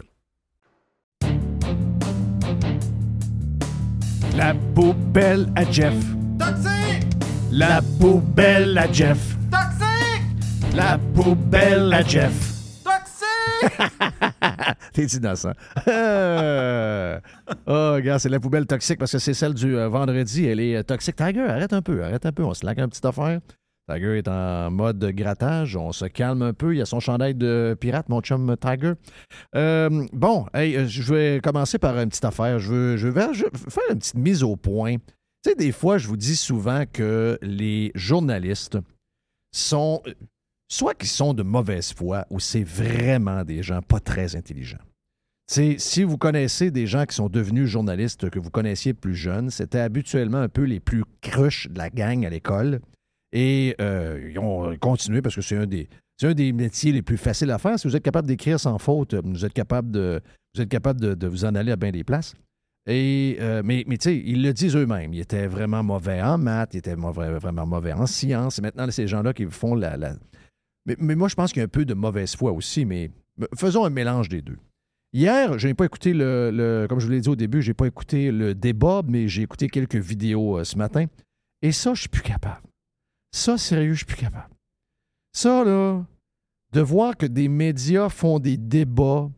La 4.35 4.53
poubelle 4.73 5.49
à 5.56 5.69
Jeff. 5.69 5.95
La 7.52 7.81
poubelle 7.99 8.77
à 8.77 8.91
Jeff. 8.91 9.18
La 10.73 10.97
poubelle 11.14 11.93
à 11.93 12.03
Jeff. 12.03 12.55
T'es 14.94 15.06
innocent. 15.06 15.54
Euh, 15.88 17.20
oh, 17.68 17.98
gars, 18.02 18.20
c'est 18.20 18.30
la 18.30 18.40
poubelle 18.40 18.66
toxique 18.66 19.00
parce 19.00 19.12
que 19.12 19.20
c'est 19.20 19.34
celle 19.34 19.54
du 19.54 19.78
euh, 19.78 19.88
vendredi. 19.90 20.46
Elle 20.46 20.60
est 20.60 20.78
euh, 20.78 20.84
toxique. 20.84 21.16
Tiger, 21.16 21.42
arrête 21.42 21.74
un 21.74 21.82
peu, 21.82 22.04
arrête 22.04 22.26
un 22.26 22.32
peu. 22.32 22.44
On 22.44 22.54
se 22.54 22.66
laque 22.66 22.80
une 22.80 22.88
petite 22.88 23.06
affaire. 23.06 23.40
Tiger 23.90 24.18
est 24.18 24.28
en 24.28 24.72
mode 24.72 25.04
grattage. 25.12 25.76
On 25.76 25.92
se 25.92 26.06
calme 26.06 26.42
un 26.42 26.54
peu. 26.54 26.74
Il 26.74 26.80
y 26.80 26.82
a 26.82 26.86
son 26.86 27.00
chandail 27.00 27.36
de 27.36 27.78
pirate, 27.80 28.10
mon 28.10 28.22
chum 28.22 28.56
Tiger. 28.60 28.94
Bon, 29.54 30.46
hey, 30.54 30.88
je 30.88 31.14
vais 31.14 31.40
commencer 31.42 31.78
par 31.78 31.98
une 32.00 32.10
petite 32.10 32.26
affaire. 32.26 32.60
Je 32.60 32.74
veux, 32.74 32.98
je 32.98 33.08
vais 33.08 33.22
faire 33.22 33.84
une 33.92 34.00
petite 34.00 34.16
mise 34.16 34.44
au 34.44 34.56
point. 34.56 34.96
Tu 34.96 35.52
sais, 35.52 35.56
des 35.56 35.72
fois, 35.72 36.00
je 36.00 36.08
vous 36.08 36.18
dis 36.18 36.36
souvent 36.36 36.86
que 36.92 37.38
les 37.44 37.92
journalistes 37.94 38.80
sont 39.52 40.02
soit 40.76 40.93
qu'ils 40.93 41.10
sont 41.10 41.34
de 41.34 41.43
mauvaise 41.43 41.93
foi 41.93 42.26
ou 42.30 42.39
c'est 42.39 42.64
vraiment 42.64 43.43
des 43.43 43.64
gens 43.64 43.81
pas 43.81 43.99
très 43.99 44.35
intelligents. 44.35 44.84
Si 45.47 46.03
vous 46.03 46.18
connaissez 46.18 46.72
des 46.72 46.88
gens 46.88 47.06
qui 47.06 47.15
sont 47.15 47.30
devenus 47.30 47.68
journalistes 47.69 48.30
que 48.30 48.39
vous 48.39 48.49
connaissiez 48.49 48.93
plus 48.93 49.15
jeunes, 49.15 49.52
c'était 49.52 49.80
habituellement 49.80 50.39
un 50.39 50.49
peu 50.49 50.64
les 50.64 50.80
plus 50.80 51.03
cruches 51.22 51.69
de 51.69 51.77
la 51.77 51.89
gang 51.89 52.26
à 52.26 52.30
l'école. 52.30 52.81
Et 53.31 53.76
euh, 53.80 54.30
ils 54.31 54.39
ont 54.39 54.76
continué 54.77 55.22
parce 55.22 55.35
que 55.35 55.41
c'est 55.41 55.57
un 55.57 56.34
des 56.34 56.52
métiers 56.53 56.91
les 56.91 57.02
plus 57.03 57.18
faciles 57.18 57.52
à 57.52 57.60
faire. 57.60 57.77
Si 57.80 57.88
vous 57.88 57.95
êtes 57.95 58.03
capable 58.03 58.27
d'écrire 58.27 58.60
sans 58.60 58.80
faute, 58.80 59.14
vous 59.14 59.45
êtes 59.45 59.53
capable 59.53 59.91
de 59.91 60.22
vous 61.27 61.45
en 61.45 61.53
aller 61.53 61.72
à 61.72 61.76
bien 61.76 61.91
des 61.91 62.03
places. 62.03 62.34
Et, 62.88 63.38
euh, 63.39 63.61
mais 63.65 63.84
tu 63.84 63.97
sais, 64.02 64.18
ils 64.18 64.41
le 64.43 64.53
disent 64.53 64.76
eux-mêmes. 64.76 65.14
Ils 65.14 65.22
étaient 65.22 65.47
vraiment 65.47 65.84
mauvais 65.84 66.22
en 66.22 66.38
maths, 66.38 66.73
ils 66.73 66.77
étaient 66.77 66.95
vraiment 66.95 67.65
mauvais 67.65 67.93
en 67.93 68.06
sciences. 68.06 68.60
Et 68.60 68.61
maintenant, 68.61 68.89
ces 68.89 69.07
gens-là 69.07 69.34
qui 69.34 69.45
font 69.45 69.76
la- 69.76 69.97
Mais, 70.86 71.16
moi, 71.16 71.28
je 71.28 71.36
pense 71.36 71.52
qu'il 71.52 71.60
y 71.60 71.64
a 71.64 71.66
un 71.66 71.70
peu 71.70 71.86
de 71.86 71.94
mauvaise 71.94 72.36
foi 72.36 72.52
aussi, 72.52 72.86
mais 72.86 73.12
faisons 73.57 73.86
un 73.86 73.90
mélange 73.90 74.30
des 74.30 74.41
deux. 74.41 74.57
Hier, 75.14 75.57
je 75.57 75.68
n'ai 75.68 75.74
pas 75.74 75.86
écouté 75.86 76.14
le, 76.14 76.86
Comme 76.90 76.99
je 76.99 77.06
vous 77.06 77.12
l'ai 77.12 77.22
dit 77.22 77.30
au 77.30 77.36
début, 77.36 77.62
je 77.62 77.70
n'ai 77.70 77.74
pas 77.74 77.88
écouté 77.88 78.32
le 78.32 78.53
débat, 78.53 79.02
mais 79.07 79.28
j'ai 79.28 79.44
écouté 79.44 79.70
quelques 79.70 79.95
vidéos 79.95 80.60
euh, 80.60 80.64
ce 80.64 80.78
matin. 80.78 81.06
Et 81.62 81.72
ça, 81.72 81.94
je 81.94 82.02
suis 82.02 82.10
plus 82.10 82.22
capable. 82.22 82.62
Ça, 83.32 83.57
sérieux, 83.57 83.94
je 83.94 83.99
suis 83.99 84.06
plus 84.06 84.18
capable. 84.18 84.49
Ça, 85.32 85.64
là, 85.64 86.03
de 86.74 86.82
voir 86.82 87.18
que 87.18 87.26
des 87.26 87.48
médias 87.48 88.10
font 88.10 88.40
des 88.40 88.57
débats, 88.57 89.30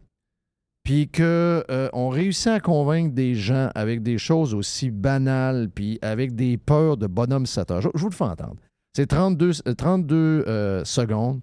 puis 0.83 1.09
qu'on 1.09 2.09
réussit 2.09 2.47
à 2.47 2.59
convaincre 2.59 3.13
des 3.13 3.35
gens 3.35 3.69
avec 3.75 4.01
des 4.01 4.17
choses 4.17 4.53
aussi 4.53 4.89
banales, 4.89 5.69
puis 5.69 5.99
avec 6.01 6.33
des 6.35 6.57
peurs 6.57 6.97
de 6.97 7.07
bonhomme 7.07 7.45
Satan. 7.45 7.81
Je, 7.81 7.89
je 7.93 8.01
vous 8.01 8.09
le 8.09 8.15
fais 8.15 8.23
entendre. 8.23 8.55
C'est 8.97 9.05
32, 9.05 9.51
euh, 9.67 9.75
32 9.75 10.15
euh, 10.47 10.83
secondes. 10.83 11.41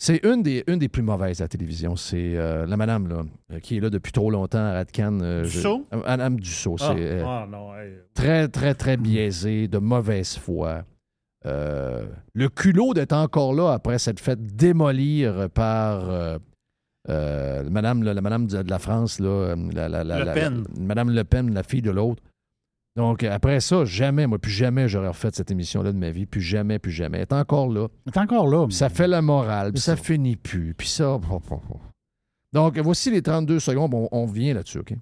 C'est 0.00 0.20
une 0.24 0.42
des, 0.42 0.64
une 0.66 0.80
des 0.80 0.88
plus 0.88 1.04
mauvaises 1.04 1.40
à 1.40 1.44
la 1.44 1.48
télévision. 1.48 1.94
C'est 1.94 2.36
euh, 2.36 2.66
la 2.66 2.76
madame, 2.76 3.06
là, 3.06 3.60
qui 3.60 3.76
est 3.76 3.80
là 3.80 3.88
depuis 3.88 4.10
trop 4.10 4.32
longtemps 4.32 4.58
à 4.66 4.72
Radcan. 4.72 5.20
euh, 5.22 5.44
Dussault? 5.44 5.86
Madame 5.92 6.40
Dussault. 6.40 6.74
Ah, 6.80 6.94
c'est, 6.96 7.20
ah, 7.24 7.46
non, 7.48 7.72
hey. 7.76 7.92
très, 8.14 8.48
très, 8.48 8.74
très 8.74 8.96
biaisé, 8.96 9.68
de 9.68 9.78
mauvaise 9.78 10.36
foi. 10.36 10.82
Le 11.44 12.48
culot 12.48 12.94
d'être 12.94 13.12
encore 13.12 13.54
là 13.54 13.70
après 13.72 14.00
s'être 14.00 14.18
fait 14.18 14.44
démolir 14.56 15.48
par 15.50 16.40
madame, 17.06 18.02
la, 18.02 18.12
la 18.12 18.20
madame 18.20 18.48
de, 18.48 18.62
de 18.64 18.70
la 18.70 18.80
France, 18.80 19.20
là, 19.20 19.54
la, 19.72 19.88
la- 20.02 20.50
madame 20.80 21.10
Le 21.10 21.22
Pen, 21.22 21.54
la 21.54 21.62
fille 21.62 21.82
de 21.82 21.92
l'autre. 21.92 22.24
Donc, 22.96 23.22
après 23.24 23.60
ça, 23.60 23.84
jamais, 23.84 24.26
moi, 24.26 24.38
plus 24.38 24.50
jamais 24.50 24.88
j'aurais 24.88 25.08
refait 25.08 25.30
cette 25.32 25.50
émission-là 25.50 25.92
de 25.92 25.98
ma 25.98 26.10
vie. 26.10 26.24
Plus 26.24 26.40
jamais, 26.40 26.78
plus 26.78 26.92
jamais. 26.92 27.18
Elle 27.18 27.22
est 27.22 27.32
encore 27.32 27.68
là. 27.68 27.88
Elle 28.06 28.12
est 28.14 28.18
encore 28.18 28.48
là. 28.48 28.66
Ça 28.70 28.88
fait 28.88 29.06
la 29.06 29.20
morale, 29.20 29.72
puis 29.72 29.82
ça 29.82 29.96
finit 29.96 30.36
plus, 30.36 30.74
puis 30.74 30.88
ça... 30.88 31.18
Donc, 32.52 32.78
voici 32.78 33.10
les 33.10 33.20
32 33.20 33.60
secondes. 33.60 33.92
On, 33.92 34.08
on 34.10 34.24
vient 34.24 34.54
là-dessus, 34.54 34.78
OK? 34.78 34.94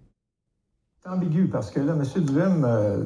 C'est 1.05 1.11
ambigu 1.11 1.49
parce 1.49 1.71
que 1.71 1.81
là, 1.81 1.93
M. 1.93 2.23
Duhem, 2.25 2.65
euh, 2.65 3.05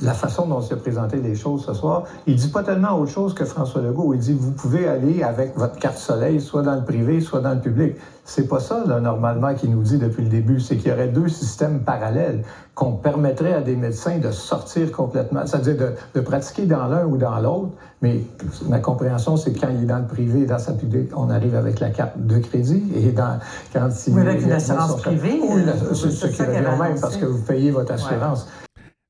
la 0.00 0.14
façon 0.14 0.46
dont 0.46 0.62
il 0.62 0.72
a 0.72 0.76
présenté 0.76 1.18
les 1.18 1.34
choses 1.34 1.66
ce 1.66 1.74
soir, 1.74 2.04
il 2.26 2.36
dit 2.36 2.48
pas 2.48 2.62
tellement 2.62 2.98
autre 2.98 3.12
chose 3.12 3.34
que 3.34 3.44
François 3.44 3.82
Legault. 3.82 4.14
Il 4.14 4.20
dit 4.20 4.32
vous 4.32 4.52
pouvez 4.52 4.88
aller 4.88 5.22
avec 5.22 5.54
votre 5.54 5.78
carte 5.78 5.98
soleil, 5.98 6.40
soit 6.40 6.62
dans 6.62 6.74
le 6.74 6.84
privé, 6.84 7.20
soit 7.20 7.40
dans 7.40 7.52
le 7.52 7.60
public. 7.60 7.96
C'est 8.26 8.48
pas 8.48 8.58
ça, 8.60 8.84
là, 8.86 9.00
normalement, 9.00 9.54
qu'il 9.54 9.70
nous 9.70 9.82
dit 9.82 9.98
depuis 9.98 10.22
le 10.22 10.30
début. 10.30 10.58
C'est 10.58 10.76
qu'il 10.78 10.88
y 10.88 10.92
aurait 10.92 11.08
deux 11.08 11.28
systèmes 11.28 11.80
parallèles 11.84 12.42
qu'on 12.74 12.92
permettrait 12.92 13.52
à 13.52 13.60
des 13.60 13.76
médecins 13.76 14.18
de 14.18 14.30
sortir 14.30 14.90
complètement, 14.92 15.46
c'est-à-dire 15.46 15.76
de, 15.76 15.92
de 16.14 16.20
pratiquer 16.22 16.64
dans 16.64 16.86
l'un 16.88 17.04
ou 17.04 17.18
dans 17.18 17.38
l'autre. 17.40 17.72
Mais 18.00 18.20
ma 18.66 18.78
compréhension, 18.80 19.36
c'est 19.36 19.52
que 19.52 19.60
quand 19.60 19.68
il 19.68 19.82
est 19.82 19.86
dans 19.86 19.98
le 19.98 20.06
privé 20.06 20.40
et 20.40 20.46
dans 20.46 20.58
sa 20.58 20.72
public, 20.72 21.10
on 21.14 21.28
arrive 21.28 21.54
avec 21.54 21.80
la 21.80 21.90
carte 21.90 22.18
de 22.18 22.38
crédit. 22.38 22.82
Et 22.94 23.12
dans, 23.12 23.38
quand 23.74 23.88
il 24.06 24.14
Oui, 24.14 24.20
avec 24.22 24.40
une 24.40 24.48
il- 24.48 24.52
assurance 24.52 25.02
privée, 25.02 25.40
Oui, 25.42 25.62
euh, 25.66 25.72
c'est 25.94 26.10
c'est 26.10 26.10
ce 26.10 26.26
qui 26.28 26.42
revient 26.42 26.60
même 26.62 26.80
annoncé. 26.80 27.00
parce 27.02 27.16
que 27.18 27.26
vous 27.26 27.42
payez 27.42 27.70
votre 27.70 27.92
assurance. 27.92 28.48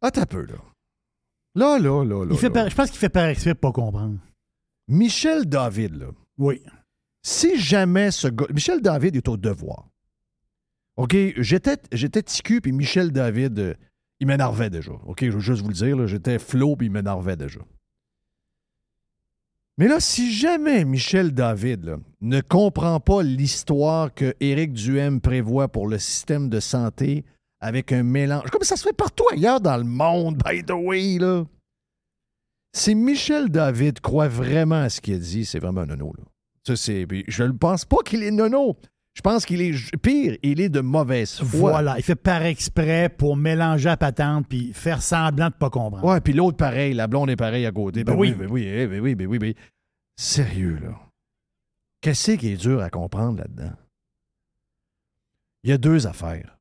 Ah, 0.03 0.11
t'as 0.11 0.27
peu, 0.27 0.43
là. 0.43 0.55
Là, 1.55 1.79
là, 1.79 2.05
là, 2.05 2.25
là. 2.25 2.31
Il 2.33 2.37
fait 2.37 2.49
là. 2.49 2.53
par- 2.55 2.69
je 2.69 2.75
pense 2.75 2.91
qu'il 2.91 2.99
fait 2.99 3.09
par 3.09 3.27
exprès 3.27 3.55
pour 3.55 3.73
pas 3.73 3.81
comprendre. 3.81 4.19
Michel 4.89 5.47
David, 5.47 5.97
là. 6.01 6.07
Oui. 6.37 6.61
Si 7.25 7.59
jamais 7.59 8.11
ce 8.11 8.29
gars. 8.29 8.47
Michel 8.53 8.83
David 8.83 9.17
est 9.17 9.29
au 9.29 9.39
devoir. 9.39 9.89
OK, 10.97 11.17
j'étais, 11.39 11.79
j'étais 11.91 12.23
ticu, 12.23 12.61
puis 12.61 12.71
Michel 12.71 13.11
David, 13.13 13.59
euh, 13.59 13.75
il 14.21 14.27
m'énervait 14.27 14.69
déjà. 14.69 14.93
OK, 15.07 15.25
je 15.25 15.31
veux 15.31 15.41
juste 15.41 15.63
vous 15.63 15.69
le 15.69 15.75
dire, 15.75 16.07
j'étais 16.07 16.39
flot, 16.39 16.77
puis 16.77 16.87
il 16.87 16.91
m'énervait 16.91 17.37
déjà. 17.37 17.61
Mais 19.79 19.89
là, 19.89 20.01
si 20.01 20.33
jamais 20.33 20.85
Michel 20.85 21.33
David 21.33 21.85
là, 21.85 21.97
ne 22.21 22.41
comprend 22.43 23.01
pas 23.01 23.23
l'histoire 23.23 24.13
que 24.13 24.35
Éric 24.39 24.75
Duhem 24.75 25.21
prévoit 25.21 25.69
pour 25.69 25.89
le 25.89 25.99
système 25.99 26.49
de 26.49 26.61
santé 26.61 27.25
avec 27.59 27.91
un 27.91 28.05
mélange, 28.05 28.51
comme 28.51 28.63
ça 28.63 28.77
se 28.77 28.85
fait 28.85 28.93
partout 28.93 29.25
ailleurs 29.33 29.63
dans 29.63 29.79
le 29.79 29.85
monde, 29.85 30.41
by 30.45 30.63
the 30.63 30.73
way, 30.73 31.19
là. 31.19 31.45
Si 32.77 32.95
Michel 32.95 33.49
David 33.49 34.01
croit 34.01 34.29
vraiment 34.29 34.83
à 34.83 34.91
ce 34.91 35.01
qu'il 35.01 35.15
a 35.15 35.19
dit, 35.19 35.45
c'est 35.45 35.59
vraiment 35.59 35.81
un 35.81 35.87
nono. 35.87 36.13
Là. 36.19 36.25
Ça, 36.67 36.77
c'est, 36.77 37.07
je 37.29 37.45
ne 37.45 37.53
pense 37.53 37.85
pas 37.85 37.99
qu'il 38.05 38.23
est 38.23 38.31
nono. 38.31 38.77
Je 39.15 39.21
pense 39.21 39.47
qu'il 39.47 39.61
est 39.61 39.97
pire, 39.99 40.37
il 40.43 40.61
est 40.61 40.69
de 40.69 40.81
mauvaise 40.81 41.37
foi. 41.39 41.71
Voilà, 41.71 41.95
il 41.99 42.03
fait 42.03 42.17
par 42.17 42.43
exprès 42.43 43.09
pour 43.09 43.37
mélanger 43.37 43.89
la 43.91 43.97
patente 43.97 44.47
puis 44.49 44.73
faire 44.73 45.03
semblant 45.03 45.51
de 45.51 45.55
pas 45.55 45.71
comprendre. 45.71 46.05
Ouais, 46.05 46.21
puis 46.21 46.33
l'autre 46.33 46.57
pareil, 46.57 46.95
la 46.95 47.07
blonde 47.07 47.31
est 47.31 47.37
pareille 47.37 47.65
à 47.65 47.71
côté. 47.71 48.03
Ben, 48.03 48.15
Ben 48.15 48.19
oui, 48.19 48.31
oui. 48.31 48.37
ben 48.39 48.51
oui, 48.51 48.67
eh, 48.67 48.87
ben 48.89 49.01
oui, 49.01 49.15
ben 49.15 49.27
oui, 49.29 49.39
ben 49.39 49.49
oui. 49.49 49.57
Sérieux, 50.17 50.81
là. 50.83 50.99
Qu'est-ce 52.01 52.33
qui 52.33 52.49
est 52.49 52.57
dur 52.57 52.83
à 52.83 52.91
comprendre 52.91 53.39
là-dedans? 53.39 53.73
Il 55.63 55.71
y 55.71 55.73
a 55.73 55.79
deux 55.79 56.07
affaires. 56.07 56.59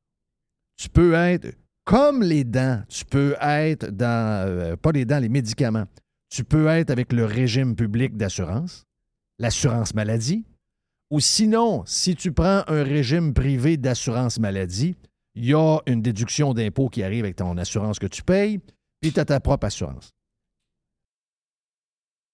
Tu 0.76 0.88
peux 0.88 1.14
être 1.14 1.48
comme 1.84 2.22
les 2.22 2.44
dents, 2.44 2.82
tu 2.88 3.04
peux 3.04 3.34
être 3.40 3.90
dans, 3.90 4.46
euh, 4.48 4.76
pas 4.76 4.92
les 4.92 5.04
dents, 5.04 5.18
les 5.18 5.28
médicaments. 5.28 5.86
Tu 6.30 6.44
peux 6.44 6.68
être 6.68 6.90
avec 6.90 7.12
le 7.12 7.24
régime 7.24 7.76
public 7.76 8.16
d'assurance, 8.16 8.86
l'assurance 9.38 9.94
maladie, 9.94 10.44
ou 11.10 11.20
sinon, 11.20 11.84
si 11.86 12.16
tu 12.16 12.32
prends 12.32 12.64
un 12.66 12.82
régime 12.82 13.34
privé 13.34 13.76
d'assurance 13.76 14.38
maladie, 14.38 14.96
il 15.34 15.46
y 15.46 15.54
a 15.54 15.78
une 15.86 16.02
déduction 16.02 16.54
d'impôt 16.54 16.88
qui 16.88 17.02
arrive 17.02 17.24
avec 17.24 17.36
ton 17.36 17.56
assurance 17.58 17.98
que 17.98 18.06
tu 18.06 18.22
payes, 18.22 18.60
puis 19.00 19.12
tu 19.12 19.20
as 19.20 19.24
ta 19.24 19.40
propre 19.40 19.66
assurance. 19.66 20.10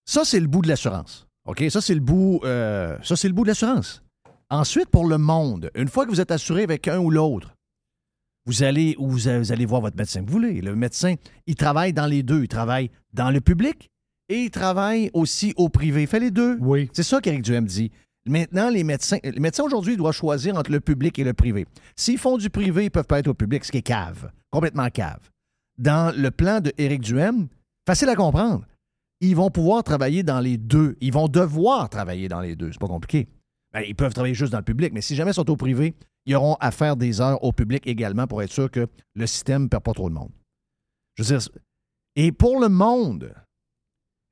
Ça, 0.05 0.24
c'est 0.24 0.40
le 0.40 0.47
bout 0.47 0.62
de 0.62 0.68
l'assurance. 0.68 1.27
OK? 1.47 1.64
Ça, 1.70 1.81
c'est 1.81 1.94
le 1.94 2.01
bout, 2.01 2.40
euh, 2.44 2.98
ça, 3.02 3.16
c'est 3.16 3.28
le 3.28 3.35
bout 3.35 3.44
de 3.44 3.48
l'assurance. 3.48 4.02
Ensuite, 4.51 4.89
pour 4.89 5.06
le 5.06 5.18
monde, 5.18 5.70
une 5.74 5.89
fois 5.89 6.05
que 6.05 6.10
vous 6.10 6.20
êtes 6.20 6.32
assuré 6.32 6.62
avec 6.64 6.89
un 6.89 6.98
ou 6.98 7.10
l'autre, 7.10 7.55
vous 8.47 8.62
allez, 8.62 8.97
ou 8.98 9.09
vous, 9.09 9.18
vous 9.18 9.52
allez 9.52 9.66
voir 9.66 9.81
votre 9.81 9.97
médecin 9.97 10.22
que 10.22 10.27
vous 10.27 10.32
voulez. 10.32 10.60
Le 10.60 10.74
médecin, 10.74 11.14
il 11.47 11.55
travaille 11.55 11.93
dans 11.93 12.06
les 12.06 12.22
deux. 12.22 12.43
Il 12.43 12.48
travaille 12.48 12.90
dans 13.12 13.31
le 13.31 13.40
public 13.40 13.90
et 14.31 14.44
il 14.44 14.51
travaille 14.51 15.11
aussi 15.12 15.52
au 15.57 15.69
privé. 15.69 16.02
Il 16.02 16.07
fait 16.07 16.20
les 16.20 16.31
deux. 16.31 16.57
Oui. 16.61 16.89
C'est 16.93 17.02
ça 17.02 17.20
qu'Éric 17.20 17.43
Duhem 17.43 17.66
dit. 17.66 17.90
Maintenant, 18.27 18.70
les 18.70 18.85
médecins, 18.85 19.19
les 19.24 19.40
médecins 19.40 19.65
aujourd'hui 19.65 19.97
doivent 19.97 20.15
choisir 20.15 20.57
entre 20.57 20.70
le 20.70 20.81
public 20.81 21.19
et 21.19 21.24
le 21.24 21.35
privé. 21.35 21.66
S'ils 21.97 22.19
font 22.19 22.39
du 22.39 22.48
privé, 22.48 22.85
ils 22.85 22.90
peuvent 22.90 23.07
pas 23.07 23.19
être 23.19 23.28
au 23.28 23.35
public, 23.35 23.65
ce 23.65 23.73
qui 23.73 23.78
est 23.78 23.82
cave, 23.82 24.31
complètement 24.51 24.89
cave. 24.89 25.31
Dans 25.78 26.15
le 26.16 26.31
plan 26.31 26.61
de 26.61 26.73
Éric 26.78 27.01
Duhem, 27.01 27.48
facile 27.86 28.09
à 28.09 28.15
comprendre, 28.15 28.66
ils 29.20 29.35
vont 29.35 29.51
pouvoir 29.51 29.82
travailler 29.82 30.23
dans 30.23 30.40
les 30.40 30.59
deux. 30.59 30.97
Ils 31.01 31.12
vont 31.12 31.28
devoir 31.28 31.89
travailler 31.89 32.28
dans 32.28 32.40
les 32.40 32.55
deux. 32.55 32.70
C'est 32.73 32.81
pas 32.81 32.86
compliqué. 32.86 33.27
Ben, 33.73 33.82
ils 33.86 33.97
peuvent 33.97 34.12
travailler 34.12 34.35
juste 34.35 34.52
dans 34.52 34.59
le 34.59 34.65
public, 34.65 34.93
mais 34.93 35.01
si 35.01 35.16
jamais 35.16 35.32
ils 35.32 35.35
sont 35.35 35.51
au 35.51 35.57
privé, 35.57 35.94
ils 36.27 36.36
auront 36.36 36.57
à 36.61 36.70
faire 36.70 36.97
des 36.97 37.20
heures 37.20 37.43
au 37.43 37.52
public 37.52 37.86
également 37.86 38.27
pour 38.27 38.43
être 38.43 38.52
sûr 38.52 38.70
que 38.70 38.86
le 39.15 39.27
système 39.27 39.65
ne 39.65 39.69
perd 39.69 39.82
pas 39.82 39.93
trop 39.93 40.09
de 40.09 40.15
monde. 40.15 40.31
Je 41.16 41.23
veux 41.23 41.39
dire, 41.39 41.48
et 42.16 42.32
pour 42.32 42.61
le 42.61 42.69
monde, 42.69 43.32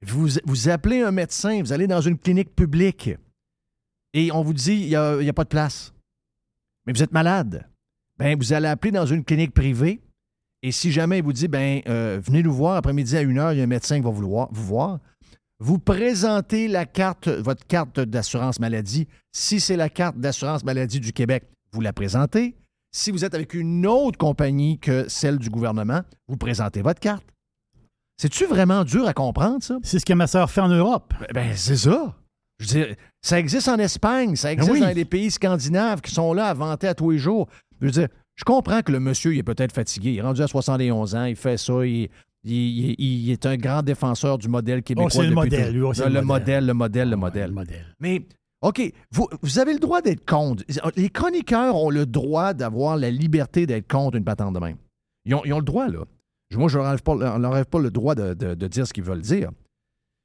vous, 0.03 0.69
appelez 0.69 1.03
un 1.03 1.11
médecin, 1.11 1.61
vous 1.61 1.73
allez 1.73 1.87
dans 1.87 2.01
une 2.01 2.19
clinique 2.19 2.55
publique 2.55 3.11
et 4.13 4.31
on 4.33 4.43
vous 4.43 4.55
dit 4.55 4.75
il 4.75 4.89
n'y 4.89 4.95
a, 4.95 5.33
pas 5.33 5.45
de 5.45 5.49
place. 5.49 5.93
Mais 6.87 6.93
vous 6.93 7.03
êtes 7.03 7.13
malade. 7.13 7.69
Ben, 8.17 8.37
vous 8.37 8.53
allez 8.53 8.69
appeler 8.69 8.93
dans 8.93 9.07
une 9.07 9.25
clinique 9.25 9.53
privée 9.53 10.01
et 10.63 10.73
si 10.73 10.91
jamais 10.91 11.19
il 11.19 11.25
vous 11.25 11.33
dit 11.33 11.49
ben, 11.49 11.81
euh, 11.89 12.21
venez 12.23 12.43
nous 12.43 12.53
voir 12.53 12.77
après-midi 12.77 13.17
à 13.17 13.23
une 13.23 13.39
heure, 13.39 13.53
il 13.53 13.59
y 13.59 13.61
a 13.61 13.65
un 13.65 13.69
médecin 13.69 13.97
qui 13.97 14.03
va 14.03 14.11
vous 14.11 14.49
voir. 14.51 14.99
Vous 15.61 15.79
présentez 15.79 16.69
la 16.69 16.87
carte, 16.87 17.29
votre 17.29 17.67
carte 17.67 18.01
d'assurance 18.01 18.61
maladie. 18.61 19.09
Si 19.33 19.59
c'est 19.59 19.77
la 19.77 19.89
carte 19.89 20.17
d'assurance 20.17 20.65
maladie 20.65 21.01
du 21.01 21.13
Québec, 21.13 21.45
vous 21.73 21.81
la 21.81 21.93
présentez. 21.93 22.57
Si 22.93 23.11
vous 23.11 23.25
êtes 23.25 23.35
avec 23.35 23.55
une 23.55 23.87
autre 23.87 24.19
compagnie 24.19 24.79
que 24.79 25.09
celle 25.09 25.39
du 25.39 25.51
gouvernement, 25.51 26.03
vous 26.29 26.37
présentez 26.37 26.81
votre 26.81 27.01
carte. 27.01 27.27
C'est-tu 28.21 28.47
vraiment 28.47 28.85
dur 28.85 29.07
à 29.07 29.15
comprendre, 29.15 29.63
ça? 29.63 29.79
C'est 29.83 29.99
ce 29.99 30.05
que 30.05 30.13
ma 30.13 30.27
sœur 30.27 30.51
fait 30.51 30.61
en 30.61 30.69
Europe. 30.69 31.15
Ben, 31.21 31.27
ben, 31.35 31.53
c'est 31.55 31.77
ça. 31.77 32.15
Je 32.59 32.65
veux 32.67 32.85
dire, 32.85 32.97
ça 33.23 33.39
existe 33.39 33.69
en 33.69 33.77
Espagne, 33.79 34.35
ça 34.35 34.53
existe 34.53 34.73
oui. 34.73 34.81
dans 34.81 34.89
les 34.95 35.05
pays 35.05 35.31
scandinaves 35.31 36.01
qui 36.01 36.11
sont 36.13 36.33
là 36.33 36.47
à 36.47 36.55
vanter 36.55 36.89
à 36.89 36.95
tous 36.95 37.11
les 37.11 37.19
jours. 37.19 37.47
Je 37.81 37.87
veux 37.87 37.93
dire, 37.93 38.09
je 38.35 38.43
comprends 38.45 38.83
que 38.83 38.91
le 38.91 38.99
monsieur, 38.99 39.33
il 39.35 39.39
est 39.39 39.43
peut-être 39.45 39.73
fatigué. 39.73 40.11
Il 40.15 40.19
est 40.19 40.23
rendu 40.23 40.43
à 40.43 40.49
71 40.49 41.15
ans, 41.15 41.25
il 41.25 41.37
fait 41.37 41.57
ça, 41.57 41.85
il, 41.87 42.09
il- 42.45 42.51
il- 42.91 42.97
il 42.99 43.31
est 43.31 43.47
un 43.47 43.57
grand 43.57 43.83
défenseur 43.83 44.39
du 44.39 44.49
modèle 44.49 44.83
québécois. 44.83 45.11
Oh, 45.15 45.21
c'est 45.21 45.29
le 45.29 45.35
modèle, 45.35 45.73
lui, 45.73 45.83
oh, 45.83 45.93
le, 45.97 46.09
le 46.13 46.23
modèle, 46.23 46.67
le 46.67 46.75
modèle, 46.75 47.11
le 47.11 47.17
modèle. 47.17 47.55
Mais, 48.01 48.23
OK, 48.63 48.93
vous, 49.13 49.29
vous 49.43 49.59
avez 49.61 49.73
le 49.75 49.79
droit 49.79 50.03
d'être 50.03 50.25
contre. 50.29 50.65
Les 50.97 51.11
chroniqueurs 51.11 51.77
ont 51.77 51.91
le 51.91 52.07
droit 52.07 52.55
d'avoir 52.55 52.97
la 52.97 53.13
liberté 53.13 53.67
d'être 53.67 53.87
contre 53.87 54.17
une 54.17 54.25
patente 54.25 54.55
de 54.55 54.59
même. 54.59 54.77
Ils 55.25 55.37
ont, 55.37 55.45
ils 55.45 55.53
ont 55.53 55.59
le 55.59 55.65
droit, 55.65 55.87
là. 55.87 56.01
Moi, 56.55 56.69
je 56.69 56.79
ne 56.79 56.83
leur 57.21 57.35
enlève 57.35 57.67
pas 57.67 57.79
le 57.79 57.91
droit 57.91 58.15
de, 58.15 58.55
dire 58.67 58.87
ce 58.87 58.93
qu'ils 58.93 59.05
veulent 59.05 59.21
dire. 59.21 59.51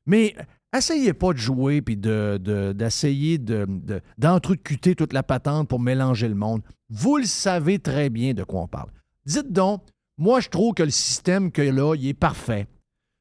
Mais 0.05 0.35
essayez 0.75 1.13
pas 1.13 1.33
de 1.33 1.37
jouer 1.37 1.81
puis 1.81 1.97
de- 1.97 2.37
de- 2.41 2.73
d'essayer 2.73 3.37
de, 3.37 3.65
de, 3.67 4.01
d'entrecuter 4.17 4.95
toute 4.95 5.13
la 5.13 5.23
patente 5.23 5.67
pour 5.67 5.79
mélanger 5.79 6.27
le 6.27 6.35
monde. 6.35 6.61
Vous 6.89 7.17
le 7.17 7.25
savez 7.25 7.79
très 7.79 8.09
bien 8.09 8.33
de 8.33 8.43
quoi 8.43 8.61
on 8.61 8.67
parle. 8.67 8.89
Dites 9.25 9.51
donc, 9.51 9.83
moi, 10.17 10.39
je 10.39 10.49
trouve 10.49 10.73
que 10.73 10.83
le 10.83 10.89
système 10.91 11.51
que 11.51 11.61
là, 11.61 11.95
il 11.95 12.07
est 12.07 12.13
parfait. 12.13 12.67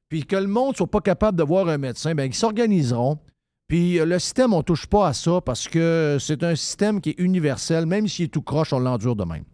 Puis 0.09 0.25
que 0.25 0.37
le 0.37 0.47
monde 0.47 0.77
soit 0.77 0.91
pas 0.91 1.01
capable 1.01 1.39
de 1.39 1.43
voir 1.43 1.69
un 1.69 1.79
médecin, 1.79 2.15
bien, 2.15 2.27
ils 2.27 2.35
s'organiseront. 2.35 3.19
Puis 3.69 3.99
euh, 3.99 4.05
le 4.05 4.19
système, 4.19 4.53
on 4.53 4.59
ne 4.59 4.63
touche 4.63 4.87
pas 4.87 5.09
à 5.09 5.13
ça 5.15 5.41
parce 5.41 5.67
que 5.69 6.19
c'est 6.21 6.43
un 6.45 6.55
système 6.55 7.01
qui 7.01 7.11
est 7.11 7.19
universel, 7.19 7.87
même 7.87 8.07
s'il 8.07 8.27
est 8.27 8.29
tout 8.29 8.43
croche, 8.43 8.73
on 8.73 8.79
l'endure 8.81 9.17
de 9.17 9.25
même. 9.25 9.45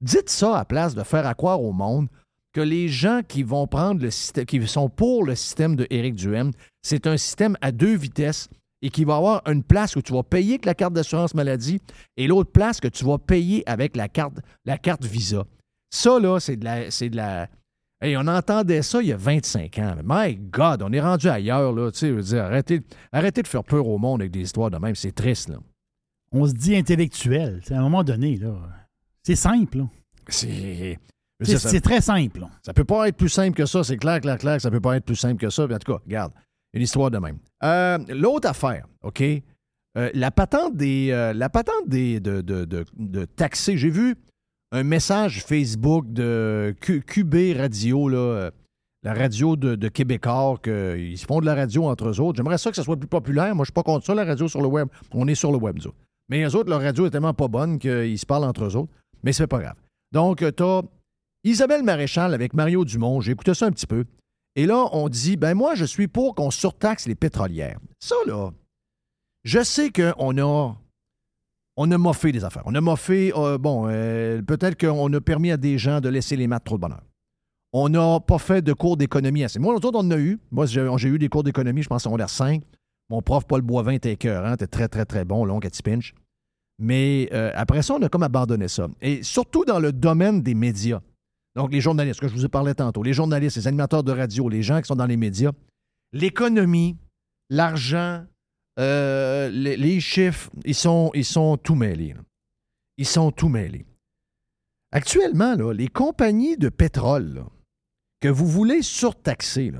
Dites 0.00 0.28
ça 0.28 0.58
à 0.58 0.64
place 0.64 0.94
de 0.94 1.02
faire 1.02 1.26
à 1.26 1.34
croire 1.34 1.62
au 1.62 1.72
monde 1.72 2.08
que 2.54 2.60
les 2.60 2.88
gens 2.88 3.20
qui 3.26 3.42
vont 3.42 3.66
prendre 3.66 4.00
le 4.00 4.10
système, 4.10 4.46
qui 4.46 4.66
sont 4.66 4.88
pour 4.88 5.24
le 5.24 5.34
système 5.34 5.76
de 5.76 5.86
Éric 5.90 6.14
Duhem, 6.14 6.52
c'est 6.82 7.06
un 7.06 7.16
système 7.16 7.58
à 7.60 7.72
deux 7.72 7.96
vitesses 7.96 8.48
et 8.80 8.90
qui 8.90 9.04
va 9.04 9.16
avoir 9.16 9.42
une 9.46 9.62
place 9.62 9.96
où 9.96 10.02
tu 10.02 10.12
vas 10.12 10.22
payer 10.22 10.52
avec 10.52 10.64
la 10.64 10.74
carte 10.74 10.92
d'assurance 10.94 11.34
maladie 11.34 11.80
et 12.16 12.26
l'autre 12.26 12.52
place 12.52 12.80
que 12.80 12.88
tu 12.88 13.04
vas 13.04 13.18
payer 13.18 13.68
avec 13.68 13.96
la 13.96 14.08
carte, 14.08 14.34
la 14.64 14.78
carte 14.78 15.04
Visa. 15.04 15.44
Ça, 15.90 16.18
là, 16.20 16.38
c'est 16.38 16.56
de 16.56 16.64
la. 16.64 16.90
C'est 16.90 17.10
de 17.10 17.16
la 17.16 17.48
Hey, 18.00 18.16
on 18.18 18.26
entendait 18.26 18.82
ça 18.82 19.00
il 19.00 19.08
y 19.08 19.12
a 19.12 19.16
25 19.16 19.78
ans. 19.78 19.94
My 20.04 20.36
God, 20.36 20.82
on 20.82 20.92
est 20.92 21.00
rendu 21.00 21.26
ailleurs, 21.28 21.72
là. 21.72 21.90
Tu 21.90 22.00
sais, 22.00 22.08
je 22.08 22.12
veux 22.12 22.22
dire, 22.22 22.44
arrêtez, 22.44 22.82
arrêtez 23.12 23.42
de 23.42 23.48
faire 23.48 23.64
peur 23.64 23.86
au 23.86 23.96
monde 23.96 24.20
avec 24.20 24.32
des 24.32 24.42
histoires 24.42 24.70
de 24.70 24.76
même. 24.76 24.94
C'est 24.94 25.12
triste, 25.12 25.48
là. 25.48 25.56
On 26.30 26.46
se 26.46 26.52
dit 26.52 26.76
intellectuel. 26.76 27.62
À 27.70 27.78
un 27.78 27.82
moment 27.82 28.04
donné, 28.04 28.36
là. 28.36 28.54
C'est 29.22 29.36
simple, 29.36 29.78
là. 29.78 29.88
C'est. 30.28 30.98
C'est 31.42 31.80
très 31.80 32.00
simple. 32.00 32.40
là. 32.40 32.50
Ça 32.62 32.72
peut 32.72 32.84
pas 32.84 33.08
être 33.08 33.16
plus 33.16 33.28
simple 33.28 33.56
que 33.56 33.66
ça, 33.66 33.82
c'est 33.84 33.96
clair, 33.96 34.20
clair, 34.20 34.38
clair, 34.38 34.56
que 34.56 34.62
ça 34.62 34.70
peut 34.70 34.80
pas 34.80 34.96
être 34.96 35.04
plus 35.04 35.16
simple 35.16 35.40
que 35.40 35.50
ça. 35.50 35.66
Puis 35.66 35.74
en 35.74 35.78
tout 35.78 35.92
cas, 35.92 35.98
regarde, 36.04 36.32
une 36.72 36.82
histoire 36.82 37.10
de 37.10 37.18
même. 37.18 37.38
Euh, 37.62 37.98
L'autre 38.08 38.48
affaire, 38.48 38.86
OK? 39.02 39.22
Euh, 39.96 40.10
la 40.14 40.30
patente 40.30 40.76
des. 40.76 41.10
euh, 41.10 41.32
la 41.32 41.48
patente 41.48 41.86
des, 41.88 42.18
de, 42.20 42.40
de, 42.40 42.64
de, 42.64 42.84
de 42.96 43.24
taxer. 43.24 43.76
J'ai 43.76 43.90
vu 43.90 44.16
un 44.72 44.82
message 44.82 45.44
Facebook 45.44 46.04
de 46.12 46.74
Q- 46.80 47.02
QB 47.02 47.56
Radio, 47.58 48.08
là, 48.08 48.50
la 49.04 49.14
radio 49.14 49.54
de, 49.54 49.74
de 49.76 49.88
Québécois, 49.88 50.58
qu'ils 50.62 51.16
se 51.18 51.26
font 51.26 51.40
de 51.40 51.46
la 51.46 51.54
radio 51.54 51.84
entre 51.86 52.08
eux 52.08 52.20
autres. 52.20 52.36
J'aimerais 52.38 52.58
ça 52.58 52.70
que 52.70 52.76
ça 52.76 52.82
soit 52.82 52.96
plus 52.96 53.06
populaire. 53.08 53.54
Moi, 53.54 53.64
je 53.64 53.66
suis 53.66 53.72
pas 53.74 53.82
contre 53.84 54.04
ça, 54.06 54.14
la 54.14 54.24
radio 54.24 54.48
sur 54.48 54.60
le 54.62 54.66
web. 54.68 54.88
On 55.12 55.28
est 55.28 55.34
sur 55.36 55.52
le 55.52 55.58
web, 55.58 55.76
nous 55.76 55.86
autres. 55.88 55.96
Mais 56.28 56.42
eux 56.42 56.56
autres, 56.56 56.70
leur 56.70 56.80
radio 56.80 57.06
est 57.06 57.10
tellement 57.10 57.34
pas 57.34 57.46
bonne 57.48 57.78
qu'ils 57.78 58.18
se 58.18 58.26
parlent 58.26 58.44
entre 58.44 58.64
eux 58.64 58.74
autres. 58.76 58.90
Mais 59.22 59.32
c'est 59.32 59.46
pas 59.46 59.58
grave. 59.60 59.76
Donc, 60.10 60.38
tu 60.38 60.62
as 60.62 60.82
Isabelle 61.44 61.82
Maréchal 61.82 62.32
avec 62.32 62.54
Mario 62.54 62.84
Dumont, 62.84 63.20
j'ai 63.20 63.32
écouté 63.32 63.52
ça 63.52 63.66
un 63.66 63.70
petit 63.70 63.86
peu. 63.86 64.04
Et 64.56 64.66
là, 64.66 64.86
on 64.92 65.08
dit, 65.08 65.36
ben 65.36 65.54
moi, 65.54 65.74
je 65.74 65.84
suis 65.84 66.08
pour 66.08 66.34
qu'on 66.34 66.50
surtaxe 66.50 67.06
les 67.06 67.14
pétrolières. 67.14 67.78
Ça, 68.00 68.14
là, 68.26 68.50
je 69.44 69.62
sais 69.62 69.90
qu'on 69.90 70.38
a, 70.38 70.76
on 71.76 71.90
a 71.90 71.98
moffé 71.98 72.32
des 72.32 72.44
affaires. 72.44 72.62
On 72.64 72.74
a 72.74 72.80
moffé, 72.80 73.32
euh, 73.36 73.58
bon, 73.58 73.86
euh, 73.88 74.40
peut-être 74.42 74.80
qu'on 74.80 75.12
a 75.12 75.20
permis 75.20 75.50
à 75.50 75.56
des 75.56 75.76
gens 75.76 76.00
de 76.00 76.08
laisser 76.08 76.36
les 76.36 76.46
maths 76.46 76.64
trop 76.64 76.76
de 76.76 76.80
bonheur. 76.80 77.02
On 77.72 77.88
n'a 77.88 78.20
pas 78.20 78.38
fait 78.38 78.62
de 78.62 78.72
cours 78.72 78.96
d'économie 78.96 79.44
assez. 79.44 79.58
Moi, 79.58 79.74
l'autre, 79.74 79.90
on 79.92 79.98
en 79.98 80.10
a 80.12 80.16
eu. 80.16 80.38
Moi, 80.50 80.66
j'ai 80.66 81.08
eu 81.08 81.18
des 81.18 81.28
cours 81.28 81.42
d'économie, 81.42 81.82
je 81.82 81.88
pense, 81.88 82.06
en 82.06 82.10
secondaire 82.10 82.30
5. 82.30 82.62
Mon 83.10 83.20
prof, 83.20 83.44
Paul 83.46 83.60
Boivin, 83.62 83.92
était 83.92 84.12
écœurant, 84.12 84.54
était 84.54 84.68
très, 84.68 84.88
très, 84.88 85.04
très 85.04 85.24
bon, 85.24 85.44
long 85.44 85.58
à 85.58 85.68
pinch. 85.82 86.14
Mais 86.78 87.28
euh, 87.32 87.50
après 87.54 87.82
ça, 87.82 87.94
on 87.94 88.02
a 88.02 88.08
comme 88.08 88.22
abandonné 88.22 88.68
ça. 88.68 88.88
Et 89.02 89.22
surtout 89.22 89.64
dans 89.64 89.80
le 89.80 89.92
domaine 89.92 90.40
des 90.40 90.54
médias. 90.54 91.00
Donc, 91.54 91.72
les 91.72 91.80
journalistes, 91.80 92.20
que 92.20 92.28
je 92.28 92.34
vous 92.34 92.44
ai 92.44 92.48
parlé 92.48 92.74
tantôt, 92.74 93.02
les 93.02 93.12
journalistes, 93.12 93.56
les 93.56 93.68
animateurs 93.68 94.02
de 94.02 94.12
radio, 94.12 94.48
les 94.48 94.62
gens 94.62 94.80
qui 94.80 94.88
sont 94.88 94.96
dans 94.96 95.06
les 95.06 95.16
médias, 95.16 95.52
l'économie, 96.12 96.96
l'argent, 97.48 98.24
euh, 98.80 99.48
les, 99.50 100.00
chiffres, 100.00 100.50
ils 100.64 100.74
sont, 100.74 101.10
ils 101.14 101.26
tout 101.62 101.74
mêlés. 101.74 102.14
Ils 102.96 103.06
sont 103.06 103.30
tout 103.30 103.48
mêlés. 103.48 103.86
Actuellement, 104.92 105.54
les 105.72 105.88
compagnies 105.88 106.56
de 106.56 106.68
pétrole 106.68 107.44
que 108.20 108.28
vous 108.28 108.46
voulez 108.46 108.82
surtaxer, 108.82 109.72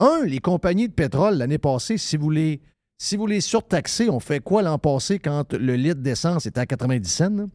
un, 0.00 0.24
les 0.24 0.40
compagnies 0.40 0.88
de 0.88 0.94
pétrole, 0.94 1.36
l'année 1.36 1.58
passée, 1.58 1.98
si 1.98 2.16
vous 2.16 2.30
les, 2.30 2.60
si 2.98 3.16
vous 3.16 3.26
les 3.26 3.40
surtaxez, 3.40 4.08
on 4.10 4.20
fait 4.20 4.40
quoi 4.40 4.62
l'an 4.62 4.78
passé 4.78 5.18
quand 5.18 5.52
le 5.52 5.76
litre 5.76 6.00
d'essence 6.00 6.46
était 6.46 6.60
à 6.60 6.66
90 6.66 7.08
cents? 7.08 7.46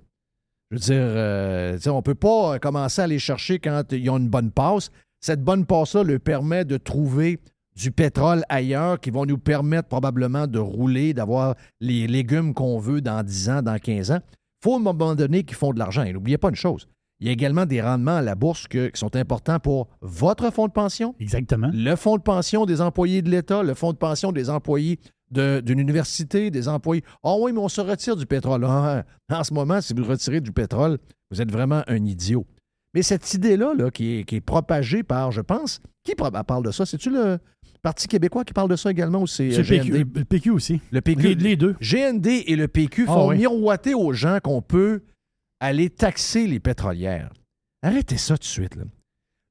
Je 0.73 0.77
veux 0.77 0.79
dire, 0.79 0.95
euh, 1.01 1.77
on 1.87 1.97
ne 1.97 2.01
peut 2.01 2.15
pas 2.15 2.57
commencer 2.57 3.01
à 3.01 3.07
les 3.07 3.19
chercher 3.19 3.59
quand 3.59 3.83
ils 3.91 4.09
ont 4.09 4.17
une 4.17 4.29
bonne 4.29 4.49
passe. 4.49 4.89
Cette 5.21 5.43
bonne 5.43 5.65
passe-là 5.65 6.03
leur 6.03 6.19
permet 6.19 6.65
de 6.65 6.77
trouver 6.77 7.39
du 7.75 7.91
pétrole 7.91 8.43
ailleurs 8.49 8.99
qui 8.99 9.11
vont 9.11 9.25
nous 9.25 9.37
permettre 9.37 9.87
probablement 9.87 10.47
de 10.47 10.57
rouler, 10.59 11.13
d'avoir 11.13 11.55
les 11.79 12.07
légumes 12.07 12.53
qu'on 12.55 12.79
veut 12.79 13.01
dans 13.01 13.23
10 13.23 13.49
ans, 13.49 13.61
dans 13.61 13.77
15 13.77 14.11
ans. 14.11 14.19
Il 14.31 14.63
faut 14.63 14.73
à 14.73 14.77
un 14.77 14.79
moment 14.81 15.13
donné 15.15 15.43
qu'ils 15.43 15.57
font 15.57 15.73
de 15.73 15.79
l'argent. 15.79 16.03
Et 16.03 16.11
n'oubliez 16.13 16.37
pas 16.39 16.49
une 16.49 16.55
chose. 16.55 16.87
Il 17.19 17.27
y 17.27 17.29
a 17.29 17.33
également 17.33 17.65
des 17.65 17.79
rendements 17.81 18.17
à 18.17 18.21
la 18.21 18.35
bourse 18.35 18.67
que- 18.67 18.87
qui 18.87 18.99
sont 18.99 19.15
importants 19.15 19.59
pour 19.59 19.87
votre 20.01 20.51
fonds 20.51 20.67
de 20.67 20.71
pension. 20.73 21.13
Exactement. 21.19 21.69
Le 21.71 21.95
fonds 21.95 22.17
de 22.17 22.21
pension 22.23 22.65
des 22.65 22.81
employés 22.81 23.21
de 23.21 23.29
l'État, 23.29 23.61
le 23.63 23.75
fonds 23.75 23.91
de 23.93 23.97
pension 23.97 24.31
des 24.31 24.49
employés 24.49 24.99
de- 25.33 25.61
d'une 25.61 25.79
université, 25.79 26.49
des 26.51 26.67
employés. 26.67 27.03
Ah 27.23 27.35
oui, 27.39 27.51
mais 27.51 27.59
on 27.59 27.67
se 27.69 27.81
retire 27.81 28.15
du 28.15 28.25
pétrole. 28.25 28.63
Ah, 28.65 29.03
en 29.31 29.43
ce 29.43 29.53
moment, 29.53 29.81
si 29.81 29.93
vous 29.93 30.03
retirez 30.05 30.39
du 30.41 30.51
pétrole, 30.51 30.97
vous 31.31 31.41
êtes 31.41 31.51
vraiment 31.51 31.83
un 31.87 32.05
idiot. 32.05 32.45
Mais 32.93 33.01
cette 33.01 33.33
idée-là, 33.33 33.73
là, 33.75 33.89
qui, 33.91 34.19
est, 34.19 34.23
qui 34.23 34.35
est 34.35 34.41
propagée 34.41 35.01
par, 35.03 35.31
je 35.31 35.41
pense, 35.41 35.81
qui 36.03 36.13
parle 36.15 36.63
de 36.63 36.71
ça? 36.71 36.85
C'est-tu 36.85 37.09
le 37.09 37.39
Parti 37.81 38.07
québécois 38.07 38.45
qui 38.45 38.53
parle 38.53 38.69
de 38.69 38.77
ça 38.77 38.91
également 38.91 39.23
ou 39.23 39.27
c'est 39.27 39.51
euh, 39.53 39.57
le 39.57 39.63
PQ, 39.65 39.91
le 40.15 40.23
PQ 40.25 40.49
aussi. 40.51 40.79
Le 40.91 41.01
PQ. 41.01 41.21
Les- 41.21 41.35
les 41.35 41.55
deux. 41.57 41.75
GND 41.81 42.27
et 42.47 42.55
le 42.55 42.69
PQ 42.69 43.05
Ah 43.09 43.13
font 43.13 43.29
oui. 43.29 43.37
miroiter 43.39 43.93
aux 43.93 44.13
gens 44.13 44.37
qu'on 44.41 44.61
peut 44.61 45.01
aller 45.59 45.89
taxer 45.89 46.47
les 46.47 46.61
pétrolières. 46.61 47.33
Arrêtez 47.81 48.15
ça 48.17 48.35
tout 48.37 48.43
de 48.43 48.45
suite. 48.45 48.75
là. 48.77 48.83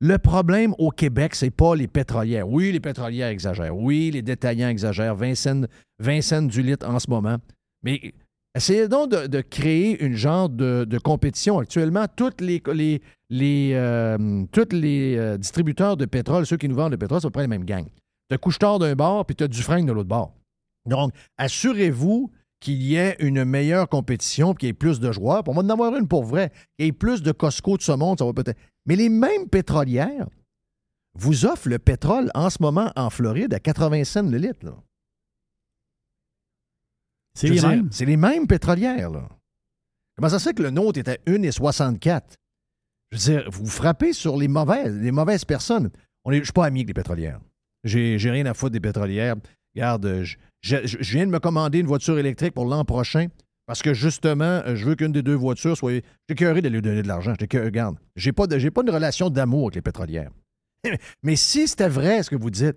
Le 0.04 0.18
problème 0.18 0.74
au 0.78 0.90
Québec, 0.90 1.36
c'est 1.36 1.52
pas 1.52 1.76
les 1.76 1.86
pétrolières. 1.86 2.48
Oui, 2.48 2.72
les 2.72 2.80
pétrolières 2.80 3.28
exagèrent. 3.28 3.76
Oui, 3.76 4.10
les 4.10 4.20
détaillants 4.20 4.68
exagèrent. 4.68 5.14
20 5.14 5.36
cents, 5.36 5.62
20 6.00 6.20
cents 6.22 6.42
du 6.42 6.60
litre 6.60 6.88
en 6.88 6.98
ce 6.98 7.08
moment. 7.08 7.36
Mais 7.84 8.12
essayez 8.52 8.88
donc 8.88 9.10
de, 9.12 9.40
créer 9.42 10.04
une 10.04 10.16
genre 10.16 10.48
de, 10.48 10.98
compétition. 10.98 11.60
Actuellement, 11.60 12.06
toutes 12.16 12.40
les, 12.40 12.60
les, 12.74 13.00
les, 13.30 13.70
euh, 13.74 14.44
euh, 14.58 15.38
distributeurs 15.38 15.96
de 15.96 16.04
pétrole, 16.04 16.46
ceux 16.46 16.56
qui 16.56 16.68
nous 16.68 16.74
vendent 16.74 16.90
le 16.90 16.98
pétrole, 16.98 17.20
c'est 17.20 17.28
à 17.28 17.30
peu 17.30 17.34
près 17.34 17.42
les 17.42 17.48
mêmes 17.48 17.64
gangs. 17.64 17.86
Tu 18.28 18.34
as 18.34 18.38
Couche-Tard 18.38 18.80
d'un 18.80 18.96
bord, 18.96 19.24
puis 19.24 19.36
tu 19.36 19.44
as 19.44 19.48
Dufresne 19.48 19.86
de 19.86 19.92
l'autre 19.92 20.08
bord. 20.08 20.34
Donc, 20.84 21.12
assurez-vous 21.38 22.28
qu'il 22.58 22.82
y 22.82 22.96
ait 22.96 23.14
une 23.20 23.44
meilleure 23.44 23.88
compétition, 23.88 24.52
qu'il 24.54 24.66
y 24.66 24.70
ait 24.70 24.74
plus 24.74 24.98
de 24.98 25.12
joueurs. 25.12 25.44
Pour 25.44 25.54
moi, 25.54 25.62
d'en 25.62 25.74
avoir 25.74 25.94
une 25.94 26.08
pour 26.08 26.24
vrai, 26.24 26.50
qu'il 26.76 26.86
y 26.86 26.88
ait 26.88 26.92
plus 26.92 27.22
de 27.22 27.30
Costco 27.30 27.76
de 27.76 27.82
ce 27.82 27.92
monde, 27.92 28.18
ça 28.18 28.24
va 28.24 28.32
peut-être. 28.32 28.58
Mais 28.86 28.96
les 28.96 29.08
mêmes 29.08 29.48
pétrolières 29.48 30.28
vous 31.14 31.44
offrent 31.44 31.68
le 31.68 31.78
pétrole 31.78 32.30
en 32.34 32.50
ce 32.50 32.58
moment 32.60 32.90
en 32.96 33.10
Floride 33.10 33.52
à 33.54 33.60
80 33.60 34.04
cents 34.04 34.22
le 34.22 34.38
litre. 34.38 34.64
là. 34.64 34.74
C'est 37.34 37.48
les 37.48 37.60
mêmes? 37.76 37.88
C'est 37.92 38.04
les 38.04 38.16
mêmes 38.16 38.46
pétrolières. 38.46 39.10
Là. 39.10 39.28
Comment 40.16 40.28
ça 40.28 40.38
se 40.38 40.48
fait 40.48 40.54
que 40.54 40.62
le 40.62 40.70
nôtre 40.70 40.98
est 40.98 41.08
à 41.08 41.14
1,64? 41.26 42.22
Je 43.10 43.18
veux 43.18 43.38
dire, 43.40 43.50
vous 43.50 43.66
frappez 43.66 44.12
sur 44.12 44.36
les 44.36 44.48
mauvaises, 44.48 44.94
les 44.96 45.10
mauvaises 45.12 45.44
personnes. 45.44 45.90
On 46.24 46.30
est, 46.30 46.36
je 46.36 46.40
ne 46.40 46.44
suis 46.46 46.52
pas 46.52 46.66
ami 46.66 46.80
avec 46.80 46.88
les 46.88 46.94
pétrolières. 46.94 47.40
J'ai 47.84 48.18
j'ai 48.18 48.30
rien 48.30 48.46
à 48.46 48.54
foutre 48.54 48.72
des 48.72 48.80
pétrolières. 48.80 49.36
Regarde, 49.74 50.22
je, 50.22 50.36
je- 50.60 50.86
je 50.86 51.12
viens 51.16 51.26
de 51.26 51.30
me 51.30 51.38
commander 51.40 51.78
une 51.80 51.86
voiture 51.86 52.18
électrique 52.18 52.54
pour 52.54 52.66
l'an 52.66 52.84
prochain 52.84 53.28
parce 53.72 53.80
que 53.80 53.94
justement, 53.94 54.60
euh, 54.66 54.76
je 54.76 54.84
veux 54.84 54.96
qu'une 54.96 55.12
des 55.12 55.22
deux 55.22 55.32
voitures 55.34 55.78
soit. 55.78 56.02
J'ai 56.28 56.34
cœuré 56.34 56.60
de 56.60 56.68
lui 56.68 56.82
donner 56.82 57.00
de 57.00 57.08
l'argent. 57.08 57.32
J'ai 57.40 57.58
Regarde, 57.58 57.96
j'ai 58.16 58.30
pas, 58.30 58.46
de- 58.46 58.68
pas 58.68 58.82
une 58.82 58.90
relation 58.90 59.30
d'amour 59.30 59.68
avec 59.68 59.76
les 59.76 59.80
pétrolières. 59.80 60.30
Mais 61.22 61.36
si 61.36 61.66
c'était 61.66 61.88
vrai 61.88 62.22
ce 62.22 62.28
que 62.28 62.36
vous 62.36 62.50
dites, 62.50 62.76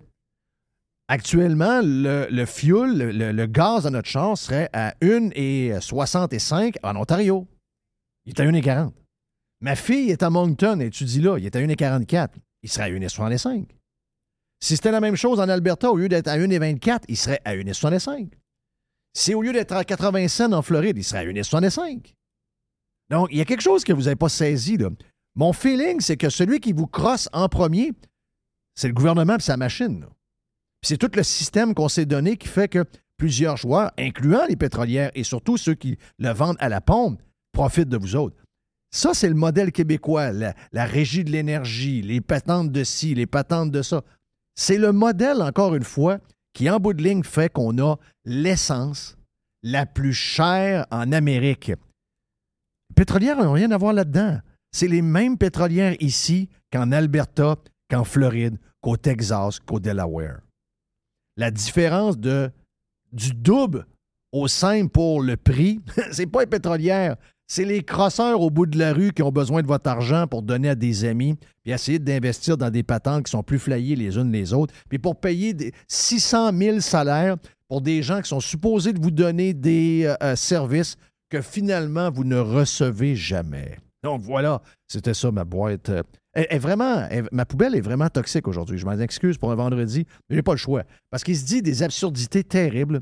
actuellement, 1.08 1.82
le, 1.84 2.28
le 2.30 2.46
fuel, 2.46 2.96
le, 2.96 3.44
gaz 3.46 3.82
dans 3.82 3.90
notre 3.90 4.08
char 4.08 4.38
serait 4.38 4.70
à 4.72 4.94
1,65 5.02 6.76
en 6.82 6.96
Ontario. 6.96 7.46
Il 8.24 8.30
est 8.30 8.40
à 8.40 8.46
1,40. 8.46 8.92
Ma 9.60 9.76
fille 9.76 10.10
est 10.10 10.22
à 10.22 10.30
Moncton, 10.30 10.80
et 10.80 10.86
étudie 10.86 11.20
là, 11.20 11.36
il 11.36 11.44
est 11.44 11.56
à 11.56 11.60
1,44. 11.60 12.30
Il 12.62 12.70
serait 12.70 12.84
à 12.84 12.88
1,65. 12.90 13.66
Si 14.60 14.76
c'était 14.76 14.92
la 14.92 15.02
même 15.02 15.16
chose 15.16 15.40
en 15.40 15.48
Alberta, 15.50 15.92
au 15.92 15.96
lieu 15.96 16.08
d'être 16.08 16.28
à 16.28 16.38
1,24, 16.38 17.00
il 17.08 17.18
serait 17.18 17.42
à 17.44 17.54
1,65. 17.54 18.30
Si 19.16 19.34
au 19.34 19.40
lieu 19.40 19.54
d'être 19.54 19.72
à 19.72 19.82
80 19.82 20.28
cents 20.28 20.52
en 20.52 20.60
Floride, 20.60 20.98
il 20.98 21.02
serait 21.02 21.20
à 21.20 21.24
1,65. 21.24 22.12
Donc, 23.08 23.28
il 23.30 23.38
y 23.38 23.40
a 23.40 23.46
quelque 23.46 23.62
chose 23.62 23.82
que 23.82 23.94
vous 23.94 24.02
n'avez 24.02 24.14
pas 24.14 24.28
saisi. 24.28 24.76
Mon 25.34 25.54
feeling, 25.54 26.02
c'est 26.02 26.18
que 26.18 26.28
celui 26.28 26.60
qui 26.60 26.74
vous 26.74 26.86
crosse 26.86 27.30
en 27.32 27.48
premier, 27.48 27.92
c'est 28.74 28.88
le 28.88 28.92
gouvernement 28.92 29.36
et 29.36 29.40
sa 29.40 29.56
machine. 29.56 30.04
c'est 30.82 30.98
tout 30.98 31.10
le 31.14 31.22
système 31.22 31.72
qu'on 31.72 31.88
s'est 31.88 32.04
donné 32.04 32.36
qui 32.36 32.46
fait 32.46 32.68
que 32.68 32.84
plusieurs 33.16 33.56
joueurs, 33.56 33.90
incluant 33.98 34.44
les 34.50 34.56
pétrolières 34.56 35.10
et 35.14 35.24
surtout 35.24 35.56
ceux 35.56 35.74
qui 35.74 35.96
le 36.18 36.28
vendent 36.34 36.58
à 36.60 36.68
la 36.68 36.82
pompe, 36.82 37.22
profitent 37.52 37.88
de 37.88 37.96
vous 37.96 38.16
autres. 38.16 38.36
Ça, 38.90 39.14
c'est 39.14 39.30
le 39.30 39.34
modèle 39.34 39.72
québécois, 39.72 40.30
la, 40.30 40.54
la 40.72 40.84
régie 40.84 41.24
de 41.24 41.30
l'énergie, 41.30 42.02
les 42.02 42.20
patentes 42.20 42.70
de 42.70 42.84
ci, 42.84 43.14
les 43.14 43.26
patentes 43.26 43.70
de 43.70 43.80
ça. 43.80 44.04
C'est 44.56 44.76
le 44.76 44.92
modèle, 44.92 45.40
encore 45.40 45.74
une 45.74 45.84
fois, 45.84 46.18
qui, 46.56 46.70
en 46.70 46.80
bout 46.80 46.94
de 46.94 47.02
ligne, 47.02 47.22
fait 47.22 47.52
qu'on 47.52 47.76
a 47.78 47.96
l'essence 48.24 49.18
la 49.62 49.84
plus 49.84 50.14
chère 50.14 50.86
en 50.90 51.12
Amérique. 51.12 51.68
Les 51.68 52.94
pétrolières 52.94 53.36
n'ont 53.36 53.52
rien 53.52 53.70
à 53.72 53.76
voir 53.76 53.92
là-dedans. 53.92 54.40
C'est 54.72 54.88
les 54.88 55.02
mêmes 55.02 55.36
pétrolières 55.36 55.96
ici 56.00 56.48
qu'en 56.72 56.92
Alberta, 56.92 57.56
qu'en 57.90 58.04
Floride, 58.04 58.58
qu'au 58.80 58.96
Texas, 58.96 59.60
qu'au 59.60 59.80
Delaware. 59.80 60.40
La 61.36 61.50
différence 61.50 62.16
de, 62.16 62.50
du 63.12 63.34
double 63.34 63.86
au 64.32 64.48
simple 64.48 64.88
pour 64.88 65.20
le 65.20 65.36
prix, 65.36 65.82
c'est 66.10 66.26
pas 66.26 66.40
les 66.40 66.46
pétrolières, 66.46 67.16
c'est 67.46 67.64
les 67.64 67.82
crosseurs 67.82 68.40
au 68.40 68.50
bout 68.50 68.66
de 68.66 68.78
la 68.78 68.92
rue 68.92 69.12
qui 69.12 69.22
ont 69.22 69.30
besoin 69.30 69.62
de 69.62 69.66
votre 69.66 69.88
argent 69.88 70.26
pour 70.26 70.42
donner 70.42 70.68
à 70.68 70.74
des 70.74 71.04
amis, 71.04 71.36
puis 71.62 71.72
essayer 71.72 71.98
d'investir 71.98 72.56
dans 72.56 72.70
des 72.70 72.82
patentes 72.82 73.24
qui 73.24 73.30
sont 73.30 73.42
plus 73.42 73.58
flyées 73.58 73.96
les 73.96 74.16
unes 74.16 74.32
les 74.32 74.52
autres, 74.52 74.74
puis 74.88 74.98
pour 74.98 75.16
payer 75.16 75.54
des 75.54 75.72
600 75.88 76.50
000 76.56 76.80
salaires 76.80 77.36
pour 77.68 77.80
des 77.80 78.02
gens 78.02 78.20
qui 78.20 78.28
sont 78.28 78.40
supposés 78.40 78.92
de 78.92 79.00
vous 79.00 79.10
donner 79.10 79.54
des 79.54 80.04
euh, 80.04 80.14
euh, 80.22 80.36
services 80.36 80.96
que 81.30 81.40
finalement 81.40 82.10
vous 82.10 82.24
ne 82.24 82.38
recevez 82.38 83.16
jamais. 83.16 83.78
Donc 84.02 84.22
voilà, 84.22 84.62
c'était 84.86 85.14
ça 85.14 85.30
ma 85.32 85.44
boîte. 85.44 85.88
Euh, 85.90 86.02
vraiment, 86.58 87.08
ma 87.32 87.44
poubelle 87.44 87.74
est 87.74 87.80
vraiment 87.80 88.08
toxique 88.08 88.46
aujourd'hui. 88.46 88.78
Je 88.78 88.84
m'en 88.84 88.98
excuse 88.98 89.38
pour 89.38 89.50
un 89.50 89.56
vendredi, 89.56 90.06
mais 90.28 90.36
j'ai 90.36 90.42
pas 90.42 90.52
le 90.52 90.58
choix. 90.58 90.82
Parce 91.10 91.24
qu'il 91.24 91.36
se 91.36 91.44
dit 91.44 91.62
des 91.62 91.82
absurdités 91.82 92.44
terribles 92.44 93.00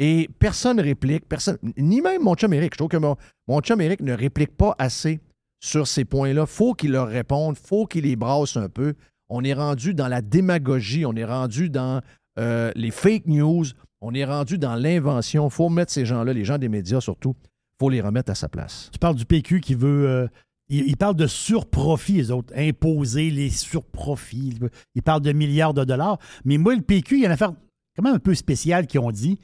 et 0.00 0.30
personne 0.38 0.78
ne 0.78 0.82
réplique, 0.82 1.28
personne, 1.28 1.58
ni 1.76 2.00
même 2.00 2.22
mon 2.22 2.34
chum. 2.34 2.54
Je 2.54 2.68
trouve 2.68 2.88
que 2.88 2.96
mon, 2.96 3.16
mon 3.46 3.60
Eric 3.60 4.00
ne 4.00 4.14
réplique 4.14 4.56
pas 4.56 4.74
assez 4.78 5.20
sur 5.62 5.86
ces 5.86 6.06
points-là. 6.06 6.46
faut 6.46 6.72
qu'il 6.72 6.92
leur 6.92 7.08
réponde, 7.08 7.58
faut 7.58 7.86
qu'il 7.86 8.04
les 8.04 8.16
brasse 8.16 8.56
un 8.56 8.70
peu. 8.70 8.94
On 9.28 9.44
est 9.44 9.52
rendu 9.52 9.92
dans 9.92 10.08
la 10.08 10.22
démagogie, 10.22 11.04
on 11.04 11.14
est 11.14 11.24
rendu 11.26 11.68
dans 11.68 12.00
euh, 12.38 12.72
les 12.74 12.90
fake 12.90 13.26
news, 13.26 13.66
on 14.00 14.14
est 14.14 14.24
rendu 14.24 14.56
dans 14.56 14.74
l'invention. 14.74 15.50
faut 15.50 15.68
mettre 15.68 15.92
ces 15.92 16.06
gens-là, 16.06 16.32
les 16.32 16.46
gens 16.46 16.56
des 16.56 16.70
médias 16.70 17.02
surtout, 17.02 17.36
faut 17.78 17.90
les 17.90 18.00
remettre 18.00 18.32
à 18.32 18.34
sa 18.34 18.48
place. 18.48 18.88
Tu 18.92 18.98
parles 18.98 19.16
du 19.16 19.26
PQ 19.26 19.60
qui 19.60 19.74
veut. 19.74 20.08
euh, 20.08 20.28
il, 20.70 20.96
parle 20.96 21.16
de 21.16 21.26
surprofit, 21.26 22.14
les 22.14 22.30
autres. 22.30 22.54
Imposer 22.56 23.28
les 23.30 23.50
surprofits. 23.50 24.54
Il- 24.94 25.02
parle 25.02 25.20
de 25.20 25.32
milliards 25.32 25.74
de 25.74 25.84
dollars. 25.84 26.18
Mais 26.44 26.58
moi, 26.58 26.74
le 26.74 26.80
PQ, 26.80 27.16
il 27.16 27.20
y 27.20 27.24
a 27.24 27.26
une 27.26 27.32
affaire 27.32 27.52
quand 27.96 28.04
même 28.04 28.14
un 28.14 28.20
peu 28.20 28.34
spéciale 28.34 28.86
qu'ils 28.86 29.00
ont 29.00 29.10
dit. 29.10 29.38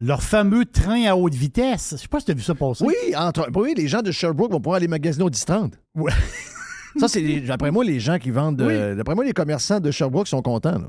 Leur 0.00 0.22
fameux 0.22 0.64
train 0.64 1.04
à 1.06 1.16
haute 1.16 1.34
vitesse. 1.34 1.90
Je 1.96 2.02
sais 2.02 2.08
pas 2.08 2.20
si 2.20 2.26
tu 2.26 2.30
as 2.30 2.34
vu 2.34 2.42
ça 2.42 2.54
passer. 2.54 2.84
Oui, 2.84 2.94
entre, 3.16 3.48
oui, 3.56 3.74
les 3.76 3.88
gens 3.88 4.00
de 4.02 4.12
Sherbrooke 4.12 4.52
vont 4.52 4.60
pouvoir 4.60 4.76
aller 4.76 4.86
magasiner 4.88 5.24
au 5.24 5.30
10-30. 5.30 5.72
Ouais. 5.96 6.12
Ça, 7.00 7.08
c'est 7.08 7.40
d'après 7.40 7.70
moi, 7.70 7.84
les 7.84 7.98
gens 8.00 8.18
qui 8.18 8.30
vendent. 8.30 8.60
euh, 8.62 8.94
D'après 8.94 9.14
moi, 9.14 9.24
les 9.24 9.32
commerçants 9.32 9.80
de 9.80 9.90
Sherbrooke 9.90 10.28
sont 10.28 10.40
contents. 10.42 10.78
là. 10.78 10.88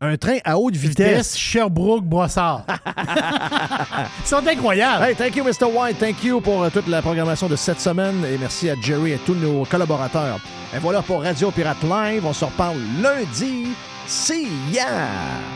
Un 0.00 0.16
train 0.18 0.36
à 0.44 0.58
haute 0.58 0.76
vitesse. 0.76 1.08
Vitesse, 1.08 1.36
Sherbrooke-Brossard. 1.38 2.66
Ils 4.24 4.26
sont 4.28 4.46
incroyables. 4.46 5.04
Hey, 5.04 5.14
thank 5.14 5.36
you, 5.36 5.42
Mr. 5.44 5.64
White. 5.72 5.98
Thank 5.98 6.22
you 6.22 6.40
pour 6.40 6.64
euh, 6.64 6.70
toute 6.70 6.86
la 6.88 7.00
programmation 7.00 7.48
de 7.48 7.56
cette 7.56 7.80
semaine. 7.80 8.24
Et 8.26 8.36
merci 8.38 8.68
à 8.68 8.74
Jerry 8.82 9.12
et 9.12 9.18
tous 9.24 9.34
nos 9.34 9.64
collaborateurs. 9.64 10.38
Et 10.74 10.78
voilà 10.80 11.00
pour 11.00 11.22
Radio 11.22 11.50
Pirate 11.50 11.82
Live. 11.82 12.26
On 12.26 12.32
se 12.34 12.44
reparle 12.44 12.76
lundi. 13.00 13.68
See 14.06 14.48
ya! 14.72 15.55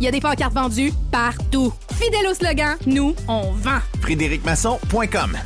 Il 0.00 0.04
y 0.04 0.08
a 0.08 0.10
des 0.10 0.20
pancartes 0.20 0.54
vendues 0.54 0.92
partout. 1.10 1.72
Fidèle 1.94 2.26
au 2.30 2.34
slogan, 2.34 2.76
nous, 2.86 3.14
on 3.28 3.52
vend. 3.52 3.80
FrédéricMasson.com 4.00 5.38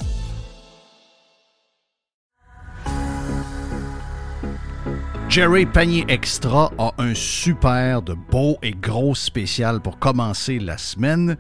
Jerry 5.29 5.67
Panier 5.67 6.05
Extra 6.09 6.73
a 6.79 6.95
un 6.99 7.15
super 7.15 8.01
de 8.01 8.15
beau 8.15 8.57
et 8.63 8.71
gros 8.71 9.15
spécial 9.15 9.81
pour 9.81 9.99
commencer 9.99 10.59
la 10.59 10.79
semaine. 10.79 11.37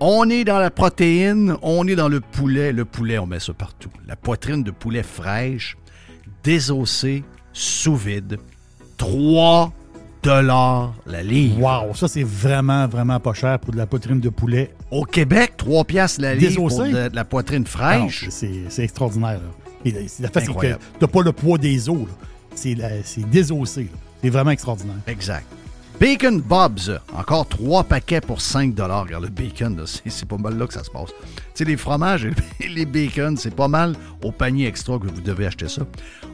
On 0.00 0.28
est 0.30 0.44
dans 0.44 0.58
la 0.58 0.70
protéine, 0.70 1.56
on 1.62 1.86
est 1.86 1.94
dans 1.94 2.08
le 2.08 2.20
poulet. 2.20 2.72
Le 2.72 2.84
poulet, 2.84 3.18
on 3.18 3.26
met 3.26 3.38
ça 3.38 3.52
partout. 3.52 3.90
La 4.06 4.16
poitrine 4.16 4.64
de 4.64 4.70
poulet 4.70 5.02
fraîche, 5.02 5.76
désossée, 6.42 7.22
sous 7.52 7.94
vide. 7.94 8.38
3 8.96 9.72
dollars 10.22 10.92
la 11.06 11.22
livre. 11.22 11.58
Wow, 11.60 11.94
ça 11.94 12.08
c'est 12.08 12.22
vraiment, 12.22 12.86
vraiment 12.86 13.18
pas 13.20 13.32
cher 13.34 13.58
pour 13.58 13.72
de 13.72 13.78
la 13.78 13.86
poitrine 13.86 14.20
de 14.20 14.28
poulet. 14.28 14.70
Au 14.90 15.04
Québec, 15.04 15.54
3 15.56 15.84
piastres 15.84 16.20
la 16.20 16.34
livre 16.34 16.68
pour 16.68 16.82
de, 16.84 17.08
de 17.08 17.16
la 17.16 17.24
poitrine 17.24 17.66
fraîche. 17.66 18.20
Ah 18.22 18.26
non, 18.26 18.30
c'est 18.30 18.50
c'est 18.68 18.84
extraordinaire. 18.84 19.40
là. 19.40 19.70
Et 19.84 19.90
la, 19.92 20.00
c'est- 20.08 20.22
la 20.22 20.28
fait, 20.28 20.40
c'est 20.40 20.52
que 20.54 20.76
t'as 20.98 21.06
pas 21.06 21.22
le 21.22 21.32
poids 21.32 21.58
des 21.58 21.88
os. 21.88 21.96
C'est 22.54 22.76
désossé. 23.30 23.88
C'est 24.22 24.30
vraiment 24.30 24.50
extraordinaire. 24.50 24.96
Exact. 25.06 25.46
Bacon 26.00 26.40
Bob's, 26.40 26.90
encore 27.14 27.46
trois 27.46 27.84
paquets 27.84 28.22
pour 28.22 28.40
5 28.40 28.74
Regarde, 28.74 29.24
le 29.24 29.28
bacon, 29.28 29.84
c'est 29.84 30.26
pas 30.26 30.38
mal 30.38 30.56
là 30.56 30.66
que 30.66 30.72
ça 30.72 30.82
se 30.82 30.90
passe. 30.90 31.10
Tu 31.10 31.42
sais, 31.52 31.64
les 31.66 31.76
fromages 31.76 32.24
et 32.24 32.68
les 32.68 32.86
bacon, 32.86 33.36
c'est 33.36 33.54
pas 33.54 33.68
mal 33.68 33.94
au 34.24 34.32
panier 34.32 34.66
extra 34.66 34.98
que 34.98 35.06
vous 35.06 35.20
devez 35.20 35.44
acheter 35.44 35.68
ça. 35.68 35.82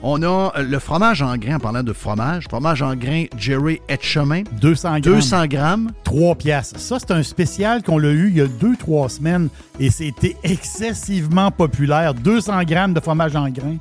On 0.02 0.22
a 0.22 0.52
euh, 0.56 0.62
le 0.62 0.78
fromage 0.78 1.20
en 1.20 1.36
grains, 1.36 1.56
en 1.56 1.58
parlant 1.58 1.82
de 1.82 1.92
fromage, 1.92 2.44
fromage 2.44 2.80
en 2.80 2.94
grains 2.94 3.24
Jerry 3.36 3.80
Etchemin. 3.88 4.44
200 4.60 5.00
grammes. 5.00 5.00
200 5.00 5.46
grammes. 5.46 5.92
3 6.04 6.36
piastres. 6.36 6.78
Ça, 6.78 6.98
c'est 7.00 7.10
un 7.10 7.24
spécial 7.24 7.82
qu'on 7.82 7.98
l'a 7.98 8.10
eu 8.10 8.28
il 8.28 8.36
y 8.36 8.42
a 8.42 8.46
2-3 8.46 9.08
semaines 9.08 9.48
et 9.80 9.90
c'était 9.90 10.36
excessivement 10.44 11.50
populaire. 11.50 12.14
200 12.14 12.62
grammes 12.62 12.94
de 12.94 13.00
fromage 13.00 13.34
en 13.34 13.48
grains. 13.48 13.78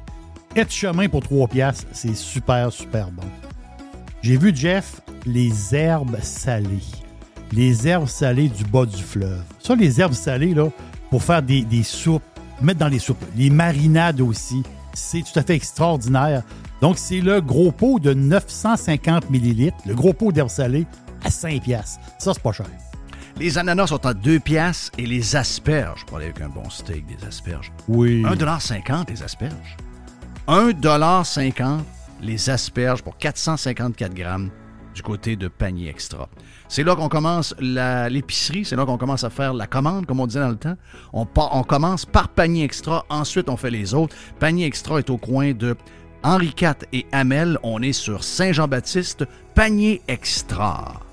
Et 0.56 0.66
chemin 0.68 1.08
pour 1.10 1.22
3 1.22 1.48
piastres. 1.48 1.86
C'est 1.92 2.16
super, 2.16 2.74
super 2.74 3.12
bon. 3.12 3.22
J'ai 4.26 4.38
vu, 4.38 4.52
Jeff, 4.56 5.02
les 5.28 5.76
herbes 5.76 6.18
salées. 6.20 6.80
Les 7.52 7.88
herbes 7.88 8.08
salées 8.08 8.50
du 8.50 8.64
bas 8.64 8.88
du 8.88 9.04
fleuve. 9.04 9.44
Ça, 9.60 9.76
les 9.76 10.02
herbes 10.02 10.14
salées, 10.14 10.56
là, 10.56 10.68
pour 11.12 11.22
faire 11.22 11.44
des, 11.44 11.62
des 11.62 11.84
soupes, 11.84 12.24
mettre 12.60 12.80
dans 12.80 12.88
les 12.88 12.98
soupes. 12.98 13.24
Les 13.38 13.52
marinades 13.52 14.22
aussi. 14.22 14.64
C'est 14.96 15.22
tout 15.22 15.38
à 15.38 15.44
fait 15.44 15.54
extraordinaire. 15.54 16.42
Donc, 16.82 16.98
c'est 16.98 17.22
le 17.22 17.40
gros 17.40 17.72
pot 17.72 18.00
de 18.00 18.16
950 18.16 19.30
millilitres, 19.30 19.78
le 19.86 19.94
gros 19.94 20.12
pot 20.12 20.32
d'herbes 20.32 20.50
salées, 20.50 20.88
à 21.24 21.30
5 21.30 21.62
piastres. 21.62 22.00
Ça, 22.18 22.34
c'est 22.34 22.42
pas 22.42 22.52
cher. 22.52 22.66
Les 23.40 23.60
ananas 23.60 23.88
sont 23.88 24.08
à 24.08 24.16
2 24.16 24.40
piastres 24.40 24.92
et 24.98 25.06
les 25.06 25.36
asperges, 25.36 26.04
pour 26.08 26.18
aller 26.18 26.26
avec 26.26 26.42
un 26.42 26.50
bon 26.50 26.68
steak, 26.72 27.06
des 27.06 27.28
asperges. 27.28 27.72
Oui. 27.88 28.24
1,50 28.24 29.08
les 29.08 29.22
asperges. 29.22 29.78
1,50 30.48 31.82
les 32.26 32.50
asperges 32.50 33.04
pour 33.04 33.18
454 33.18 34.14
grammes 34.14 34.50
du 34.94 35.02
côté 35.02 35.36
de 35.36 35.48
panier 35.48 35.90
extra. 35.90 36.30
C'est 36.68 36.84
là 36.84 36.96
qu'on 36.96 37.10
commence 37.10 37.54
l'épicerie, 37.60 38.66
c'est 38.66 38.76
là 38.76 38.86
qu'on 38.86 38.98
commence 38.98 39.24
à 39.24 39.30
faire 39.30 39.54
la 39.54 39.68
commande, 39.68 40.06
comme 40.06 40.20
on 40.20 40.28
disait 40.28 40.40
dans 40.40 40.50
le 40.50 40.56
temps. 40.56 40.78
On 41.14 41.64
commence 41.64 42.06
par 42.06 42.30
panier 42.30 42.64
extra, 42.64 43.06
ensuite 43.10 43.50
on 43.50 43.58
fait 43.58 43.72
les 43.72 43.94
autres. 43.94 44.16
Panier 44.40 44.66
extra 44.66 45.00
est 45.00 45.10
au 45.10 45.18
coin 45.18 45.54
de 45.54 45.76
Henri 46.24 46.54
IV 46.60 46.76
et 46.94 47.06
Hamel. 47.12 47.60
On 47.62 47.82
est 47.82 47.94
sur 47.94 48.24
Saint-Jean-Baptiste, 48.24 49.26
panier 49.54 50.02
extra. 50.08 51.05